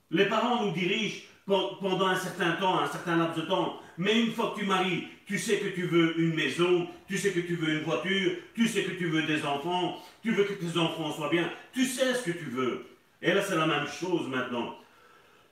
Les 0.10 0.26
parents 0.26 0.65
nous 0.65 0.72
dirigent 0.72 1.22
pendant 1.45 2.07
un 2.07 2.15
certain 2.15 2.53
temps, 2.53 2.80
un 2.80 2.88
certain 2.88 3.18
laps 3.18 3.38
de 3.38 3.48
temps. 3.48 3.80
Mais 3.98 4.22
une 4.22 4.32
fois 4.32 4.53
que 4.53 4.60
tu 4.60 4.65
maries, 4.65 5.07
tu 5.26 5.38
sais 5.38 5.57
que 5.57 5.69
tu 5.69 5.88
veux 5.88 6.19
une 6.19 6.36
maison, 6.36 6.88
tu 7.07 7.18
sais 7.18 7.32
que 7.32 7.40
tu 7.40 7.56
veux 7.56 7.78
une 7.78 7.84
voiture, 7.84 8.32
tu 8.53 8.68
sais 8.68 8.84
que 8.84 8.91
tu 8.91 9.07
veux 9.07 9.24
des 9.24 9.44
enfants, 9.44 9.98
tu 10.22 10.32
veux 10.32 10.44
que 10.44 10.53
tes 10.53 10.78
enfants 10.78 11.11
soient 11.11 11.30
bien, 11.30 11.52
tu 11.74 11.86
sais 11.86 12.14
ce 12.14 12.24
que 12.24 12.32
tu 12.32 12.45
veux. 12.45 12.86
Et 13.22 13.34
là, 13.34 13.41
c'est 13.41 13.56
la 13.56 13.65
même 13.65 13.88
chose 13.88 14.28
maintenant. 14.28 14.76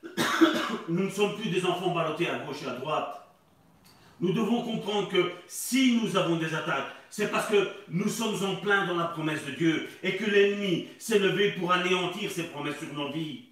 Nous 0.89 1.03
ne 1.03 1.09
sommes 1.09 1.35
plus 1.35 1.49
des 1.49 1.65
enfants 1.65 1.93
ballottés 1.93 2.29
à 2.29 2.39
gauche 2.39 2.63
et 2.63 2.67
à 2.67 2.73
droite. 2.73 3.21
Nous 4.21 4.31
devons 4.31 4.61
comprendre 4.61 5.09
que 5.09 5.31
si 5.45 5.99
nous 6.01 6.15
avons 6.15 6.37
des 6.37 6.55
attaques, 6.55 6.87
c'est 7.09 7.29
parce 7.29 7.47
que 7.47 7.69
nous 7.89 8.07
sommes 8.07 8.45
en 8.45 8.55
plein 8.55 8.85
dans 8.85 8.95
la 8.95 9.05
promesse 9.05 9.45
de 9.45 9.51
Dieu 9.51 9.89
et 10.03 10.15
que 10.15 10.23
l'ennemi 10.23 10.87
s'est 10.99 11.19
levé 11.19 11.51
pour 11.51 11.73
anéantir 11.73 12.31
ces 12.31 12.43
promesses 12.43 12.79
sur 12.79 12.93
nos 12.93 13.11
vies. 13.11 13.45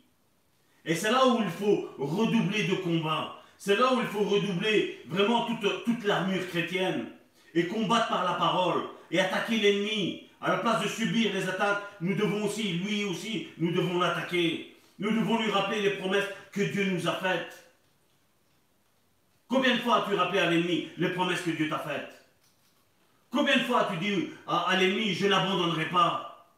Et 0.86 0.96
c'est 0.96 1.12
là 1.12 1.28
où 1.28 1.42
il 1.42 1.50
faut 1.50 1.90
redoubler 1.98 2.64
de 2.64 2.76
combat. 2.76 3.43
C'est 3.66 3.78
là 3.78 3.94
où 3.94 4.02
il 4.02 4.08
faut 4.08 4.26
redoubler 4.26 5.00
vraiment 5.08 5.46
toute, 5.46 6.04
l'armure 6.04 6.46
chrétienne 6.50 7.08
et 7.56 7.66
combattre 7.68 8.10
par 8.10 8.26
la 8.26 8.34
parole 8.34 8.82
et 9.10 9.22
attaquer 9.22 9.56
l'ennemi. 9.56 10.28
À 10.42 10.52
la 10.52 10.58
place 10.58 10.84
de 10.84 10.90
subir 10.90 11.32
les 11.34 11.48
attaques, 11.48 11.82
nous 12.02 12.14
devons 12.14 12.44
aussi, 12.44 12.74
lui 12.74 13.06
aussi, 13.06 13.48
nous 13.58 13.72
devons 13.72 14.00
l'attaquer. 14.00 14.76
Nous 15.00 15.12
devons 15.12 15.42
lui 15.42 15.50
rappeler 15.50 15.82
les 15.82 15.92
promesses 15.92 16.28
que 16.52 16.60
Dieu 16.60 16.90
nous 16.92 17.08
a 17.08 17.14
faites. 17.14 17.72
Combien 19.48 19.78
de 19.78 19.80
fois 19.80 20.00
as-tu 20.00 20.16
rappelé 20.16 20.40
à 20.40 20.50
l'ennemi 20.50 20.90
les 20.98 21.14
promesses 21.14 21.40
que 21.40 21.52
Dieu 21.52 21.70
t'a 21.70 21.80
faites? 21.80 22.22
Combien 23.32 23.56
de 23.56 23.64
fois 23.64 23.84
as-tu 23.84 23.96
dit 23.96 24.30
à 24.46 24.76
l'ennemi, 24.78 25.14
je 25.14 25.28
n'abandonnerai 25.28 25.86
pas? 25.86 26.54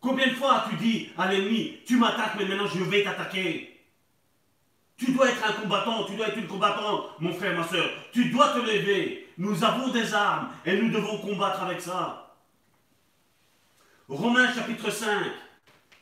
Combien 0.00 0.28
de 0.28 0.32
fois 0.36 0.62
as-tu 0.62 0.76
dit 0.76 1.10
à 1.18 1.30
l'ennemi, 1.30 1.80
tu 1.84 1.96
m'attaques, 1.96 2.36
mais 2.38 2.46
maintenant 2.46 2.66
je 2.66 2.82
vais 2.82 3.04
t'attaquer? 3.04 3.77
Tu 4.98 5.12
dois 5.12 5.30
être 5.30 5.44
un 5.48 5.52
combattant, 5.52 6.04
tu 6.04 6.16
dois 6.16 6.26
être 6.26 6.38
une 6.38 6.48
combattante, 6.48 7.10
mon 7.20 7.32
frère, 7.32 7.56
ma 7.56 7.66
soeur. 7.66 7.88
Tu 8.12 8.30
dois 8.30 8.48
te 8.48 8.58
lever. 8.58 9.28
Nous 9.38 9.62
avons 9.62 9.88
des 9.88 10.12
armes 10.12 10.48
et 10.66 10.76
nous 10.76 10.90
devons 10.90 11.18
combattre 11.18 11.62
avec 11.62 11.80
ça. 11.80 12.34
Romains 14.08 14.52
chapitre 14.52 14.90
5, 14.90 15.08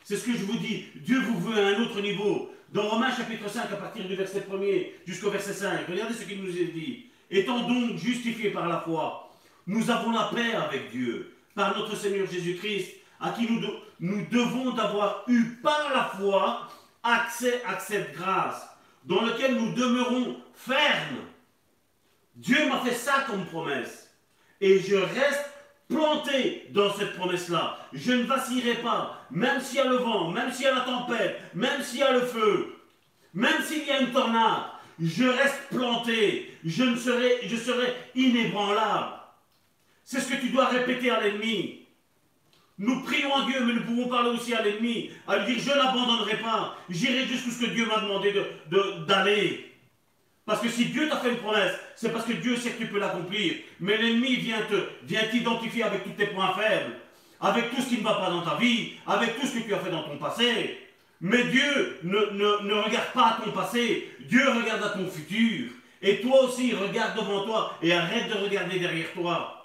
c'est 0.03 0.17
ce 0.17 0.25
que 0.25 0.33
je 0.33 0.45
vous 0.45 0.57
dis. 0.57 0.87
Dieu 0.95 1.21
vous 1.21 1.39
veut 1.41 1.63
à 1.63 1.69
un 1.69 1.83
autre 1.83 2.01
niveau. 2.01 2.51
Dans 2.73 2.89
Romains 2.89 3.15
chapitre 3.15 3.51
5, 3.51 3.71
à 3.71 3.77
partir 3.77 4.07
du 4.07 4.17
verset 4.17 4.47
1er 4.51 4.93
jusqu'au 5.07 5.31
verset 5.31 5.53
5, 5.53 5.87
regardez 5.89 6.15
ce 6.15 6.25
qu'il 6.25 6.43
nous 6.43 6.57
est 6.57 6.73
dit. 6.73 7.07
Étant 7.31 7.69
donc 7.69 7.99
justifiés 7.99 8.51
par 8.51 8.67
la 8.67 8.81
foi, 8.81 9.31
nous 9.67 9.91
avons 9.91 10.13
la 10.13 10.31
paix 10.35 10.55
avec 10.55 10.91
Dieu, 10.91 11.37
par 11.55 11.77
notre 11.77 11.97
Seigneur 11.97 12.27
Jésus-Christ, 12.31 12.95
à 13.21 13.31
qui 13.31 13.51
nous, 13.51 13.61
nous 14.01 14.25
devons 14.31 14.73
d'avoir 14.73 15.25
eu 15.27 15.59
par 15.63 15.91
la 15.93 16.05
foi 16.05 16.69
accès 17.03 17.63
à 17.67 17.79
cette 17.79 18.15
grâce 18.15 18.76
dans 19.07 19.23
laquelle 19.23 19.55
nous 19.55 19.73
demeurons 19.73 20.37
fermes. 20.55 21.25
Dieu 22.35 22.69
m'a 22.69 22.81
fait 22.81 22.95
ça 22.95 23.25
comme 23.27 23.47
promesse. 23.47 24.15
Et 24.61 24.81
je 24.81 24.97
reste 24.97 25.51
planté 25.89 26.67
dans 26.71 26.93
cette 26.93 27.17
promesse-là. 27.17 27.79
Je 27.93 28.13
ne 28.13 28.25
vacillerai 28.25 28.83
pas, 28.83 29.27
même 29.31 29.61
s'il 29.61 29.79
y 29.79 29.81
a 29.81 29.85
le 29.85 29.97
vent, 29.97 30.31
même 30.31 30.53
s'il 30.53 30.65
y 30.65 30.69
a 30.69 30.75
la 30.75 30.81
tempête, 30.81 31.41
même 31.55 31.83
s'il 31.83 32.01
y 32.01 32.03
a 32.03 32.13
le 32.13 32.21
feu, 32.21 32.77
même 33.33 33.63
s'il 33.63 33.87
y 33.87 33.91
a 33.91 34.01
une 34.01 34.13
tornade. 34.13 34.65
Je 35.01 35.25
reste 35.25 35.69
planté. 35.71 36.59
Je, 36.65 36.83
ne 36.83 36.97
serai 36.97 37.95
inébranlable. 38.15 39.13
C'est 40.05 40.21
ce 40.21 40.33
que 40.33 40.41
tu 40.41 40.51
dois 40.51 40.67
répéter 40.67 41.11
à 41.11 41.21
l'ennemi. 41.21 41.86
Nous 42.79 43.03
prions 43.03 43.35
à 43.35 43.47
Dieu, 43.47 43.65
mais 43.65 43.73
nous 43.73 43.85
pouvons 43.85 44.09
parler 44.09 44.31
aussi 44.31 44.53
à 44.53 44.63
l'ennemi, 44.63 45.11
à 45.27 45.39
lui 45.39 45.55
dire 45.55 45.65
je 45.65 45.71
n'abandonnerai 45.79 46.37
pas, 46.37 46.77
j'irai 46.91 47.27
jusqu'où 47.27 47.51
ce 47.51 47.65
que 47.65 47.71
Dieu 47.71 47.87
m'a 47.87 48.01
demandé 48.01 48.35
d'aller. 49.07 49.73
Parce 50.45 50.61
que 50.61 50.69
si 50.69 50.87
Dieu 50.87 51.09
t'a 51.09 51.17
fait 51.17 51.31
une 51.31 51.39
promesse, 51.39 51.73
c'est 51.97 52.13
parce 52.13 52.27
que 52.27 52.35
Dieu 52.35 52.55
sait 52.57 52.73
que 52.73 52.85
tu 52.85 52.87
peux 52.87 52.99
l'accomplir. 52.99 53.55
Mais 53.81 53.97
l'ennemi 53.97 54.37
vient 54.37 54.61
t'identifier 55.31 55.85
avec 55.85 56.05
tous 56.05 56.11
tes 56.11 56.27
points 56.27 56.55
faibles, 56.55 56.93
avec 57.41 57.75
tout 57.75 57.81
ce 57.81 57.89
qui 57.89 57.99
ne 57.99 58.05
va 58.05 58.15
pas 58.15 58.31
dans 58.31 58.43
ta 58.43 58.57
vie, 58.57 58.93
avec 59.07 59.41
tout 59.41 59.47
ce 59.47 59.55
que 59.55 59.65
tu 59.65 59.75
as 59.75 59.79
fait 59.79 59.91
dans 59.91 60.05
ton 60.05 60.19
passé. 60.19 60.79
Mais 61.21 61.45
Dieu 61.45 61.99
ne 62.03 62.75
regarde 62.83 63.13
pas 63.15 63.39
à 63.39 63.41
ton 63.43 63.53
passé, 63.53 64.11
Dieu 64.29 64.51
regarde 64.51 64.83
à 64.85 64.91
ton 64.91 65.09
futur. 65.09 65.71
Et 66.03 66.21
toi 66.21 66.45
aussi, 66.45 66.75
regarde 66.75 67.17
devant 67.17 67.45
toi 67.45 67.79
et 67.83 67.95
arrête 67.95 68.29
de 68.29 68.35
regarder 68.35 68.79
derrière 68.79 69.11
toi. 69.15 69.56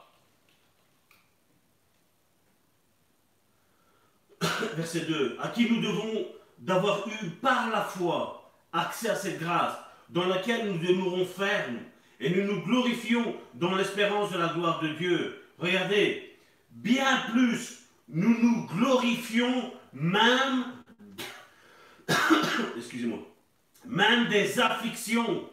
verset 4.75 5.01
2, 5.01 5.37
à 5.41 5.49
qui 5.49 5.69
nous 5.69 5.81
devons 5.81 6.25
d'avoir 6.59 7.07
eu 7.07 7.29
par 7.41 7.69
la 7.69 7.81
foi 7.81 8.51
accès 8.73 9.09
à 9.09 9.15
cette 9.15 9.39
grâce 9.39 9.73
dans 10.09 10.25
laquelle 10.27 10.71
nous 10.71 10.77
demeurons 10.77 11.25
fermes 11.25 11.79
et 12.19 12.29
nous 12.29 12.43
nous 12.43 12.61
glorifions 12.63 13.35
dans 13.55 13.75
l'espérance 13.75 14.31
de 14.31 14.37
la 14.37 14.49
gloire 14.49 14.79
de 14.81 14.89
Dieu. 14.89 15.43
Regardez, 15.57 16.37
bien 16.69 17.23
plus, 17.31 17.79
nous 18.09 18.37
nous 18.41 18.67
glorifions 18.67 19.73
même, 19.93 20.65
même 23.85 24.27
des 24.27 24.59
afflictions. 24.59 25.49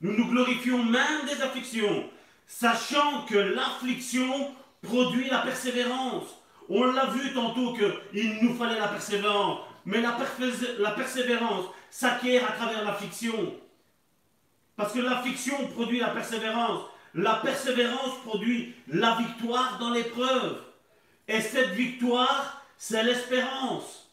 Nous 0.00 0.12
nous 0.16 0.28
glorifions 0.28 0.84
même 0.84 1.26
des 1.26 1.42
afflictions, 1.42 2.08
sachant 2.46 3.24
que 3.26 3.36
l'affliction 3.36 4.54
produit 4.82 5.28
la 5.30 5.38
persévérance. 5.38 6.43
On 6.68 6.84
l'a 6.84 7.06
vu 7.06 7.32
tantôt 7.32 7.74
qu'il 7.74 8.38
nous 8.42 8.54
fallait 8.54 8.78
la 8.78 8.88
persévérance. 8.88 9.60
Mais 9.86 10.00
la, 10.00 10.16
la 10.78 10.90
persévérance 10.92 11.66
s'acquiert 11.90 12.48
à 12.48 12.52
travers 12.52 12.84
l'affliction. 12.84 13.54
Parce 14.76 14.92
que 14.92 15.00
l'affliction 15.00 15.68
produit 15.68 16.00
la 16.00 16.08
persévérance. 16.08 16.82
La 17.14 17.34
persévérance 17.36 18.18
produit 18.24 18.74
la 18.88 19.16
victoire 19.16 19.78
dans 19.78 19.90
l'épreuve. 19.90 20.62
Et 21.28 21.40
cette 21.40 21.70
victoire, 21.70 22.62
c'est 22.76 23.02
l'espérance. 23.02 24.10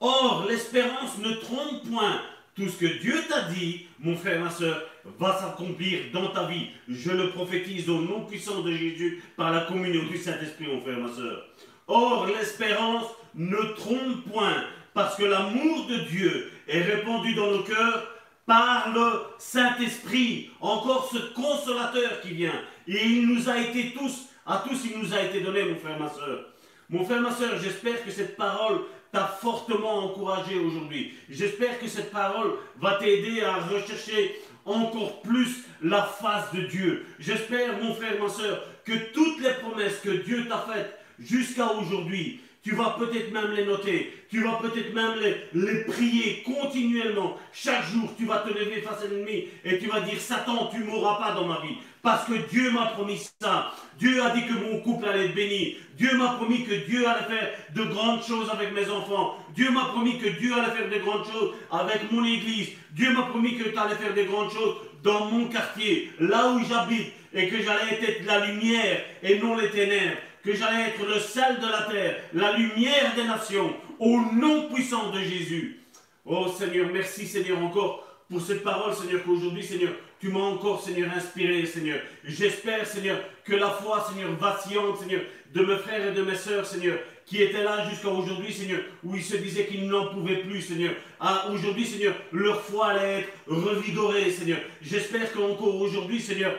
Or, 0.00 0.44
l'espérance 0.48 1.18
ne 1.18 1.32
trompe 1.32 1.88
point. 1.90 2.22
Tout 2.54 2.68
ce 2.68 2.78
que 2.78 3.00
Dieu 3.00 3.22
t'a 3.28 3.42
dit, 3.42 3.86
mon 3.98 4.16
frère, 4.16 4.40
ma 4.40 4.50
soeur, 4.50 4.82
va 5.18 5.38
s'accomplir 5.38 6.00
dans 6.12 6.28
ta 6.28 6.44
vie. 6.44 6.68
Je 6.88 7.10
le 7.10 7.30
prophétise 7.30 7.88
au 7.88 8.00
nom 8.00 8.24
puissant 8.24 8.62
de 8.62 8.72
Jésus 8.72 9.22
par 9.36 9.52
la 9.52 9.62
communion 9.62 10.04
du 10.04 10.18
Saint-Esprit, 10.18 10.66
mon 10.66 10.80
frère, 10.80 10.98
ma 10.98 11.12
soeur. 11.12 11.46
Or, 11.86 12.26
l'espérance 12.26 13.06
ne 13.34 13.56
trompe 13.74 14.30
point, 14.32 14.64
parce 14.94 15.16
que 15.16 15.24
l'amour 15.24 15.86
de 15.86 15.96
Dieu 16.08 16.50
est 16.68 16.82
répandu 16.82 17.34
dans 17.34 17.50
nos 17.50 17.62
cœurs 17.62 18.06
par 18.46 18.92
le 18.94 19.22
Saint-Esprit, 19.38 20.50
encore 20.60 21.10
ce 21.12 21.18
consolateur 21.34 22.20
qui 22.22 22.30
vient. 22.30 22.62
Et 22.88 23.04
il 23.04 23.28
nous 23.28 23.48
a 23.48 23.58
été 23.58 23.92
tous, 23.92 24.28
à 24.46 24.64
tous 24.66 24.84
il 24.84 24.98
nous 25.00 25.12
a 25.12 25.22
été 25.22 25.40
donné, 25.40 25.64
mon 25.64 25.76
frère, 25.76 25.98
ma 25.98 26.08
soeur. 26.08 26.46
Mon 26.88 27.04
frère, 27.04 27.20
ma 27.20 27.32
soeur, 27.32 27.58
j'espère 27.60 28.04
que 28.04 28.10
cette 28.10 28.36
parole 28.36 28.82
t'a 29.12 29.26
fortement 29.26 30.04
encouragé 30.04 30.58
aujourd'hui. 30.58 31.14
J'espère 31.28 31.80
que 31.80 31.88
cette 31.88 32.12
parole 32.12 32.52
va 32.80 32.94
t'aider 32.94 33.42
à 33.42 33.56
rechercher 33.56 34.40
encore 34.66 35.22
plus 35.22 35.64
la 35.82 36.02
face 36.02 36.52
de 36.52 36.62
Dieu. 36.62 37.06
J'espère, 37.18 37.80
mon 37.80 37.94
frère, 37.94 38.20
ma 38.20 38.28
soeur, 38.28 38.62
que 38.84 39.12
toutes 39.12 39.40
les 39.40 39.54
promesses 39.54 40.00
que 40.00 40.10
Dieu 40.10 40.46
t'a 40.48 40.66
faites 40.72 40.98
jusqu'à 41.18 41.72
aujourd'hui, 41.72 42.40
tu 42.66 42.74
vas 42.74 42.96
peut-être 42.98 43.32
même 43.32 43.52
les 43.52 43.64
noter. 43.64 44.12
Tu 44.28 44.42
vas 44.42 44.58
peut-être 44.60 44.92
même 44.92 45.12
les, 45.54 45.84
prier 45.84 46.42
continuellement. 46.44 47.36
Chaque 47.52 47.88
jour, 47.92 48.12
tu 48.18 48.24
vas 48.24 48.38
te 48.38 48.48
lever 48.48 48.80
face 48.80 49.04
à 49.04 49.06
l'ennemi 49.06 49.44
et 49.64 49.78
tu 49.78 49.86
vas 49.86 50.00
dire, 50.00 50.18
Satan, 50.18 50.68
tu 50.74 50.82
mourras 50.82 51.14
pas 51.14 51.30
dans 51.30 51.46
ma 51.46 51.60
vie. 51.60 51.76
Parce 52.02 52.24
que 52.24 52.32
Dieu 52.50 52.72
m'a 52.72 52.86
promis 52.86 53.20
ça. 53.40 53.72
Dieu 54.00 54.20
a 54.20 54.30
dit 54.30 54.46
que 54.48 54.54
mon 54.54 54.80
couple 54.80 55.06
allait 55.06 55.26
être 55.26 55.36
béni. 55.36 55.76
Dieu 55.96 56.16
m'a 56.18 56.30
promis 56.30 56.64
que 56.64 56.74
Dieu 56.86 57.06
allait 57.06 57.36
faire 57.36 57.50
de 57.72 57.84
grandes 57.84 58.24
choses 58.24 58.50
avec 58.50 58.72
mes 58.72 58.90
enfants. 58.90 59.36
Dieu 59.54 59.70
m'a 59.70 59.84
promis 59.84 60.18
que 60.18 60.28
Dieu 60.30 60.52
allait 60.52 60.74
faire 60.74 60.90
de 60.90 61.04
grandes 61.04 61.26
choses 61.26 61.54
avec 61.70 62.10
mon 62.10 62.24
église. 62.24 62.70
Dieu 62.90 63.12
m'a 63.12 63.26
promis 63.26 63.56
que 63.56 63.68
tu 63.68 63.78
allais 63.78 63.94
faire 63.94 64.12
de 64.12 64.22
grandes 64.24 64.50
choses 64.50 64.74
dans 65.04 65.26
mon 65.26 65.46
quartier, 65.46 66.10
là 66.18 66.48
où 66.48 66.64
j'habite, 66.64 67.12
et 67.32 67.48
que 67.48 67.62
j'allais 67.62 68.02
être 68.02 68.26
la 68.26 68.44
lumière 68.44 69.04
et 69.22 69.38
non 69.38 69.56
les 69.56 69.70
ténèbres 69.70 70.16
que 70.46 70.54
j'allais 70.54 70.90
être 70.90 71.04
le 71.04 71.18
sel 71.18 71.58
de 71.58 71.66
la 71.66 71.82
terre, 71.82 72.20
la 72.32 72.52
lumière 72.52 73.16
des 73.16 73.24
nations, 73.24 73.74
au 73.98 74.20
nom 74.32 74.68
puissant 74.72 75.10
de 75.10 75.18
Jésus. 75.18 75.80
Oh 76.24 76.46
Seigneur, 76.56 76.88
merci 76.92 77.26
Seigneur 77.26 77.58
encore 77.58 78.06
pour 78.30 78.40
cette 78.40 78.62
parole, 78.62 78.94
Seigneur, 78.94 79.24
qu'aujourd'hui, 79.24 79.64
Seigneur, 79.64 79.92
tu 80.20 80.28
m'as 80.28 80.40
encore, 80.40 80.80
Seigneur, 80.82 81.10
inspiré, 81.16 81.66
Seigneur. 81.66 81.98
J'espère, 82.24 82.86
Seigneur, 82.86 83.18
que 83.44 83.54
la 83.54 83.70
foi, 83.70 84.06
Seigneur, 84.08 84.32
vacillante, 84.36 84.98
Seigneur, 85.00 85.22
de 85.52 85.64
mes 85.64 85.76
frères 85.78 86.06
et 86.06 86.12
de 86.12 86.22
mes 86.22 86.36
sœurs, 86.36 86.64
Seigneur, 86.64 86.98
qui 87.24 87.42
étaient 87.42 87.64
là 87.64 87.88
jusqu'à 87.88 88.08
aujourd'hui, 88.08 88.52
Seigneur, 88.52 88.80
où 89.02 89.16
ils 89.16 89.24
se 89.24 89.36
disaient 89.36 89.66
qu'ils 89.66 89.88
n'en 89.88 90.06
pouvaient 90.06 90.42
plus, 90.42 90.62
Seigneur. 90.62 90.94
Aujourd'hui, 91.52 91.86
Seigneur, 91.86 92.14
leur 92.30 92.62
foi 92.62 92.88
allait 92.88 93.20
être 93.20 93.32
revigorée, 93.48 94.30
Seigneur. 94.30 94.58
J'espère 94.80 95.32
qu'encore 95.32 95.80
aujourd'hui, 95.80 96.20
Seigneur, 96.20 96.52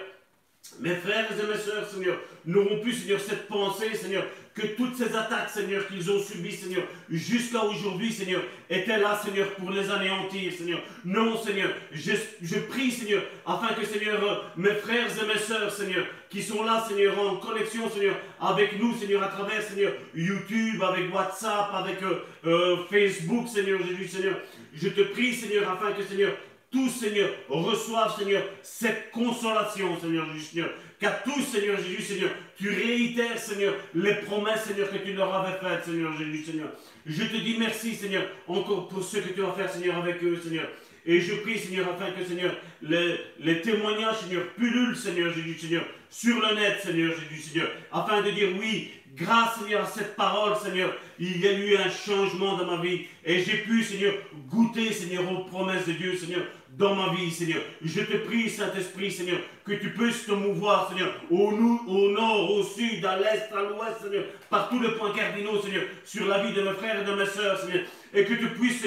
mes 0.81 0.95
frères 0.95 1.27
et 1.31 1.47
mes 1.47 1.57
sœurs, 1.57 1.89
Seigneur, 1.89 2.17
n'auront 2.47 2.79
plus, 2.79 2.93
Seigneur, 2.93 3.19
cette 3.19 3.47
pensée, 3.47 3.93
Seigneur, 3.93 4.25
que 4.55 4.65
toutes 4.75 4.95
ces 4.95 5.15
attaques, 5.15 5.49
Seigneur, 5.49 5.85
qu'ils 5.87 6.09
ont 6.09 6.19
subies, 6.19 6.55
Seigneur, 6.55 6.83
jusqu'à 7.11 7.61
aujourd'hui, 7.63 8.11
Seigneur, 8.11 8.41
étaient 8.69 8.97
là, 8.97 9.19
Seigneur, 9.23 9.53
pour 9.55 9.69
les 9.69 9.91
anéantir, 9.91 10.51
Seigneur. 10.51 10.79
Non, 11.05 11.37
Seigneur, 11.37 11.69
je, 11.91 12.59
prie, 12.67 12.89
Seigneur, 12.89 13.21
afin 13.45 13.75
que, 13.75 13.85
Seigneur, 13.85 14.51
mes 14.55 14.73
frères 14.73 15.09
et 15.11 15.27
mes 15.27 15.39
sœurs, 15.39 15.71
Seigneur, 15.71 16.05
qui 16.29 16.41
sont 16.41 16.63
là, 16.63 16.83
Seigneur, 16.87 17.19
en 17.19 17.35
connexion, 17.35 17.89
Seigneur, 17.89 18.15
avec 18.39 18.79
nous, 18.79 18.97
Seigneur, 18.97 19.21
à 19.23 19.27
travers, 19.27 19.61
Seigneur, 19.61 19.93
YouTube, 20.15 20.81
avec 20.81 21.13
WhatsApp, 21.13 21.69
avec 21.73 22.01
euh, 22.01 22.23
euh, 22.45 22.77
Facebook, 22.89 23.47
Seigneur 23.47 23.79
Jésus, 23.85 24.07
Seigneur, 24.07 24.39
je 24.73 24.89
te 24.89 25.01
prie, 25.01 25.33
Seigneur, 25.33 25.69
afin 25.69 25.91
que, 25.91 26.03
Seigneur, 26.03 26.31
tous, 26.71 26.89
Seigneur, 26.89 27.29
reçoivent, 27.47 28.17
Seigneur, 28.17 28.43
cette 28.61 29.11
consolation, 29.11 29.99
Seigneur 29.99 30.25
Jésus, 30.33 30.45
Seigneur. 30.45 30.69
Qu'à 30.99 31.11
tous, 31.11 31.43
Seigneur 31.43 31.77
Jésus, 31.77 32.01
Seigneur, 32.01 32.31
tu 32.57 32.69
réitères, 32.69 33.37
Seigneur, 33.37 33.75
les 33.93 34.15
promesses, 34.15 34.63
Seigneur, 34.63 34.89
que 34.89 34.97
tu 34.97 35.13
leur 35.13 35.31
avais 35.33 35.57
faites, 35.59 35.85
Seigneur 35.85 36.17
Jésus, 36.17 36.43
Seigneur. 36.43 36.69
Je 37.05 37.23
te 37.23 37.37
dis 37.37 37.55
merci, 37.59 37.93
Seigneur, 37.93 38.23
encore 38.47 38.87
pour 38.87 39.03
ce 39.03 39.17
que 39.17 39.29
tu 39.29 39.41
vas 39.41 39.51
faire, 39.51 39.69
Seigneur, 39.69 39.97
avec 39.97 40.23
eux, 40.23 40.39
Seigneur. 40.43 40.67
Et 41.05 41.21
je 41.21 41.35
prie, 41.35 41.59
Seigneur, 41.59 41.87
afin 41.87 42.11
que, 42.11 42.25
Seigneur, 42.25 42.51
les, 42.81 43.15
les 43.39 43.61
témoignages, 43.61 44.21
Seigneur, 44.21 44.47
pullulent, 44.57 44.95
Seigneur 44.95 45.31
Jésus, 45.33 45.59
Seigneur, 45.59 45.85
sur 46.09 46.35
le 46.41 46.55
net, 46.55 46.79
Seigneur 46.81 47.13
Jésus, 47.13 47.41
Seigneur, 47.43 47.69
afin 47.91 48.23
de 48.23 48.31
dire 48.31 48.49
oui, 48.59 48.89
grâce, 49.15 49.59
Seigneur, 49.59 49.83
à 49.83 49.87
cette 49.87 50.15
parole, 50.15 50.57
Seigneur, 50.57 50.95
il 51.19 51.39
y 51.39 51.47
a 51.47 51.53
eu 51.53 51.77
un 51.77 51.89
changement 51.91 52.57
dans 52.57 52.65
ma 52.65 52.81
vie. 52.81 53.05
Et 53.23 53.43
j'ai 53.43 53.57
pu, 53.57 53.83
Seigneur, 53.83 54.15
goûter, 54.49 54.91
Seigneur, 54.91 55.31
aux 55.31 55.43
promesses 55.43 55.85
de 55.85 55.93
Dieu, 55.93 56.17
Seigneur, 56.17 56.41
dans 56.77 56.95
ma 56.95 57.13
vie, 57.13 57.31
Seigneur. 57.31 57.61
Je 57.83 58.01
te 58.01 58.17
prie, 58.17 58.49
Saint-Esprit, 58.49 59.11
Seigneur, 59.11 59.39
que 59.65 59.73
tu 59.73 59.89
puisses 59.89 60.25
te 60.25 60.31
mouvoir, 60.31 60.89
Seigneur, 60.89 61.11
au, 61.31 61.51
nord, 61.51 62.51
au 62.51 62.63
sud, 62.63 63.03
à 63.03 63.17
l'est, 63.17 63.51
à 63.51 63.63
l'ouest, 63.63 64.01
Seigneur, 64.01 64.25
par 64.49 64.69
tous 64.69 64.79
les 64.79 64.91
points 64.91 65.11
cardinaux, 65.11 65.59
Seigneur, 65.61 65.83
sur 66.05 66.27
la 66.27 66.43
vie 66.43 66.53
de 66.53 66.61
mes 66.61 66.73
frères 66.73 67.01
et 67.01 67.03
de 67.03 67.13
mes 67.13 67.25
sœurs, 67.25 67.59
Seigneur, 67.59 67.83
et 68.13 68.25
que 68.25 68.33
tu 68.35 68.47
puisses, 68.49 68.85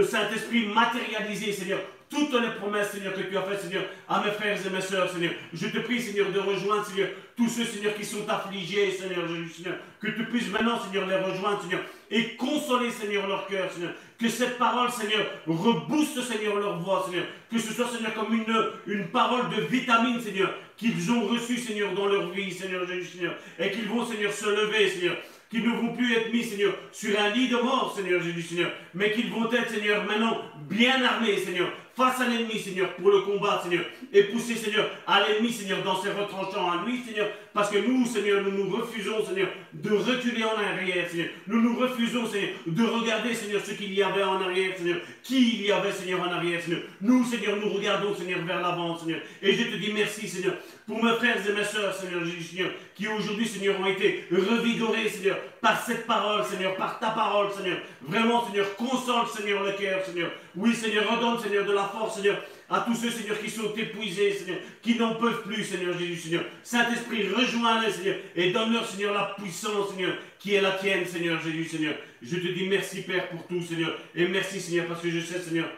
Saint-Esprit, 0.00 0.66
matérialiser, 0.68 1.52
Seigneur, 1.52 1.80
toutes 2.10 2.32
les 2.32 2.50
promesses, 2.58 2.90
Seigneur, 2.90 3.14
que 3.14 3.20
tu 3.20 3.36
as 3.36 3.42
faites, 3.42 3.60
Seigneur, 3.60 3.84
à 4.08 4.22
mes 4.22 4.32
frères 4.32 4.58
et 4.66 4.70
mes 4.70 4.80
sœurs, 4.80 5.10
Seigneur. 5.10 5.32
Je 5.54 5.68
te 5.68 5.78
prie, 5.78 6.02
Seigneur, 6.02 6.30
de 6.32 6.40
rejoindre, 6.40 6.84
Seigneur, 6.84 7.08
tous 7.36 7.48
ceux, 7.48 7.64
Seigneur, 7.64 7.94
qui 7.94 8.04
sont 8.04 8.28
affligés, 8.28 8.90
Seigneur 8.90 9.28
Jésus, 9.28 9.50
Seigneur. 9.50 9.78
Que 10.00 10.08
tu 10.08 10.24
puisses 10.24 10.50
maintenant, 10.50 10.80
Seigneur, 10.80 11.06
les 11.06 11.16
rejoindre, 11.16 11.62
Seigneur, 11.62 11.80
et 12.10 12.34
consoler, 12.34 12.90
Seigneur, 12.90 13.28
leur 13.28 13.46
cœur, 13.46 13.70
Seigneur. 13.72 13.92
Que 14.18 14.28
cette 14.28 14.58
parole, 14.58 14.90
Seigneur, 14.90 15.24
rebooste, 15.46 16.20
Seigneur, 16.22 16.56
leur 16.56 16.78
voix, 16.78 17.06
Seigneur. 17.08 17.26
Que 17.48 17.58
ce 17.58 17.72
soit, 17.72 17.88
Seigneur, 17.88 18.12
comme 18.12 18.34
une, 18.34 18.66
une 18.88 19.06
parole 19.06 19.48
de 19.50 19.62
vitamine, 19.62 20.20
Seigneur, 20.20 20.52
qu'ils 20.76 21.12
ont 21.12 21.28
reçue, 21.28 21.58
Seigneur, 21.58 21.94
dans 21.94 22.06
leur 22.06 22.30
vie, 22.30 22.50
Seigneur 22.52 22.86
Jésus, 22.88 23.18
Seigneur. 23.18 23.36
Et 23.58 23.70
qu'ils 23.70 23.86
vont, 23.86 24.04
Seigneur, 24.04 24.32
se 24.32 24.46
lever, 24.46 24.88
Seigneur 24.88 25.16
qu'ils 25.50 25.64
ne 25.64 25.74
vont 25.74 25.92
plus 25.94 26.14
être 26.14 26.32
mis, 26.32 26.44
Seigneur, 26.44 26.74
sur 26.92 27.18
un 27.18 27.30
lit 27.30 27.48
de 27.48 27.56
mort, 27.56 27.92
Seigneur 27.94 28.22
Jésus, 28.22 28.42
Seigneur, 28.42 28.70
mais 28.94 29.10
qu'ils 29.10 29.30
vont 29.30 29.50
être, 29.50 29.68
Seigneur, 29.68 30.04
maintenant 30.04 30.38
bien 30.68 31.02
armés, 31.02 31.38
Seigneur, 31.38 31.72
face 31.96 32.20
à 32.20 32.28
l'ennemi, 32.28 32.58
Seigneur, 32.58 32.94
pour 32.94 33.10
le 33.10 33.20
combat, 33.22 33.60
Seigneur, 33.62 33.84
et 34.12 34.24
pousser, 34.24 34.54
Seigneur, 34.54 34.90
à 35.06 35.20
l'ennemi, 35.20 35.52
Seigneur, 35.52 35.82
dans 35.82 36.00
ses 36.00 36.10
retranchants 36.10 36.70
à 36.70 36.84
lui, 36.84 37.02
Seigneur, 37.06 37.28
parce 37.52 37.70
que 37.70 37.78
nous, 37.78 38.06
Seigneur, 38.06 38.42
nous 38.42 38.52
nous 38.52 38.76
refusons, 38.76 39.24
Seigneur, 39.24 39.48
de 39.72 39.90
reculer 39.90 40.44
en 40.44 40.56
arrière, 40.56 41.08
Seigneur. 41.08 41.28
Nous 41.46 41.60
nous 41.60 41.78
refusons, 41.78 42.26
Seigneur, 42.26 42.50
de 42.66 42.84
regarder, 42.84 43.34
Seigneur, 43.34 43.60
ce 43.64 43.72
qu'il 43.72 43.92
y 43.92 44.02
avait 44.02 44.22
en 44.22 44.40
arrière, 44.40 44.76
Seigneur. 44.76 44.98
Qui 45.22 45.54
il 45.54 45.66
y 45.66 45.72
avait, 45.72 45.92
Seigneur, 45.92 46.20
en 46.20 46.32
arrière, 46.32 46.60
Seigneur? 46.62 46.80
Nous, 47.00 47.24
Seigneur, 47.24 47.56
nous 47.56 47.70
regardons, 47.70 48.14
Seigneur, 48.14 48.40
vers 48.44 48.60
l'avant, 48.60 48.98
Seigneur. 48.98 49.20
Et 49.42 49.52
je 49.52 49.64
te 49.64 49.76
dis 49.76 49.92
merci, 49.92 50.28
Seigneur, 50.28 50.54
pour 50.86 51.02
mes 51.02 51.14
frères 51.14 51.36
et 51.48 51.52
mes 51.52 51.64
sœurs, 51.64 51.94
Seigneur 51.94 52.22
Seigneur, 52.26 52.70
qui 52.94 53.06
aujourd'hui, 53.08 53.46
Seigneur, 53.46 53.80
ont 53.80 53.86
été 53.86 54.24
revigorés, 54.30 55.08
Seigneur, 55.08 55.38
par 55.60 55.84
cette 55.84 56.06
parole, 56.06 56.44
Seigneur, 56.44 56.76
par 56.76 56.98
ta 56.98 57.10
parole, 57.10 57.52
Seigneur. 57.52 57.78
Vraiment, 58.02 58.46
Seigneur, 58.46 58.74
console, 58.76 59.26
Seigneur, 59.26 59.62
le 59.62 59.72
cœur, 59.72 60.04
Seigneur. 60.04 60.30
Oui, 60.56 60.74
Seigneur, 60.74 61.10
redonne, 61.10 61.38
Seigneur, 61.38 61.66
de 61.66 61.72
la 61.72 61.84
force, 61.84 62.16
Seigneur, 62.16 62.42
à 62.68 62.80
tous 62.80 62.94
ceux, 62.94 63.10
Seigneur, 63.10 63.38
qui 63.38 63.50
sont 63.50 63.74
épuisés, 63.76 64.32
Seigneur, 64.32 64.58
qui 64.80 64.96
n'en 64.96 65.16
peuvent 65.16 65.42
plus, 65.42 65.64
Seigneur 65.64 65.98
Jésus, 65.98 66.16
Seigneur. 66.16 66.44
Saint-Esprit, 66.62 67.28
rejoins-les, 67.28 67.92
Seigneur, 67.92 68.16
et 68.34 68.50
donne-leur, 68.52 68.86
Seigneur, 68.86 69.12
la 69.12 69.34
puissance, 69.38 69.90
Seigneur, 69.90 70.14
qui 70.38 70.54
est 70.54 70.60
la 70.60 70.72
tienne, 70.72 71.04
Seigneur 71.04 71.40
Jésus, 71.42 71.66
Seigneur. 71.66 71.94
Je 72.22 72.36
te 72.36 72.46
dis 72.46 72.66
merci, 72.66 73.02
Père, 73.02 73.28
pour 73.28 73.46
tout, 73.46 73.62
Seigneur. 73.62 73.96
Et 74.14 74.26
merci, 74.28 74.60
Seigneur, 74.60 74.86
parce 74.86 75.02
que 75.02 75.10
je 75.10 75.20
sais, 75.20 75.40
Seigneur, 75.40 75.68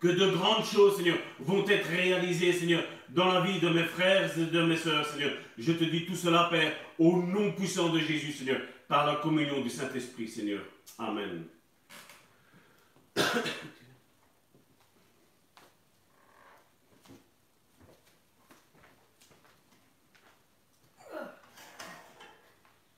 que 0.00 0.08
de 0.08 0.26
grandes 0.26 0.66
choses, 0.66 0.96
Seigneur, 0.96 1.16
vont 1.40 1.66
être 1.66 1.88
réalisées, 1.88 2.52
Seigneur, 2.52 2.82
dans 3.08 3.32
la 3.32 3.40
vie 3.40 3.60
de 3.60 3.68
mes 3.68 3.84
frères 3.84 4.30
et 4.36 4.44
de 4.44 4.62
mes 4.62 4.76
sœurs, 4.76 5.06
Seigneur. 5.06 5.30
Je 5.56 5.72
te 5.72 5.84
dis 5.84 6.04
tout 6.04 6.16
cela, 6.16 6.48
Père, 6.50 6.72
au 6.98 7.22
nom 7.22 7.52
puissant 7.52 7.88
de 7.88 8.00
Jésus, 8.00 8.32
Seigneur, 8.32 8.58
par 8.88 9.06
la 9.06 9.16
communion 9.16 9.60
du 9.60 9.70
Saint-Esprit, 9.70 10.28
Seigneur. 10.28 10.62
Amen. 10.98 11.46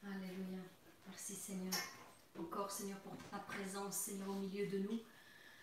Alléluia. 0.05 0.63
Merci 1.09 1.35
Seigneur. 1.35 1.73
Encore 2.39 2.71
Seigneur 2.71 2.99
pour 2.99 3.17
ta 3.31 3.39
présence 3.39 3.97
Seigneur 3.97 4.29
au 4.29 4.35
milieu 4.35 4.67
de 4.67 4.79
nous. 4.79 5.01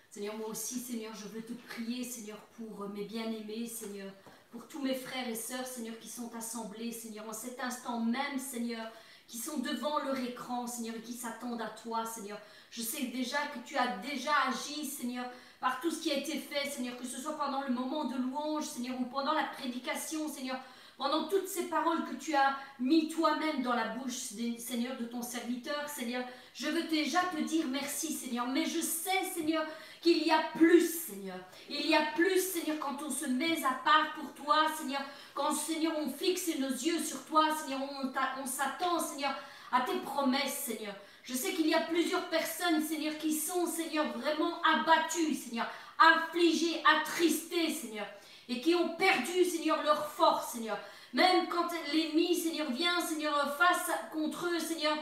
Seigneur, 0.09 0.37
moi 0.37 0.49
aussi 0.49 0.79
Seigneur, 0.79 1.13
je 1.15 1.27
veux 1.27 1.41
te 1.41 1.53
prier 1.53 2.03
Seigneur 2.03 2.37
pour 2.55 2.87
mes 2.89 3.05
bien-aimés 3.05 3.67
Seigneur, 3.67 4.11
pour 4.51 4.67
tous 4.67 4.81
mes 4.81 4.95
frères 4.95 5.27
et 5.27 5.35
sœurs 5.35 5.65
Seigneur 5.65 5.97
qui 5.99 6.07
sont 6.07 6.33
assemblés 6.35 6.91
Seigneur 6.91 7.27
en 7.27 7.33
cet 7.33 7.59
instant 7.59 7.99
même 7.99 8.37
Seigneur 8.37 8.91
qui 9.33 9.39
sont 9.39 9.57
devant 9.57 9.97
leur 9.97 10.19
écran, 10.19 10.67
Seigneur, 10.67 10.93
et 10.95 11.01
qui 11.01 11.13
s'attendent 11.13 11.63
à 11.63 11.69
toi, 11.69 12.05
Seigneur. 12.05 12.37
Je 12.69 12.83
sais 12.83 13.05
déjà 13.05 13.37
que 13.47 13.57
tu 13.65 13.75
as 13.75 13.97
déjà 13.97 14.29
agi, 14.47 14.85
Seigneur, 14.85 15.25
par 15.59 15.81
tout 15.81 15.89
ce 15.89 16.03
qui 16.03 16.11
a 16.11 16.19
été 16.19 16.37
fait, 16.37 16.69
Seigneur, 16.69 16.95
que 16.97 17.07
ce 17.07 17.19
soit 17.19 17.35
pendant 17.35 17.63
le 17.63 17.73
moment 17.73 18.05
de 18.05 18.15
louange, 18.15 18.65
Seigneur, 18.65 18.95
ou 19.01 19.05
pendant 19.05 19.33
la 19.33 19.45
prédication, 19.45 20.27
Seigneur, 20.27 20.59
pendant 20.99 21.27
toutes 21.29 21.47
ces 21.47 21.63
paroles 21.63 22.05
que 22.05 22.13
tu 22.13 22.35
as 22.35 22.55
mis 22.79 23.09
toi-même 23.09 23.63
dans 23.63 23.73
la 23.73 23.87
bouche, 23.95 24.13
Seigneur, 24.59 24.97
de 24.97 25.05
ton 25.05 25.23
serviteur, 25.23 25.89
Seigneur. 25.89 26.23
Je 26.53 26.67
veux 26.67 26.83
déjà 26.83 27.21
te 27.35 27.41
dire 27.41 27.65
merci, 27.69 28.13
Seigneur, 28.13 28.45
mais 28.45 28.67
je 28.67 28.81
sais, 28.81 29.23
Seigneur, 29.33 29.65
qu'il 30.03 30.27
y 30.27 30.31
a 30.31 30.43
plus, 30.55 31.07
Seigneur. 31.07 31.37
Il 31.69 31.87
y 31.87 31.95
a 31.95 32.01
plus, 32.13 32.39
Seigneur, 32.39 32.77
quand 32.79 33.01
on 33.01 33.09
se 33.09 33.25
met 33.25 33.63
à 33.63 33.73
part 33.85 34.13
pour 34.15 34.33
toi, 34.33 34.65
Seigneur, 34.77 35.01
quand, 35.33 35.53
Seigneur, 35.53 35.93
on 35.97 36.11
fixe 36.11 36.49
nos 36.59 36.69
yeux 36.69 37.01
sur 37.01 37.25
toi, 37.25 37.45
Seigneur, 37.55 37.79
on, 37.81 38.45
s'attend, 38.45 38.99
Seigneur, 38.99 39.33
à 39.71 39.81
tes 39.81 39.97
promesses, 39.99 40.65
Seigneur. 40.65 40.93
Je 41.23 41.33
sais 41.33 41.53
qu'il 41.53 41.67
y 41.67 41.73
a 41.73 41.79
plusieurs 41.79 42.27
personnes, 42.29 42.83
Seigneur, 42.83 43.17
qui 43.17 43.33
sont, 43.33 43.65
Seigneur, 43.65 44.05
vraiment 44.17 44.61
abattues, 44.61 45.33
Seigneur, 45.33 45.67
affligées, 45.97 46.83
attristées, 46.85 47.73
Seigneur, 47.73 48.05
et 48.49 48.59
qui 48.59 48.75
ont 48.75 48.89
perdu, 48.95 49.45
Seigneur, 49.45 49.81
leur 49.83 50.11
force, 50.11 50.51
Seigneur. 50.51 50.77
Même 51.13 51.47
quand 51.47 51.69
l'ennemi, 51.93 52.35
Seigneur, 52.35 52.69
vient, 52.71 52.99
Seigneur, 52.99 53.55
face 53.57 53.89
contre 54.11 54.47
eux, 54.47 54.59
Seigneur, 54.59 54.97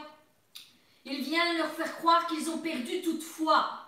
il 1.04 1.22
vient 1.22 1.54
leur 1.54 1.72
faire 1.72 1.96
croire 1.96 2.28
qu'ils 2.28 2.48
ont 2.50 2.58
perdu 2.58 3.02
toute 3.02 3.24
foi. 3.24 3.81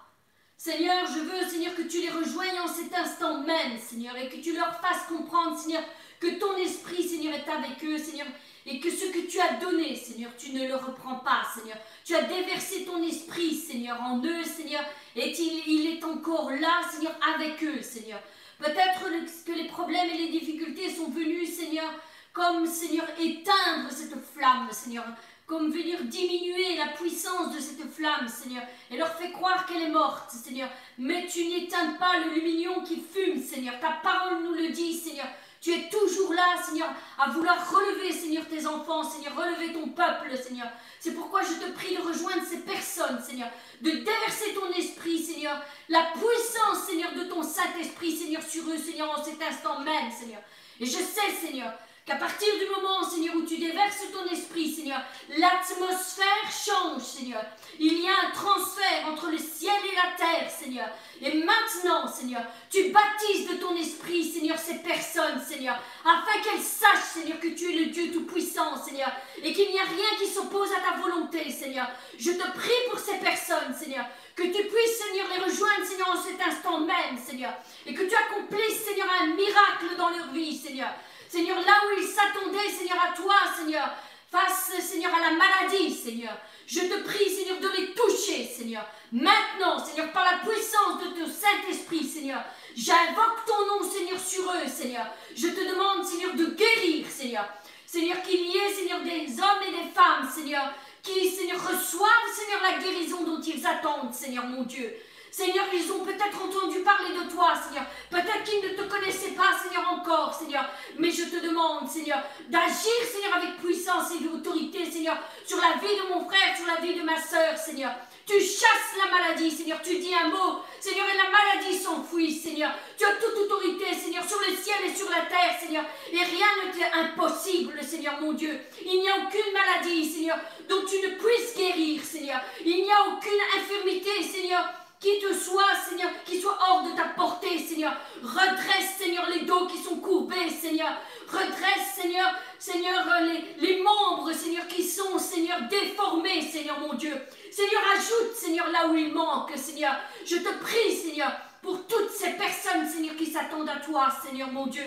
Seigneur, 0.57 1.07
je 1.07 1.21
veux, 1.21 1.49
Seigneur, 1.49 1.75
que 1.75 1.83
tu 1.83 2.01
les 2.01 2.11
rejoignes 2.11 2.61
en 2.61 2.69
cet 2.69 2.95
instant 2.95 3.43
même, 3.43 3.79
Seigneur, 3.79 4.17
et 4.17 4.29
que 4.29 4.37
tu 4.37 4.55
leur 4.55 4.81
fasses 4.81 5.07
comprendre, 5.09 5.59
Seigneur, 5.59 5.83
que 6.21 6.39
ton 6.39 6.57
esprit, 6.57 7.07
Seigneur, 7.07 7.35
est 7.35 7.49
avec 7.49 7.85
eux, 7.85 7.99
Seigneur, 7.99 8.27
et 8.67 8.81
que 8.81 8.91
ce 8.91 9.07
que 9.07 9.27
tu 9.27 9.39
as 9.41 9.55
donné, 9.55 9.95
Seigneur, 9.95 10.31
tu 10.39 10.53
ne 10.53 10.67
le 10.67 10.77
reprends 10.77 11.17
pas, 11.17 11.43
Seigneur. 11.55 11.77
Tu 12.05 12.15
as 12.15 12.23
déversé 12.23 12.85
ton 12.85 13.03
esprit, 13.03 13.55
Seigneur, 13.55 14.01
en 14.01 14.25
eux, 14.25 14.45
Seigneur, 14.45 14.83
et 15.17 15.31
il, 15.39 15.87
est 15.87 16.05
encore 16.05 16.51
là, 16.51 16.81
Seigneur, 16.91 17.15
avec 17.35 17.63
eux, 17.63 17.83
Seigneur. 17.83 18.21
Peut-être 18.59 19.45
que 19.45 19.53
les 19.53 19.67
problèmes 19.67 20.09
et 20.11 20.19
les 20.19 20.29
difficultés 20.29 20.95
sont 20.95 21.11
venus, 21.11 21.57
Seigneur, 21.57 21.91
comme, 22.33 22.67
Seigneur, 22.67 23.07
éteindre 23.19 23.91
cette 23.91 24.15
flamme, 24.35 24.69
Seigneur, 24.71 25.05
comme 25.47 25.71
venir 25.71 26.03
diminuer 26.05 26.77
la 26.77 26.89
puissance 26.89 27.55
de 27.55 27.61
cette 27.61 27.91
flamme, 27.93 28.29
Seigneur, 28.29 28.63
et 28.91 28.97
leur 28.97 29.15
fait 29.15 29.31
croire 29.31 29.67
qu'elle 29.67 29.83
est 29.83 29.91
morte, 29.91 30.31
Seigneur. 30.31 30.71
Mais 30.99 31.27
tu 31.27 31.45
n'éteins 31.47 31.95
pas 31.95 32.19
le 32.19 32.35
lumignon 32.35 32.83
qui 32.83 32.97
fume, 33.03 33.43
Seigneur. 33.43 33.79
Ta 33.81 33.99
parole 34.03 34.43
nous 34.43 34.55
le 34.55 34.69
dit, 34.69 34.95
Seigneur. 34.95 35.27
Tu 35.61 35.73
es 35.73 35.89
toujours 35.89 36.35
là, 36.35 36.63
Seigneur, 36.63 36.89
à 37.19 37.31
vouloir 37.31 37.57
relever, 37.71 38.13
Seigneur, 38.13 38.47
tes 38.47 38.67
enfants, 38.67 39.03
Seigneur, 39.03 39.35
relever 39.35 39.73
ton 39.73 39.89
peuple, 39.89 40.37
Seigneur. 40.37 40.69
C'est 41.01 41.13
pourquoi 41.13 41.41
je 41.43 41.55
te 41.55 41.73
prie 41.73 41.97
de 41.97 42.03
rejoindre 42.03 42.43
ces 42.47 42.59
personnes, 42.59 43.23
Seigneur, 43.23 43.49
de 43.81 43.91
déverser 43.91 44.53
ton 44.55 44.71
esprit, 44.79 45.23
Seigneur, 45.23 45.59
la 45.89 46.03
puissance, 46.13 46.87
Seigneur, 46.87 47.15
de 47.15 47.25
ton 47.25 47.43
Saint-Esprit, 47.43 48.15
Seigneur, 48.15 48.43
sur 48.43 48.69
eux, 48.69 48.77
Seigneur, 48.77 49.11
en 49.11 49.25
cet 49.25 49.41
instant 49.43 49.81
même, 49.81 50.11
Seigneur. 50.11 50.41
Et 50.81 50.87
je 50.87 50.99
sais, 50.99 51.33
Seigneur, 51.41 51.73
Qu'à 52.07 52.17
partir 52.17 52.49
du 52.59 52.67
moment, 52.67 53.03
Seigneur, 53.03 53.35
où 53.35 53.47
tu 53.47 53.57
déverses 53.57 54.05
ton 54.13 54.31
esprit, 54.31 54.75
Seigneur, 54.75 55.01
l'atmosphère 55.39 56.51
change, 56.51 57.01
Seigneur. 57.01 57.43
Il 57.81 57.99
y 57.99 58.07
a 58.07 58.29
un 58.29 58.31
transfert 58.31 59.09
entre 59.11 59.31
le 59.31 59.39
ciel 59.39 59.73
et 59.91 59.97
la 59.97 60.15
terre, 60.15 60.51
Seigneur. 60.51 60.89
Et 61.23 61.33
maintenant, 61.43 62.07
Seigneur, 62.07 62.43
tu 62.71 62.91
baptises 62.91 63.49
de 63.49 63.55
ton 63.55 63.75
esprit, 63.75 64.23
Seigneur, 64.23 64.59
ces 64.59 64.81
personnes, 64.81 65.43
Seigneur, 65.49 65.81
afin 66.05 66.43
qu'elles 66.43 66.61
es 66.61 67.73
le 67.73 67.87
Dieu 67.87 68.13
Tout-Puissant, 68.13 68.77
Seigneur, 68.85 69.11
et 69.43 69.55
qu'il 69.55 69.71
n'y 69.71 69.79
a 69.79 69.85
rien 69.85 70.19
qui 70.19 70.27
s'oppose 70.27 70.69
à 70.73 70.91
ta 70.91 71.01
volonté, 71.01 71.51
Seigneur. 71.51 71.89
Je 72.19 72.33
te 72.33 72.51
prie 72.53 72.91
pour 72.91 72.99
ces 72.99 73.17
personnes, 73.17 73.75
Seigneur, 73.75 74.05
que 74.37 74.43
tu 74.43 74.63
puisses, 74.69 74.99
Seigneur, 74.99 75.27
les 75.33 75.43
rejoindre, 75.43 75.87
Seigneur, 75.87 76.11
en 76.11 76.23
cet 76.23 76.41
instant 76.47 76.81
même, 76.81 77.19
Seigneur, 77.25 77.55
et 77.87 77.95
que 77.95 78.03
tu 78.03 78.15
accomplisses, 78.15 78.85
Seigneur, 78.85 79.09
un 79.23 79.29
miracle 79.29 79.97
dans 79.97 80.11
leur 80.11 80.31
vie, 80.33 80.55
Seigneur. 80.55 80.93
Seigneur, 81.35 81.57
là 81.57 81.73
où 81.85 81.99
ils 81.99 82.07
s'attendaient, 82.07 82.71
Seigneur, 82.71 82.97
à 83.03 83.13
toi, 83.13 83.35
Seigneur, 83.59 83.91
face, 84.31 84.71
Seigneur, 84.79 85.13
à 85.13 85.19
la 85.19 85.31
maladie, 85.33 85.93
Seigneur. 85.93 86.39
Je 86.65 86.79
te 86.79 87.03
prie, 87.03 87.29
Seigneur, 87.29 87.59
de 87.59 87.69
les 87.77 87.93
toucher, 87.93 88.45
Seigneur. 88.45 88.87
Maintenant, 89.11 89.85
Seigneur, 89.85 90.13
par 90.13 90.25
la 90.25 90.39
puissance 90.49 91.03
de 91.03 91.09
ton 91.19 91.27
Saint-Esprit, 91.27 92.05
Seigneur, 92.05 92.41
j'invoque 92.77 93.45
ton 93.49 93.67
nom, 93.67 93.91
Seigneur, 93.91 94.21
sur 94.21 94.45
eux, 94.45 94.69
Seigneur. 94.69 95.07
Je 95.35 95.49
te 95.49 95.69
demande, 95.69 96.05
Seigneur, 96.05 96.35
de 96.35 96.55
guérir, 96.55 97.05
Seigneur. 97.11 97.49
Seigneur, 97.85 98.23
qu'il 98.23 98.41
y 98.41 98.57
ait, 98.57 98.73
Seigneur, 98.73 99.01
des 99.01 99.41
hommes 99.41 99.63
et 99.67 99.73
des 99.73 99.91
femmes, 99.91 100.31
Seigneur, 100.33 100.73
qui, 101.03 101.29
Seigneur, 101.31 101.59
reçoivent, 101.59 102.33
Seigneur, 102.33 102.63
la 102.63 102.79
guérison 102.79 103.25
dont 103.25 103.41
ils 103.41 103.67
attendent, 103.67 104.15
Seigneur, 104.15 104.47
mon 104.47 104.63
Dieu. 104.63 104.95
Seigneur, 105.37 105.65
ils 105.73 105.91
ont 105.91 106.05
peut-être 106.05 106.41
entendu 106.41 106.79
parler 106.85 107.09
de 107.09 107.29
toi, 107.29 107.55
Seigneur. 107.57 107.85
Peut-être 108.09 108.45
qu'ils 108.45 108.63
ne 108.63 108.77
te 108.77 108.89
connaissaient 108.89 109.35
pas, 109.35 109.51
Seigneur, 109.61 109.83
encore, 109.91 110.33
Seigneur. 110.33 110.65
Mais 110.97 111.11
je 111.11 111.25
te 111.25 111.45
demande, 111.45 111.89
Seigneur, 111.89 112.23
d'agir, 112.51 113.03
Seigneur, 113.03 113.35
avec 113.35 113.57
puissance 113.57 114.13
et 114.15 114.23
d'autorité, 114.23 114.89
Seigneur, 114.89 115.19
sur 115.45 115.57
la 115.57 115.75
vie 115.83 115.97
de 115.97 116.15
mon 116.15 116.25
frère, 116.29 116.57
sur 116.57 116.69
la 116.69 116.81
vie 116.81 116.95
de 116.95 117.03
ma 117.03 117.21
sœur, 117.21 117.59
Seigneur. 117.59 117.91
Tu 118.25 118.35
chasses 118.39 118.95
la 118.97 119.11
maladie, 119.11 119.51
Seigneur. 119.51 119.83
Tu 119.83 119.99
dis 119.99 120.15
un 120.15 120.29
mot, 120.29 120.61
Seigneur, 120.79 121.05
et 121.13 121.17
la 121.17 121.29
maladie 121.29 121.83
s'enfuit, 121.83 122.33
Seigneur. 122.33 122.71
Tu 122.97 123.05
as 123.05 123.15
toute 123.15 123.37
autorité, 123.37 123.93
Seigneur, 123.93 124.23
sur 124.23 124.39
le 124.39 124.55
ciel 124.55 124.87
et 124.87 124.95
sur 124.95 125.11
la 125.11 125.23
terre, 125.23 125.59
Seigneur. 125.61 125.85
Et 126.13 126.17
rien 126.17 126.47
ne 126.65 126.73
t'est 126.73 126.93
impossible, 126.93 127.83
Seigneur, 127.83 128.21
mon 128.21 128.35
Dieu. 128.35 128.57
Il 128.87 129.01
n'y 129.01 129.09
a 129.09 129.17
aucune 129.17 129.53
maladie, 129.53 130.09
Seigneur, 130.09 130.39
dont 130.69 130.85
tu 130.89 130.95
ne 131.05 131.17
puisses 131.17 131.57
guérir, 131.57 132.05
Seigneur. 132.05 132.41
Il 132.65 132.85
n'y 132.85 132.93
a 132.93 133.03
aucune 133.09 133.61
infirmité, 133.61 134.23
Seigneur, 134.23 134.65
qui 135.05 135.19
te 135.19 135.35
soit, 135.35 135.75
Seigneur, 135.87 136.11
qui 136.25 136.41
soit 136.41 136.59
hors 136.67 136.83
de 136.83 136.97
ta 136.97 137.09
portée, 137.09 137.59
Seigneur. 137.59 137.95
Redresse, 138.23 138.97
Seigneur, 138.97 139.29
les 139.29 139.45
dos 139.45 139.67
qui 139.67 139.77
sont 139.77 139.97
courbés, 139.97 140.49
Seigneur. 140.49 140.99
Redresse, 141.29 141.95
Seigneur, 141.95 142.35
Seigneur, 142.59 143.05
les, 143.21 143.67
les 143.67 143.83
membres, 143.83 144.33
Seigneur, 144.33 144.67
qui 144.67 144.83
sont, 144.83 145.19
Seigneur, 145.19 145.59
déformés, 145.69 146.41
Seigneur, 146.41 146.81
mon 146.81 146.95
Dieu. 146.95 147.15
Seigneur, 147.53 147.83
ajoute, 147.95 148.35
Seigneur, 148.35 148.71
là 148.71 148.89
où 148.89 148.97
il 148.97 149.13
manque, 149.13 149.53
Seigneur. 149.57 149.95
Je 150.25 150.37
te 150.37 150.59
prie, 150.61 150.97
Seigneur, 150.97 151.33
pour 151.61 151.87
toutes 151.87 152.11
ces 152.11 152.31
personnes, 152.31 152.89
Seigneur, 152.89 153.15
qui 153.15 153.27
s'attendent 153.27 153.69
à 153.69 153.81
toi, 153.81 154.09
Seigneur, 154.25 154.51
mon 154.51 154.69
Dieu. 154.69 154.85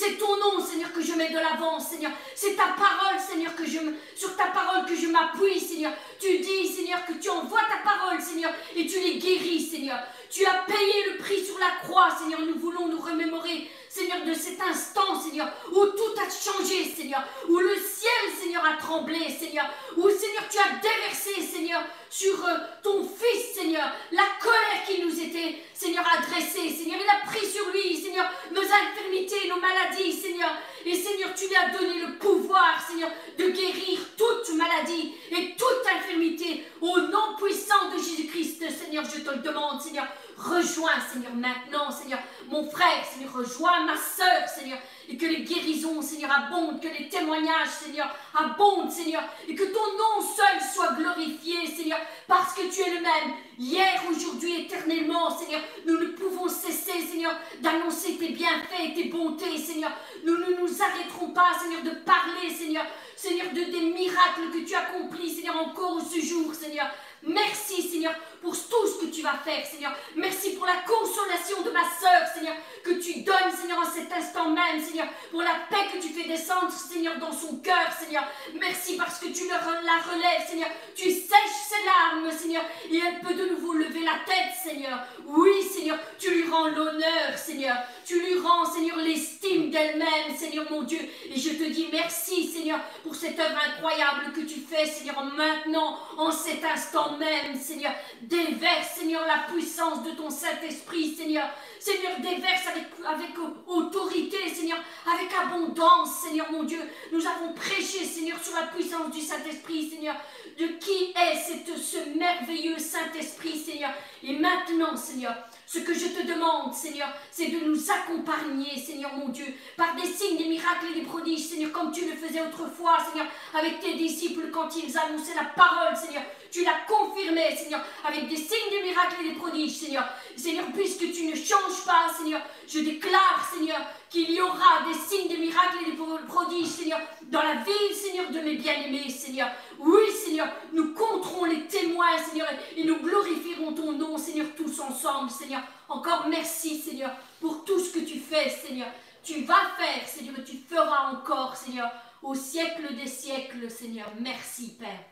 C'est 0.00 0.16
ton 0.16 0.34
nom, 0.38 0.64
Seigneur, 0.64 0.90
que 0.94 1.02
je 1.02 1.12
mets 1.12 1.28
de 1.28 1.34
l'avant, 1.34 1.78
Seigneur. 1.78 2.12
C'est 2.34 2.56
ta 2.56 2.68
parole, 2.68 3.20
Seigneur, 3.20 3.54
que 3.54 3.66
je 3.66 3.80
sur 4.16 4.34
ta 4.34 4.46
parole 4.46 4.86
que 4.86 4.96
je 4.96 5.06
m'appuie, 5.08 5.60
Seigneur. 5.60 5.92
Tu 6.18 6.38
dis, 6.38 6.68
Seigneur, 6.68 7.04
que 7.04 7.12
tu 7.12 7.28
envoies 7.28 7.60
ta 7.68 7.86
parole, 7.86 8.18
Seigneur, 8.18 8.50
et 8.74 8.86
tu 8.86 8.98
les 8.98 9.18
guéris, 9.18 9.60
Seigneur. 9.60 9.98
Tu 10.30 10.46
as 10.46 10.64
payé 10.66 11.10
le 11.12 11.18
prix 11.18 11.44
sur 11.44 11.58
la 11.58 11.86
croix, 11.86 12.08
Seigneur. 12.18 12.40
Nous 12.40 12.58
voulons 12.58 12.88
nous 12.88 12.98
remémorer, 12.98 13.70
Seigneur, 13.90 14.24
de 14.24 14.32
cet 14.32 14.60
instant, 14.60 15.20
Seigneur, 15.20 15.52
où 15.72 15.84
tout 15.84 16.14
a 16.16 16.30
changé, 16.30 16.84
Seigneur. 16.84 17.24
Où 17.48 17.58
le 17.58 17.74
ciel, 17.74 18.30
Seigneur, 18.40 18.64
a 18.64 18.76
tremblé, 18.80 19.18
Seigneur. 19.28 19.68
Où, 19.96 20.08
Seigneur, 20.08 20.44
tu 20.48 20.58
as 20.58 20.78
déversé, 20.80 21.42
Seigneur, 21.42 21.82
sur 22.08 22.44
euh, 22.46 22.58
ton 22.84 23.02
Fils, 23.02 23.52
Seigneur, 23.52 23.92
la 24.12 24.22
colère 24.40 24.84
qui 24.86 25.02
nous 25.02 25.20
était, 25.20 25.58
Seigneur, 25.74 26.04
adressée, 26.06 26.70
Seigneur. 26.70 27.00
Il 27.02 27.10
a 27.10 27.26
pris 27.28 27.44
sur 27.44 27.68
lui, 27.70 27.96
Seigneur, 27.96 28.30
nos 28.52 28.62
infirmités, 28.62 29.48
nos 29.48 29.58
maladies, 29.60 30.12
Seigneur. 30.12 30.50
Et 30.86 30.94
Seigneur, 30.94 31.30
tu 31.34 31.48
lui 31.48 31.56
as 31.56 31.76
donné 31.76 32.00
le 32.00 32.16
pouvoir, 32.16 32.80
Seigneur, 32.88 33.10
de 33.36 33.48
guérir 33.48 33.98
toute 34.16 34.54
maladie 34.54 35.14
et 35.32 35.56
toute 35.56 35.86
infirmité. 35.92 36.64
Au 36.80 36.96
nom 37.00 37.36
puissant 37.40 37.90
de 37.92 37.98
Jésus-Christ, 37.98 38.64
Seigneur, 38.70 39.04
je 39.04 39.20
te 39.20 39.30
le 39.30 39.38
demande, 39.38 39.80
Seigneur. 39.80 40.06
Rejoins, 40.40 40.98
Seigneur, 41.12 41.34
maintenant, 41.34 41.90
Seigneur, 41.90 42.18
mon 42.48 42.64
frère, 42.70 43.04
Seigneur, 43.04 43.30
rejoins 43.34 43.84
ma 43.84 43.94
soeur, 43.94 44.48
Seigneur, 44.48 44.78
et 45.06 45.16
que 45.18 45.26
les 45.26 45.42
guérisons, 45.42 46.00
Seigneur, 46.00 46.30
abondent, 46.32 46.80
que 46.80 46.88
les 46.88 47.10
témoignages, 47.10 47.68
Seigneur, 47.68 48.08
abondent, 48.34 48.90
Seigneur, 48.90 49.22
et 49.46 49.54
que 49.54 49.64
ton 49.64 49.98
nom 49.98 50.26
seul 50.26 50.58
soit 50.72 50.94
glorifié, 50.94 51.66
Seigneur, 51.66 51.98
parce 52.26 52.54
que 52.54 52.62
tu 52.72 52.80
es 52.80 52.94
le 52.94 53.02
même, 53.02 53.34
hier, 53.58 54.00
aujourd'hui, 54.10 54.62
éternellement, 54.62 55.36
Seigneur. 55.36 55.60
Nous 55.86 55.98
ne 55.98 56.06
pouvons 56.06 56.48
cesser, 56.48 57.02
Seigneur, 57.06 57.34
d'annoncer 57.60 58.16
tes 58.16 58.30
bienfaits 58.30 58.80
et 58.82 58.94
tes 58.94 59.08
bontés, 59.10 59.58
Seigneur. 59.58 59.92
Nous 60.24 60.38
ne 60.38 60.58
nous 60.58 60.82
arrêterons 60.82 61.32
pas, 61.34 61.58
Seigneur, 61.60 61.82
de 61.82 62.00
parler, 62.00 62.48
Seigneur, 62.48 62.86
Seigneur, 63.14 63.48
de 63.50 63.60
des 63.70 63.92
miracles 63.92 64.50
que 64.54 64.66
tu 64.66 64.74
accomplis, 64.74 65.34
Seigneur, 65.34 65.56
encore 65.56 66.00
ce 66.00 66.18
jour, 66.18 66.54
Seigneur. 66.54 66.86
Merci, 67.22 67.82
Seigneur, 67.82 68.14
pour 68.40 68.52
tout 68.52 68.86
ce 68.86 69.04
que 69.04 69.10
tu 69.10 69.20
vas 69.20 69.34
faire, 69.44 69.64
Seigneur. 69.66 69.94
Merci 70.16 70.52
pour 70.56 70.64
la 70.64 70.76
consolation 70.86 71.62
de 71.62 71.70
ma 71.70 71.82
sœur, 71.82 72.26
Seigneur, 72.34 72.54
que 72.82 72.92
tu 72.92 73.20
donnes, 73.20 73.52
Seigneur, 73.54 73.78
en 73.78 73.84
cet 73.84 74.10
instant 74.10 74.50
même, 74.50 74.82
Seigneur, 74.82 75.06
pour 75.30 75.42
la 75.42 75.54
paix 75.68 75.88
que 75.92 75.98
tu 76.00 76.08
fais 76.08 76.26
descendre, 76.26 76.70
Seigneur, 76.70 77.18
dans 77.18 77.32
son 77.32 77.56
cœur, 77.58 77.92
Seigneur. 77.98 78.24
Merci 78.58 78.96
parce 78.96 79.18
que 79.18 79.28
tu 79.28 79.46
la 79.48 79.58
relèves, 79.58 80.48
Seigneur. 80.48 80.70
Tu 80.94 81.10
sèches 81.10 81.60
ses 81.68 81.84
larmes, 81.84 82.30
Seigneur, 82.32 82.62
et 82.90 82.98
elle 82.98 83.20
peut 83.20 83.34
de 83.34 83.50
nouveau 83.50 83.74
lever 83.74 84.00
la 84.00 84.18
tête, 84.26 84.54
Seigneur. 84.62 85.04
Oui, 85.26 85.62
Seigneur, 85.62 85.98
tu 86.18 86.30
lui 86.30 86.50
rends 86.50 86.68
l'honneur, 86.68 87.36
Seigneur. 87.36 87.76
Tu 88.10 88.18
lui 88.18 88.40
rends, 88.40 88.64
Seigneur, 88.64 88.96
l'estime 88.96 89.70
d'elle-même, 89.70 90.36
Seigneur 90.36 90.68
mon 90.68 90.82
Dieu. 90.82 90.98
Et 91.32 91.38
je 91.38 91.50
te 91.50 91.62
dis 91.70 91.86
merci, 91.92 92.44
Seigneur, 92.44 92.80
pour 93.04 93.14
cette 93.14 93.38
œuvre 93.38 93.56
incroyable 93.68 94.32
que 94.34 94.40
tu 94.40 94.58
fais, 94.58 94.84
Seigneur, 94.84 95.22
maintenant, 95.36 95.96
en 96.18 96.32
cet 96.32 96.64
instant 96.64 97.16
même, 97.18 97.56
Seigneur. 97.56 97.92
Déverse, 98.22 98.96
Seigneur, 98.96 99.24
la 99.28 99.52
puissance 99.52 100.02
de 100.02 100.10
ton 100.10 100.28
Saint-Esprit, 100.28 101.14
Seigneur. 101.14 101.48
Seigneur, 101.78 102.18
déverse 102.18 102.66
avec, 103.06 103.36
autorité, 103.68 104.38
Seigneur, 104.52 104.78
avec 105.06 105.30
abondance, 105.32 106.10
Seigneur 106.24 106.50
mon 106.50 106.64
Dieu. 106.64 106.80
Nous 107.12 107.24
avons 107.24 107.52
prêché, 107.54 108.04
Seigneur, 108.04 108.42
sur 108.42 108.56
la 108.56 108.66
puissance 108.66 109.12
du 109.12 109.20
Saint-Esprit, 109.20 109.88
Seigneur, 109.88 110.16
de 110.58 110.66
qui 110.80 111.14
est 111.16 111.36
cette, 111.36 111.78
ce 111.78 112.18
merveilleux 112.18 112.76
Saint-Esprit, 112.76 113.56
Seigneur? 113.56 113.92
Et 114.24 114.32
maintenant, 114.32 114.96
Seigneur, 114.96 115.36
ce 115.72 115.78
que 115.78 115.94
je 115.94 116.06
te 116.06 116.26
demande, 116.26 116.74
Seigneur, 116.74 117.06
c'est 117.30 117.46
de 117.46 117.64
nous 117.64 117.78
accompagner, 117.92 118.76
Seigneur 118.76 119.12
mon 119.14 119.28
Dieu, 119.28 119.46
par 119.76 119.94
des 119.94 120.04
signes, 120.04 120.36
des 120.36 120.48
miracles 120.48 120.86
et 120.90 120.98
des 120.98 121.06
prodiges, 121.06 121.46
Seigneur, 121.46 121.70
comme 121.70 121.92
tu 121.92 122.06
le 122.06 122.16
faisais 122.16 122.42
autrefois, 122.42 122.98
Seigneur, 123.08 123.28
avec 123.54 123.78
tes 123.78 123.94
disciples 123.94 124.50
quand 124.50 124.68
ils 124.76 124.98
annonçaient 124.98 125.36
la 125.36 125.44
parole, 125.44 125.96
Seigneur. 125.96 126.24
Tu 126.50 126.64
l'as 126.64 126.80
confirmé, 126.88 127.54
Seigneur, 127.54 127.84
avec 128.04 128.28
des 128.28 128.34
signes, 128.34 128.70
des 128.72 128.82
miracles 128.82 129.14
et 129.24 129.28
des 129.28 129.36
prodiges, 129.36 129.76
Seigneur. 129.78 130.08
Seigneur, 130.36 130.64
puisque 130.74 131.12
tu 131.12 131.26
ne 131.26 131.36
changes 131.36 131.84
pas, 131.86 132.12
Seigneur, 132.18 132.42
je 132.66 132.80
déclare, 132.80 133.48
Seigneur, 133.54 133.80
qu'il 134.08 134.28
y 134.28 134.40
aura 134.40 134.82
des 134.88 134.98
signes, 134.98 135.28
des 135.28 135.36
miracles 135.36 135.78
et 135.86 135.92
des 135.92 136.26
prodiges, 136.26 136.66
Seigneur, 136.66 136.98
dans 137.22 137.42
la 137.42 137.54
vie, 137.54 137.94
Seigneur, 137.94 138.28
de 138.32 138.40
mes 138.40 138.56
bien-aimés, 138.56 139.08
Seigneur. 139.08 139.48
Oui, 139.80 140.12
Seigneur, 140.12 140.48
nous 140.74 140.92
compterons 140.92 141.46
les 141.46 141.66
témoins, 141.66 142.18
Seigneur, 142.18 142.48
et 142.76 142.84
nous 142.84 142.98
glorifierons 142.98 143.72
ton 143.72 143.92
nom, 143.92 144.18
Seigneur, 144.18 144.48
tous 144.54 144.78
ensemble, 144.80 145.30
Seigneur. 145.30 145.62
Encore 145.88 146.26
merci, 146.28 146.78
Seigneur, 146.78 147.10
pour 147.40 147.64
tout 147.64 147.78
ce 147.78 147.94
que 147.94 148.04
tu 148.04 148.18
fais, 148.18 148.50
Seigneur. 148.50 148.88
Tu 149.22 149.42
vas 149.42 149.70
faire, 149.78 150.06
Seigneur, 150.06 150.38
et 150.38 150.44
tu 150.44 150.58
feras 150.58 151.10
encore, 151.12 151.56
Seigneur, 151.56 151.90
au 152.22 152.34
siècle 152.34 152.94
des 152.94 153.06
siècles, 153.06 153.70
Seigneur. 153.70 154.10
Merci, 154.20 154.76
Père. 154.78 155.04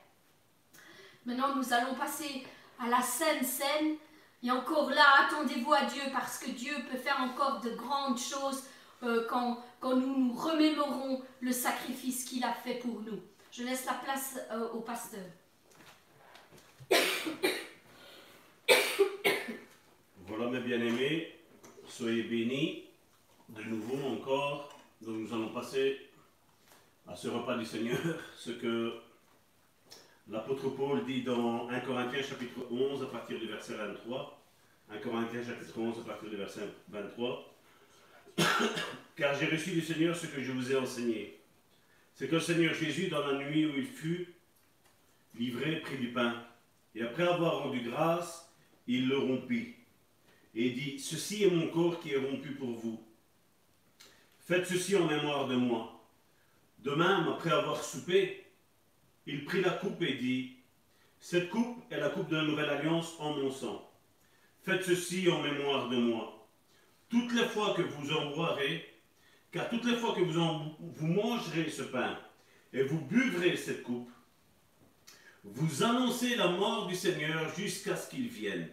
Maintenant, 1.25 1.57
nous 1.57 1.73
allons 1.73 1.95
passer 1.95 2.47
à 2.79 2.89
la 2.89 3.01
Sainte 3.01 3.45
Seine. 3.45 3.97
Et 4.43 4.51
encore 4.51 4.91
là, 4.91 5.05
attendez-vous 5.27 5.73
à 5.73 5.85
Dieu 5.87 6.03
parce 6.13 6.39
que 6.39 6.51
Dieu 6.51 6.75
peut 6.91 6.99
faire 6.99 7.21
encore 7.21 7.61
de 7.61 7.71
grandes 7.71 8.19
choses 8.19 8.65
euh, 9.03 9.27
quand, 9.29 9.59
quand, 9.81 9.97
nous 9.97 10.19
nous 10.19 10.35
remémorons 10.35 11.23
le 11.41 11.53
sacrifice 11.53 12.25
qu'il 12.25 12.45
a 12.45 12.53
fait 12.53 12.75
pour 12.75 13.01
nous. 13.01 13.21
Je 13.59 13.65
laisse 13.65 13.87
la 13.87 13.95
place 13.95 14.39
euh, 14.53 14.69
au 14.69 14.81
pasteur. 14.81 15.25
Voilà 20.29 20.47
mes 20.47 20.61
bien-aimés, 20.61 21.35
soyez 21.89 22.23
bénis 22.23 22.85
de 23.49 23.63
nouveau 23.65 24.11
encore. 24.11 24.79
Donc 25.01 25.17
nous 25.17 25.35
allons 25.35 25.49
passer 25.49 25.99
à 27.09 27.17
ce 27.17 27.27
repas 27.27 27.57
du 27.59 27.65
Seigneur, 27.65 27.99
ce 28.37 28.53
que 28.53 28.93
l'apôtre 30.29 30.69
Paul 30.69 31.05
dit 31.05 31.25
dans 31.25 31.69
1 31.69 31.81
Corinthiens 31.81 32.23
chapitre 32.23 32.61
11 32.71 33.03
à 33.03 33.07
partir 33.07 33.41
du 33.41 33.49
verset 33.49 33.75
23. 33.75 34.41
1 34.91 34.99
Corinthiens 34.99 35.43
chapitre 35.43 35.77
11 35.77 35.99
à 35.99 36.05
partir 36.05 36.31
du 36.31 36.37
verset 36.37 36.61
23. 36.91 37.55
Car 39.17 39.35
j'ai 39.35 39.47
reçu 39.47 39.73
du 39.73 39.81
Seigneur 39.81 40.15
ce 40.15 40.29
que 40.29 40.41
je 40.41 40.53
vous 40.53 40.71
ai 40.71 40.77
enseigné. 40.77 41.38
C'est 42.19 42.27
que 42.27 42.35
le 42.35 42.41
Seigneur 42.41 42.75
Jésus, 42.75 43.07
dans 43.07 43.25
la 43.25 43.39
nuit 43.39 43.65
où 43.65 43.77
il 43.77 43.87
fut 43.87 44.35
livré, 45.37 45.79
prit 45.79 45.99
du 45.99 46.09
pain. 46.09 46.35
Et 46.97 47.03
après 47.03 47.23
avoir 47.23 47.63
rendu 47.63 47.81
grâce, 47.81 48.53
il 48.89 49.07
le 49.07 49.19
rompit. 49.19 49.77
Et 50.53 50.71
dit, 50.71 50.99
Ceci 50.99 51.45
est 51.45 51.51
mon 51.51 51.69
corps 51.69 52.01
qui 52.01 52.15
est 52.15 52.19
rompu 52.19 52.57
pour 52.57 52.73
vous. 52.73 53.01
Faites 54.41 54.67
ceci 54.67 54.97
en 54.97 55.07
mémoire 55.07 55.47
de 55.47 55.55
moi. 55.55 56.05
De 56.81 56.91
même, 56.91 57.29
après 57.29 57.53
avoir 57.53 57.85
soupé, 57.85 58.47
il 59.29 59.45
prit 59.45 59.61
la 59.61 59.71
coupe 59.71 60.03
et 60.03 60.15
dit, 60.15 60.57
Cette 61.21 61.51
coupe 61.51 61.85
est 61.93 62.01
la 62.01 62.09
coupe 62.09 62.31
de 62.31 62.37
la 62.37 62.43
nouvelle 62.43 62.71
alliance 62.71 63.15
en 63.21 63.35
mon 63.35 63.53
sang. 63.53 63.89
Faites 64.63 64.83
ceci 64.83 65.31
en 65.31 65.41
mémoire 65.41 65.89
de 65.89 65.99
moi. 65.99 66.49
Toutes 67.11 67.33
les 67.33 67.47
fois 67.47 67.75
que 67.75 67.83
vous 67.83 68.13
en 68.13 68.33
boirez, 68.33 68.88
car 69.53 69.69
toutes 69.71 69.85
les 69.85 69.97
fois 69.97 70.15
que 70.15 70.21
vous, 70.21 71.07
mangerez 71.07 71.71
ce 71.71 71.83
pain 71.83 72.19
et 72.73 72.83
vous 72.83 73.01
buvrez 73.01 73.57
cette 73.57 73.83
coupe, 73.83 74.11
vous 75.45 75.83
annoncez 75.83 76.37
la 76.37 76.49
mort 76.49 76.87
du 76.87 76.95
Seigneur 76.95 77.55
jusqu'à 77.55 77.97
ce 77.97 78.11
qu'il 78.11 78.29
vienne. 78.29 78.69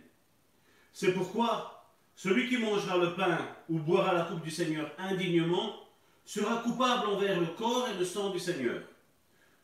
C'est 0.92 1.14
pourquoi 1.14 1.86
celui 2.16 2.50
qui 2.50 2.58
mangera 2.58 2.98
le 2.98 3.14
pain 3.14 3.38
ou 3.70 3.80
boira 3.80 4.14
la 4.14 4.24
coupe 4.24 4.44
du 4.44 4.52
Seigneur 4.52 4.92
indignement 4.98 5.76
sera 6.26 6.58
coupable 6.58 7.08
envers 7.08 7.40
le 7.40 7.48
corps 7.48 7.88
et 7.90 7.98
le 7.98 8.06
sang 8.06 8.32
du 8.32 8.40
Seigneur. 8.40 8.82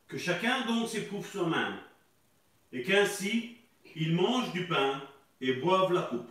Que 0.08 0.18
chacun 0.18 0.66
donc 0.66 0.90
s'éprouve 0.90 1.26
soi-même, 1.26 1.78
et 2.72 2.84
qu'ainsi 2.84 3.58
il 3.96 4.16
mange 4.16 4.52
du 4.52 4.68
pain 4.68 5.02
et 5.42 5.54
boive 5.54 5.92
la 5.94 6.04
coupe. 6.04 6.30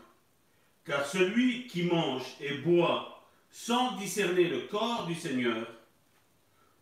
Car 0.85 1.05
celui 1.05 1.67
qui 1.67 1.83
mange 1.83 2.25
et 2.41 2.55
boit 2.59 3.10
sans 3.51 3.97
discerner 3.97 4.45
le 4.45 4.61
corps 4.63 5.07
du 5.07 5.15
Seigneur, 5.15 5.67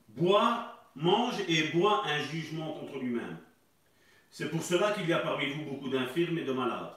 boit, 0.08 0.90
mange 0.94 1.40
et 1.48 1.68
boit 1.68 2.04
un 2.06 2.22
jugement 2.24 2.72
contre 2.72 2.98
lui-même. 2.98 3.38
C'est 4.30 4.50
pour 4.50 4.62
cela 4.62 4.92
qu'il 4.92 5.08
y 5.08 5.12
a 5.12 5.18
parmi 5.18 5.50
vous 5.52 5.64
beaucoup 5.64 5.88
d'infirmes 5.88 6.38
et 6.38 6.44
de 6.44 6.52
malades, 6.52 6.94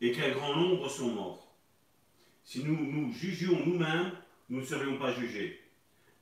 et 0.00 0.12
qu'un 0.12 0.30
grand 0.30 0.56
nombre 0.56 0.88
sont 0.88 1.10
morts. 1.10 1.54
Si 2.44 2.64
nous 2.64 2.76
nous 2.76 3.12
jugions 3.12 3.64
nous-mêmes, 3.64 4.12
nous 4.48 4.60
ne 4.60 4.64
serions 4.64 4.98
pas 4.98 5.14
jugés. 5.14 5.60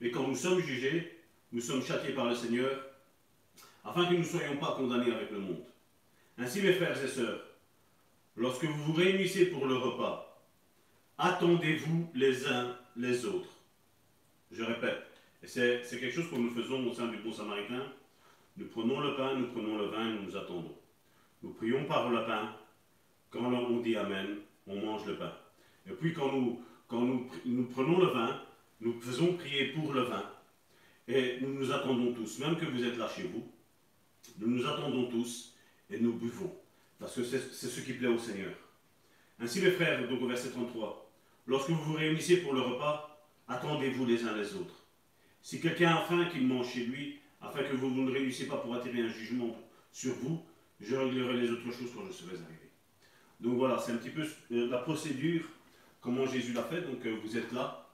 Mais 0.01 0.11
quand 0.11 0.27
nous 0.29 0.37
sommes 0.37 0.61
jugés, 0.61 1.19
nous 1.53 1.61
sommes 1.61 1.83
châtiés 1.83 2.13
par 2.13 2.27
le 2.27 2.35
Seigneur, 2.35 2.87
afin 3.85 4.07
que 4.07 4.13
nous 4.13 4.19
ne 4.19 4.25
soyons 4.25 4.57
pas 4.59 4.75
condamnés 4.77 5.13
avec 5.13 5.31
le 5.31 5.39
monde. 5.39 5.65
Ainsi, 6.37 6.61
mes 6.61 6.75
frères 6.75 7.03
et 7.03 7.09
sœurs, 7.09 7.43
lorsque 8.37 8.65
vous 8.65 8.85
vous 8.85 8.93
réunissez 8.93 9.47
pour 9.47 9.67
le 9.67 9.77
repas, 9.77 10.30
attendez-vous 11.21 12.11
les 12.15 12.47
uns 12.47 12.77
les 12.97 13.25
autres. 13.27 13.51
Je 14.51 14.65
répète, 14.65 15.07
c'est 15.45 15.83
quelque 15.91 16.11
chose 16.11 16.31
que 16.31 16.37
nous 16.37 16.51
faisons 16.51 16.85
au 16.87 16.93
sein 16.93 17.09
du 17.09 17.19
Bon 17.19 17.33
Samaritain, 17.33 17.93
nous 18.57 18.67
prenons 18.67 19.01
le 19.01 19.15
pain, 19.15 19.37
nous 19.37 19.49
prenons 19.49 19.77
le 19.77 19.87
vin, 19.87 20.05
nous 20.05 20.23
nous 20.23 20.37
attendons. 20.37 20.75
Nous 21.43 21.53
prions 21.53 21.85
par 21.85 22.11
le 22.11 22.25
pain. 22.27 22.55
Quand 23.31 23.41
on 23.41 23.81
dit 23.81 23.97
Amen, 23.97 24.39
on 24.67 24.77
mange 24.77 25.07
le 25.07 25.17
pain. 25.17 25.33
Et 25.89 25.93
puis 25.93 26.13
quand 26.13 26.33
nous, 26.33 26.63
quand 26.89 27.01
nous, 27.01 27.31
nous 27.45 27.65
prenons 27.67 27.99
le 27.99 28.07
vin, 28.07 28.43
nous 28.81 29.01
faisons 29.01 29.35
prier 29.35 29.73
pour 29.73 29.93
le 29.93 30.03
vin. 30.03 30.25
Et 31.07 31.39
nous 31.41 31.55
nous 31.55 31.73
attendons 31.73 32.13
tous, 32.13 32.39
même 32.41 32.57
que 32.57 32.67
vous 32.67 32.85
êtes 32.85 32.97
là 32.97 33.09
chez 33.09 33.23
vous, 33.23 33.47
nous 34.39 34.49
nous 34.49 34.67
attendons 34.67 35.07
tous 35.07 35.57
et 35.91 35.99
nous 35.99 36.15
buvons. 36.15 36.55
Parce 36.99 37.15
que 37.15 37.25
c'est 37.25 37.41
ce 37.41 37.81
qui 37.81 37.95
plaît 37.95 38.09
au 38.09 38.19
Seigneur. 38.19 38.53
Ainsi, 39.39 39.61
mes 39.63 39.71
frères, 39.71 40.07
donc 40.07 40.21
au 40.21 40.27
verset 40.27 40.51
33, 40.51 41.10
lorsque 41.47 41.71
vous 41.71 41.83
vous 41.83 41.95
réunissez 41.95 42.39
pour 42.39 42.53
le 42.53 42.61
repas, 42.61 43.25
attendez-vous 43.49 44.07
les 44.07 44.25
uns 44.25 44.37
les 44.37 44.55
autres. 44.55 44.87
Si 45.43 45.61
quelqu'un 45.61 45.97
a 45.97 46.03
faim, 46.03 46.27
qu'il 46.27 46.47
mange 46.47 46.69
chez 46.73 46.85
lui, 46.85 47.19
afin 47.41 47.63
que 47.63 47.75
vous, 47.75 47.91
ne 47.91 48.11
réussissiez 48.11 48.47
pas 48.47 48.59
pour 48.59 48.75
attirer 48.75 49.03
un 49.03 49.09
jugement 49.09 49.57
sur 49.93 50.15
vous, 50.15 50.43
je 50.81 50.95
réglerai 50.95 51.41
les 51.41 51.51
autres 51.51 51.71
choses 51.71 51.91
quand 51.95 52.07
je 52.07 52.13
serai 52.13 52.35
arrivé. 52.35 52.71
Donc 53.41 53.57
voilà, 53.57 53.79
c'est 53.79 53.93
un 53.93 53.97
petit 53.97 54.11
peu 54.11 54.23
euh, 54.53 54.69
la 54.69 54.79
procédure, 54.79 55.45
comment 56.01 56.27
Jésus 56.27 56.53
l'a 56.53 56.63
fait. 56.63 56.83
Donc 56.83 57.05
euh, 57.07 57.17
vous 57.23 57.37
êtes 57.37 57.53
là. 57.53 57.87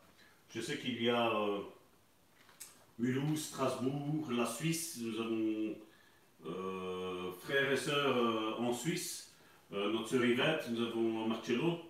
Je 0.53 0.61
sais 0.61 0.79
qu'il 0.79 1.01
y 1.03 1.09
a 1.09 1.31
euh, 1.31 1.61
Mulhouse, 2.99 3.47
Strasbourg, 3.47 4.29
la 4.31 4.47
Suisse. 4.47 4.99
Nous 5.01 5.21
avons 5.21 5.75
frères 7.41 7.73
et 7.73 7.77
sœurs 7.77 8.61
en 8.61 8.73
Suisse. 8.73 9.35
notre 9.73 10.09
sœur 10.09 10.25
Yvette, 10.25 10.69
nous 10.71 10.87
avons 10.87 11.27
Marcello, 11.27 11.81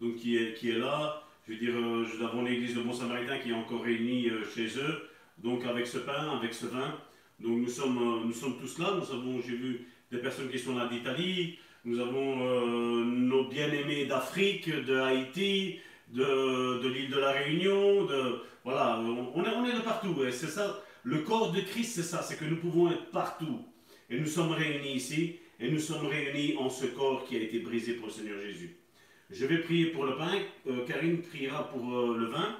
donc 0.00 0.16
qui 0.16 0.36
est, 0.36 0.54
qui 0.54 0.70
est 0.70 0.78
là. 0.78 1.22
Je 1.46 1.52
veux 1.54 1.58
dire, 1.58 1.74
nous 1.74 2.24
avons 2.24 2.42
l'église 2.42 2.74
de 2.74 2.82
Bon 2.82 2.92
Samaritain 2.92 3.38
qui 3.38 3.50
est 3.50 3.54
encore 3.54 3.82
réunie 3.82 4.30
chez 4.54 4.66
eux 4.78 5.08
donc 5.42 5.64
avec 5.64 5.86
ce 5.86 5.98
pain, 5.98 6.36
avec 6.36 6.52
ce 6.54 6.66
vin. 6.66 6.98
Donc 7.40 7.58
nous 7.58 7.68
sommes, 7.68 7.98
euh, 7.98 8.24
nous 8.26 8.32
sommes 8.32 8.58
tous 8.58 8.78
là. 8.78 8.94
Nous 8.96 9.14
avons, 9.14 9.40
j'ai 9.40 9.56
vu 9.56 9.86
des 10.10 10.18
personnes 10.18 10.48
qui 10.50 10.58
sont 10.58 10.76
là 10.76 10.88
d'Italie. 10.88 11.58
Nous 11.84 12.00
avons 12.00 12.46
euh, 12.46 13.04
nos 13.04 13.48
bien-aimés 13.48 14.06
d'Afrique, 14.06 14.68
de 14.68 14.96
Haïti, 14.96 15.78
de, 16.08 16.82
de 16.82 16.88
l'île 16.88 17.10
de 17.10 17.18
la 17.18 17.30
Réunion. 17.30 18.04
De, 18.04 18.40
voilà, 18.64 18.98
on 19.00 19.44
est, 19.44 19.54
on 19.54 19.66
est 19.66 19.74
de 19.74 19.80
partout. 19.80 20.22
Et 20.24 20.32
c'est 20.32 20.48
ça, 20.48 20.82
le 21.04 21.18
corps 21.18 21.52
de 21.52 21.60
Christ, 21.60 21.94
c'est 21.94 22.02
ça, 22.02 22.22
c'est 22.22 22.36
que 22.36 22.44
nous 22.44 22.56
pouvons 22.56 22.90
être 22.90 23.10
partout. 23.10 23.64
Et 24.10 24.18
nous 24.18 24.26
sommes 24.26 24.52
réunis 24.52 24.94
ici, 24.94 25.36
et 25.60 25.70
nous 25.70 25.78
sommes 25.78 26.06
réunis 26.06 26.56
en 26.56 26.68
ce 26.68 26.86
corps 26.86 27.24
qui 27.26 27.36
a 27.36 27.40
été 27.40 27.58
brisé 27.60 27.92
pour 27.94 28.06
le 28.08 28.12
Seigneur 28.12 28.40
Jésus. 28.40 28.76
Je 29.30 29.44
vais 29.44 29.58
prier 29.58 29.86
pour 29.86 30.04
le 30.04 30.16
pain, 30.16 30.40
euh, 30.66 30.86
Karine 30.86 31.20
priera 31.20 31.68
pour 31.68 31.84
le 31.84 32.26
vin. 32.26 32.56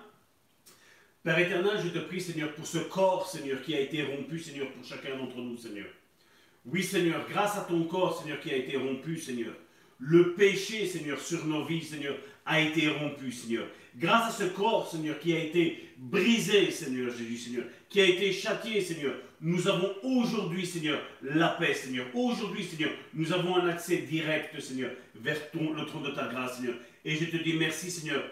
Père 1.22 1.38
éternel, 1.38 1.80
je 1.82 1.88
te 1.88 1.98
prie, 1.98 2.20
Seigneur, 2.20 2.52
pour 2.52 2.66
ce 2.66 2.78
corps, 2.78 3.26
Seigneur, 3.26 3.62
qui 3.62 3.74
a 3.74 3.80
été 3.80 4.02
rompu, 4.02 4.38
Seigneur, 4.38 4.70
pour 4.70 4.84
chacun 4.84 5.16
d'entre 5.16 5.38
nous, 5.38 5.56
Seigneur. 5.56 5.86
Oui, 6.66 6.82
Seigneur, 6.82 7.26
grâce 7.28 7.56
à 7.56 7.62
ton 7.62 7.84
corps, 7.84 8.20
Seigneur, 8.20 8.38
qui 8.40 8.50
a 8.50 8.56
été 8.56 8.76
rompu, 8.76 9.18
Seigneur. 9.18 9.54
Le 9.98 10.34
péché, 10.34 10.86
Seigneur, 10.86 11.18
sur 11.20 11.44
nos 11.46 11.64
vies, 11.64 11.82
Seigneur, 11.82 12.16
a 12.44 12.60
été 12.60 12.88
rompu, 12.88 13.32
Seigneur. 13.32 13.66
Grâce 13.96 14.28
à 14.34 14.44
ce 14.44 14.50
corps, 14.50 14.88
Seigneur, 14.90 15.18
qui 15.18 15.34
a 15.34 15.42
été 15.42 15.88
brisé, 15.96 16.70
Seigneur 16.70 17.10
Jésus, 17.16 17.38
Seigneur, 17.38 17.64
qui 17.88 18.00
a 18.00 18.06
été 18.06 18.30
châtié, 18.32 18.80
Seigneur, 18.80 19.14
nous 19.40 19.68
avons 19.68 19.94
aujourd'hui, 20.02 20.66
Seigneur, 20.66 21.00
la 21.22 21.48
paix, 21.48 21.74
Seigneur. 21.74 22.06
Aujourd'hui, 22.14 22.64
Seigneur, 22.64 22.90
nous 23.14 23.32
avons 23.32 23.56
un 23.56 23.68
accès 23.68 23.98
direct, 23.98 24.58
Seigneur, 24.60 24.90
vers 25.14 25.50
ton, 25.50 25.72
le 25.72 25.86
trône 25.86 26.02
de 26.02 26.10
ta 26.10 26.26
grâce, 26.26 26.56
Seigneur. 26.56 26.74
Et 27.04 27.16
je 27.16 27.24
te 27.26 27.36
dis 27.36 27.54
merci, 27.54 27.90
Seigneur, 27.90 28.22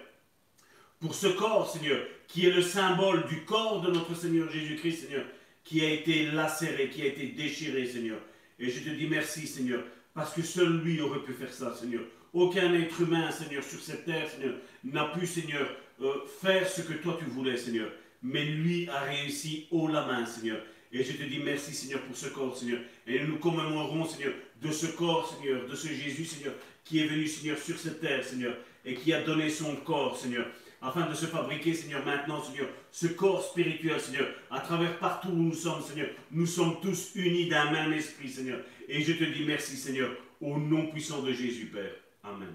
pour 0.99 1.15
ce 1.15 1.29
corps, 1.29 1.71
Seigneur, 1.71 2.01
qui 2.27 2.47
est 2.47 2.53
le 2.53 2.63
symbole 2.63 3.27
du 3.27 3.45
corps 3.45 3.83
de 3.83 3.93
notre 3.93 4.15
Seigneur 4.17 4.51
Jésus-Christ, 4.51 5.07
Seigneur, 5.07 5.25
qui 5.63 5.85
a 5.85 5.91
été 5.91 6.31
lacéré, 6.31 6.89
qui 6.89 7.03
a 7.03 7.07
été 7.07 7.27
déchiré, 7.27 7.87
Seigneur. 7.87 8.19
Et 8.59 8.71
je 8.71 8.81
te 8.81 8.91
dis 8.91 9.07
merci, 9.07 9.47
Seigneur, 9.47 9.85
parce 10.15 10.33
que 10.33 10.43
seul 10.43 10.81
lui 10.83 11.01
aurait 11.01 11.23
pu 11.23 11.33
faire 11.33 11.53
ça, 11.53 11.75
Seigneur. 11.75 12.03
Aucun 12.33 12.75
être 12.75 13.01
humain, 13.01 13.31
Seigneur, 13.31 13.63
sur 13.63 13.81
cette 13.81 14.05
terre, 14.05 14.29
Seigneur, 14.29 14.55
n'a 14.85 15.05
pu, 15.07 15.27
Seigneur, 15.27 15.69
euh, 16.01 16.15
faire 16.41 16.69
ce 16.69 16.83
que 16.83 16.95
toi 16.95 17.17
tu 17.19 17.27
voulais, 17.27 17.57
Seigneur. 17.57 17.91
Mais 18.23 18.45
lui 18.45 18.89
a 18.89 19.01
réussi 19.01 19.67
haut 19.71 19.89
la 19.89 20.05
main, 20.07 20.27
Seigneur. 20.27 20.59
Et 20.93 21.03
je 21.03 21.13
te 21.13 21.23
dis 21.25 21.39
merci, 21.39 21.75
Seigneur, 21.75 22.01
pour 22.03 22.17
ce 22.17 22.29
corps, 22.29 22.57
Seigneur. 22.57 22.81
Et 23.07 23.21
nous 23.21 23.39
commémorons, 23.39 24.07
Seigneur, 24.07 24.33
de 24.63 24.71
ce 24.71 24.87
corps, 24.87 25.29
Seigneur, 25.29 25.67
de 25.67 25.75
ce 25.75 25.89
Jésus, 25.89 26.25
Seigneur, 26.25 26.55
qui 26.85 27.01
est 27.01 27.07
venu, 27.07 27.27
Seigneur, 27.27 27.59
sur 27.59 27.79
cette 27.79 28.01
terre, 28.01 28.25
Seigneur, 28.25 28.57
et 28.85 28.95
qui 28.95 29.13
a 29.13 29.23
donné 29.23 29.51
son 29.51 29.77
corps, 29.77 30.17
Seigneur, 30.17 30.47
afin 30.81 31.07
de 31.07 31.15
se 31.15 31.27
fabriquer, 31.27 31.75
Seigneur, 31.75 32.05
maintenant, 32.05 32.43
Seigneur, 32.43 32.69
ce 32.91 33.09
corps 33.09 33.43
spirituel, 33.43 34.01
Seigneur, 34.01 34.29
à 34.51 34.61
travers 34.61 34.99
partout 34.99 35.29
où 35.29 35.43
nous 35.43 35.55
sommes, 35.55 35.83
Seigneur. 35.83 36.09
Nous 36.31 36.47
sommes 36.47 36.81
tous 36.81 37.13
unis 37.17 37.49
d'un 37.49 37.71
même 37.71 37.93
esprit, 37.93 38.29
Seigneur. 38.29 38.61
Et 38.89 39.03
je 39.03 39.13
te 39.13 39.25
dis 39.25 39.45
merci, 39.45 39.77
Seigneur, 39.77 40.11
au 40.41 40.59
nom 40.59 40.87
puissant 40.89 41.23
de 41.23 41.33
Jésus, 41.33 41.67
Père. 41.67 41.95
Amen. 42.23 42.55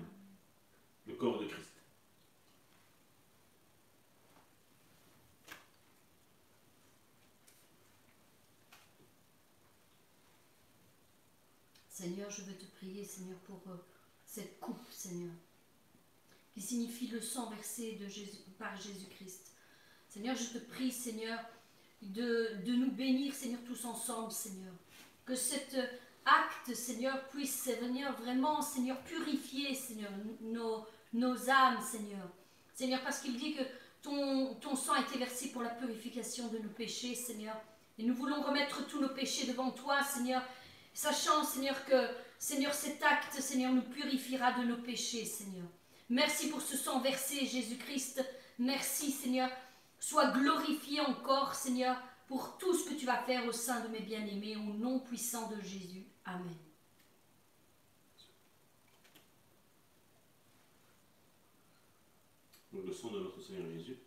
Le 1.08 1.14
corps 1.14 1.40
de 1.40 1.46
Christ. 1.46 1.71
Seigneur, 12.02 12.30
je 12.32 12.42
veux 12.42 12.56
te 12.56 12.66
prier, 12.78 13.06
Seigneur, 13.06 13.38
pour 13.40 13.62
euh, 13.68 13.76
cette 14.26 14.60
coupe, 14.60 14.92
Seigneur 14.92 15.32
qui 16.54 16.62
signifie 16.62 17.08
le 17.08 17.22
sang 17.22 17.50
versé 17.50 18.00
par 18.60 18.76
Jésus-Christ. 18.76 19.52
Seigneur, 20.10 20.36
je 20.36 20.58
te 20.58 20.58
prie, 20.58 20.92
Seigneur, 20.92 21.40
de, 22.02 22.58
nous 22.66 22.92
bénir, 22.92 23.34
Seigneur, 23.34 23.60
tous 23.66 23.86
ensemble, 23.86 24.32
Seigneur. 24.32 24.74
Que 25.26 25.36
cet 25.36 25.78
acte, 26.26 26.76
Seigneur, 26.76 27.28
puisse 27.30 27.70
venir 27.82 28.12
vraiment, 28.14 28.62
Seigneur, 28.62 29.00
purifier, 29.04 29.74
Seigneur, 29.74 30.12
nos, 30.42 30.86
nos 31.14 31.50
âmes, 31.50 31.82
Seigneur. 31.82 32.28
Seigneur, 32.74 33.02
parce 33.04 33.22
qu'il 33.22 33.38
dit 33.38 33.56
que 33.56 33.64
ton, 34.02 34.56
ton 34.56 34.76
sang 34.76 34.94
a 34.94 35.02
été 35.02 35.18
versé 35.18 35.52
pour 35.52 35.62
la 35.62 35.70
purification 35.70 36.50
de 36.50 36.58
nos 36.58 36.70
péchés, 36.70 37.16
Seigneur. 37.16 37.56
Et 37.98 38.04
nous 38.04 38.16
voulons 38.16 38.42
remettre 38.42 38.86
tous 38.88 39.00
nos 39.00 39.10
péchés 39.10 39.48
devant 39.48 39.72
toi, 39.72 40.04
Seigneur, 40.04 40.44
sachant, 40.94 41.44
Seigneur, 41.44 41.86
que, 41.86 42.08
Seigneur, 42.38 42.74
cet 42.74 43.04
acte, 43.04 43.34
Seigneur, 43.40 43.72
nous 43.72 43.82
purifiera 43.82 44.52
de 44.54 44.64
nos 44.64 44.78
péchés, 44.78 45.26
Seigneur. 45.26 45.68
Merci 46.10 46.50
pour 46.50 46.62
ce 46.62 46.76
sang 46.76 47.00
versé, 47.00 47.46
Jésus-Christ. 47.46 48.24
Merci, 48.60 49.12
Seigneur. 49.12 49.50
Sois 50.00 50.32
glorifié 50.32 51.02
encore, 51.02 51.56
Seigneur, 51.56 51.98
pour 52.28 52.58
tout 52.58 52.74
ce 52.74 52.90
que 52.90 52.96
tu 52.96 53.06
vas 53.06 53.24
faire 53.24 53.46
au 53.46 53.52
sein 53.52 53.82
de 53.82 53.88
mes 53.90 54.00
bien-aimés, 54.02 54.56
au 54.56 54.74
nom 54.74 55.00
puissant 55.00 55.50
de 55.50 55.62
Jésus. 55.62 56.06
Amen. 56.26 56.56
Le 62.74 62.94
sang 62.94 63.12
de 63.12 63.20
notre 63.20 63.42
Seigneur 63.42 63.70
Jésus 63.70 63.98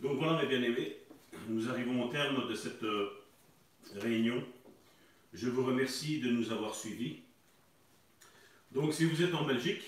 Donc 0.00 0.18
voilà 0.18 0.42
mes 0.42 0.48
bien-aimés, 0.48 1.03
nous 1.48 1.68
arrivons 1.68 2.04
au 2.04 2.08
terme 2.08 2.48
de 2.48 2.54
cette 2.54 2.82
euh, 2.82 3.10
réunion. 3.96 4.42
Je 5.32 5.48
vous 5.48 5.64
remercie 5.64 6.20
de 6.20 6.30
nous 6.30 6.52
avoir 6.52 6.74
suivis. 6.74 7.20
Donc 8.72 8.92
si 8.92 9.04
vous 9.04 9.22
êtes 9.22 9.34
en 9.34 9.44
Belgique 9.44 9.82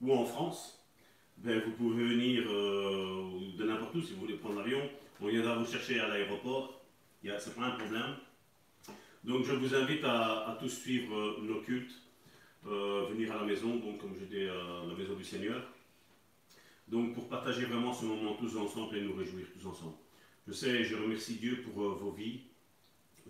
ou 0.00 0.12
en 0.12 0.24
France, 0.24 0.78
ben, 1.38 1.60
vous 1.64 1.72
pouvez 1.72 2.04
venir 2.04 2.44
euh, 2.48 3.56
de 3.56 3.64
n'importe 3.64 3.94
où 3.94 4.02
si 4.02 4.12
vous 4.14 4.20
voulez 4.20 4.34
prendre 4.34 4.58
l'avion. 4.58 4.80
On 5.20 5.28
viendra 5.28 5.56
vous 5.56 5.70
chercher 5.70 6.00
à 6.00 6.08
l'aéroport, 6.08 6.82
ce 7.22 7.28
n'est 7.28 7.54
pas 7.54 7.64
un 7.64 7.70
problème. 7.72 8.16
Donc 9.24 9.44
je 9.44 9.52
vous 9.52 9.74
invite 9.74 10.04
à, 10.04 10.56
tous 10.60 10.68
suivre 10.68 11.16
euh, 11.16 11.40
nos 11.42 11.60
cultes, 11.60 11.94
venir 12.64 13.32
à 13.32 13.36
la 13.36 13.44
maison, 13.44 13.76
donc 13.76 13.98
comme 13.98 14.14
je 14.18 14.24
dis, 14.24 14.44
à 14.44 14.86
la 14.88 14.94
maison 14.96 15.14
du 15.14 15.24
Seigneur. 15.24 15.62
Donc 16.88 17.14
pour 17.14 17.28
partager 17.28 17.64
vraiment 17.64 17.92
ce 17.92 18.04
moment 18.04 18.34
tous 18.34 18.56
ensemble 18.56 18.96
et 18.96 19.00
nous 19.00 19.14
réjouir 19.14 19.46
tous 19.52 19.66
ensemble. 19.66 19.96
Je 20.48 20.52
sais, 20.52 20.82
je 20.82 20.96
remercie 20.96 21.34
Dieu 21.34 21.62
pour 21.62 21.84
euh, 21.84 21.94
vos 21.94 22.10
vies. 22.10 22.40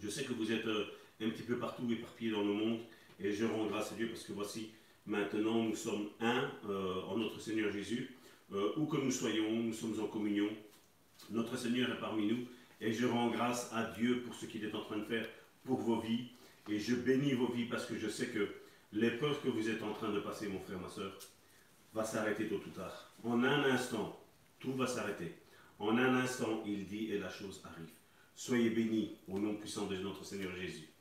Je 0.03 0.09
sais 0.09 0.25
que 0.25 0.33
vous 0.33 0.51
êtes 0.51 0.67
euh, 0.67 0.87
un 1.21 1.29
petit 1.29 1.43
peu 1.43 1.59
partout 1.59 1.87
éparpillés 1.91 2.31
dans 2.31 2.43
le 2.43 2.55
monde 2.55 2.79
et 3.21 3.33
je 3.33 3.45
rends 3.45 3.67
grâce 3.67 3.93
à 3.93 3.97
Dieu 3.97 4.09
parce 4.09 4.23
que 4.23 4.33
voici, 4.33 4.71
maintenant 5.05 5.63
nous 5.63 5.77
sommes 5.77 6.09
un 6.21 6.51
euh, 6.71 7.03
en 7.03 7.19
notre 7.19 7.39
Seigneur 7.39 7.71
Jésus. 7.71 8.17
où 8.79 8.87
que 8.87 8.97
nous 8.97 9.11
soyons, 9.11 9.51
nous 9.51 9.75
sommes 9.75 10.01
en 10.01 10.07
communion. 10.07 10.49
Notre 11.31 11.59
Seigneur 11.59 11.91
est 11.91 12.01
parmi 12.01 12.27
nous 12.27 12.47
et 12.81 12.93
je 12.93 13.07
rends 13.07 13.31
grâce 13.31 13.71
à 13.75 13.85
Dieu 13.99 14.23
pour 14.23 14.35
ce 14.35 14.47
qu'il 14.47 14.65
est 14.65 14.75
en 14.75 14.83
train 14.83 14.99
de 14.99 15.05
faire 15.05 15.29
pour 15.65 15.81
vos 15.81 16.01
vies. 16.01 16.29
Et 16.71 16.79
je 16.79 16.95
bénis 16.95 17.35
vos 17.35 17.53
vies 17.53 17.67
parce 17.67 17.85
que 17.85 17.99
je 17.99 18.09
sais 18.09 18.29
que 18.29 18.49
l'épreuve 18.93 19.39
que 19.43 19.49
vous 19.49 19.69
êtes 19.69 19.83
en 19.83 19.93
train 19.93 20.11
de 20.11 20.21
passer, 20.21 20.49
mon 20.49 20.61
frère, 20.61 20.81
ma 20.81 20.89
soeur, 20.89 21.13
va 21.93 22.05
s'arrêter 22.05 22.49
tôt 22.49 22.63
ou 22.67 22.71
tard. 22.71 23.13
En 23.23 23.45
un 23.45 23.65
instant, 23.65 24.19
tout 24.61 24.73
va 24.73 24.87
s'arrêter. 24.87 25.42
En 25.83 25.99
un 25.99 26.15
instant, 26.15 26.63
il 26.65 26.87
dit 26.87 27.11
et 27.11 27.19
la 27.19 27.29
chose 27.29 27.61
arrive. 27.65 27.91
Soyez 28.37 28.71
bénis 28.71 29.19
au 29.27 29.41
nom 29.41 29.57
puissant 29.57 29.87
de 29.87 29.97
notre 29.97 30.25
Seigneur 30.25 30.55
Jésus. 30.55 30.92